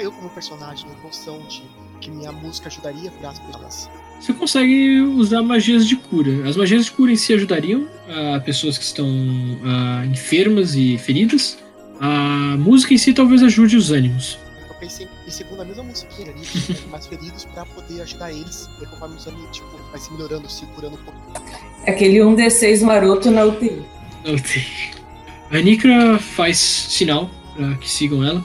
eu, 0.00 0.12
como 0.12 0.28
personagem, 0.30 0.90
em 0.90 0.94
função 0.96 1.38
de 1.48 1.62
que 2.00 2.10
minha 2.10 2.32
música 2.32 2.68
ajudaria 2.68 3.10
para 3.12 3.30
as 3.30 3.38
pessoas. 3.38 3.90
Você 4.20 4.32
consegue 4.32 5.00
usar 5.00 5.42
magias 5.42 5.86
de 5.86 5.96
cura. 5.96 6.48
As 6.48 6.56
magias 6.56 6.86
de 6.86 6.90
cura 6.90 7.12
em 7.12 7.16
si 7.16 7.32
ajudariam 7.34 7.86
a 8.08 8.40
pessoas 8.40 8.78
que 8.78 8.84
estão 8.84 9.08
ah, 9.64 10.04
enfermas 10.06 10.74
e 10.74 10.98
feridas. 10.98 11.58
A 12.00 12.56
música 12.58 12.94
em 12.94 12.98
si 12.98 13.12
talvez 13.12 13.42
ajude 13.42 13.76
os 13.76 13.90
ânimos. 13.90 14.38
Eu 14.68 14.74
pensei 14.74 15.08
em 15.26 15.30
segundo 15.30 15.62
a 15.62 15.64
mesma 15.64 15.82
musiquinha 15.84 16.30
ali, 16.30 16.42
tem 16.44 16.88
mais 16.90 17.06
feridos, 17.06 17.44
pra 17.46 17.64
poder 17.66 18.02
ajudar 18.02 18.32
eles. 18.32 18.68
E 18.82 18.86
conforme 18.86 19.16
os 19.16 19.26
anos, 19.26 19.40
tipo, 19.50 19.68
vai 19.90 20.00
se 20.00 20.12
melhorando, 20.12 20.50
se 20.50 20.66
curando 20.66 20.96
um 20.96 21.04
pouco. 21.04 21.42
Aquele 21.86 22.18
1D6 22.18 22.82
maroto 22.82 23.30
na 23.30 23.44
UTI. 23.44 23.82
Ok. 24.26 24.62
A 25.50 25.58
Nikra 25.60 26.18
faz 26.18 26.58
sinal 26.58 27.30
para 27.54 27.74
que 27.76 27.88
sigam 27.88 28.24
ela. 28.24 28.44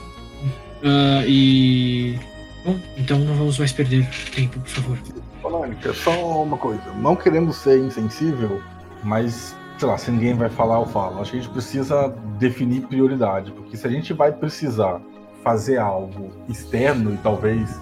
Ah, 0.83 1.23
e. 1.27 2.15
Bom, 2.63 2.79
então 2.97 3.19
não 3.19 3.35
vamos 3.35 3.57
mais 3.57 3.71
perder 3.71 4.07
tempo, 4.33 4.59
por 4.59 4.69
favor. 4.69 5.20
Polônica, 5.51 5.93
só 5.93 6.43
uma 6.43 6.57
coisa. 6.57 6.93
Não 6.93 7.13
queremos 7.13 7.57
ser 7.57 7.77
insensível, 7.77 8.61
mas, 9.03 9.53
sei 9.77 9.85
lá, 9.85 9.97
se 9.97 10.09
ninguém 10.09 10.33
vai 10.33 10.49
falar, 10.49 10.79
eu 10.79 10.85
falo. 10.85 11.19
Acho 11.19 11.31
que 11.31 11.37
a 11.39 11.41
gente 11.41 11.51
precisa 11.51 12.07
definir 12.39 12.87
prioridade, 12.87 13.51
porque 13.51 13.75
se 13.75 13.85
a 13.85 13.89
gente 13.89 14.13
vai 14.13 14.31
precisar 14.31 15.01
fazer 15.43 15.77
algo 15.77 16.31
externo 16.47 17.13
e 17.13 17.17
talvez 17.17 17.77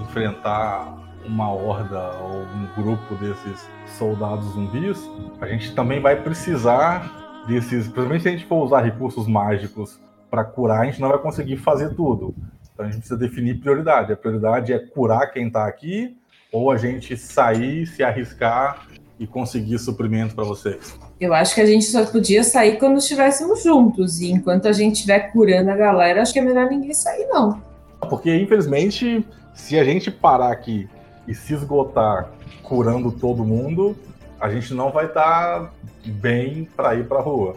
enfrentar 0.00 0.98
uma 1.24 1.48
horda 1.48 2.10
ou 2.20 2.40
um 2.40 2.82
grupo 2.82 3.14
desses 3.14 3.70
soldados 3.86 4.46
zumbis, 4.54 5.08
a 5.40 5.46
gente 5.46 5.72
também 5.76 6.00
vai 6.00 6.20
precisar 6.20 7.44
desses. 7.46 7.84
Principalmente 7.84 8.22
se 8.22 8.28
a 8.30 8.32
gente 8.32 8.46
for 8.46 8.64
usar 8.64 8.80
recursos 8.80 9.28
mágicos 9.28 10.00
para 10.28 10.42
curar, 10.42 10.80
a 10.80 10.84
gente 10.86 11.00
não 11.00 11.08
vai 11.08 11.18
conseguir 11.18 11.58
fazer 11.58 11.94
tudo. 11.94 12.34
Então 12.74 12.84
a 12.84 12.88
gente 12.88 12.98
precisa 12.98 13.16
definir 13.16 13.60
prioridade. 13.60 14.12
A 14.12 14.16
prioridade 14.16 14.72
é 14.72 14.78
curar 14.80 15.30
quem 15.30 15.46
está 15.46 15.68
aqui 15.68 16.16
ou 16.52 16.70
a 16.70 16.76
gente 16.76 17.16
sair, 17.16 17.86
se 17.86 18.04
arriscar 18.04 18.86
e 19.18 19.26
conseguir 19.26 19.78
suprimento 19.78 20.34
para 20.34 20.44
vocês. 20.44 20.94
Eu 21.18 21.32
acho 21.32 21.54
que 21.54 21.60
a 21.60 21.66
gente 21.66 21.86
só 21.86 22.04
podia 22.04 22.44
sair 22.44 22.78
quando 22.78 22.98
estivéssemos 22.98 23.62
juntos. 23.62 24.20
E 24.20 24.30
enquanto 24.30 24.68
a 24.68 24.72
gente 24.72 24.96
estiver 24.96 25.32
curando 25.32 25.70
a 25.70 25.76
galera, 25.76 26.20
acho 26.20 26.32
que 26.32 26.38
é 26.38 26.42
melhor 26.42 26.68
ninguém 26.68 26.92
sair, 26.92 27.26
não. 27.28 27.62
Porque, 28.10 28.36
infelizmente, 28.36 29.24
se 29.54 29.78
a 29.78 29.84
gente 29.84 30.10
parar 30.10 30.52
aqui 30.52 30.88
e 31.26 31.34
se 31.34 31.54
esgotar 31.54 32.32
curando 32.62 33.10
todo 33.12 33.44
mundo, 33.44 33.96
a 34.40 34.50
gente 34.50 34.74
não 34.74 34.90
vai 34.90 35.06
estar 35.06 35.72
bem 36.04 36.68
para 36.76 36.96
ir 36.96 37.06
para 37.06 37.20
rua. 37.20 37.56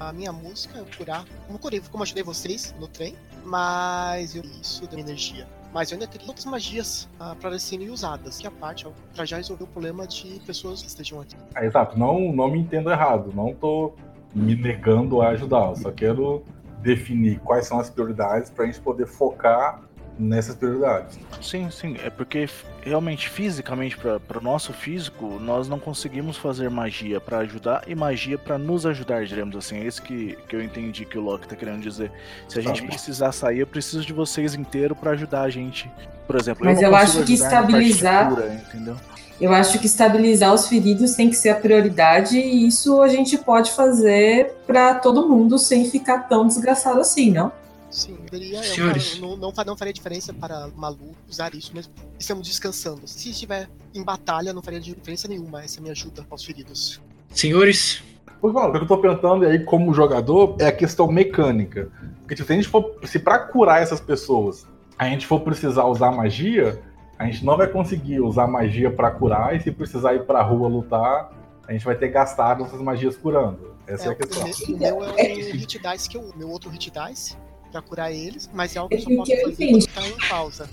A 0.00 0.12
minha 0.12 0.32
música 0.32 0.78
é 0.78 0.96
curar. 0.96 1.24
Como 1.46 1.58
curei, 1.58 1.80
como 1.90 2.02
ajudei 2.02 2.24
vocês 2.24 2.74
no 2.78 2.88
trem, 2.88 3.14
mas 3.44 4.34
eu 4.34 4.42
isso 4.60 4.86
da 4.88 4.98
energia. 4.98 5.46
Mas 5.72 5.90
eu 5.90 5.96
ainda 5.96 6.06
teria 6.06 6.26
outras 6.26 6.46
magias 6.46 7.08
ah, 7.20 7.36
para 7.40 7.58
serem 7.58 7.90
usadas, 7.90 8.38
que 8.38 8.46
a 8.46 8.50
parte 8.50 8.86
para 9.14 9.24
já 9.24 9.36
resolver 9.36 9.64
o 9.64 9.66
problema 9.66 10.06
de 10.06 10.40
pessoas 10.46 10.82
que 10.82 10.88
estejam 10.88 11.20
aqui. 11.20 11.36
É, 11.54 11.66
exato, 11.66 11.98
não, 11.98 12.32
não 12.32 12.50
me 12.50 12.58
entendo 12.58 12.90
errado, 12.90 13.32
não 13.34 13.54
tô 13.54 13.92
me 14.34 14.54
negando 14.54 15.20
a 15.20 15.28
ajudar, 15.30 15.70
eu 15.70 15.76
só 15.76 15.90
quero 15.90 16.42
definir 16.82 17.38
quais 17.40 17.66
são 17.66 17.78
as 17.78 17.90
prioridades 17.90 18.50
para 18.50 18.64
a 18.64 18.66
gente 18.66 18.80
poder 18.80 19.06
focar 19.06 19.82
nessas 20.18 20.54
prioridades. 20.56 21.18
Sim, 21.40 21.70
sim. 21.70 21.96
É 22.04 22.10
porque 22.10 22.48
realmente, 22.82 23.28
fisicamente, 23.28 23.96
para 23.96 24.38
o 24.38 24.42
nosso 24.42 24.72
físico, 24.72 25.38
nós 25.40 25.68
não 25.68 25.78
conseguimos 25.78 26.36
fazer 26.36 26.68
magia 26.70 27.20
para 27.20 27.38
ajudar 27.38 27.84
e 27.86 27.94
magia 27.94 28.36
para 28.38 28.58
nos 28.58 28.84
ajudar, 28.86 29.24
diremos 29.24 29.56
assim. 29.56 29.78
É 29.78 29.84
isso 29.86 30.02
que, 30.02 30.36
que 30.48 30.56
eu 30.56 30.62
entendi 30.62 31.04
que 31.04 31.16
o 31.18 31.20
Loki 31.22 31.46
tá 31.46 31.54
querendo 31.54 31.80
dizer. 31.80 32.10
Se 32.48 32.58
a 32.58 32.62
gente 32.62 32.82
Tá. 32.82 32.88
precisar 32.88 33.32
sair, 33.32 33.60
eu 33.60 33.66
preciso 33.66 34.04
de 34.04 34.12
vocês 34.12 34.54
inteiro 34.54 34.94
para 34.96 35.12
ajudar 35.12 35.42
a 35.42 35.50
gente. 35.50 35.90
Por 36.26 36.36
exemplo, 36.36 36.64
Mas 36.64 36.82
eu, 36.82 36.88
eu 36.90 36.96
acho 36.96 37.22
que 37.24 37.34
estabilizar- 37.34 38.28
cura, 38.28 38.54
entendeu? 38.54 38.96
Eu 39.40 39.52
acho 39.54 39.78
que 39.78 39.86
estabilizar 39.86 40.52
os 40.52 40.66
feridos 40.66 41.14
tem 41.14 41.30
que 41.30 41.36
ser 41.36 41.50
a 41.50 41.54
prioridade 41.54 42.36
e 42.36 42.66
isso 42.66 43.00
a 43.00 43.06
gente 43.06 43.38
pode 43.38 43.70
fazer 43.70 44.52
para 44.66 44.94
todo 44.96 45.28
mundo 45.28 45.58
sem 45.60 45.88
ficar 45.88 46.28
tão 46.28 46.44
desgraçado 46.46 46.98
assim, 47.00 47.30
não? 47.30 47.52
Sim, 47.90 48.18
eu 48.30 49.20
não, 49.20 49.36
não, 49.36 49.52
não 49.66 49.76
faria 49.76 49.92
diferença 49.92 50.32
para 50.34 50.68
Malu 50.76 51.14
usar 51.28 51.54
isso 51.54 51.74
mesmo. 51.74 51.92
Estamos 52.18 52.46
descansando. 52.46 53.08
Se 53.08 53.30
estiver 53.30 53.68
em 53.94 54.02
batalha, 54.02 54.52
não 54.52 54.62
faria 54.62 54.78
diferença 54.78 55.26
nenhuma. 55.26 55.62
Essa 55.62 55.78
é 55.78 55.80
a 55.80 55.82
minha 55.82 55.92
ajuda 55.92 56.26
aos 56.30 56.44
feridos. 56.44 57.00
Senhores, 57.32 58.02
Pois 58.40 58.54
bom, 58.54 58.68
o 58.68 58.72
que 58.72 58.78
eu 58.78 58.86
tô 58.86 58.98
perguntando 58.98 59.44
aí 59.44 59.64
como 59.64 59.92
jogador 59.92 60.56
é 60.60 60.66
a 60.66 60.72
questão 60.72 61.10
mecânica. 61.10 61.90
Porque 62.20 62.34
tipo, 62.34 62.46
se 62.46 62.52
a 62.52 62.56
gente 62.56 62.68
for. 62.68 62.94
Se 63.04 63.18
pra 63.18 63.38
curar 63.38 63.82
essas 63.82 64.00
pessoas 64.00 64.66
a 64.98 65.06
gente 65.06 65.26
for 65.26 65.40
precisar 65.40 65.84
usar 65.84 66.10
magia, 66.10 66.80
a 67.18 67.24
gente 67.24 67.44
não 67.44 67.56
vai 67.56 67.68
conseguir 67.68 68.20
usar 68.20 68.46
magia 68.46 68.90
pra 68.90 69.10
curar, 69.10 69.54
e 69.54 69.60
se 69.60 69.70
precisar 69.70 70.14
ir 70.14 70.24
pra 70.24 70.42
rua 70.42 70.68
lutar, 70.68 71.30
a 71.66 71.72
gente 71.72 71.84
vai 71.84 71.94
ter 71.94 72.08
gastado 72.08 72.64
essas 72.64 72.80
magias 72.80 73.16
curando. 73.16 73.76
Essa 73.86 74.08
é, 74.08 74.10
a 74.10 74.14
questão. 74.14 74.42
o, 74.42 74.78
meu, 74.78 74.96
o 74.96 75.00
meu 75.00 75.14
é 75.16 75.22
o 75.32 75.56
hit 75.56 75.78
dice 75.78 76.08
que 76.08 76.16
eu, 76.16 76.32
meu 76.36 76.50
outro 76.50 76.68
hit 76.68 76.90
dice 76.90 77.36
pra 77.70 77.82
curar 77.82 78.12
eles, 78.12 78.48
mas 78.52 78.74
é 78.74 78.78
algo 78.78 78.88
que 78.88 78.96
eu 78.96 79.00
só 79.00 79.10
posso 79.16 79.30
que 79.30 79.36
eu 79.36 79.50
fazer 79.50 79.64
entendi. 79.64 79.86
quando 79.88 79.94
tá 79.94 80.08
em 80.24 80.28
pausa. 80.28 80.68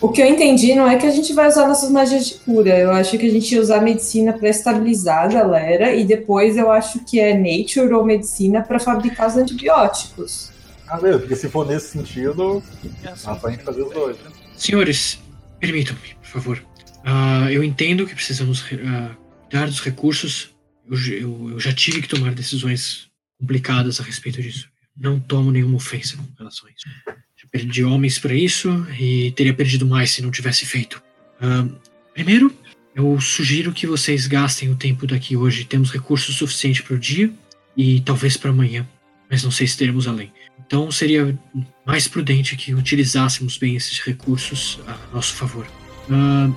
O 0.00 0.10
que 0.10 0.20
eu 0.20 0.26
entendi 0.26 0.74
não 0.74 0.86
é 0.86 0.96
que 0.98 1.06
a 1.06 1.10
gente 1.10 1.32
vai 1.32 1.48
usar 1.48 1.66
nossas 1.66 1.90
magias 1.90 2.26
de 2.28 2.34
cura. 2.34 2.78
Eu 2.78 2.90
acho 2.92 3.16
que 3.16 3.26
a 3.26 3.30
gente 3.30 3.54
ia 3.54 3.60
usar 3.60 3.80
medicina 3.80 4.32
para 4.34 4.48
estabilizar 4.50 5.24
a 5.24 5.28
galera 5.28 5.94
e 5.94 6.04
depois 6.04 6.56
eu 6.58 6.70
acho 6.70 7.02
que 7.04 7.18
é 7.18 7.32
nature 7.34 7.92
ou 7.94 8.04
medicina 8.04 8.62
para 8.62 8.78
fabricar 8.78 9.28
os 9.28 9.36
antibióticos. 9.36 10.50
Ah, 10.86 11.00
mesmo, 11.00 11.20
porque 11.20 11.34
se 11.34 11.48
for 11.48 11.66
nesse 11.66 11.88
sentido, 11.88 12.62
É 13.02 13.08
assim. 13.08 13.26
dá 13.26 13.34
pra 13.36 13.50
gente 13.50 13.64
fazer 13.64 13.82
os 13.82 13.92
dois. 13.92 14.16
senhores, 14.56 15.18
permitam-me, 15.58 16.14
por 16.20 16.28
favor. 16.28 16.64
Ah, 17.04 17.50
eu 17.50 17.64
entendo 17.64 18.06
que 18.06 18.14
precisamos 18.14 18.62
ah, 18.86 19.16
cuidar 19.48 19.66
dos 19.66 19.80
recursos. 19.80 20.50
Eu, 20.88 20.96
eu- 21.20 21.50
eu 21.52 21.60
já 21.60 21.72
tive 21.72 22.02
que 22.02 22.08
tomar 22.08 22.32
decisões 22.34 23.08
complicadas 23.40 23.98
a 23.98 24.02
respeito 24.04 24.40
disso. 24.42 24.68
Não 24.96 25.20
tomo 25.20 25.50
nenhuma 25.50 25.76
ofensa 25.76 26.16
com 26.16 26.24
relação 26.38 26.68
a 26.68 26.70
isso. 26.70 27.16
Perdi 27.50 27.84
homens 27.84 28.18
para 28.18 28.34
isso 28.34 28.86
e 28.98 29.30
teria 29.32 29.54
perdido 29.54 29.86
mais 29.86 30.10
se 30.10 30.22
não 30.22 30.30
tivesse 30.30 30.66
feito. 30.66 31.02
Ah, 31.40 31.66
primeiro, 32.12 32.52
eu 32.94 33.20
sugiro 33.20 33.72
que 33.72 33.86
vocês 33.86 34.26
gastem 34.26 34.70
o 34.70 34.76
tempo 34.76 35.06
daqui 35.06 35.36
hoje. 35.36 35.64
Temos 35.64 35.90
recursos 35.90 36.36
suficientes 36.36 36.80
para 36.80 36.96
o 36.96 36.98
dia 36.98 37.30
e 37.76 38.00
talvez 38.00 38.36
para 38.36 38.50
amanhã, 38.50 38.88
mas 39.30 39.42
não 39.44 39.50
sei 39.50 39.66
se 39.66 39.76
teremos 39.76 40.08
além. 40.08 40.32
Então 40.66 40.90
seria 40.90 41.38
mais 41.86 42.08
prudente 42.08 42.56
que 42.56 42.74
utilizássemos 42.74 43.58
bem 43.58 43.76
esses 43.76 44.00
recursos 44.00 44.80
a 44.86 44.98
nosso 45.14 45.34
favor. 45.34 45.66
Ah, 46.10 46.50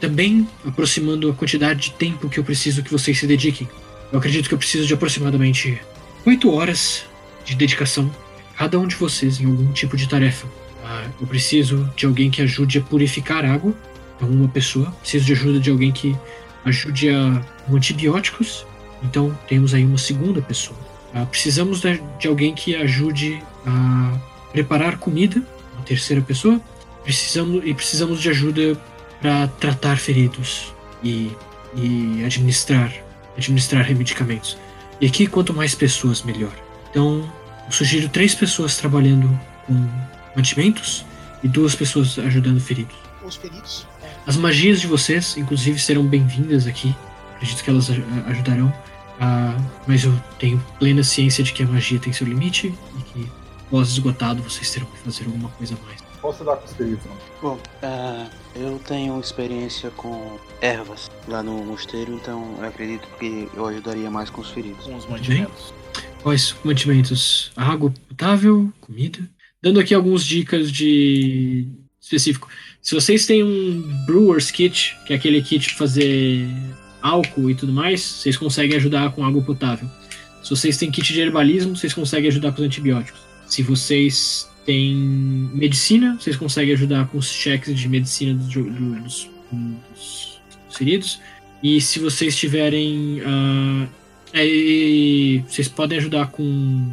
também 0.00 0.46
aproximando 0.64 1.30
a 1.30 1.34
quantidade 1.34 1.80
de 1.80 1.92
tempo 1.92 2.28
que 2.28 2.38
eu 2.38 2.44
preciso 2.44 2.82
que 2.82 2.92
vocês 2.92 3.18
se 3.18 3.26
dediquem. 3.26 3.68
Eu 4.12 4.18
acredito 4.18 4.48
que 4.48 4.54
eu 4.54 4.58
preciso 4.58 4.86
de 4.86 4.94
aproximadamente 4.94 5.80
oito 6.24 6.50
horas 6.52 7.04
de 7.46 7.54
dedicação 7.54 8.10
cada 8.56 8.78
um 8.78 8.86
de 8.86 8.96
vocês 8.96 9.40
em 9.40 9.46
algum 9.46 9.72
tipo 9.72 9.96
de 9.96 10.08
tarefa. 10.08 10.46
Ah, 10.84 11.06
eu 11.20 11.26
preciso 11.26 11.90
de 11.96 12.06
alguém 12.06 12.30
que 12.30 12.42
ajude 12.42 12.78
a 12.78 12.80
purificar 12.80 13.44
água, 13.44 13.74
então 14.16 14.28
uma 14.28 14.48
pessoa. 14.48 14.90
Preciso 15.00 15.26
de 15.26 15.32
ajuda 15.32 15.60
de 15.60 15.70
alguém 15.70 15.92
que 15.92 16.16
ajude 16.64 17.10
a 17.10 17.42
com 17.66 17.76
antibióticos, 17.76 18.66
então 19.02 19.36
temos 19.48 19.74
aí 19.74 19.84
uma 19.84 19.98
segunda 19.98 20.40
pessoa. 20.40 20.78
Ah, 21.14 21.26
precisamos 21.26 21.80
de, 21.80 22.00
de 22.18 22.28
alguém 22.28 22.54
que 22.54 22.74
ajude 22.74 23.42
a 23.66 24.18
preparar 24.52 24.98
comida, 24.98 25.42
uma 25.74 25.84
terceira 25.84 26.22
pessoa. 26.22 26.60
Precisamos 27.04 27.62
e 27.64 27.72
precisamos 27.72 28.20
de 28.20 28.30
ajuda 28.30 28.76
para 29.20 29.46
tratar 29.48 29.96
feridos 29.96 30.74
e, 31.02 31.30
e 31.74 32.22
administrar 32.24 32.92
administrar 33.36 33.94
medicamentos. 33.94 34.56
E 35.00 35.06
aqui 35.06 35.26
quanto 35.26 35.52
mais 35.52 35.74
pessoas 35.74 36.22
melhor. 36.22 36.52
Então 36.90 37.30
eu 37.66 37.72
sugiro 37.72 38.08
três 38.08 38.34
pessoas 38.34 38.76
trabalhando 38.76 39.28
com 39.66 39.88
mantimentos 40.34 41.04
e 41.42 41.48
duas 41.48 41.74
pessoas 41.74 42.18
ajudando 42.18 42.60
feridos. 42.60 42.96
Os 43.24 43.36
feridos, 43.36 43.86
é, 44.02 44.08
As 44.26 44.36
magias 44.36 44.80
de 44.80 44.86
vocês, 44.86 45.36
inclusive, 45.36 45.78
serão 45.78 46.04
bem-vindas 46.04 46.66
aqui. 46.66 46.94
Acredito 47.34 47.62
que 47.64 47.70
elas 47.70 47.90
aj- 47.90 48.02
ajudarão. 48.28 48.72
Ah, 49.20 49.56
mas 49.86 50.04
eu 50.04 50.14
tenho 50.38 50.62
plena 50.78 51.02
ciência 51.02 51.42
de 51.42 51.52
que 51.52 51.62
a 51.62 51.66
magia 51.66 51.98
tem 51.98 52.12
seu 52.12 52.26
limite 52.26 52.72
e 52.98 53.02
que, 53.02 53.30
após 53.66 53.88
esgotado, 53.88 54.42
vocês 54.42 54.70
terão 54.70 54.86
que 54.86 54.98
fazer 54.98 55.24
alguma 55.24 55.48
coisa 55.50 55.74
a 55.74 55.86
mais. 55.86 56.00
Posso 56.20 56.44
dar 56.44 56.56
com 56.56 56.66
os 56.66 56.72
feridos, 56.72 57.04
não? 57.04 57.16
Bom, 57.50 57.58
ah, 57.82 58.26
eu 58.54 58.80
tenho 58.86 59.18
experiência 59.20 59.90
com 59.90 60.38
ervas 60.60 61.10
lá 61.28 61.42
no 61.42 61.64
mosteiro, 61.64 62.12
então 62.14 62.56
eu 62.58 62.68
acredito 62.68 63.08
que 63.18 63.48
eu 63.54 63.66
ajudaria 63.66 64.10
mais 64.10 64.28
com 64.30 64.40
os 64.40 64.50
feridos. 64.50 64.84
Com 64.84 64.96
os 64.96 65.06
mantimentos. 65.06 65.72
Quais 66.26 66.56
mantimentos? 66.64 67.52
Água 67.54 67.94
potável, 68.08 68.72
comida. 68.80 69.20
Dando 69.62 69.78
aqui 69.78 69.94
algumas 69.94 70.24
dicas 70.24 70.72
de 70.72 71.68
específico. 72.00 72.48
Se 72.82 72.96
vocês 72.96 73.26
têm 73.26 73.44
um 73.44 73.80
Brewer's 74.06 74.50
Kit, 74.50 74.96
que 75.06 75.12
é 75.12 75.16
aquele 75.16 75.40
kit 75.40 75.68
de 75.68 75.74
fazer 75.74 76.48
álcool 77.00 77.48
e 77.48 77.54
tudo 77.54 77.72
mais, 77.72 78.02
vocês 78.02 78.36
conseguem 78.36 78.76
ajudar 78.76 79.12
com 79.12 79.24
água 79.24 79.40
potável. 79.40 79.88
Se 80.42 80.50
vocês 80.50 80.76
têm 80.76 80.90
kit 80.90 81.12
de 81.12 81.20
herbalismo, 81.20 81.76
vocês 81.76 81.94
conseguem 81.94 82.28
ajudar 82.28 82.50
com 82.50 82.58
os 82.60 82.66
antibióticos. 82.66 83.20
Se 83.46 83.62
vocês 83.62 84.50
têm 84.64 84.96
medicina, 85.54 86.18
vocês 86.20 86.34
conseguem 86.34 86.74
ajudar 86.74 87.06
com 87.06 87.18
os 87.18 87.30
cheques 87.30 87.78
de 87.78 87.88
medicina 87.88 88.34
dos, 88.34 88.52
dos, 88.52 89.30
dos 89.52 90.40
feridos. 90.70 91.20
E 91.62 91.80
se 91.80 92.00
vocês 92.00 92.36
tiverem. 92.36 93.20
é, 93.20 94.05
e 94.44 95.44
vocês 95.48 95.68
podem 95.68 95.98
ajudar 95.98 96.30
com 96.30 96.90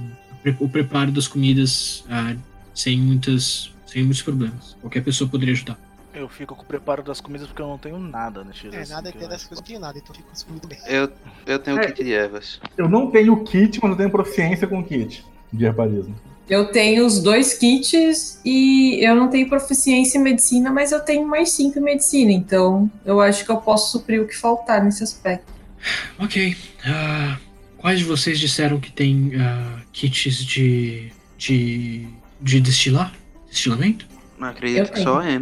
o 0.60 0.70
preparo 0.70 1.12
das 1.12 1.28
comidas 1.28 2.04
ah, 2.10 2.36
sem, 2.74 2.98
muitas, 2.98 3.72
sem 3.86 4.04
muitos 4.04 4.22
problemas. 4.22 4.76
Qualquer 4.82 5.04
pessoa 5.04 5.30
poderia 5.30 5.54
ajudar. 5.54 5.78
Eu 6.14 6.30
fico 6.30 6.56
com 6.56 6.62
o 6.62 6.66
preparo 6.66 7.02
das 7.02 7.20
comidas 7.20 7.48
porque 7.48 7.62
eu 7.62 7.68
não 7.68 7.78
tenho 7.78 7.98
nada 7.98 8.44
nesse 8.44 8.68
É, 8.68 8.86
nada 8.86 9.12
que 9.12 9.18
dessas 9.18 9.46
coisas 9.46 9.60
não 9.62 9.64
tenho 9.64 9.80
nada, 9.80 9.98
então 9.98 10.16
fico 10.16 10.30
muito 10.50 10.68
bem. 10.68 10.78
Eu, 10.86 11.10
eu 11.46 11.58
tenho 11.58 11.80
É. 11.80 11.88
kit 11.88 12.04
de 12.04 12.14
ervas. 12.14 12.60
Eu 12.78 12.88
não 12.88 13.10
tenho 13.10 13.44
kit, 13.44 13.80
mas 13.82 13.92
eu 13.92 13.98
tenho 13.98 14.12
proficiência 14.12 14.68
com 14.68 14.84
kit 14.84 15.26
de 15.52 15.66
herbalismo. 15.66 16.16
Eu 16.48 16.72
tenho 16.72 17.06
os 17.06 17.20
dois 17.22 17.54
kits 17.54 18.40
e 18.46 19.00
eu 19.02 19.16
não 19.16 19.30
tenho 19.30 19.50
proficiência 19.50 20.18
em 20.20 20.22
medicina, 20.22 20.72
mas 20.72 20.92
eu 20.92 21.00
tenho 21.00 21.26
mais 21.26 21.52
cinco 21.52 21.80
em 21.80 21.82
medicina, 21.82 22.32
então 22.32 22.92
eu 23.06 23.20
acho 23.22 23.46
que 23.46 23.52
eu 23.52 23.58
posso 23.58 23.92
suprir 23.92 24.22
o 24.22 24.28
que 24.28 24.36
faltar 24.36 24.84
nesse 24.84 25.04
aspecto. 25.04 25.52
Ok. 26.20 26.56
ah, 26.86 27.38
quais 27.78 28.00
de 28.00 28.06
vocês 28.06 28.40
disseram 28.40 28.80
que 28.80 28.92
tem 28.92 29.32
ah, 29.40 29.80
kits 29.92 30.46
de, 30.46 31.12
de. 31.38 32.08
de 32.42 32.60
destilar? 32.62 33.14
Destilamento? 33.50 34.06
Mas 34.38 34.52
acredito 34.52 34.80
Eu 34.80 34.86
que 34.86 34.94
tenho. 34.94 35.04
só 35.04 35.22
é. 35.22 35.42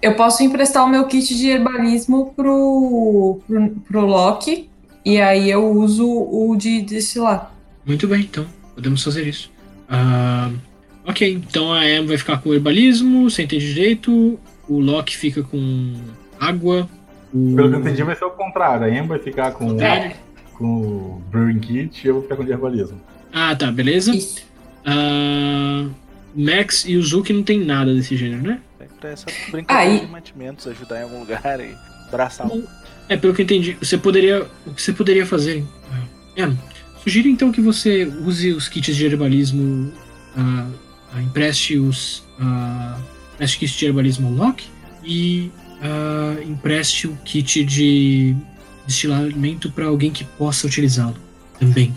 Eu 0.00 0.14
posso 0.14 0.42
emprestar 0.42 0.84
o 0.84 0.88
meu 0.88 1.04
kit 1.06 1.36
de 1.36 1.48
herbalismo 1.48 2.32
pro, 2.34 3.40
pro, 3.46 3.70
pro 3.86 4.06
Loki, 4.06 4.68
e 5.04 5.20
aí 5.20 5.50
eu 5.50 5.70
uso 5.70 6.06
o 6.08 6.56
de 6.56 6.80
destilar. 6.80 7.54
Muito 7.84 8.08
bem, 8.08 8.22
então 8.22 8.46
podemos 8.74 9.02
fazer 9.02 9.26
isso. 9.26 9.50
Ah, 9.88 10.50
ok, 11.04 11.34
então 11.34 11.72
a 11.72 11.88
Em 11.88 12.04
vai 12.06 12.16
ficar 12.16 12.38
com 12.38 12.54
herbalismo, 12.54 13.30
sem 13.30 13.46
ter 13.46 13.58
direito. 13.58 14.38
O 14.68 14.78
Loki 14.80 15.16
fica 15.16 15.42
com 15.42 15.94
água. 16.40 16.88
Pelo 17.32 17.68
que 17.70 17.76
eu 17.76 17.80
entendi, 17.80 18.02
vai 18.02 18.16
ser 18.16 18.24
o 18.24 18.30
contrário. 18.30 18.84
A 18.86 18.90
Em 18.90 19.06
vai 19.06 19.18
ficar 19.18 19.52
com, 19.52 19.80
É. 19.80 20.14
com 20.54 20.64
o 20.64 21.22
Brewing 21.30 21.58
Kit 21.58 22.04
e 22.04 22.08
eu 22.08 22.14
vou 22.14 22.22
ficar 22.22 22.36
com 22.36 22.42
o 22.42 22.48
herbalismo. 22.50 23.00
Ah, 23.32 23.54
tá, 23.54 23.70
beleza. 23.70 24.12
Ah, 24.84 25.86
Max 26.34 26.84
e 26.86 26.96
o 26.96 27.02
Zuki 27.02 27.32
não 27.32 27.42
tem 27.42 27.64
nada 27.64 27.94
desse 27.94 28.16
gênero, 28.16 28.42
né? 28.42 28.60
Pra 29.00 29.10
essa 29.10 29.26
brincadeira 29.50 29.92
Aí- 30.00 30.06
de 30.06 30.10
mantimentos, 30.10 30.66
ajudar 30.66 31.00
em 31.00 31.02
algum 31.04 31.20
lugar 31.20 31.60
e 31.60 31.74
braçar 32.10 32.46
um. 32.46 32.64
É, 33.08 33.16
pelo 33.16 33.32
que 33.34 33.42
eu 33.42 33.44
entendi, 33.44 33.76
você 33.80 33.96
poderia. 33.96 34.46
O 34.66 34.74
que 34.74 34.82
você 34.82 34.92
poderia 34.92 35.24
fazer? 35.24 35.64
É, 36.36 36.48
sugiro 37.02 37.28
então 37.28 37.52
que 37.52 37.60
você 37.60 38.04
use 38.24 38.52
os 38.52 38.68
kits 38.68 38.94
de 38.96 39.04
herbalismo. 39.06 39.92
ah, 40.36 40.66
ah, 41.14 41.22
empreste 41.22 41.78
os. 41.78 42.24
ah, 42.40 42.98
empreste 43.34 43.58
kits 43.58 43.72
de 43.72 43.86
herbalismo 43.86 44.30
Loki 44.30 44.66
e 45.04 45.50
ah, 45.82 46.36
empreste 46.42 47.06
o 47.06 47.16
kit 47.24 47.64
de 47.64 48.36
destilamento 48.86 49.70
para 49.70 49.86
alguém 49.86 50.10
que 50.10 50.24
possa 50.24 50.66
utilizá-lo 50.66 51.16
também. 51.58 51.94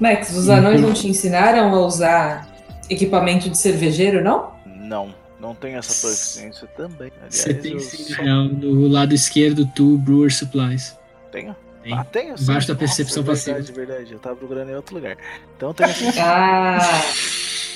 Max, 0.00 0.30
os 0.36 0.48
anões 0.48 0.80
não 0.80 0.92
te 0.92 1.06
ensinaram 1.08 1.74
a 1.74 1.86
usar 1.86 2.48
equipamento 2.90 3.48
de 3.48 3.56
cervejeiro, 3.56 4.22
não? 4.22 4.52
Não, 4.66 5.14
não 5.40 5.54
tenho 5.54 5.78
essa 5.78 6.00
proficiência 6.06 6.66
também. 6.76 7.10
Aliás, 7.16 7.34
Você 7.34 7.54
tem 7.54 7.78
sim, 7.78 8.14
só 8.14 8.22
real, 8.22 8.44
no 8.44 8.88
lado 8.88 9.14
esquerdo 9.14 9.64
do 9.74 9.96
Brewer 9.98 10.32
Supplies. 10.32 10.96
tenho. 11.30 11.54
Tem. 11.82 11.92
Ah, 11.92 12.02
tenho 12.04 12.36
sim. 12.38 12.44
Embaixo 12.44 12.66
da 12.68 12.72
Nossa, 12.74 12.86
percepção 12.86 13.22
é 13.22 13.26
passiva. 13.26 13.56
verdade, 13.58 13.72
verdade. 13.78 14.12
Eu 14.14 14.18
tava 14.18 14.36
procurando 14.36 14.70
em 14.70 14.74
outro 14.74 14.94
lugar. 14.94 15.16
Então 15.56 15.74
tem 15.74 15.84
essa 15.86 16.12
Ah, 16.22 16.78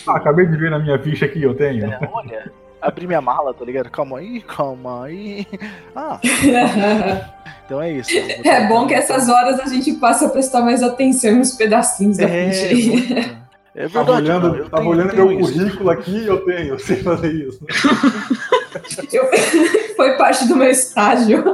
Ah, 0.07 0.17
acabei 0.17 0.47
de 0.47 0.57
ver 0.57 0.71
na 0.71 0.79
minha 0.79 0.99
ficha 0.99 1.27
aqui, 1.27 1.43
eu 1.43 1.55
tenho. 1.55 1.85
É, 1.93 1.99
olha, 2.11 2.51
abri 2.81 3.07
minha 3.07 3.21
mala, 3.21 3.53
tá 3.55 3.65
ligado? 3.65 3.91
Calma 3.91 4.19
aí, 4.19 4.41
calma 4.43 5.05
aí. 5.05 5.47
Ah, 5.95 6.19
então 7.67 7.81
é 7.83 7.93
isso. 7.93 8.11
é 8.45 8.67
bom 8.69 8.87
que 8.87 8.95
essas 8.95 9.29
horas 9.29 9.61
a 9.61 9.67
gente 9.67 9.93
passa 9.95 10.27
a 10.27 10.31
prestar 10.31 10.63
mais 10.63 10.83
atenção 10.83 11.35
nos 11.37 11.53
pedacinhos 11.53 12.17
da 12.17 12.25
É, 12.25 12.51
ficha 12.51 12.67
aí. 12.67 13.39
É 13.75 13.83
verdade. 13.87 14.07
Tava 14.07 14.13
olhando, 14.19 14.49
não, 14.49 14.57
eu 14.57 14.65
tava 14.71 14.83
tenho- 14.83 14.89
olhando 14.95 15.11
tenho 15.13 15.27
meu 15.29 15.41
isso. 15.41 15.53
currículo 15.53 15.91
aqui 15.91 16.27
eu 16.27 16.45
tenho, 16.45 16.69
eu 16.71 16.79
sei 16.81 16.97
fazer 16.97 17.33
isso. 17.33 17.61
Eu- 19.13 19.29
Foi 19.95 20.17
parte 20.17 20.49
do 20.49 20.57
meu 20.57 20.69
estágio. 20.69 21.45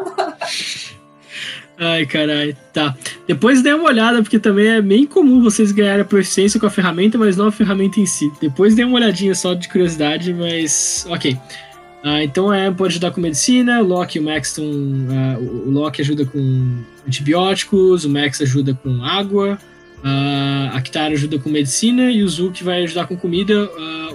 Ai, 1.78 2.06
caralho. 2.06 2.56
Tá. 2.72 2.96
Depois 3.26 3.62
dê 3.62 3.72
uma 3.72 3.88
olhada, 3.88 4.22
porque 4.22 4.38
também 4.38 4.66
é 4.68 4.80
bem 4.80 5.06
comum 5.06 5.42
vocês 5.42 5.72
ganharem 5.72 6.02
a 6.02 6.04
proficiência 6.04 6.58
com 6.60 6.66
a 6.66 6.70
ferramenta, 6.70 7.18
mas 7.18 7.36
não 7.36 7.48
a 7.48 7.52
ferramenta 7.52 7.98
em 8.00 8.06
si. 8.06 8.30
Depois 8.40 8.74
dê 8.74 8.84
uma 8.84 8.96
olhadinha 8.96 9.34
só 9.34 9.54
de 9.54 9.68
curiosidade, 9.68 10.32
mas. 10.32 11.04
Ok. 11.08 11.36
Ah, 12.04 12.22
então 12.22 12.54
Em 12.54 12.72
pode 12.72 12.92
ajudar 12.92 13.12
com 13.12 13.20
medicina, 13.20 13.80
o 13.80 13.86
Loki 13.86 14.18
e 14.18 14.20
o 14.20 14.24
Max 14.24 14.48
estão. 14.48 14.64
ah, 15.10 15.38
o 15.38 15.70
Loki 15.70 16.02
ajuda 16.02 16.26
com 16.26 16.84
antibióticos, 17.08 18.04
o 18.04 18.10
Max 18.10 18.40
ajuda 18.42 18.74
com 18.74 19.02
água, 19.02 19.58
ah, 20.04 20.70
a 20.74 20.80
Kitara 20.82 21.14
ajuda 21.14 21.38
com 21.38 21.48
medicina 21.48 22.10
e 22.10 22.22
o 22.22 22.28
Zuki 22.28 22.62
vai 22.62 22.84
ajudar 22.84 23.06
com 23.06 23.16
comida 23.16 23.68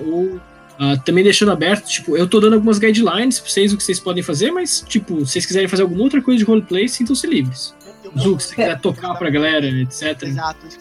ou. 0.06 0.40
Ah, 0.80 0.98
também 0.98 1.24
deixando 1.24 1.52
aberto, 1.52 1.86
tipo, 1.88 2.16
eu 2.18 2.28
tô 2.28 2.40
dando 2.40 2.54
algumas 2.54 2.80
guidelines 2.80 3.40
pra 3.40 3.50
vocês 3.50 3.74
o 3.74 3.78
que 3.78 3.84
vocês 3.84 4.00
podem 4.00 4.24
fazer, 4.24 4.50
mas, 4.52 4.82
tipo, 4.88 5.26
se 5.26 5.34
vocês 5.34 5.46
quiserem 5.46 5.68
fazer 5.68 5.84
alguma 5.84 6.02
outra 6.04 6.22
coisa 6.22 6.38
de 6.40 6.44
roleplay, 6.46 6.88
sintam-se 6.88 7.28
livres. 7.28 7.76
Zuki, 8.18 8.42
se 8.44 8.50
você 8.50 8.56
quiser 8.56 8.80
tocar 8.80 9.14
pra 9.16 9.30
galera, 9.30 9.68
etc. 9.68 10.24
Exato, 10.24 10.66
isso. 10.68 10.80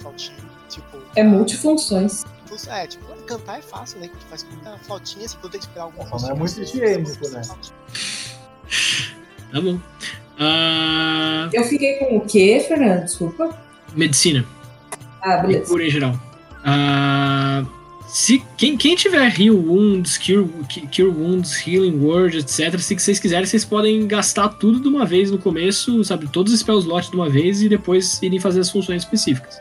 Tipo, 0.69 1.03
É 1.17 1.23
multifunções. 1.23 2.25
é, 2.69 2.87
tipo, 2.87 3.05
cantar 3.27 3.59
é 3.59 3.63
fácil, 3.63 4.01
né? 4.01 4.09
Que 4.09 4.25
faz 4.31 4.45
muita 4.51 4.79
flautinha, 4.79 5.29
se 5.29 5.37
puder 5.37 5.59
esperar 5.59 5.83
alguma 5.85 6.09
coisa. 6.09 6.31
é 6.31 6.35
muito 6.35 6.61
higiênico, 6.63 7.29
né? 7.29 7.43
Tá 9.53 9.61
bom. 9.61 9.79
Ah, 10.39 11.49
Eu 11.53 11.65
fiquei 11.65 11.97
com 11.97 12.17
o 12.19 12.21
quê, 12.21 12.65
Fernando? 12.67 13.05
Desculpa. 13.05 13.59
medicina. 13.95 14.45
Ah, 15.23 15.39
E 15.39 15.47
beleza. 15.47 15.67
cura 15.67 15.85
em 15.85 15.91
geral. 15.91 16.19
Ah, 16.65 17.65
se, 18.09 18.43
quem, 18.57 18.77
quem 18.77 18.97
tiver 18.97 19.39
Heal 19.41 19.55
Wounds, 19.55 20.17
Cure, 20.19 20.49
Cure 20.95 21.09
Wounds, 21.09 21.67
Healing 21.67 22.01
Word, 22.05 22.39
etc., 22.39 22.79
se 22.79 22.99
vocês 22.99 23.19
quiserem, 23.21 23.45
vocês 23.47 23.65
podem 23.65 24.07
gastar 24.07 24.49
tudo 24.49 24.81
de 24.81 24.89
uma 24.89 25.05
vez 25.05 25.31
no 25.31 25.39
começo, 25.39 26.03
sabe? 26.05 26.27
Todos 26.29 26.53
os 26.53 26.61
spell 26.61 26.79
slots 26.79 27.11
de 27.11 27.17
uma 27.17 27.29
vez 27.29 27.63
e 27.63 27.69
depois 27.69 28.21
irem 28.23 28.39
fazer 28.41 28.61
as 28.61 28.71
funções 28.71 29.03
específicas. 29.03 29.61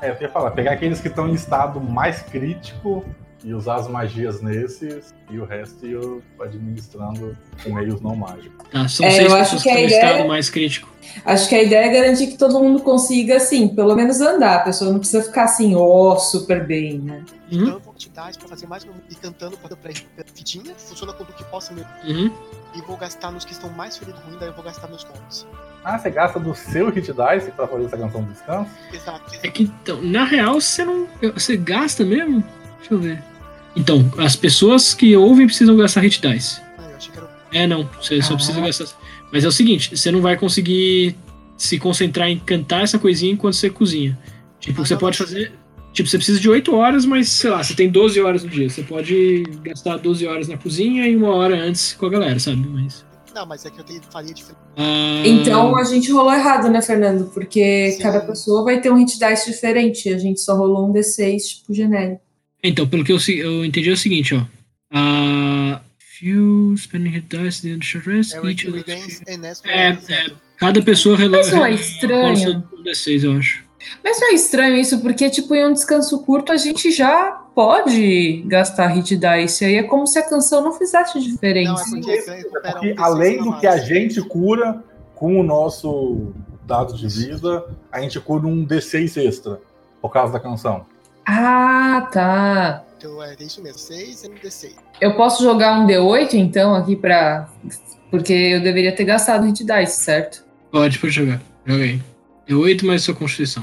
É, 0.00 0.10
eu 0.10 0.16
ia 0.20 0.28
falar, 0.28 0.50
pegar 0.52 0.72
aqueles 0.72 1.00
que 1.00 1.08
estão 1.08 1.28
em 1.28 1.34
estado 1.34 1.80
mais 1.80 2.22
crítico 2.22 3.04
e 3.44 3.52
usar 3.54 3.74
as 3.76 3.88
magias 3.88 4.40
nesses, 4.40 5.12
e 5.30 5.38
o 5.38 5.44
resto 5.44 5.84
eu 5.84 6.22
administrando 6.40 7.36
com 7.62 7.74
meios 7.74 8.00
não 8.00 8.14
mágicos. 8.14 8.66
Tá? 8.70 8.86
São 8.88 9.04
É, 9.06 9.10
seis 9.10 9.28
eu 9.28 9.34
acho 9.36 9.42
pessoas 9.56 9.62
que 9.62 9.68
estão 9.68 9.82
em 9.82 9.86
ideia- 9.86 10.04
estado 10.12 10.28
mais 10.28 10.48
crítico. 10.50 10.88
Acho 11.24 11.48
que 11.48 11.54
a 11.56 11.62
ideia 11.62 11.86
é 11.86 11.92
garantir 11.92 12.28
que 12.28 12.38
todo 12.38 12.60
mundo 12.60 12.80
consiga, 12.80 13.36
assim, 13.36 13.68
pelo 13.68 13.94
menos 13.96 14.20
andar. 14.20 14.56
A 14.56 14.60
pessoa 14.60 14.92
não 14.92 14.98
precisa 15.00 15.22
ficar 15.24 15.44
assim, 15.44 15.74
ó, 15.74 16.16
super 16.16 16.64
bem, 16.66 17.00
né? 17.00 17.24
Uhum. 17.52 17.62
Então 17.62 17.74
eu 17.74 17.80
vou 17.80 17.94
te 17.94 18.08
dar 18.10 18.32
pra 18.36 18.48
fazer 18.48 18.66
mais 18.66 18.84
um 18.84 18.90
e 19.10 19.14
cantando 19.14 19.56
pra, 19.58 19.68
pra, 19.76 19.92
pra 20.16 20.24
fitinha. 20.34 20.74
Funciona 20.76 21.12
com 21.12 21.22
o 21.24 21.26
que 21.26 21.44
possa 21.44 21.72
mesmo. 21.72 21.88
Uhum. 22.04 22.32
E 22.74 22.80
vou 22.82 22.96
gastar 22.96 23.30
nos 23.30 23.44
que 23.44 23.52
estão 23.52 23.68
mais 23.70 23.96
feridos 23.96 24.20
ruim, 24.22 24.36
daí 24.38 24.48
eu 24.48 24.54
vou 24.54 24.64
gastar 24.64 24.88
meus 24.88 25.04
pontos. 25.04 25.46
Ah, 25.84 25.98
você 25.98 26.10
gasta 26.10 26.38
do 26.40 26.54
seu 26.54 26.88
hit 26.90 27.06
dice 27.12 27.50
pra 27.52 27.66
fazer 27.68 27.84
essa 27.84 27.96
canção 27.98 28.22
do 28.22 28.32
descanso? 28.32 28.70
Exato. 28.92 29.32
É 29.42 29.48
que, 29.50 29.64
então, 29.64 30.00
na 30.02 30.24
real, 30.24 30.60
você 30.60 30.84
não. 30.84 31.06
Você 31.34 31.56
gasta 31.56 32.04
mesmo? 32.04 32.42
Deixa 32.78 32.94
eu 32.94 32.98
ver. 32.98 33.22
Então, 33.76 34.10
as 34.18 34.36
pessoas 34.36 34.94
que 34.94 35.16
ouvem 35.16 35.46
precisam 35.46 35.76
gastar 35.76 36.00
hit 36.00 36.20
dice. 36.20 36.60
Ah, 36.78 36.82
eu 36.90 36.96
achei 36.96 37.12
que 37.12 37.18
era. 37.18 37.30
É, 37.52 37.66
não. 37.66 37.84
Você 38.00 38.22
só 38.22 38.34
Ah. 38.34 38.36
precisa 38.36 38.60
gastar. 38.60 38.86
Mas 39.32 39.44
é 39.44 39.48
o 39.48 39.52
seguinte: 39.52 39.96
você 39.96 40.10
não 40.10 40.20
vai 40.22 40.36
conseguir 40.36 41.16
se 41.58 41.78
concentrar 41.78 42.28
em 42.28 42.38
cantar 42.38 42.82
essa 42.82 42.98
coisinha 42.98 43.32
enquanto 43.32 43.54
você 43.54 43.68
cozinha. 43.70 44.18
Tipo, 44.60 44.82
Ah, 44.82 44.86
você 44.86 44.94
não, 44.94 45.00
pode 45.00 45.18
fazer. 45.18 45.52
Tipo, 45.92 46.08
você 46.08 46.16
precisa 46.16 46.40
de 46.40 46.48
8 46.48 46.74
horas, 46.74 47.04
mas 47.04 47.28
sei 47.28 47.50
lá, 47.50 47.62
você 47.62 47.74
tem 47.74 47.88
12 47.90 48.20
horas 48.20 48.42
no 48.44 48.50
dia. 48.50 48.68
Você 48.68 48.82
pode 48.82 49.42
gastar 49.62 49.98
12 49.98 50.26
horas 50.26 50.48
na 50.48 50.56
cozinha 50.56 51.06
e 51.06 51.14
uma 51.14 51.34
hora 51.34 51.54
antes 51.56 51.92
com 51.92 52.06
a 52.06 52.10
galera, 52.10 52.38
sabe? 52.38 52.66
Mas. 52.66 53.04
Não, 53.34 53.46
mas 53.46 53.64
é 53.64 53.70
que 53.70 53.78
eu 53.80 53.84
tenho, 53.84 54.00
faria 54.10 54.32
diferente. 54.34 54.60
Ah, 54.76 55.22
Então 55.24 55.76
a 55.76 55.84
gente 55.84 56.10
rolou 56.12 56.32
errado, 56.32 56.68
né, 56.70 56.80
Fernando? 56.82 57.30
Porque 57.32 57.92
Sim. 57.92 58.02
cada 58.02 58.20
pessoa 58.20 58.64
vai 58.64 58.80
ter 58.80 58.90
um 58.90 58.96
hit 58.96 59.18
dice 59.18 59.50
diferente. 59.50 60.08
A 60.12 60.18
gente 60.18 60.40
só 60.40 60.54
rolou 60.56 60.88
um 60.88 60.92
D6, 60.92 61.36
tipo, 61.58 61.74
genérico. 61.74 62.20
Então, 62.62 62.86
pelo 62.86 63.04
que 63.04 63.12
eu, 63.12 63.18
eu 63.38 63.64
entendi 63.64 63.90
é 63.90 63.92
o 63.92 63.96
seguinte, 63.96 64.34
ó. 64.34 64.42
Ah, 64.90 65.80
few 65.98 66.74
spending 66.76 67.10
hit 67.10 67.26
dice 67.28 67.62
the 67.62 67.68
end 67.68 67.78
of 67.78 67.86
short 67.86 68.08
rest, 68.08 68.34
É 68.34 68.50
each 68.50 68.66
Enes. 68.66 69.62
É, 69.66 69.98
Cada 70.58 70.80
pessoa 70.80 71.18
Mas 71.18 71.50
não 71.50 71.64
é 71.64 71.72
estranho? 71.74 72.22
rola 72.22 72.36
seu 72.36 72.62
D6, 72.84 73.24
eu 73.24 73.32
acho. 73.38 73.64
Mas 74.02 74.20
não 74.20 74.30
é 74.30 74.34
estranho 74.34 74.76
isso, 74.76 75.00
porque, 75.00 75.28
tipo, 75.30 75.54
em 75.54 75.66
um 75.66 75.72
descanso 75.72 76.18
curto 76.24 76.52
a 76.52 76.56
gente 76.56 76.90
já 76.90 77.32
pode 77.54 78.42
gastar 78.46 78.88
hit 78.88 79.16
dice. 79.16 79.64
Aí 79.64 79.76
é 79.76 79.82
como 79.82 80.06
se 80.06 80.18
a 80.18 80.22
canção 80.22 80.62
não 80.62 80.72
fizesse 80.72 81.18
Não, 81.18 81.24
diferença. 81.24 81.82
é 81.82 81.90
porque 81.90 82.10
recupera 82.12 82.72
Porque 82.72 82.94
D6 82.94 82.98
além 82.98 83.42
do 83.42 83.58
que 83.58 83.66
a 83.66 83.76
gente 83.76 84.20
cura 84.22 84.82
com 85.14 85.38
o 85.38 85.42
nosso 85.42 86.32
dado 86.64 86.94
de 86.94 87.06
vida, 87.08 87.64
a 87.90 88.00
gente 88.00 88.18
cura 88.20 88.46
um 88.46 88.66
D6 88.66 89.16
extra, 89.22 89.60
por 90.00 90.10
causa 90.10 90.32
da 90.32 90.40
canção. 90.40 90.86
Ah, 91.26 92.08
tá. 92.12 92.84
Então 92.96 93.22
é 93.22 93.34
isso 93.40 93.62
mesmo, 93.62 93.78
6 93.78 94.24
MD6. 94.24 94.72
Eu 95.00 95.16
posso 95.16 95.42
jogar 95.42 95.78
um 95.78 95.86
D8 95.86 96.34
então 96.34 96.74
aqui 96.74 96.96
pra. 96.96 97.48
Porque 98.10 98.32
eu 98.32 98.62
deveria 98.62 98.94
ter 98.94 99.04
gastado 99.04 99.46
hit 99.46 99.64
dice, 99.64 100.02
certo? 100.02 100.44
Pode, 100.70 100.98
pode 100.98 101.12
jogar. 101.12 101.40
Joga 101.66 101.84
aí. 101.84 102.00
É 102.48 102.54
8 102.54 102.84
mais 102.84 103.02
sua 103.02 103.14
constituição. 103.14 103.62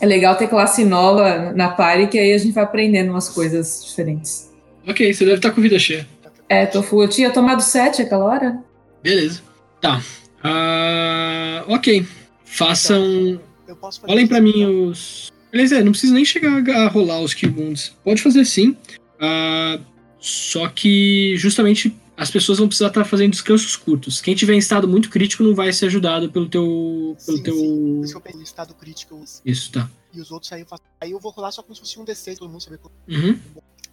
É 0.00 0.06
legal 0.06 0.36
ter 0.36 0.48
classe 0.48 0.84
nova 0.84 1.52
na 1.52 1.68
party, 1.68 2.08
que 2.08 2.18
aí 2.18 2.32
a 2.32 2.38
gente 2.38 2.52
vai 2.52 2.64
aprendendo 2.64 3.10
umas 3.10 3.28
coisas 3.28 3.84
diferentes. 3.84 4.52
Ok, 4.86 5.12
você 5.12 5.24
deve 5.24 5.36
estar 5.38 5.50
com 5.50 5.60
vida 5.60 5.78
cheia. 5.78 6.06
É, 6.48 6.66
Tofu, 6.66 7.02
eu 7.02 7.08
tinha 7.08 7.30
tomado 7.30 7.60
7 7.60 8.02
aquela 8.02 8.24
hora? 8.24 8.58
Beleza. 9.02 9.42
Tá. 9.80 10.00
Ah, 10.42 11.64
ok. 11.66 12.06
Façam. 12.44 13.40
Eu 13.66 13.76
posso 13.76 14.00
fazer 14.00 14.12
Olhem 14.12 14.26
pra 14.26 14.38
isso, 14.38 14.44
mim 14.44 14.62
então? 14.62 14.88
os. 14.88 15.32
Aliás, 15.52 15.72
é, 15.72 15.82
não 15.82 15.92
precisa 15.92 16.14
nem 16.14 16.24
chegar 16.24 16.62
a 16.68 16.88
rolar 16.88 17.20
os 17.20 17.34
kill 17.34 17.52
wounds. 17.56 17.94
Pode 18.04 18.22
fazer 18.22 18.44
sim. 18.44 18.76
Ah, 19.20 19.78
só 20.18 20.68
que 20.68 21.34
justamente 21.36 21.94
as 22.16 22.30
pessoas 22.30 22.58
vão 22.58 22.66
precisar 22.66 22.88
estar 22.88 23.04
fazendo 23.04 23.32
descansos 23.32 23.76
curtos. 23.76 24.20
Quem 24.20 24.34
tiver 24.34 24.54
em 24.54 24.58
estado 24.58 24.88
muito 24.88 25.10
crítico 25.10 25.42
não 25.42 25.54
vai 25.54 25.72
ser 25.72 25.86
ajudado 25.86 26.30
pelo 26.30 26.48
teu. 26.48 27.16
Pelo 27.26 27.36
Sim, 27.36 27.42
teu. 27.42 27.54
sim. 27.54 28.20
Eu 28.34 28.42
estado 28.42 28.74
crítico 28.74 29.22
Isso, 29.44 29.70
tá. 29.70 29.90
e 30.14 30.20
os 30.20 30.30
outros 30.30 30.50
aí 30.52 30.60
eu 30.62 30.66
faço. 30.66 30.82
Aí 31.00 31.10
eu 31.10 31.20
vou 31.20 31.30
rolar 31.30 31.52
só 31.52 31.62
como 31.62 31.74
se 31.74 31.80
fosse 31.80 31.98
um 32.00 32.04
D6, 32.04 32.38
todo 32.38 32.48
mundo 32.48 32.62
saber 32.62 32.78
qual. 32.78 32.92
Uhum. 33.08 33.38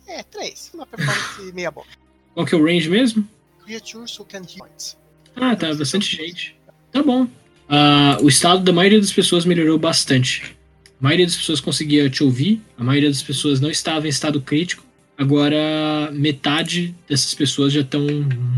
É, 0.07 0.23
3. 0.23 0.71
Uma 0.73 0.85
performance 0.85 1.51
meia 1.53 1.71
boa. 1.71 1.85
Qual 2.33 2.45
que 2.45 2.55
é 2.55 2.57
o 2.57 2.63
range 2.65 2.89
mesmo? 2.89 3.27
Creatures 3.65 4.17
who 4.17 4.25
can 4.25 4.43
points. 4.57 4.97
Ah, 5.35 5.55
tá, 5.55 5.73
bastante 5.73 6.15
gente. 6.15 6.55
Tá 6.91 7.03
bom. 7.03 7.27
Ah, 7.67 8.17
o 8.21 8.27
estado 8.29 8.63
da 8.63 8.71
maioria 8.71 8.99
das 8.99 9.11
pessoas 9.11 9.45
melhorou 9.45 9.77
bastante. 9.77 10.55
A 10.99 11.03
maioria 11.03 11.25
das 11.25 11.35
pessoas 11.35 11.59
conseguia 11.59 12.09
te 12.09 12.23
ouvir, 12.23 12.61
a 12.77 12.83
maioria 12.83 13.09
das 13.09 13.21
pessoas 13.21 13.59
não 13.59 13.69
estava 13.69 14.05
em 14.05 14.09
estado 14.09 14.39
crítico. 14.41 14.85
Agora, 15.17 16.09
metade 16.11 16.95
dessas 17.07 17.33
pessoas 17.33 17.71
já 17.71 17.81
estão 17.81 18.01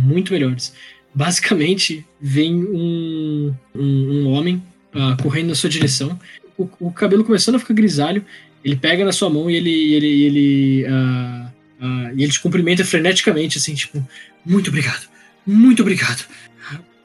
muito 0.03 0.31
melhores. 0.31 0.73
Basicamente, 1.13 2.05
vem 2.19 2.55
um, 2.55 3.53
um, 3.73 3.81
um 3.83 4.27
homem 4.31 4.61
ah, 4.93 5.17
correndo 5.21 5.49
na 5.49 5.55
sua 5.55 5.69
direção. 5.69 6.19
O, 6.57 6.69
o 6.79 6.91
cabelo 6.91 7.23
começando 7.23 7.55
a 7.55 7.59
ficar 7.59 7.73
grisalho. 7.73 8.25
Ele 8.63 8.75
pega 8.75 9.05
na 9.05 9.11
sua 9.11 9.29
mão 9.29 9.49
e 9.49 9.55
ele, 9.55 9.93
ele, 9.93 10.23
ele, 10.23 10.85
ah, 10.87 11.51
ah, 11.79 12.11
e 12.15 12.23
ele 12.23 12.31
te 12.31 12.39
cumprimenta 12.39 12.83
freneticamente, 12.83 13.57
assim, 13.57 13.75
tipo, 13.75 14.05
muito 14.43 14.69
obrigado, 14.69 15.07
muito 15.45 15.81
obrigado. 15.81 16.25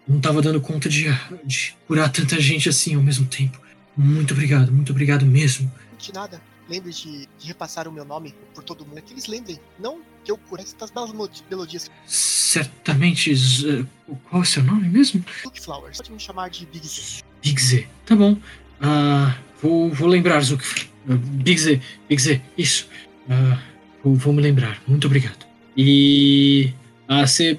Não 0.08 0.18
tava 0.20 0.40
dando 0.40 0.60
conta 0.60 0.88
de, 0.88 1.06
de 1.44 1.74
curar 1.86 2.10
tanta 2.10 2.40
gente 2.40 2.68
assim 2.68 2.94
ao 2.94 3.02
mesmo 3.02 3.26
tempo. 3.26 3.60
Muito 3.96 4.32
obrigado, 4.32 4.72
muito 4.72 4.90
obrigado 4.90 5.26
mesmo. 5.26 5.70
De 5.98 6.12
nada. 6.12 6.40
Lembre 6.70 6.92
de, 6.92 7.28
de 7.38 7.46
repassar 7.48 7.88
o 7.88 7.92
meu 7.92 8.04
nome 8.04 8.32
por 8.54 8.62
todo 8.62 8.86
mundo. 8.86 8.98
É 8.98 9.00
que 9.00 9.12
eles 9.12 9.26
lembrem. 9.26 9.58
Não 9.78 9.98
que 10.24 10.30
eu 10.30 10.38
cure 10.38 10.62
essas 10.62 10.90
belas 10.90 11.10
melodias. 11.50 11.90
Certamente. 12.06 13.34
Z- 13.34 13.84
Qual 14.28 14.40
é 14.40 14.44
o 14.44 14.44
seu 14.44 14.62
nome 14.62 14.88
mesmo? 14.88 15.24
Duke 15.42 15.60
Flowers. 15.60 15.96
Pode 15.96 16.12
me 16.12 16.20
chamar 16.20 16.48
de 16.50 16.64
Big 16.66 16.86
Z. 16.86 17.22
Big 17.42 17.60
Z. 17.60 17.86
Tá 18.06 18.14
bom. 18.14 18.36
Ah, 18.80 19.36
vou, 19.60 19.90
vou 19.90 20.08
lembrar, 20.08 20.40
Zuck. 20.42 20.64
Ah, 21.08 21.16
Big 21.16 21.58
Z, 21.58 21.80
Big 22.08 22.22
Z, 22.22 22.40
isso. 22.56 22.86
Ah, 23.28 23.60
vou, 24.04 24.14
vou 24.14 24.32
me 24.32 24.40
lembrar. 24.40 24.80
Muito 24.86 25.06
obrigado. 25.06 25.44
E 25.76 26.72
você 27.08 27.58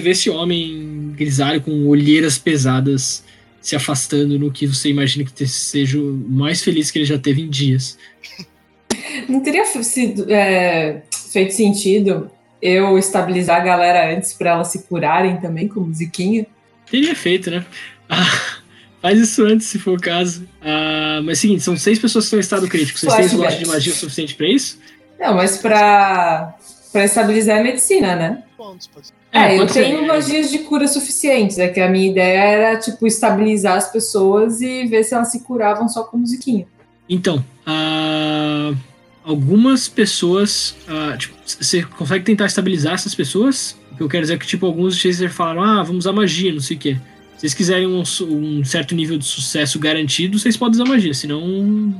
vê 0.00 0.10
esse 0.10 0.28
homem 0.30 1.12
grisalho 1.16 1.60
com 1.60 1.86
olheiras 1.86 2.38
pesadas 2.38 3.24
se 3.60 3.76
afastando 3.76 4.38
no 4.38 4.50
que 4.50 4.66
você 4.66 4.88
imagina 4.88 5.28
que 5.28 5.46
seja 5.46 5.98
o 5.98 6.12
mais 6.28 6.62
feliz 6.62 6.90
que 6.90 6.98
ele 6.98 7.04
já 7.04 7.18
teve 7.18 7.42
em 7.42 7.48
dias. 7.48 7.98
Não 9.28 9.40
teria 9.40 9.64
sido, 9.64 10.26
é, 10.30 11.02
feito 11.30 11.54
sentido 11.54 12.30
eu 12.60 12.98
estabilizar 12.98 13.60
a 13.60 13.64
galera 13.64 14.14
antes 14.14 14.32
pra 14.32 14.50
elas 14.50 14.68
se 14.68 14.82
curarem 14.82 15.38
também 15.38 15.66
com 15.66 15.80
musiquinha? 15.80 16.46
Teria 16.90 17.14
feito, 17.14 17.50
né? 17.50 17.64
Ah, 18.08 18.60
faz 19.00 19.18
isso 19.18 19.44
antes, 19.44 19.66
se 19.66 19.78
for 19.78 19.98
o 19.98 20.00
caso. 20.00 20.46
Ah, 20.60 21.20
mas 21.22 21.38
é 21.38 21.38
o 21.38 21.40
seguinte, 21.40 21.62
são 21.62 21.76
seis 21.76 21.98
pessoas 21.98 22.24
que 22.24 22.26
estão 22.26 22.38
em 22.38 22.40
estado 22.40 22.68
crítico. 22.68 22.98
Vocês 22.98 23.14
têm 23.14 23.26
slot 23.26 23.58
de 23.58 23.66
magia 23.66 23.94
suficiente 23.94 24.34
pra 24.34 24.48
isso? 24.48 24.78
Não, 25.18 25.34
mas 25.34 25.58
pra 25.58 26.56
estabilizar 26.94 27.60
a 27.60 27.62
medicina, 27.62 28.16
né? 28.16 28.42
Pontos, 28.60 28.88
pode 28.88 29.06
ser. 29.06 29.14
É, 29.32 29.54
eu 29.54 29.60
pode 29.60 29.72
ser. 29.72 29.84
tenho 29.84 30.06
magias 30.06 30.50
de 30.50 30.58
cura 30.58 30.86
suficientes. 30.86 31.58
É 31.58 31.68
que 31.68 31.80
a 31.80 31.88
minha 31.88 32.10
ideia 32.10 32.40
era, 32.40 32.78
tipo, 32.78 33.06
estabilizar 33.06 33.78
as 33.78 33.90
pessoas 33.90 34.60
e 34.60 34.84
ver 34.84 35.02
se 35.02 35.14
elas 35.14 35.28
se 35.28 35.40
curavam 35.40 35.88
só 35.88 36.02
com 36.02 36.18
musiquinha. 36.18 36.66
Então, 37.08 37.42
ah, 37.64 38.74
algumas 39.24 39.88
pessoas. 39.88 40.76
ah, 40.86 41.16
tipo, 41.16 41.34
você 41.42 41.82
consegue 41.84 42.22
tentar 42.22 42.44
estabilizar 42.44 42.92
essas 42.92 43.14
pessoas? 43.14 43.78
O 43.92 43.96
que 43.96 44.02
eu 44.02 44.08
quero 44.10 44.24
dizer 44.24 44.34
é 44.34 44.36
que, 44.38 44.46
tipo, 44.46 44.66
alguns 44.66 44.98
chasers 44.98 45.34
falaram, 45.34 45.62
ah, 45.62 45.82
vamos 45.82 46.04
usar 46.04 46.12
magia, 46.12 46.52
não 46.52 46.60
sei 46.60 46.76
o 46.76 46.80
quê. 46.80 46.98
Se 47.36 47.40
vocês 47.40 47.54
quiserem 47.54 47.86
um, 47.86 48.02
um 48.02 48.62
certo 48.62 48.94
nível 48.94 49.16
de 49.16 49.24
sucesso 49.24 49.78
garantido, 49.78 50.38
vocês 50.38 50.58
podem 50.58 50.78
usar 50.78 50.84
magia. 50.84 51.14
Senão, 51.14 51.40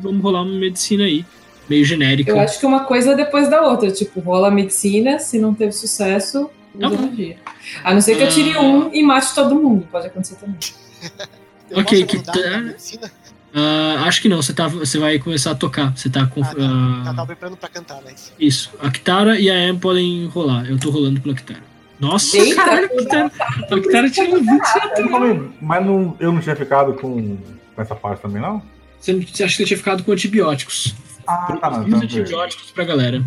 vamos 0.03 0.23
rolar 0.23 0.43
uma 0.43 0.59
medicina 0.59 1.05
aí, 1.05 1.25
meio 1.71 1.85
genérica. 1.85 2.31
Eu 2.33 2.41
acho 2.41 2.59
que 2.59 2.67
uma 2.67 2.81
coisa 2.85 3.13
é 3.13 3.15
depois 3.17 3.49
da 3.49 3.63
outra. 3.63 3.91
Tipo, 3.93 4.19
rola 4.21 4.49
a 4.49 4.51
medicina, 4.51 5.19
se 5.21 5.39
não 5.39 5.55
teve 5.55 5.71
sucesso, 5.73 6.51
Tá 6.79 6.89
magia. 6.89 7.37
A 7.83 7.93
não 7.95 8.01
ser 8.01 8.17
que 8.17 8.23
eu 8.23 8.29
tire 8.29 8.53
Ah. 8.55 8.61
um 8.61 8.93
e 8.93 9.03
mate 9.03 9.35
todo 9.35 9.55
mundo. 9.55 9.87
Pode 9.91 10.07
acontecer 10.09 10.35
também. 10.37 10.57
Eu 11.71 11.79
Ok, 11.79 12.05
que 12.05 12.19
tá-? 12.21 12.33
Ah, 13.55 14.03
acho 14.07 14.21
que 14.23 14.29
não, 14.29 14.41
você, 14.43 14.53
tá, 14.53 14.67
você 14.69 14.99
vai 14.99 15.19
começar 15.21 15.53
a 15.53 15.55
tocar. 15.55 15.97
Você 15.97 16.09
tá 16.11 16.27
com. 16.27 16.43
Ah, 16.43 16.47
tá. 16.47 16.55
ah, 16.61 17.03
Tá, 17.05 17.15
tava 17.15 17.27
preparando 17.27 17.57
pra 17.57 17.69
cantar, 17.69 18.01
né? 18.03 18.13
Isso, 18.39 18.71
a 18.81 18.91
Kitara 18.91 19.39
e 19.39 19.49
a 19.51 19.69
Em 19.69 19.79
podem 19.79 20.27
rolar. 20.27 20.69
Eu 20.69 20.79
tô 20.79 20.91
rolando 20.91 21.21
pela 21.21 21.35
Kitara. 21.35 21.61
Nossa, 22.01 22.37
Eita, 22.39 22.55
caralho, 22.65 22.87
a 22.87 22.89
Kitara, 22.89 23.33
a 23.71 23.81
Kitara 23.81 24.11
tirou 24.11 24.41
20 24.41 24.49
Calma 25.11 25.27
aí, 25.27 25.43
Mas 25.61 25.87
não, 25.87 26.17
eu 26.19 26.33
não 26.33 26.41
tinha 26.41 26.57
ficado 26.57 26.95
com, 26.95 27.37
com 27.77 27.83
essa 27.83 27.95
parte 27.95 28.23
também, 28.23 28.41
não? 28.43 28.63
Você, 29.01 29.13
não- 29.13 29.23
você 29.23 29.45
acha 29.45 29.53
que 29.57 29.63
você 29.63 29.67
tinha 29.67 29.79
ficado 29.79 30.03
com 30.03 30.11
antibióticos? 30.13 30.95
Ah, 31.31 31.57
tá, 31.61 31.71
não. 31.71 31.79
Usa 31.81 31.89
Então, 31.89 32.01
antibióticos 32.03 32.71
pra 32.71 32.85
galera. 32.85 33.25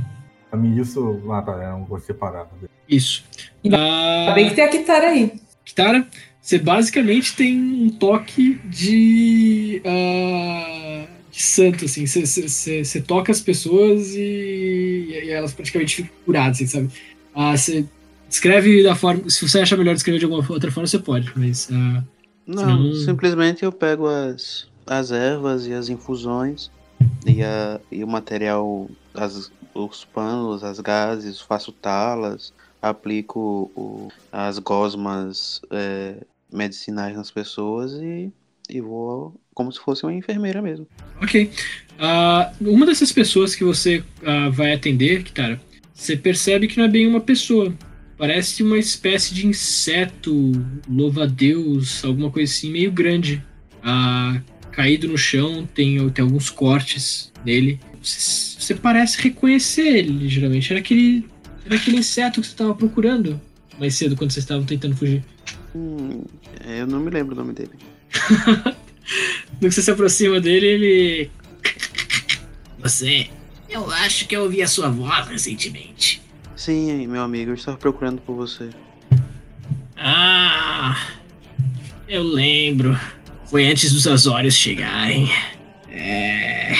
pra 0.49 0.59
mim 0.59 0.79
isso. 0.79 1.21
Ah, 1.31 1.41
tá, 1.41 1.51
é 1.63 1.69
uma 1.73 1.85
coisa 1.85 2.05
separada. 2.05 2.49
Isso. 2.87 3.23
Ainda 3.63 3.77
Ah, 3.79 4.33
bem 4.33 4.49
que 4.49 4.55
tem 4.55 4.63
a 4.65 4.67
Kitara 4.69 5.07
aí. 5.09 5.33
Kitara, 5.65 6.05
você 6.41 6.59
basicamente 6.59 7.35
tem 7.35 7.57
um 7.59 7.89
toque 7.89 8.55
de. 8.65 9.81
ah, 9.85 11.05
de 11.31 11.41
santo, 11.41 11.85
assim. 11.85 12.05
Você, 12.05 13.01
toca 13.01 13.31
as 13.31 13.41
pessoas 13.41 14.13
e, 14.15 15.07
e 15.23 15.29
elas 15.29 15.53
praticamente 15.53 15.95
ficam 15.95 16.11
curadas, 16.25 16.57
assim, 16.57 16.67
sabe? 16.67 16.89
Ah, 17.33 17.55
você 17.57 17.85
descreve 18.29 18.83
da 18.83 18.95
forma. 18.95 19.29
Se 19.29 19.47
você 19.47 19.59
achar 19.61 19.77
melhor 19.77 19.93
descrever 19.95 20.19
de 20.19 20.25
alguma 20.25 20.45
outra 20.51 20.71
forma, 20.71 20.85
você 20.87 20.99
pode, 20.99 21.31
mas. 21.35 21.69
ah, 21.71 22.03
Não, 22.45 22.57
Senão- 22.57 22.93
simplesmente 23.05 23.63
eu 23.63 23.71
pego 23.71 24.07
as, 24.07 24.67
as 24.85 25.11
ervas 25.11 25.65
e 25.65 25.73
as 25.73 25.87
infusões 25.89 26.69
e, 27.25 27.41
a, 27.43 27.79
e 27.91 28.03
o 28.03 28.07
material, 28.07 28.89
as, 29.13 29.51
os 29.73 30.05
panos, 30.05 30.63
as 30.63 30.79
gases, 30.79 31.39
faço 31.41 31.71
talas, 31.71 32.53
aplico 32.81 33.71
o- 33.75 34.09
as 34.31 34.59
gosmas 34.59 35.61
é, 35.71 36.17
medicinais 36.51 37.15
nas 37.15 37.31
pessoas 37.31 37.93
e, 37.93 38.31
e 38.69 38.81
vou 38.81 39.33
como 39.53 39.71
se 39.71 39.79
fosse 39.79 40.03
uma 40.03 40.13
enfermeira 40.13 40.61
mesmo. 40.61 40.87
Ok. 41.21 41.51
Ah, 41.99 42.51
uma 42.59 42.85
dessas 42.85 43.11
pessoas 43.11 43.55
que 43.55 43.63
você 43.63 44.03
ah, 44.25 44.49
vai 44.49 44.73
atender, 44.73 45.23
Kitara, 45.23 45.61
você 45.93 46.17
percebe 46.17 46.67
que 46.67 46.77
não 46.77 46.85
é 46.85 46.89
bem 46.89 47.07
uma 47.07 47.21
pessoa. 47.21 47.73
Parece 48.17 48.63
uma 48.63 48.77
espécie 48.77 49.33
de 49.33 49.45
inseto, 49.47 50.51
louva-a-Deus, 50.89 52.03
alguma 52.03 52.31
coisa 52.31 52.51
assim, 52.51 52.71
meio 52.71 52.91
grande. 52.91 53.43
Ah, 53.81 54.41
caído 54.73 55.07
no 55.07 55.17
chão, 55.17 55.67
tem, 55.73 56.09
tem 56.09 56.23
alguns 56.23 56.49
cortes 56.49 57.31
nele. 57.45 57.79
Você, 58.01 58.59
você 58.59 58.75
parece 58.75 59.21
reconhecer 59.21 59.97
ele, 59.97 60.27
geralmente. 60.27 60.71
Era 60.71 60.79
aquele, 60.79 61.25
era 61.65 61.75
aquele 61.75 61.97
inseto 61.97 62.41
que 62.41 62.47
você 62.47 62.53
estava 62.53 62.75
procurando 62.75 63.39
mais 63.79 63.95
cedo, 63.95 64.15
quando 64.15 64.31
vocês 64.31 64.43
estavam 64.43 64.65
tentando 64.65 64.95
fugir. 64.95 65.23
Hum, 65.75 66.23
eu 66.65 66.85
não 66.85 66.99
me 66.99 67.09
lembro 67.09 67.33
o 67.33 67.37
nome 67.37 67.53
dele. 67.53 67.71
No 69.61 69.69
que 69.69 69.71
você 69.75 69.81
se 69.81 69.91
aproxima 69.91 70.39
dele, 70.39 70.65
ele. 70.65 71.31
Você. 72.79 73.29
Eu 73.69 73.89
acho 73.91 74.27
que 74.27 74.35
eu 74.35 74.43
ouvi 74.43 74.61
a 74.61 74.67
sua 74.67 74.89
voz 74.89 75.27
recentemente. 75.27 76.21
Sim, 76.55 77.07
meu 77.07 77.21
amigo, 77.21 77.51
eu 77.51 77.55
estava 77.55 77.77
procurando 77.77 78.21
por 78.21 78.35
você. 78.35 78.69
Ah. 79.97 80.97
Eu 82.07 82.23
lembro. 82.23 82.97
Foi 83.53 83.67
antes 83.67 83.93
dos 83.93 84.07
Azórios 84.07 84.55
chegarem. 84.55 85.31
É. 85.91 86.73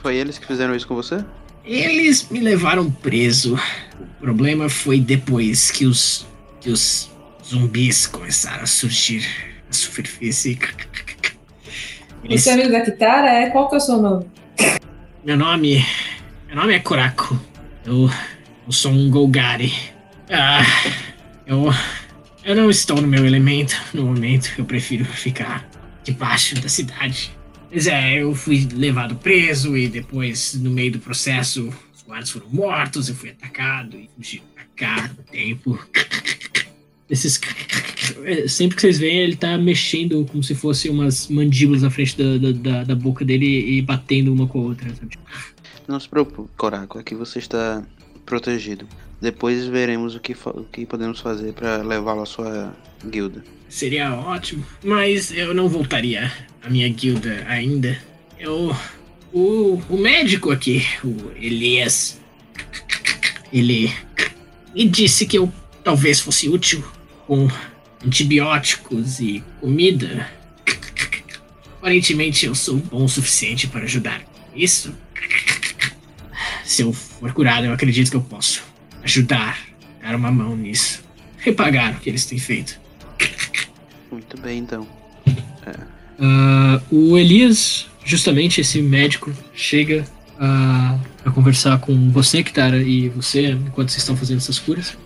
Foi 0.00 0.16
eles 0.16 0.38
que 0.38 0.46
fizeram 0.46 0.74
isso 0.74 0.86
com 0.86 0.94
você? 0.94 1.22
Eles 1.62 2.26
me 2.30 2.40
levaram 2.40 2.90
preso. 2.90 3.60
O 4.00 4.06
problema 4.18 4.70
foi 4.70 4.98
depois 4.98 5.70
que 5.70 5.84
os, 5.84 6.26
que 6.58 6.70
os 6.70 7.10
zumbis 7.44 8.06
começaram 8.06 8.62
a 8.62 8.66
surgir 8.66 9.28
na 9.66 9.74
superfície. 9.74 10.58
Eles- 12.24 12.44
Você 12.44 12.48
é 12.48 12.52
amigo 12.54 12.70
da 12.72 12.80
Kitara? 12.80 13.28
É? 13.28 13.50
Qual 13.50 13.68
que 13.68 13.74
é 13.74 13.76
o 13.76 13.80
seu 13.82 14.00
nome? 14.00 14.24
Meu 15.22 15.36
nome. 15.36 15.84
Meu 16.46 16.56
nome 16.56 16.72
é 16.72 16.78
Kurako. 16.78 17.38
Eu, 17.84 18.08
eu 18.66 18.72
sou 18.72 18.90
um 18.90 19.10
Golgari. 19.10 19.70
Ah, 20.30 20.62
eu. 21.46 21.66
Eu 22.42 22.56
não 22.56 22.70
estou 22.70 23.02
no 23.02 23.06
meu 23.06 23.26
elemento 23.26 23.76
no 23.92 24.06
momento. 24.06 24.50
Eu 24.56 24.64
prefiro 24.64 25.04
ficar 25.04 25.68
debaixo 26.12 26.54
da 26.60 26.68
cidade. 26.68 27.30
Mas 27.72 27.86
é, 27.86 28.22
eu 28.22 28.34
fui 28.34 28.66
levado 28.74 29.14
preso 29.16 29.76
e 29.76 29.88
depois, 29.88 30.54
no 30.54 30.70
meio 30.70 30.92
do 30.92 30.98
processo, 30.98 31.68
os 31.94 32.02
guardas 32.02 32.30
foram 32.30 32.48
mortos, 32.50 33.08
eu 33.08 33.14
fui 33.14 33.30
atacado 33.30 33.96
e 33.96 34.10
fugi 34.16 34.42
pra 34.54 34.64
cá 34.76 35.08
no 35.16 35.22
tempo. 35.24 35.78
Esses. 37.08 37.40
Sempre 38.48 38.76
que 38.76 38.82
vocês 38.82 38.98
veem, 38.98 39.18
ele 39.20 39.36
tá 39.36 39.56
mexendo 39.58 40.24
como 40.30 40.42
se 40.42 40.54
fossem 40.54 40.90
umas 40.90 41.28
mandíbulas 41.28 41.82
na 41.82 41.90
frente 41.90 42.16
da, 42.16 42.52
da, 42.52 42.84
da- 42.84 42.94
boca 42.94 43.24
dele 43.24 43.46
e 43.76 43.82
batendo 43.82 44.32
uma 44.32 44.46
com 44.46 44.60
a 44.60 44.62
outra. 44.62 44.88
Sabe? 44.94 45.18
Não 45.88 45.98
se 45.98 46.08
preocupe, 46.08 46.48
Coraco, 46.56 46.98
aqui 46.98 47.14
você 47.14 47.38
está 47.40 47.82
protegido. 48.24 48.86
Depois 49.20 49.66
veremos 49.66 50.14
o 50.14 50.20
que, 50.20 50.32
o 50.46 50.64
que 50.72 50.86
podemos 50.86 51.20
fazer 51.20 51.52
para 51.52 51.78
levá-lo 51.78 52.22
à 52.22 52.26
sua 52.26 52.74
guilda. 53.04 53.44
Seria 53.70 54.12
ótimo, 54.12 54.66
mas 54.82 55.30
eu 55.30 55.54
não 55.54 55.68
voltaria 55.68 56.30
à 56.60 56.68
minha 56.68 56.88
guilda 56.88 57.46
ainda. 57.46 57.96
Eu. 58.36 58.76
O, 59.32 59.80
o 59.88 59.96
médico 59.96 60.50
aqui, 60.50 60.84
o 61.04 61.30
Elias, 61.36 62.20
ele 63.52 63.94
me 64.74 64.88
disse 64.88 65.24
que 65.24 65.38
eu 65.38 65.52
talvez 65.84 66.18
fosse 66.18 66.48
útil 66.48 66.84
com 67.28 67.48
antibióticos 68.04 69.20
e 69.20 69.44
comida. 69.60 70.28
Aparentemente 71.78 72.46
eu 72.46 72.56
sou 72.56 72.78
bom 72.78 73.04
o 73.04 73.08
suficiente 73.08 73.68
para 73.68 73.84
ajudar. 73.84 74.20
Isso. 74.52 74.92
Se 76.64 76.82
eu 76.82 76.92
for 76.92 77.32
curado, 77.32 77.66
eu 77.66 77.72
acredito 77.72 78.10
que 78.10 78.16
eu 78.16 78.22
posso 78.22 78.64
ajudar, 79.04 79.60
dar 80.02 80.16
uma 80.16 80.32
mão 80.32 80.56
nisso. 80.56 81.04
Repagar 81.38 81.94
o 81.96 82.00
que 82.00 82.10
eles 82.10 82.24
têm 82.24 82.38
feito. 82.38 82.79
Muito 84.10 84.40
bem, 84.40 84.58
então. 84.58 84.86
Ah, 86.18 86.82
o 86.90 87.16
Elias, 87.16 87.86
justamente 88.04 88.60
esse 88.60 88.82
médico, 88.82 89.32
chega 89.54 90.04
a, 90.38 90.98
a 91.24 91.30
conversar 91.30 91.78
com 91.80 92.10
você, 92.10 92.42
Kitara, 92.42 92.82
e 92.82 93.08
você, 93.08 93.50
enquanto 93.50 93.90
vocês 93.90 94.02
estão 94.02 94.16
fazendo 94.16 94.38
essas 94.38 94.58
curas. 94.58 94.96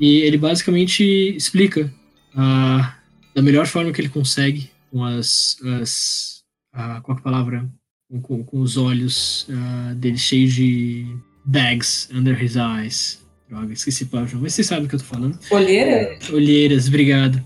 E 0.00 0.20
ele 0.22 0.36
basicamente 0.36 1.02
explica 1.36 1.92
ah, 2.34 2.96
da 3.34 3.42
melhor 3.42 3.66
forma 3.66 3.92
que 3.92 4.00
ele 4.00 4.08
consegue, 4.08 4.70
com 4.90 5.04
as. 5.04 5.56
as 5.80 6.42
ah, 6.72 7.00
qual 7.02 7.16
que 7.16 7.20
é 7.20 7.22
a 7.22 7.30
palavra? 7.30 7.70
Com, 8.10 8.20
com, 8.20 8.44
com 8.44 8.60
os 8.60 8.76
olhos 8.76 9.46
ah, 9.50 9.94
dele 9.94 10.18
cheios 10.18 10.52
de 10.52 11.06
bags 11.44 12.08
under 12.12 12.42
his 12.42 12.56
eyes. 12.56 13.22
Droga, 13.48 13.72
esqueci 13.72 14.04
a 14.04 14.06
palavra, 14.06 14.38
mas 14.40 14.54
vocês 14.54 14.66
sabem 14.66 14.86
o 14.86 14.88
que 14.88 14.94
eu 14.94 14.98
tô 14.98 15.04
falando. 15.04 15.38
Olheira? 15.50 16.18
Olheiras, 16.30 16.88
obrigado. 16.88 17.42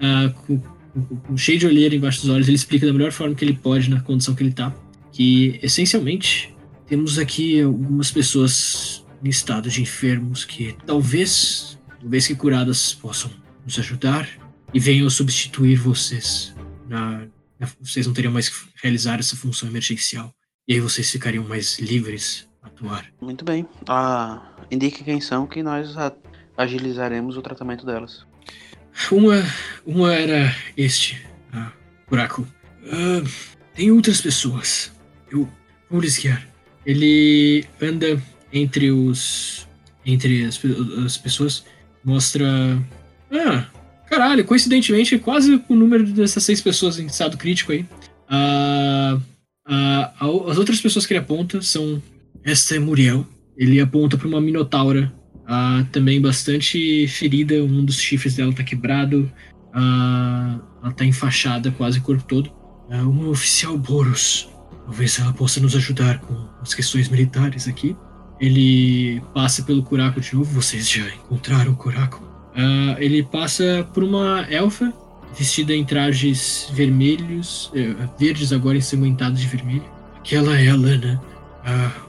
Ah, 0.00 0.32
com, 0.46 0.58
com- 0.58 1.16
com- 1.16 1.36
cheio 1.36 1.58
de 1.58 1.66
olheira 1.66 1.94
embaixo 1.94 2.20
dos 2.22 2.30
olhos, 2.30 2.48
ele 2.48 2.56
explica 2.56 2.86
da 2.86 2.92
melhor 2.92 3.12
forma 3.12 3.34
que 3.34 3.44
ele 3.44 3.54
pode 3.54 3.88
na 3.90 4.00
condição 4.00 4.34
que 4.34 4.42
ele 4.42 4.52
tá. 4.52 4.74
Que, 5.12 5.58
essencialmente, 5.62 6.54
temos 6.86 7.18
aqui 7.18 7.60
algumas 7.60 8.10
pessoas 8.10 9.04
em 9.22 9.28
estado 9.28 9.68
de 9.68 9.82
enfermos 9.82 10.44
que 10.44 10.74
talvez, 10.86 11.78
uma 12.00 12.10
vez 12.10 12.26
que 12.26 12.34
curadas, 12.34 12.94
possam 12.94 13.30
nos 13.64 13.78
ajudar 13.78 14.28
e 14.72 14.80
venham 14.80 15.08
substituir 15.10 15.76
vocês. 15.76 16.54
Na, 16.88 17.26
na- 17.58 17.68
vocês 17.80 18.06
não 18.06 18.14
teriam 18.14 18.32
mais 18.32 18.48
que 18.48 18.56
realizar 18.82 19.18
essa 19.18 19.36
função 19.36 19.68
emergencial. 19.68 20.32
E 20.66 20.74
aí 20.74 20.80
vocês 20.80 21.10
ficariam 21.10 21.44
mais 21.44 21.78
livres 21.78 22.48
a 22.62 22.68
atuar. 22.68 23.06
Muito 23.20 23.44
bem. 23.44 23.66
Ah, 23.88 24.54
indique 24.70 25.02
quem 25.04 25.20
são 25.20 25.46
que 25.46 25.62
nós 25.62 25.94
agilizaremos 26.56 27.36
o 27.36 27.42
tratamento 27.42 27.84
delas. 27.84 28.24
Uma, 29.10 29.44
uma 29.84 30.14
era 30.14 30.54
este, 30.76 31.20
ah, 31.52 31.72
buraco. 32.08 32.46
Ah, 32.86 33.22
tem 33.74 33.90
outras 33.90 34.20
pessoas. 34.20 34.92
Eu 35.30 35.48
vou 35.90 36.00
lhes 36.00 36.18
guiar. 36.18 36.46
Ele 36.84 37.64
anda 37.80 38.20
entre 38.52 38.90
os. 38.90 39.66
entre 40.04 40.44
as, 40.44 40.60
as 41.04 41.16
pessoas, 41.16 41.64
mostra. 42.04 42.46
Ah, 43.30 43.66
caralho, 44.08 44.44
coincidentemente, 44.44 45.18
quase 45.18 45.62
o 45.68 45.74
número 45.74 46.04
dessas 46.06 46.42
seis 46.42 46.60
pessoas 46.60 46.98
em 46.98 47.06
estado 47.06 47.36
crítico 47.36 47.72
aí. 47.72 47.86
Ah, 48.28 49.18
ah, 49.66 50.12
as 50.48 50.58
outras 50.58 50.80
pessoas 50.80 51.06
que 51.06 51.12
ele 51.12 51.20
aponta 51.20 51.62
são. 51.62 52.02
Esta 52.44 52.76
é 52.76 52.78
Muriel. 52.78 53.26
Ele 53.56 53.80
aponta 53.80 54.16
para 54.16 54.28
uma 54.28 54.40
minotaura 54.40 55.12
ah, 55.50 55.84
também 55.90 56.20
bastante 56.20 57.08
ferida, 57.08 57.56
um 57.56 57.84
dos 57.84 57.98
chifres 58.00 58.36
dela 58.36 58.52
tá 58.52 58.62
quebrado, 58.62 59.28
ah, 59.74 60.60
ela 60.80 60.92
tá 60.92 61.04
enfaixada 61.04 61.72
quase 61.72 61.98
o 61.98 62.02
corpo 62.02 62.22
todo. 62.22 62.52
Ah, 62.88 63.02
uma 63.02 63.28
oficial 63.28 63.76
Boros, 63.76 64.48
talvez 64.86 65.18
ela 65.18 65.32
possa 65.32 65.58
nos 65.58 65.74
ajudar 65.74 66.20
com 66.20 66.36
as 66.62 66.72
questões 66.72 67.08
militares 67.08 67.66
aqui. 67.66 67.96
Ele 68.38 69.20
passa 69.34 69.64
pelo 69.64 69.82
Curaco 69.82 70.20
de 70.20 70.32
novo, 70.36 70.54
vocês 70.54 70.88
já 70.88 71.04
encontraram 71.08 71.72
o 71.72 71.76
Curaco. 71.76 72.22
Ah, 72.54 72.94
ele 73.00 73.24
passa 73.24 73.84
por 73.92 74.04
uma 74.04 74.46
elfa 74.48 74.94
vestida 75.36 75.74
em 75.74 75.84
trajes 75.84 76.70
vermelhos, 76.72 77.72
eh, 77.74 77.94
verdes 78.18 78.52
agora 78.52 78.78
ensanguentados 78.78 79.40
de 79.40 79.48
vermelho. 79.48 79.84
Aquela 80.16 80.60
é 80.60 80.68
a 80.68 80.76
Lana, 80.76 81.20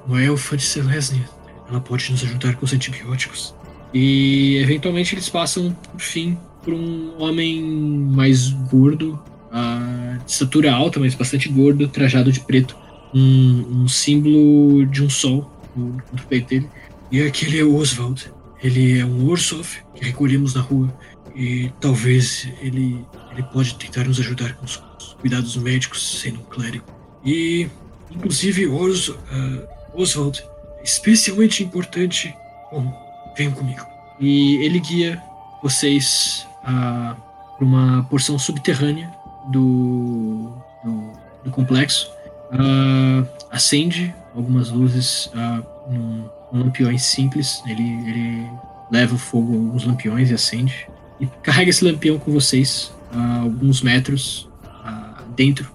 uma 0.07 0.21
elfa 0.21 0.57
de 0.57 0.63
Selesnia. 0.63 1.40
Ela 1.71 1.79
pode 1.79 2.11
nos 2.11 2.21
ajudar 2.23 2.55
com 2.55 2.65
os 2.65 2.73
antibióticos. 2.73 3.55
E 3.93 4.57
eventualmente 4.57 5.15
eles 5.15 5.29
passam, 5.29 5.73
por 5.91 6.01
fim, 6.01 6.37
por 6.61 6.73
um 6.73 7.17
homem 7.17 7.63
mais 7.63 8.49
gordo, 8.49 9.17
ah, 9.51 10.19
de 10.23 10.31
estatura 10.31 10.71
alta, 10.73 10.99
mas 10.99 11.15
bastante 11.15 11.47
gordo, 11.47 11.87
trajado 11.87 12.31
de 12.31 12.41
preto. 12.41 12.75
Um, 13.13 13.83
um 13.83 13.87
símbolo 13.87 14.85
de 14.85 15.03
um 15.03 15.09
sol 15.09 15.49
no, 15.75 15.97
no 16.11 16.21
peito 16.29 16.49
dele. 16.49 16.69
E 17.11 17.21
aquele 17.21 17.59
é 17.59 17.63
o 17.63 17.75
Oswald. 17.75 18.31
Ele 18.63 18.99
é 18.99 19.05
um 19.05 19.27
Orsov 19.27 19.67
que 19.95 20.05
recolhemos 20.05 20.53
na 20.53 20.61
rua. 20.61 20.93
E 21.35 21.71
talvez 21.79 22.47
ele, 22.61 23.05
ele 23.31 23.43
pode 23.51 23.75
tentar 23.75 24.05
nos 24.05 24.19
ajudar 24.19 24.53
com 24.55 24.65
os 24.65 24.77
cuidados 25.19 25.55
médicos, 25.55 26.19
sendo 26.21 26.39
um 26.39 26.43
clérigo. 26.43 26.85
E, 27.25 27.67
inclusive, 28.09 28.67
Os, 28.67 29.09
ah, 29.09 29.67
Oswald 29.93 30.43
especialmente 30.83 31.63
importante. 31.63 32.35
Bom, 32.71 32.91
venham 33.35 33.53
comigo. 33.53 33.85
E 34.19 34.57
ele 34.63 34.79
guia 34.79 35.21
vocês 35.61 36.47
para 36.61 37.17
uma 37.59 38.03
porção 38.09 38.37
subterrânea 38.37 39.11
do, 39.49 40.51
do, 40.83 41.11
do 41.45 41.51
complexo. 41.51 42.11
Ah, 42.51 43.23
acende 43.49 44.13
algumas 44.35 44.69
luzes 44.69 45.29
ah, 45.33 45.61
num, 45.89 46.29
num 46.51 46.63
lampiões 46.63 47.03
simples. 47.03 47.61
Ele, 47.65 47.83
ele 48.07 48.49
leva 48.91 49.15
o 49.15 49.17
fogo 49.17 49.53
a 49.53 49.57
alguns 49.57 49.85
lampiões 49.85 50.29
e 50.29 50.33
acende. 50.33 50.87
E 51.19 51.27
carrega 51.43 51.69
esse 51.69 51.83
lampião 51.83 52.17
com 52.17 52.31
vocês 52.31 52.91
a 53.11 53.41
alguns 53.41 53.81
metros 53.81 54.49
ah, 54.63 55.23
dentro, 55.35 55.71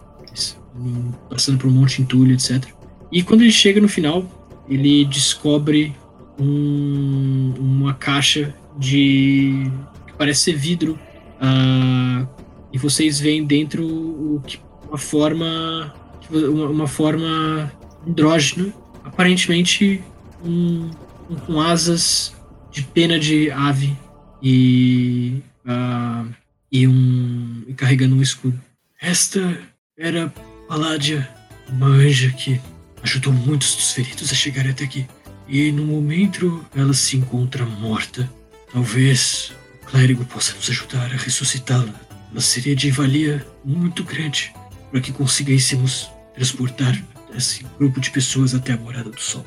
passando 1.31 1.59
por 1.59 1.69
um 1.69 1.71
monte 1.71 1.97
de 1.97 2.03
entulho, 2.03 2.33
etc. 2.33 2.65
E 3.11 3.23
quando 3.23 3.43
ele 3.43 3.53
chega 3.53 3.81
no 3.81 3.89
final, 3.89 4.25
ele 4.69 5.05
descobre 5.05 5.95
um- 6.39 7.55
uma 7.59 7.95
caixa 7.95 8.55
de 8.79 9.71
que 10.07 10.13
parece 10.19 10.41
ser 10.43 10.57
vidro 10.57 10.99
ah, 11.41 12.27
e 12.73 12.79
vocês 12.79 13.19
veem 13.21 13.45
dentro 13.45 13.87
o 13.87 14.43
uma 14.89 14.99
forma 14.99 15.95
uma, 16.31 16.69
uma 16.69 16.87
forma 16.87 17.73
andrógena 18.07 18.73
aparentemente 19.05 20.03
um, 20.45 20.91
um 21.31 21.35
com 21.37 21.61
asas 21.61 22.35
de 22.71 22.83
pena 22.83 23.19
de 23.19 23.51
ave 23.51 23.97
e 24.43 25.41
ah, 25.67 26.25
e 26.71 26.87
um 26.87 27.63
e 27.67 27.75
carregando 27.75 28.15
um 28.17 28.23
escudo. 28.23 28.61
Esta 29.01 29.59
era 29.97 30.33
Paládia 30.69 31.29
uma 31.69 31.87
anja 31.87 32.31
que 32.31 32.61
ajudou 33.03 33.33
muitos 33.33 33.75
dos 33.75 33.93
feridos 33.93 34.31
a 34.33 34.35
chegarem 34.35 34.71
até 34.71 34.85
aqui. 34.85 35.07
E 35.49 35.71
no 35.71 35.85
momento 35.85 36.65
ela 36.75 36.93
se 36.93 37.17
encontra 37.17 37.65
morta. 37.65 38.29
Talvez 38.73 39.53
o 39.83 39.87
clérigo 39.87 40.25
possa 40.25 40.55
nos 40.55 40.69
ajudar 40.69 41.05
a 41.05 41.17
ressuscitá-la. 41.17 41.95
Ela 42.33 42.41
seria 42.41 42.75
de 42.75 42.91
valia 42.91 43.47
muito 43.65 44.03
grande 44.03 44.53
para 44.91 45.01
que 45.01 45.13
conseguíssemos 45.13 46.11
transportar 46.35 47.01
esse 47.37 47.65
grupo 47.79 48.01
de 48.01 48.11
pessoas 48.11 48.55
até 48.55 48.73
a 48.73 48.77
Morada 48.77 49.11
do 49.11 49.21
Sol. 49.21 49.45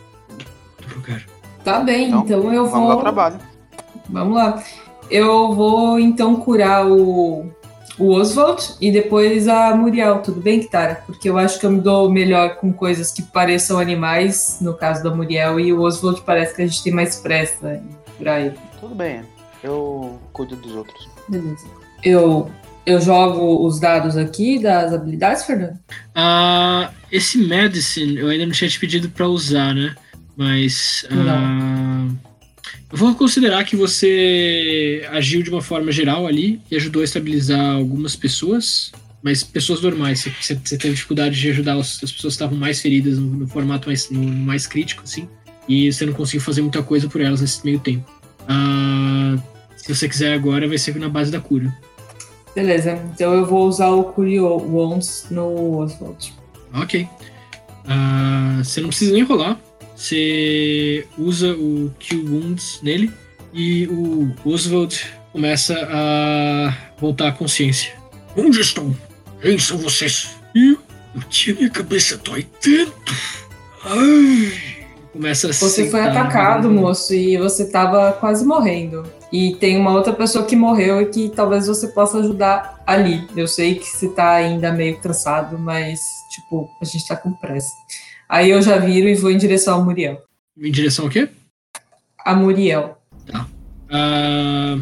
cara. 1.04 1.24
Tá 1.64 1.80
bem, 1.82 2.08
Então, 2.08 2.24
então, 2.24 2.54
eu 2.54 2.68
Vamos 2.70 2.88
vou. 2.88 2.96
dar 2.96 3.02
trabalho. 3.02 3.40
Vamos 4.10 4.36
lá. 4.36 4.64
Eu 5.10 5.54
vou 5.54 6.00
então 6.00 6.36
curar 6.36 6.88
o, 6.88 7.52
o 8.00 8.14
Oswald 8.14 8.76
e 8.80 8.92
depois 8.92 9.48
a 9.48 9.76
Muriel, 9.76 10.22
tudo 10.22 10.40
bem, 10.40 10.62
Kitara? 10.62 11.04
Porque 11.06 11.30
eu 11.30 11.38
acho 11.38 11.60
que 11.60 11.66
eu 11.66 11.72
me 11.72 11.82
dou 11.82 12.10
melhor 12.10 12.56
com 12.56 12.72
coisas 12.72 13.12
que 13.12 13.22
pareçam 13.22 13.78
animais, 13.78 14.58
no 14.62 14.74
caso 14.74 15.04
da 15.04 15.14
Muriel, 15.14 15.60
e 15.60 15.74
o 15.74 15.82
Oswald 15.82 16.22
parece 16.26 16.56
que 16.56 16.62
a 16.62 16.66
gente 16.66 16.82
tem 16.82 16.94
mais 16.94 17.18
pressa 17.18 17.76
em 17.76 18.16
curar 18.18 18.42
ele. 18.42 18.56
Tudo 18.80 18.96
bem, 18.96 19.22
eu 19.62 20.20
cuido 20.32 20.56
dos 20.56 20.74
outros. 20.74 21.10
Beleza. 21.28 21.68
Eu, 22.04 22.50
eu 22.86 23.02
jogo 23.02 23.66
os 23.68 23.80
dados 23.80 24.16
aqui 24.16 24.58
das 24.60 24.94
habilidades, 24.94 25.44
Fernando? 25.44 25.78
Ah, 26.16 26.92
esse 27.12 27.38
Medicine 27.38 28.18
eu 28.18 28.30
ainda 28.30 28.46
não 28.46 28.54
tinha 28.54 28.70
te 28.70 28.80
pedido 28.80 29.10
pra 29.10 29.28
usar, 29.28 29.76
né? 29.76 29.94
Mas. 30.38 31.06
ah, 31.12 31.16
eu 31.16 31.24
vou 32.92 33.14
considerar 33.16 33.64
que 33.64 33.76
você 33.76 35.06
agiu 35.12 35.42
de 35.44 35.50
uma 35.50 35.62
forma 35.62 35.92
geral 35.92 36.28
ali 36.28 36.62
e 36.70 36.76
ajudou 36.76 37.02
a 37.02 37.06
estabilizar 37.06 37.76
algumas 37.76 38.16
pessoas, 38.16 38.92
mas 39.22 39.44
pessoas 39.44 39.82
normais. 39.82 40.22
Você, 40.22 40.56
você- 40.64 40.78
teve 40.78 40.94
dificuldade 40.96 41.40
de 41.40 41.50
ajudar 41.50 41.74
as, 41.76 42.04
as 42.04 42.12
pessoas 42.12 42.34
que 42.34 42.44
estavam 42.44 42.58
mais 42.58 42.82
feridas 42.82 43.18
no, 43.20 43.26
no 43.28 43.48
formato 43.48 43.88
mais, 43.88 44.10
no 44.10 44.22
mais 44.24 44.66
crítico, 44.68 45.04
assim. 45.04 45.28
E 45.68 45.92
você 45.92 46.06
não 46.06 46.14
conseguiu 46.14 46.42
fazer 46.42 46.62
muita 46.62 46.82
coisa 46.82 47.08
por 47.08 47.22
elas 47.22 47.42
nesse 47.42 47.64
meio 47.64 47.80
tempo. 47.80 48.10
Ah, 48.48 49.38
se 49.78 49.94
você 49.94 50.10
quiser 50.10 50.34
agora, 50.34 50.68
vai 50.68 50.78
ser 50.78 50.96
na 50.96 51.10
base 51.10 51.32
da 51.32 51.40
cura. 51.40 51.72
Beleza, 52.56 53.00
então 53.14 53.34
eu 53.34 53.46
vou 53.46 53.68
usar 53.68 53.90
o 53.90 54.04
Curio 54.06 54.46
Wands 54.48 55.28
no 55.30 55.78
Oswald. 55.78 56.34
Ok. 56.74 57.08
Ah, 57.88 58.62
você 58.64 58.82
não 58.82 58.90
precisa 58.90 59.14
nem 59.14 59.24
rolar. 59.24 59.60
Você 60.00 61.06
usa 61.18 61.52
o 61.52 61.92
Kill 62.00 62.24
Wounds 62.24 62.80
nele 62.82 63.12
e 63.54 63.86
o 63.88 64.34
Oswald 64.46 65.06
começa 65.34 65.76
a 65.92 66.74
voltar 66.98 67.28
à 67.28 67.32
consciência. 67.34 67.94
Onde 68.38 68.62
estão? 68.62 68.96
Quem 69.42 69.60
são 69.60 69.78
vocês? 69.78 70.38
Eu, 70.56 70.78
eu 71.14 71.22
tinha 71.30 71.54
minha 71.58 71.70
cabeça 71.70 72.16
dói 72.16 72.48
tanto. 72.62 73.14
Ai. 73.84 74.54
Começa 75.12 75.50
a 75.50 75.52
Você 75.52 75.90
foi 75.90 76.00
atacado, 76.00 76.72
moço, 76.72 77.14
e 77.14 77.38
você 77.38 77.70
tava 77.70 78.14
quase 78.14 78.46
morrendo. 78.46 79.04
E 79.34 79.56
tem 79.56 79.76
uma 79.76 79.92
outra 79.92 80.14
pessoa 80.14 80.46
que 80.46 80.56
morreu 80.56 81.02
e 81.02 81.08
que 81.08 81.28
talvez 81.28 81.68
você 81.68 81.90
possa 81.90 82.20
ajudar 82.20 82.82
ali. 82.88 83.28
Eu 83.36 83.50
sei 83.50 83.76
que 83.76 83.86
você 83.86 84.08
tá 84.08 84.32
ainda 84.32 84.72
meio 84.72 84.98
cansado, 84.98 85.60
mas, 85.60 86.26
tipo, 86.30 86.70
a 86.80 86.86
gente 86.86 87.06
tá 87.06 87.18
com 87.18 87.34
pressa. 87.34 87.76
Aí 88.30 88.52
eu 88.52 88.62
já 88.62 88.78
viro 88.78 89.10
e 89.10 89.16
vou 89.16 89.32
em 89.32 89.38
direção 89.38 89.82
a 89.82 89.84
Muriel. 89.84 90.24
Em 90.58 90.72
direção 90.72 91.06
ao 91.06 91.12
quê? 91.12 91.28
A 92.24 92.36
Muriel. 92.36 93.02
Ah, 93.92 94.78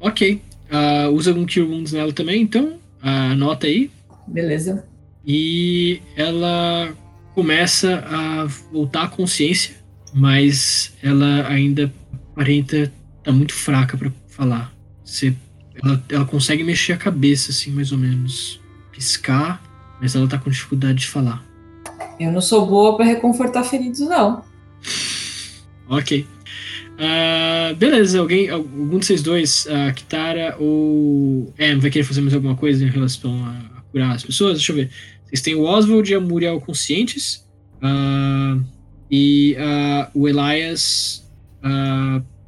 ok. 0.00 0.42
Ah, 0.70 1.08
usa 1.10 1.32
um 1.32 1.46
Cure 1.46 1.62
Wounds 1.62 1.92
nela 1.92 2.12
também, 2.12 2.42
então. 2.42 2.78
Ah, 3.00 3.30
anota 3.30 3.66
aí. 3.66 3.90
Beleza. 4.26 4.84
e 5.26 6.00
ela 6.16 6.92
começa 7.34 8.04
a 8.06 8.44
voltar 8.72 9.04
à 9.04 9.08
consciência, 9.08 9.74
mas 10.14 10.94
ela 11.02 11.46
ainda 11.48 11.92
aparenta 12.32 12.92
tá 13.22 13.30
muito 13.32 13.52
fraca 13.54 13.96
pra 13.96 14.10
falar. 14.28 14.72
Você, 15.04 15.34
ela, 15.82 16.02
ela 16.08 16.24
consegue 16.24 16.62
mexer 16.64 16.92
a 16.92 16.96
cabeça 16.96 17.50
assim, 17.50 17.70
mais 17.70 17.92
ou 17.92 17.98
menos, 17.98 18.60
piscar, 18.92 19.62
mas 20.00 20.14
ela 20.14 20.26
tá 20.28 20.38
com 20.38 20.48
dificuldade 20.50 21.00
de 21.00 21.06
falar. 21.08 21.44
Eu 22.20 22.30
não 22.30 22.42
sou 22.42 22.66
boa 22.66 22.96
pra 22.96 23.06
reconfortar 23.06 23.64
feridos, 23.64 24.00
não. 24.00 24.44
Ok. 25.88 26.26
Ah, 26.98 27.72
beleza, 27.78 28.20
alguém, 28.20 28.50
algum 28.50 28.98
de 28.98 29.06
vocês 29.06 29.22
dois, 29.22 29.66
a 29.66 29.90
Kitara 29.92 30.54
ou 30.60 31.52
Em, 31.58 31.78
vai 31.78 31.90
querer 31.90 32.04
fazer 32.04 32.20
mais 32.20 32.34
alguma 32.34 32.54
coisa 32.54 32.84
em 32.84 32.90
relação 32.90 33.32
a, 33.46 33.78
a 33.78 33.80
curar 33.90 34.14
as 34.14 34.22
pessoas? 34.22 34.58
Deixa 34.58 34.70
eu 34.70 34.76
ver. 34.76 34.90
Vocês 35.24 35.40
têm 35.40 35.54
o 35.54 35.62
Oswald 35.62 36.12
e 36.12 36.14
a 36.14 36.20
Muriel 36.20 36.60
conscientes. 36.60 37.48
ah, 37.80 38.58
e 39.10 39.56
ah, 39.58 40.10
o 40.14 40.28
Elias 40.28 41.26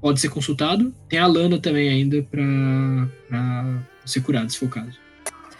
pode 0.00 0.20
ser 0.20 0.28
consultado. 0.28 0.92
Tem 1.08 1.18
a 1.18 1.26
Lana 1.26 1.58
também 1.58 1.88
ainda 1.88 2.22
pra 2.30 3.08
ser 4.04 4.20
curado, 4.20 4.52
se 4.52 4.58
for 4.58 4.66
o 4.66 4.68
caso. 4.68 5.01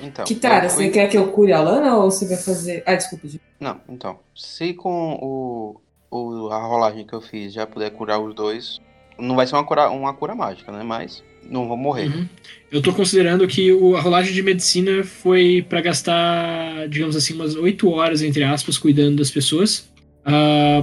Então. 0.03 0.25
Kitara, 0.25 0.67
eu 0.67 0.71
fui- 0.71 0.87
você 0.87 0.91
quer 0.91 1.09
que 1.09 1.17
eu 1.17 1.29
cure 1.29 1.53
a 1.53 1.61
Lana 1.61 1.97
ou 1.97 2.11
você 2.11 2.27
vai 2.27 2.37
fazer. 2.37 2.83
Ah, 2.87 2.95
desculpa, 2.95 3.29
Gi. 3.29 3.41
Não, 3.61 3.81
então. 3.89 4.19
Se 4.35 4.75
com 4.75 5.15
o, 5.23 5.81
o- 6.11 6.49
a 6.51 6.59
rolagem 6.67 7.07
que 7.07 7.13
eu 7.15 7.21
fiz 7.21 7.53
já 7.53 7.67
puder 7.67 7.91
curar 7.91 8.19
os 8.21 8.35
dois, 8.35 8.81
não 9.19 9.37
vai 9.37 9.47
ser 9.47 9.55
uma 9.55 9.65
cura, 9.65 9.89
uma 9.91 10.13
cura 10.13 10.35
mágica, 10.35 10.73
né? 10.73 10.83
Mas 10.83 11.23
não 11.49 11.69
vou 11.69 11.77
morrer. 11.77 12.07
Uhum. 12.09 12.27
Eu 12.71 12.83
tô 12.83 12.93
considerando 12.93 13.47
que 13.47 13.73
o- 13.73 13.97
a 13.97 14.01
rolagem 14.01 14.33
de 14.35 14.43
medicina 14.43 15.05
foi 15.05 15.65
pra 15.69 15.81
gastar, 15.81 16.89
digamos 16.89 17.15
assim, 17.17 17.35
umas 17.35 17.55
8 17.55 17.89
horas, 17.91 18.23
entre 18.23 18.43
aspas, 18.45 18.77
cuidando 18.79 19.17
das 19.19 19.31
pessoas. 19.31 19.89
Ah, 20.25 20.83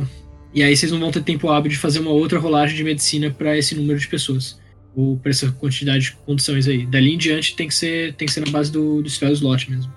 e 0.54 0.64
aí 0.64 0.76
vocês 0.76 0.92
não 0.92 1.00
vão 1.00 1.12
ter 1.12 1.24
tempo 1.24 1.50
hábil 1.50 1.70
de 1.72 1.78
fazer 1.78 2.00
uma 2.00 2.12
outra 2.12 2.40
rolagem 2.40 2.76
de 2.76 2.84
medicina 2.84 3.30
pra 3.36 3.58
esse 3.58 3.76
número 3.76 4.00
de 4.00 4.08
pessoas. 4.08 4.60
Ou 4.96 5.18
pra 5.18 5.30
essa 5.32 5.52
quantidade 5.52 6.06
de 6.06 6.12
condições 6.26 6.68
aí. 6.68 6.86
Dali 6.86 7.14
em 7.14 7.18
diante 7.18 7.56
tem 7.56 7.68
que 7.68 7.74
ser, 7.76 8.14
tem 8.16 8.28
que 8.28 8.34
ser 8.34 8.46
na 8.46 8.52
base 8.52 8.72
do, 8.72 9.02
do 9.02 9.10
spell 9.10 9.32
slot 9.34 9.70
mesmo. 9.72 9.92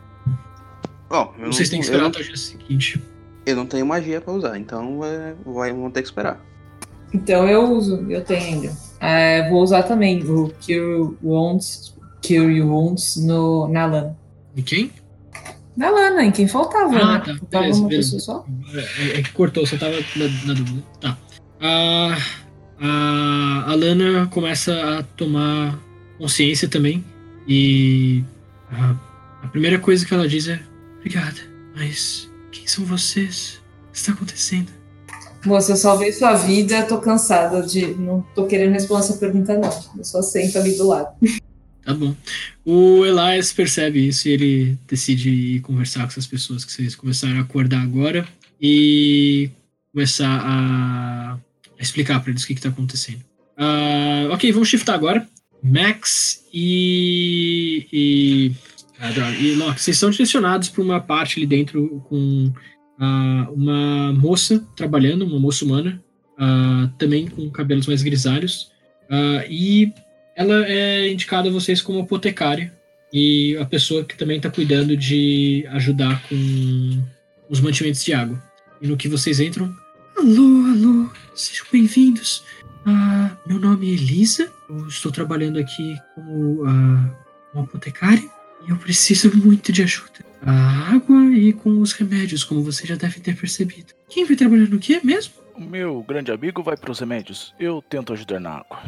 Bom, 1.09 1.35
eu 1.39 1.53
Vocês 1.53 1.69
têm 1.69 1.81
que 1.81 1.85
esperar 1.87 2.07
até 2.07 2.21
o 2.21 2.25
dia 2.25 2.37
seguinte. 2.37 3.01
eu 3.45 3.57
não 3.57 3.67
tenho 3.67 3.85
magia 3.87 4.21
pra 4.21 4.33
usar, 4.33 4.59
então 4.59 5.05
é, 5.05 5.35
vai, 5.45 5.73
vão 5.73 5.91
ter 5.91 6.03
que 6.03 6.09
esperar. 6.09 6.41
Então 7.13 7.47
eu 7.49 7.71
uso, 7.73 8.07
eu 8.11 8.23
tenho 8.25 8.43
ainda. 8.43 8.77
É, 9.01 9.49
vou 9.51 9.63
usar 9.63 9.83
também 9.83 10.23
o 10.25 10.51
Cure 10.65 11.15
Wounds, 11.23 11.95
Cure 12.27 12.63
Wounds 12.63 13.17
no, 13.17 13.69
na 13.69 13.85
Lana. 13.87 14.17
E 14.57 14.63
quem? 14.63 14.91
Na 15.77 15.91
Lana, 15.91 16.25
em 16.25 16.31
quem 16.31 16.47
faltava, 16.49 16.95
Ah, 16.97 17.15
né? 17.15 17.19
tá. 17.19 17.35
Faltava 17.37 17.63
Beleza, 17.65 17.81
uma 17.81 17.89
beleza. 17.89 18.17
pessoa 18.17 18.45
só. 18.73 18.79
É, 18.79 19.19
é 19.19 19.23
que 19.23 19.33
cortou, 19.33 19.67
só 19.67 19.77
tava 19.77 19.97
na, 20.17 20.29
na 20.47 20.55
dúvida. 20.55 20.83
Tá. 21.01 21.19
A, 21.61 22.17
a, 22.83 23.71
a 23.71 23.75
Lana 23.77 24.27
começa 24.27 24.99
a 24.99 25.03
tomar 25.05 25.79
consciência 26.19 26.69
também. 26.69 27.05
E 27.47 28.25
a, 28.71 28.97
a 29.45 29.49
primeira 29.49 29.79
coisa 29.79 30.05
que 30.05 30.13
ela 30.13 30.27
diz 30.27 30.49
é: 30.49 30.61
Obrigada, 30.99 31.41
mas 31.77 32.29
quem 32.51 32.67
são 32.67 32.85
vocês? 32.85 33.61
O 33.89 33.93
que 33.93 33.99
está 33.99 34.13
acontecendo? 34.13 34.71
Moça, 35.45 35.73
eu 35.73 35.77
salvei 35.77 36.13
sua 36.13 36.35
vida, 36.35 36.83
tô 36.85 36.99
cansada 36.99 37.63
de. 37.63 37.87
Não 37.95 38.23
tô 38.35 38.47
querendo 38.47 38.73
responder 38.73 39.05
essa 39.05 39.17
pergunta, 39.17 39.57
não. 39.57 39.71
Eu 39.97 40.05
só 40.05 40.21
sento 40.21 40.59
ali 40.59 40.77
do 40.77 40.89
lado. 40.89 41.15
Tá 41.85 41.93
bom. 41.93 42.15
O 42.65 43.05
Elias 43.05 43.53
percebe 43.53 44.07
isso 44.07 44.29
e 44.29 44.31
ele 44.31 44.79
decide 44.87 45.31
ir 45.31 45.61
conversar 45.63 46.03
com 46.03 46.11
essas 46.11 46.29
pessoas 46.29 46.65
que 46.65 46.71
vocês 46.71 46.95
começaram 46.95 47.39
a 47.39 47.41
acordar 47.41 47.83
agora 47.83 48.25
e 48.61 49.51
começar 49.93 50.29
a, 50.29 51.33
a 51.33 51.39
explicar 51.83 52.21
para 52.21 52.31
eles 52.31 52.45
o 52.45 52.47
que 52.47 52.53
está 52.55 52.69
acontecendo. 52.69 53.21
Ah, 53.57 54.29
ok, 54.31 54.51
vamos 54.53 54.69
shiftar 54.69 54.95
agora. 54.95 55.27
Max 55.63 56.45
e. 56.53 57.87
e 57.93 58.53
ah. 59.01 59.31
E 59.33 59.55
Locke, 59.55 59.81
vocês 59.81 59.99
são 59.99 60.11
direcionados 60.11 60.69
para 60.69 60.83
uma 60.83 61.01
parte 61.01 61.39
ali 61.39 61.47
dentro 61.47 62.05
com 62.09 62.53
ah, 62.99 63.49
uma 63.53 64.13
moça 64.13 64.65
trabalhando, 64.77 65.25
uma 65.25 65.39
moça 65.39 65.65
humana, 65.65 66.03
ah, 66.39 66.91
também 66.99 67.27
com 67.29 67.51
cabelos 67.51 67.87
mais 67.87 68.03
grisalhos. 68.03 68.71
E 69.51 69.93
ela 70.35 70.67
é 70.67 71.13
indicada 71.13 71.49
a 71.49 71.53
vocês 71.53 71.83
como 71.83 72.01
apotecária 72.01 72.73
e 73.13 73.57
a 73.59 73.67
pessoa 73.67 74.05
que 74.05 74.17
também 74.17 74.39
está 74.39 74.51
cuidando 74.51 74.97
de 74.97 75.67
ajudar 75.73 76.23
com 76.29 77.05
os 77.51 77.61
mantimentos 77.61 78.03
de 78.03 78.15
água. 78.15 78.43
E 78.81 78.87
no 78.87 78.97
que 78.97 79.07
vocês 79.09 79.39
entram, 79.39 79.71
alô, 80.23 80.67
alô, 80.71 81.11
sejam 81.35 81.67
bem-vindos. 81.73 82.45
Ah, 82.87 83.37
meu 83.45 83.59
nome 83.59 83.91
é 83.91 83.95
Elisa, 83.95 84.53
eu 84.71 84.87
estou 84.87 85.11
trabalhando 85.11 85.59
aqui 85.59 85.97
como 86.15 86.65
ah, 86.65 87.11
um 87.53 87.63
apotecária 87.63 88.31
e 88.65 88.71
eu 88.71 88.77
preciso 88.77 89.37
muito 89.37 89.73
de 89.73 89.83
ajuda. 89.83 90.25
A 90.41 90.95
água 90.95 91.25
e 91.33 91.53
com 91.53 91.81
os 91.81 91.93
remédios, 91.93 92.45
como 92.45 92.63
vocês 92.63 92.89
já 92.89 92.95
devem 92.95 93.19
ter 93.19 93.37
percebido. 93.37 93.95
Quem 94.09 94.25
vai 94.25 94.37
trabalhar 94.37 94.69
no 94.69 94.79
quê 94.79 95.01
mesmo? 95.03 95.35
O 95.57 95.61
meu 95.61 96.05
grande 96.07 96.31
amigo 96.31 96.63
vai 96.63 96.77
pros 96.77 97.01
remédios. 97.01 97.53
Eu 97.59 97.83
tento 97.83 98.13
ajudar 98.13 98.39
na 98.39 98.59
água. 98.59 98.81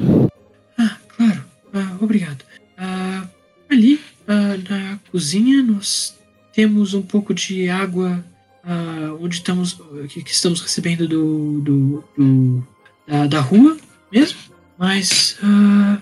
Ah, 0.78 0.96
claro. 1.16 1.44
Ah, 1.72 1.96
obrigado. 2.00 2.44
Ah, 2.78 3.26
ali, 3.68 4.00
ah, 4.28 4.56
na 4.70 5.00
cozinha, 5.10 5.64
nós 5.64 6.16
temos 6.52 6.94
um 6.94 7.02
pouco 7.02 7.34
de 7.34 7.68
água 7.68 8.24
ah, 8.66 9.16
onde 9.20 9.36
estamos, 9.36 9.80
que, 10.08 10.22
que 10.22 10.30
estamos 10.30 10.60
recebendo 10.60 11.06
do, 11.08 11.60
do, 11.60 12.04
do- 12.16 12.66
da, 13.06 13.26
da 13.26 13.40
rua 13.40 13.76
mesmo, 14.10 14.38
mas 14.78 15.36
ah, 15.42 15.98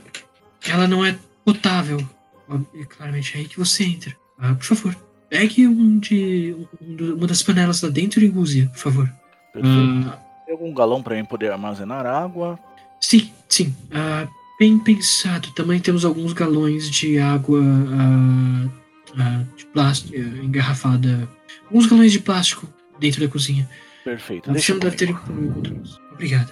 ela 0.69 0.87
não 0.89 1.05
é 1.05 1.17
potável. 1.45 1.99
É 2.79 2.85
claramente 2.85 3.37
aí 3.37 3.47
que 3.47 3.59
você 3.59 3.85
entra. 3.85 4.15
Ah, 4.39 4.55
por 4.55 4.65
favor, 4.65 4.97
pegue 5.31 5.67
um 5.67 5.99
de, 5.99 6.55
um 6.81 7.15
uma 7.15 7.27
das 7.27 7.43
panelas 7.43 7.81
lá 7.83 7.89
dentro 7.89 8.23
e 8.23 8.29
use, 8.31 8.67
por 8.69 8.79
favor. 8.79 9.13
Perfeito. 9.53 10.13
Tem 10.45 10.53
algum 10.53 10.73
galão 10.75 11.03
para 11.03 11.17
mim 11.17 11.25
poder 11.25 11.51
armazenar 11.53 12.05
água? 12.07 12.59
Sim, 13.01 13.31
sim. 13.49 13.75
Bem 14.59 14.79
pensado. 14.79 15.51
Também 15.53 15.81
temos 15.81 16.05
alguns 16.05 16.33
galões 16.33 16.89
de 16.91 17.19
água 17.19 17.61
ah, 19.19 19.45
de 19.57 19.67
plástico, 19.67 20.15
eh, 20.15 20.21
engarrafada. 20.45 21.29
Alguns 21.67 21.87
galões 21.87 22.13
de 22.13 22.19
plástico 22.21 22.69
dentro 22.99 23.21
da 23.21 23.29
cozinha. 23.29 23.69
Perfeito. 24.05 24.51
O 24.51 24.53
Deixa 24.53 24.67
senhor 24.69 24.81
deve 24.81 24.97
ter. 24.97 25.15
Obrigado. 26.13 26.51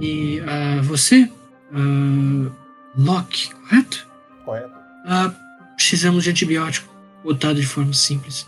E 0.00 0.40
ah, 0.40 0.80
você, 0.82 1.30
ah, 1.72 2.50
Locke, 2.96 3.52
correto? 3.54 4.06
Correto. 4.44 4.72
Ah, 5.06 5.34
precisamos 5.76 6.24
de 6.24 6.30
antibiótico, 6.30 6.92
botado 7.24 7.60
de 7.60 7.66
forma 7.66 7.92
simples. 7.92 8.46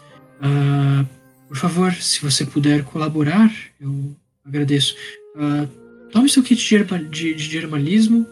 Por 1.49 1.57
favor, 1.57 1.93
se 1.95 2.21
você 2.21 2.45
puder 2.45 2.85
colaborar, 2.85 3.51
eu 3.81 4.15
agradeço. 4.45 4.95
Tome 6.12 6.29
seu 6.29 6.43
kit 6.43 6.65
de, 6.66 6.75
herba- 6.77 6.99
de, 6.99 7.35
de 7.35 7.57
herbalismo. 7.57 8.27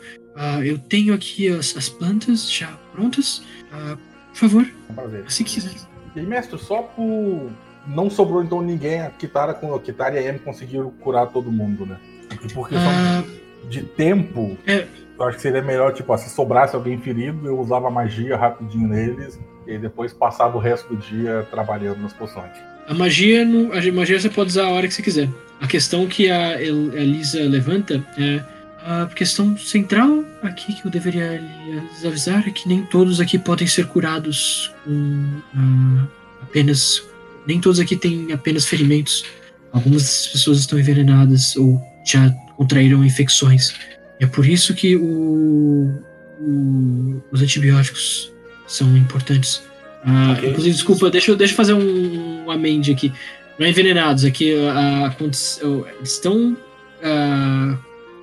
Eu 0.64 0.78
tenho 0.78 1.14
aqui 1.14 1.48
as, 1.48 1.76
as 1.76 1.89
plantas 1.89 2.51
já 2.51 2.68
prontas. 2.93 3.43
Ah, 3.72 3.97
por 4.32 4.38
favor, 4.38 4.62
É 4.88 4.92
um 4.92 4.94
prazer. 4.94 5.24
assim 5.26 5.44
que 5.44 5.54
quiser. 5.54 5.74
E 6.16 6.20
mestre, 6.20 6.59
só 6.59 6.82
por. 6.82 7.50
Não 7.86 8.09
sobrou 8.10 8.42
então 8.44 8.60
ninguém. 8.62 9.00
A 9.00 9.10
Kitara, 9.10 9.54
com 9.54 9.74
a 9.74 9.80
Kitara 9.80 10.20
e 10.20 10.26
a 10.26 10.30
Amy 10.30 10.38
conseguiram 10.38 10.90
curar 11.00 11.26
todo 11.28 11.50
mundo, 11.50 11.84
né? 11.86 11.96
E 12.32 12.48
por 12.52 12.68
questão 12.68 12.88
Ah, 12.90 13.22
de 13.68 13.82
tempo, 13.82 14.56
É. 14.66 14.86
eu 15.18 15.24
acho 15.26 15.36
que 15.36 15.42
seria 15.42 15.62
melhor, 15.62 15.92
tipo, 15.92 16.12
ó, 16.12 16.16
se 16.16 16.30
sobrasse 16.30 16.74
alguém 16.76 16.98
ferido, 16.98 17.46
eu 17.46 17.59
usava 17.59 17.90
magia 17.90 18.36
rapidinho 18.36 18.88
neles 18.88 19.38
e 19.66 19.78
depois 19.78 20.12
passava 20.12 20.56
o 20.56 20.60
resto 20.60 20.94
do 20.94 20.96
dia 20.96 21.46
trabalhando 21.50 22.00
nas 22.02 22.12
poções. 22.12 22.52
A 22.88 22.94
magia, 22.94 23.44
no, 23.44 23.72
a 23.72 23.92
magia 23.92 24.18
você 24.20 24.28
pode 24.28 24.50
usar 24.50 24.64
a 24.66 24.70
hora 24.70 24.86
que 24.88 24.94
você 24.94 25.02
quiser. 25.02 25.28
A 25.60 25.66
questão 25.66 26.06
que 26.06 26.30
a 26.30 26.60
Elisa 26.60 27.40
levanta 27.42 28.04
é 28.18 28.42
a 28.84 29.06
questão 29.14 29.56
central 29.56 30.24
aqui 30.42 30.72
que 30.74 30.84
eu 30.86 30.90
deveria 30.90 31.40
lhes 31.40 32.04
avisar 32.04 32.46
é 32.46 32.50
que 32.50 32.68
nem 32.68 32.82
todos 32.82 33.20
aqui 33.20 33.38
podem 33.38 33.66
ser 33.66 33.86
curados 33.86 34.72
com 34.84 35.40
ah, 35.54 36.06
apenas. 36.42 37.02
Nem 37.46 37.60
todos 37.60 37.80
aqui 37.80 37.96
têm 37.96 38.32
apenas 38.32 38.66
ferimentos. 38.66 39.24
Algumas 39.72 40.26
pessoas 40.28 40.59
estão 40.59 40.78
envenenadas 40.78 41.56
ou 41.56 41.80
já 42.04 42.30
contraíram 42.56 43.04
infecções. 43.04 43.74
É 44.20 44.26
por 44.26 44.46
isso 44.46 44.74
que 44.74 44.96
o- 44.96 45.92
o- 46.40 47.22
os 47.32 47.42
antibióticos 47.42 48.32
são 48.66 48.96
importantes. 48.96 49.62
Ah, 50.04 50.32
Ok. 50.36 50.50
Inclusive, 50.50 50.74
desculpa, 50.74 51.10
deixa, 51.10 51.30
eu- 51.30 51.36
deixa 51.36 51.52
eu 51.52 51.56
fazer 51.56 51.72
um, 51.74 52.44
um 52.44 52.50
amende 52.50 52.90
aqui. 52.92 53.12
Não 53.59 53.66
é 53.66 53.70
envenenados, 53.70 54.24
aqui 54.24 54.54
a, 54.66 55.06
a 55.06 55.10
condição- 55.10 55.86
eles 55.98 56.12
estão. 56.12 56.56
ah, 57.02 57.76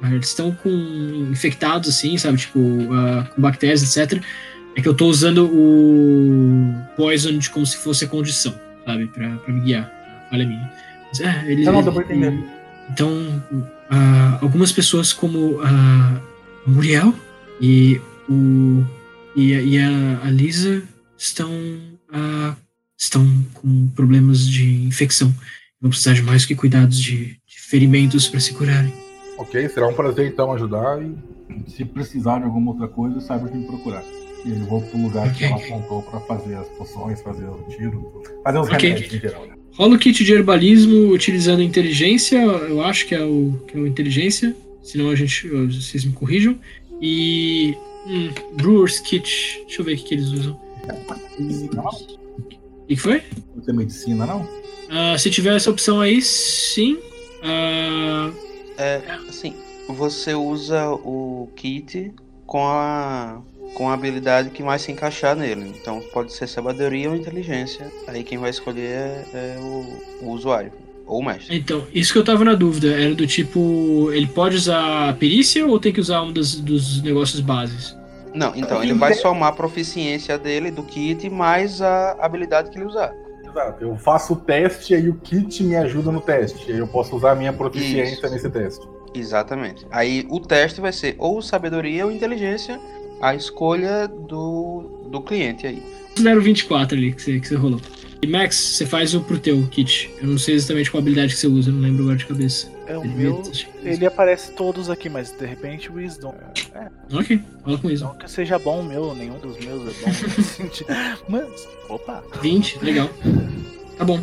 eles 0.03 0.27
estão 0.29 0.51
com 0.51 0.69
infectados, 1.31 1.89
assim, 1.89 2.17
sabe? 2.17 2.37
Tipo, 2.37 2.59
ah, 2.93 3.27
com 3.35 3.41
bactérias, 3.41 3.83
etc. 3.83 4.21
É 4.75 4.81
que 4.81 4.87
eu 4.87 4.93
tô 4.93 5.07
usando 5.07 5.45
o 5.45 6.73
Poison 6.95 7.37
de 7.37 7.49
como 7.49 7.65
se 7.65 7.77
fosse 7.77 8.05
a 8.05 8.07
condição, 8.07 8.53
sabe? 8.85 9.07
Pra, 9.07 9.29
pra 9.37 9.53
me 9.53 9.61
guiar. 9.61 9.91
Falha 10.29 10.45
minha. 10.45 10.71
Mas, 11.09 11.19
é, 11.21 11.43
ele, 11.51 11.65
Não, 11.65 11.73
não, 11.73 11.81
ele- 11.81 11.91
pra 11.91 12.03
entender. 12.03 12.43
então, 12.91 13.43
ah, 13.89 14.37
algumas 14.41 14.71
pessoas 14.71 15.11
como 15.11 15.59
a 15.61 16.21
Muriel 16.67 17.13
e, 17.59 17.99
o, 18.29 18.83
e, 19.35 19.53
a, 19.55 19.61
e 19.61 19.77
a- 19.79 20.19
a 20.23 20.29
Lisa 20.29 20.83
estão, 21.17 21.51
ah, 22.13 22.55
estão 22.97 23.27
com 23.55 23.87
problemas 23.95 24.47
de 24.47 24.83
infecção. 24.85 25.33
Vão 25.81 25.89
precisar 25.89 26.13
de 26.13 26.21
mais 26.21 26.45
que 26.45 26.55
cuidados 26.55 26.99
de, 26.99 27.37
de 27.47 27.59
ferimentos 27.59 28.27
para 28.27 28.39
se 28.39 28.53
curarem. 28.53 28.93
Ok, 29.39 29.69
será 29.69 29.87
um 29.87 29.93
prazer 29.93 30.27
então 30.27 30.51
ajudar 30.53 31.01
e 31.01 31.15
se 31.69 31.85
precisar 31.85 32.39
de 32.39 32.45
alguma 32.45 32.71
outra 32.71 32.87
coisa, 32.87 33.19
saiba 33.21 33.47
quem 33.47 33.63
procurar. 33.63 34.03
E 34.45 34.49
eu 34.51 34.57
vou 34.65 34.81
pro 34.81 35.01
lugar 35.01 35.33
que 35.33 35.45
Ok. 35.45 35.47
ela 35.47 35.77
apontou 35.77 36.01
pra 36.03 36.19
fazer 36.21 36.55
as 36.55 36.67
poções, 36.69 37.21
fazer 37.21 37.45
o 37.45 37.63
tiro, 37.69 38.21
fazer 38.43 38.59
os 38.59 38.67
Ok. 38.69 38.89
remédios 38.89 39.13
em 39.13 39.19
geral. 39.19 39.45
Né? 39.47 39.53
Rola 39.73 39.95
o 39.95 39.99
kit 39.99 40.23
de 40.23 40.33
herbalismo 40.33 41.09
utilizando 41.11 41.61
inteligência, 41.61 42.37
eu 42.37 42.81
acho 42.81 43.07
que 43.07 43.15
é 43.15 43.23
o, 43.23 43.53
que 43.67 43.77
é 43.77 43.79
o 43.81 43.87
inteligência, 43.87 44.55
senão 44.83 45.09
a 45.09 45.15
gente, 45.15 45.47
vocês 45.47 46.03
me 46.03 46.11
corrijam. 46.11 46.57
E 47.01 47.75
hum, 48.05 48.29
Brewer's 48.57 48.99
Kit, 48.99 49.61
deixa 49.65 49.81
eu 49.81 49.85
ver 49.85 49.93
o 49.93 49.97
que, 49.97 50.03
que 50.03 50.13
eles 50.15 50.27
usam. 50.31 50.59
O 51.37 52.85
que 52.87 52.95
que 52.95 53.01
foi? 53.01 53.23
Não 53.55 53.63
tem 53.63 53.73
medicina, 53.75 54.25
não? 54.25 54.45
Ah, 54.89 55.17
se 55.17 55.29
tiver 55.29 55.55
essa 55.55 55.69
opção 55.71 56.01
aí, 56.01 56.21
sim. 56.21 56.97
Ah, 57.43 58.31
É, 58.79 59.01
assim, 59.27 59.55
você 59.87 60.33
usa 60.33 60.89
o 60.89 61.49
kit 61.55 62.13
com 62.45 62.65
a 62.65 63.41
com 63.73 63.87
a 63.87 63.93
habilidade 63.93 64.49
que 64.49 64.63
mais 64.63 64.81
se 64.81 64.91
encaixar 64.91 65.35
nele. 65.35 65.73
Então 65.79 66.01
pode 66.11 66.33
ser 66.33 66.47
sabedoria 66.47 67.09
ou 67.09 67.15
inteligência. 67.15 67.91
Aí 68.07 68.23
quem 68.23 68.37
vai 68.37 68.49
escolher 68.49 68.89
é, 68.89 69.25
é 69.33 69.57
o, 69.59 70.25
o 70.25 70.31
usuário 70.31 70.71
ou 71.05 71.19
o 71.19 71.25
mestre. 71.25 71.55
então, 71.55 71.85
isso 71.93 72.13
que 72.13 72.19
eu 72.19 72.23
tava 72.23 72.43
na 72.45 72.53
dúvida. 72.53 72.87
Era 72.87 73.15
do 73.15 73.25
tipo, 73.25 74.11
ele 74.11 74.27
pode 74.27 74.55
usar 74.55 75.15
perícia 75.17 75.65
ou 75.65 75.79
tem 75.79 75.91
que 75.91 75.99
usar 75.99 76.21
um 76.21 76.31
dos, 76.31 76.55
dos 76.55 77.01
negócios 77.01 77.41
bases? 77.41 77.97
Não, 78.33 78.55
então 78.55 78.83
ele 78.83 78.93
vai 78.93 79.15
somar 79.15 79.49
a 79.49 79.51
proficiência 79.51 80.37
dele 80.37 80.69
do 80.69 80.83
kit 80.83 81.27
mais 81.29 81.81
a 81.81 82.11
habilidade 82.19 82.69
que 82.69 82.77
ele 82.77 82.85
usar. 82.85 83.11
Exato. 83.49 83.83
Eu 83.83 83.95
faço 83.97 84.33
o 84.33 84.35
teste 84.35 84.93
e 84.93 84.95
aí 84.95 85.09
o 85.09 85.15
kit 85.15 85.63
me 85.63 85.75
ajuda 85.75 86.11
no 86.11 86.21
teste. 86.21 86.71
Aí 86.71 86.77
eu 86.77 86.87
posso 86.87 87.15
usar 87.15 87.31
a 87.31 87.35
minha 87.35 87.53
proficiência 87.53 88.25
Isso. 88.25 88.33
nesse 88.33 88.49
teste. 88.49 88.87
Exatamente. 89.13 89.85
Aí 89.91 90.25
o 90.29 90.39
teste 90.39 90.79
vai 90.79 90.91
ser 90.91 91.15
ou 91.17 91.41
sabedoria 91.41 92.05
ou 92.05 92.11
inteligência, 92.11 92.79
a 93.21 93.33
escolha 93.35 94.07
do, 94.07 95.07
do 95.09 95.21
cliente 95.21 95.65
aí. 95.65 95.81
Considero 96.11 96.41
24 96.41 96.97
ali 96.97 97.13
que 97.13 97.21
você, 97.21 97.39
que 97.39 97.47
você 97.47 97.55
rolou. 97.55 97.81
E 98.21 98.27
Max, 98.27 98.55
você 98.55 98.85
faz 98.85 99.15
o 99.15 99.21
pro 99.21 99.39
teu 99.39 99.65
kit. 99.67 100.13
Eu 100.21 100.27
não 100.27 100.37
sei 100.37 100.55
exatamente 100.55 100.91
qual 100.91 101.01
habilidade 101.01 101.33
que 101.33 101.39
você 101.39 101.47
usa, 101.47 101.69
eu 101.69 101.73
não 101.73 101.81
lembro 101.81 102.03
agora 102.03 102.17
de 102.17 102.25
cabeça. 102.25 102.69
É 102.89 102.97
o 102.97 103.03
Ele 103.03 103.13
meu. 103.13 103.43
Ele 103.83 104.05
aparece 104.05 104.51
todos 104.53 104.89
aqui, 104.89 105.07
mas 105.09 105.31
de 105.31 105.45
repente 105.45 105.91
Wisdom. 105.91 106.33
É, 106.73 106.87
Ok, 107.15 107.39
rola 107.63 107.77
com 107.77 107.89
isso. 107.89 108.03
não 108.03 108.17
que 108.17 108.29
seja 108.29 108.57
bom 108.57 108.81
o 108.81 108.83
meu, 108.83 109.13
nenhum 109.15 109.37
dos 109.39 109.57
meus 109.63 109.81
é 109.81 110.01
bom 110.01 110.07
nesse 110.07 110.43
sentido. 110.43 110.87
Mas. 111.29 111.67
Opa! 111.87 112.23
20, 112.41 112.79
legal. 112.83 113.09
Tá 113.97 114.03
bom. 114.03 114.19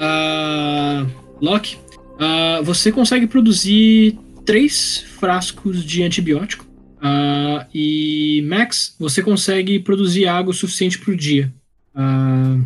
Ah, 0.00 1.06
Loki, 1.40 1.78
ah, 2.18 2.60
você 2.62 2.90
consegue 2.90 3.26
produzir 3.28 4.18
três 4.44 4.98
frascos 5.18 5.84
de 5.84 6.02
antibiótico. 6.02 6.66
Ah, 7.00 7.66
e 7.72 8.44
Max, 8.48 8.96
você 8.98 9.22
consegue 9.22 9.78
produzir 9.78 10.26
água 10.26 10.50
o 10.50 10.54
suficiente 10.54 10.98
por 10.98 11.14
dia. 11.14 11.52
Ah, 11.94 12.58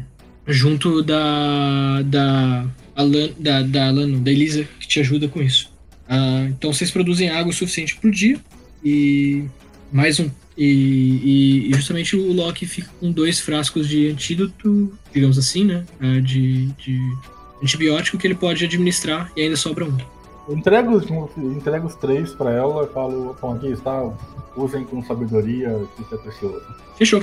junto 0.47 1.03
da. 1.03 2.01
da. 2.03 2.67
Alan, 2.97 3.29
da, 3.39 3.63
da, 3.63 3.87
Alan, 3.89 4.11
da 4.21 4.31
Elisa, 4.33 4.67
que 4.81 4.89
te 4.89 4.99
ajuda 5.01 5.29
com 5.29 5.43
isso. 5.43 5.71
Ah, 6.09 6.47
então 6.49 6.73
vocês 6.73 6.91
produzem 6.91 7.29
água 7.31 7.51
o 7.51 7.55
suficiente 7.55 7.97
por 7.97 8.11
dia. 8.11 8.39
E 8.85 9.45
mais 9.93 10.19
um 10.21 10.31
e, 10.57 10.65
e- 10.65 11.69
e 11.71 11.75
justamente 11.75 12.17
o 12.17 12.33
Loki 12.33 12.67
fica 12.67 12.89
com 12.99 13.11
dois 13.13 13.39
frascos 13.41 13.89
de 13.89 14.09
antídoto, 14.09 14.93
digamos 15.13 15.37
assim, 15.39 15.65
né? 15.65 15.85
ah, 16.01 16.21
De, 16.21 16.67
de 16.79 16.99
antibiótico 17.63 18.17
que 18.19 18.27
ele 18.27 18.35
pode 18.35 18.65
administrar 18.65 19.31
e 19.37 19.43
ainda 19.43 19.57
sobra 19.57 19.85
um. 19.85 19.97
Eu 20.49 20.57
entrego, 20.57 20.93
os- 20.93 21.11
entrego 21.57 21.87
os 21.87 21.95
três 21.97 22.33
pra 22.33 22.53
ela 22.53 22.89
e 22.89 22.95
falo, 22.95 23.37
bom, 23.41 23.55
aqui 23.55 23.67
está, 23.69 24.11
usem 24.57 24.85
com 24.85 25.03
sabedoria, 25.05 25.77
isso 26.01 26.15
é 26.15 26.19
precioso. 26.19 26.63
Fechou. 26.97 27.23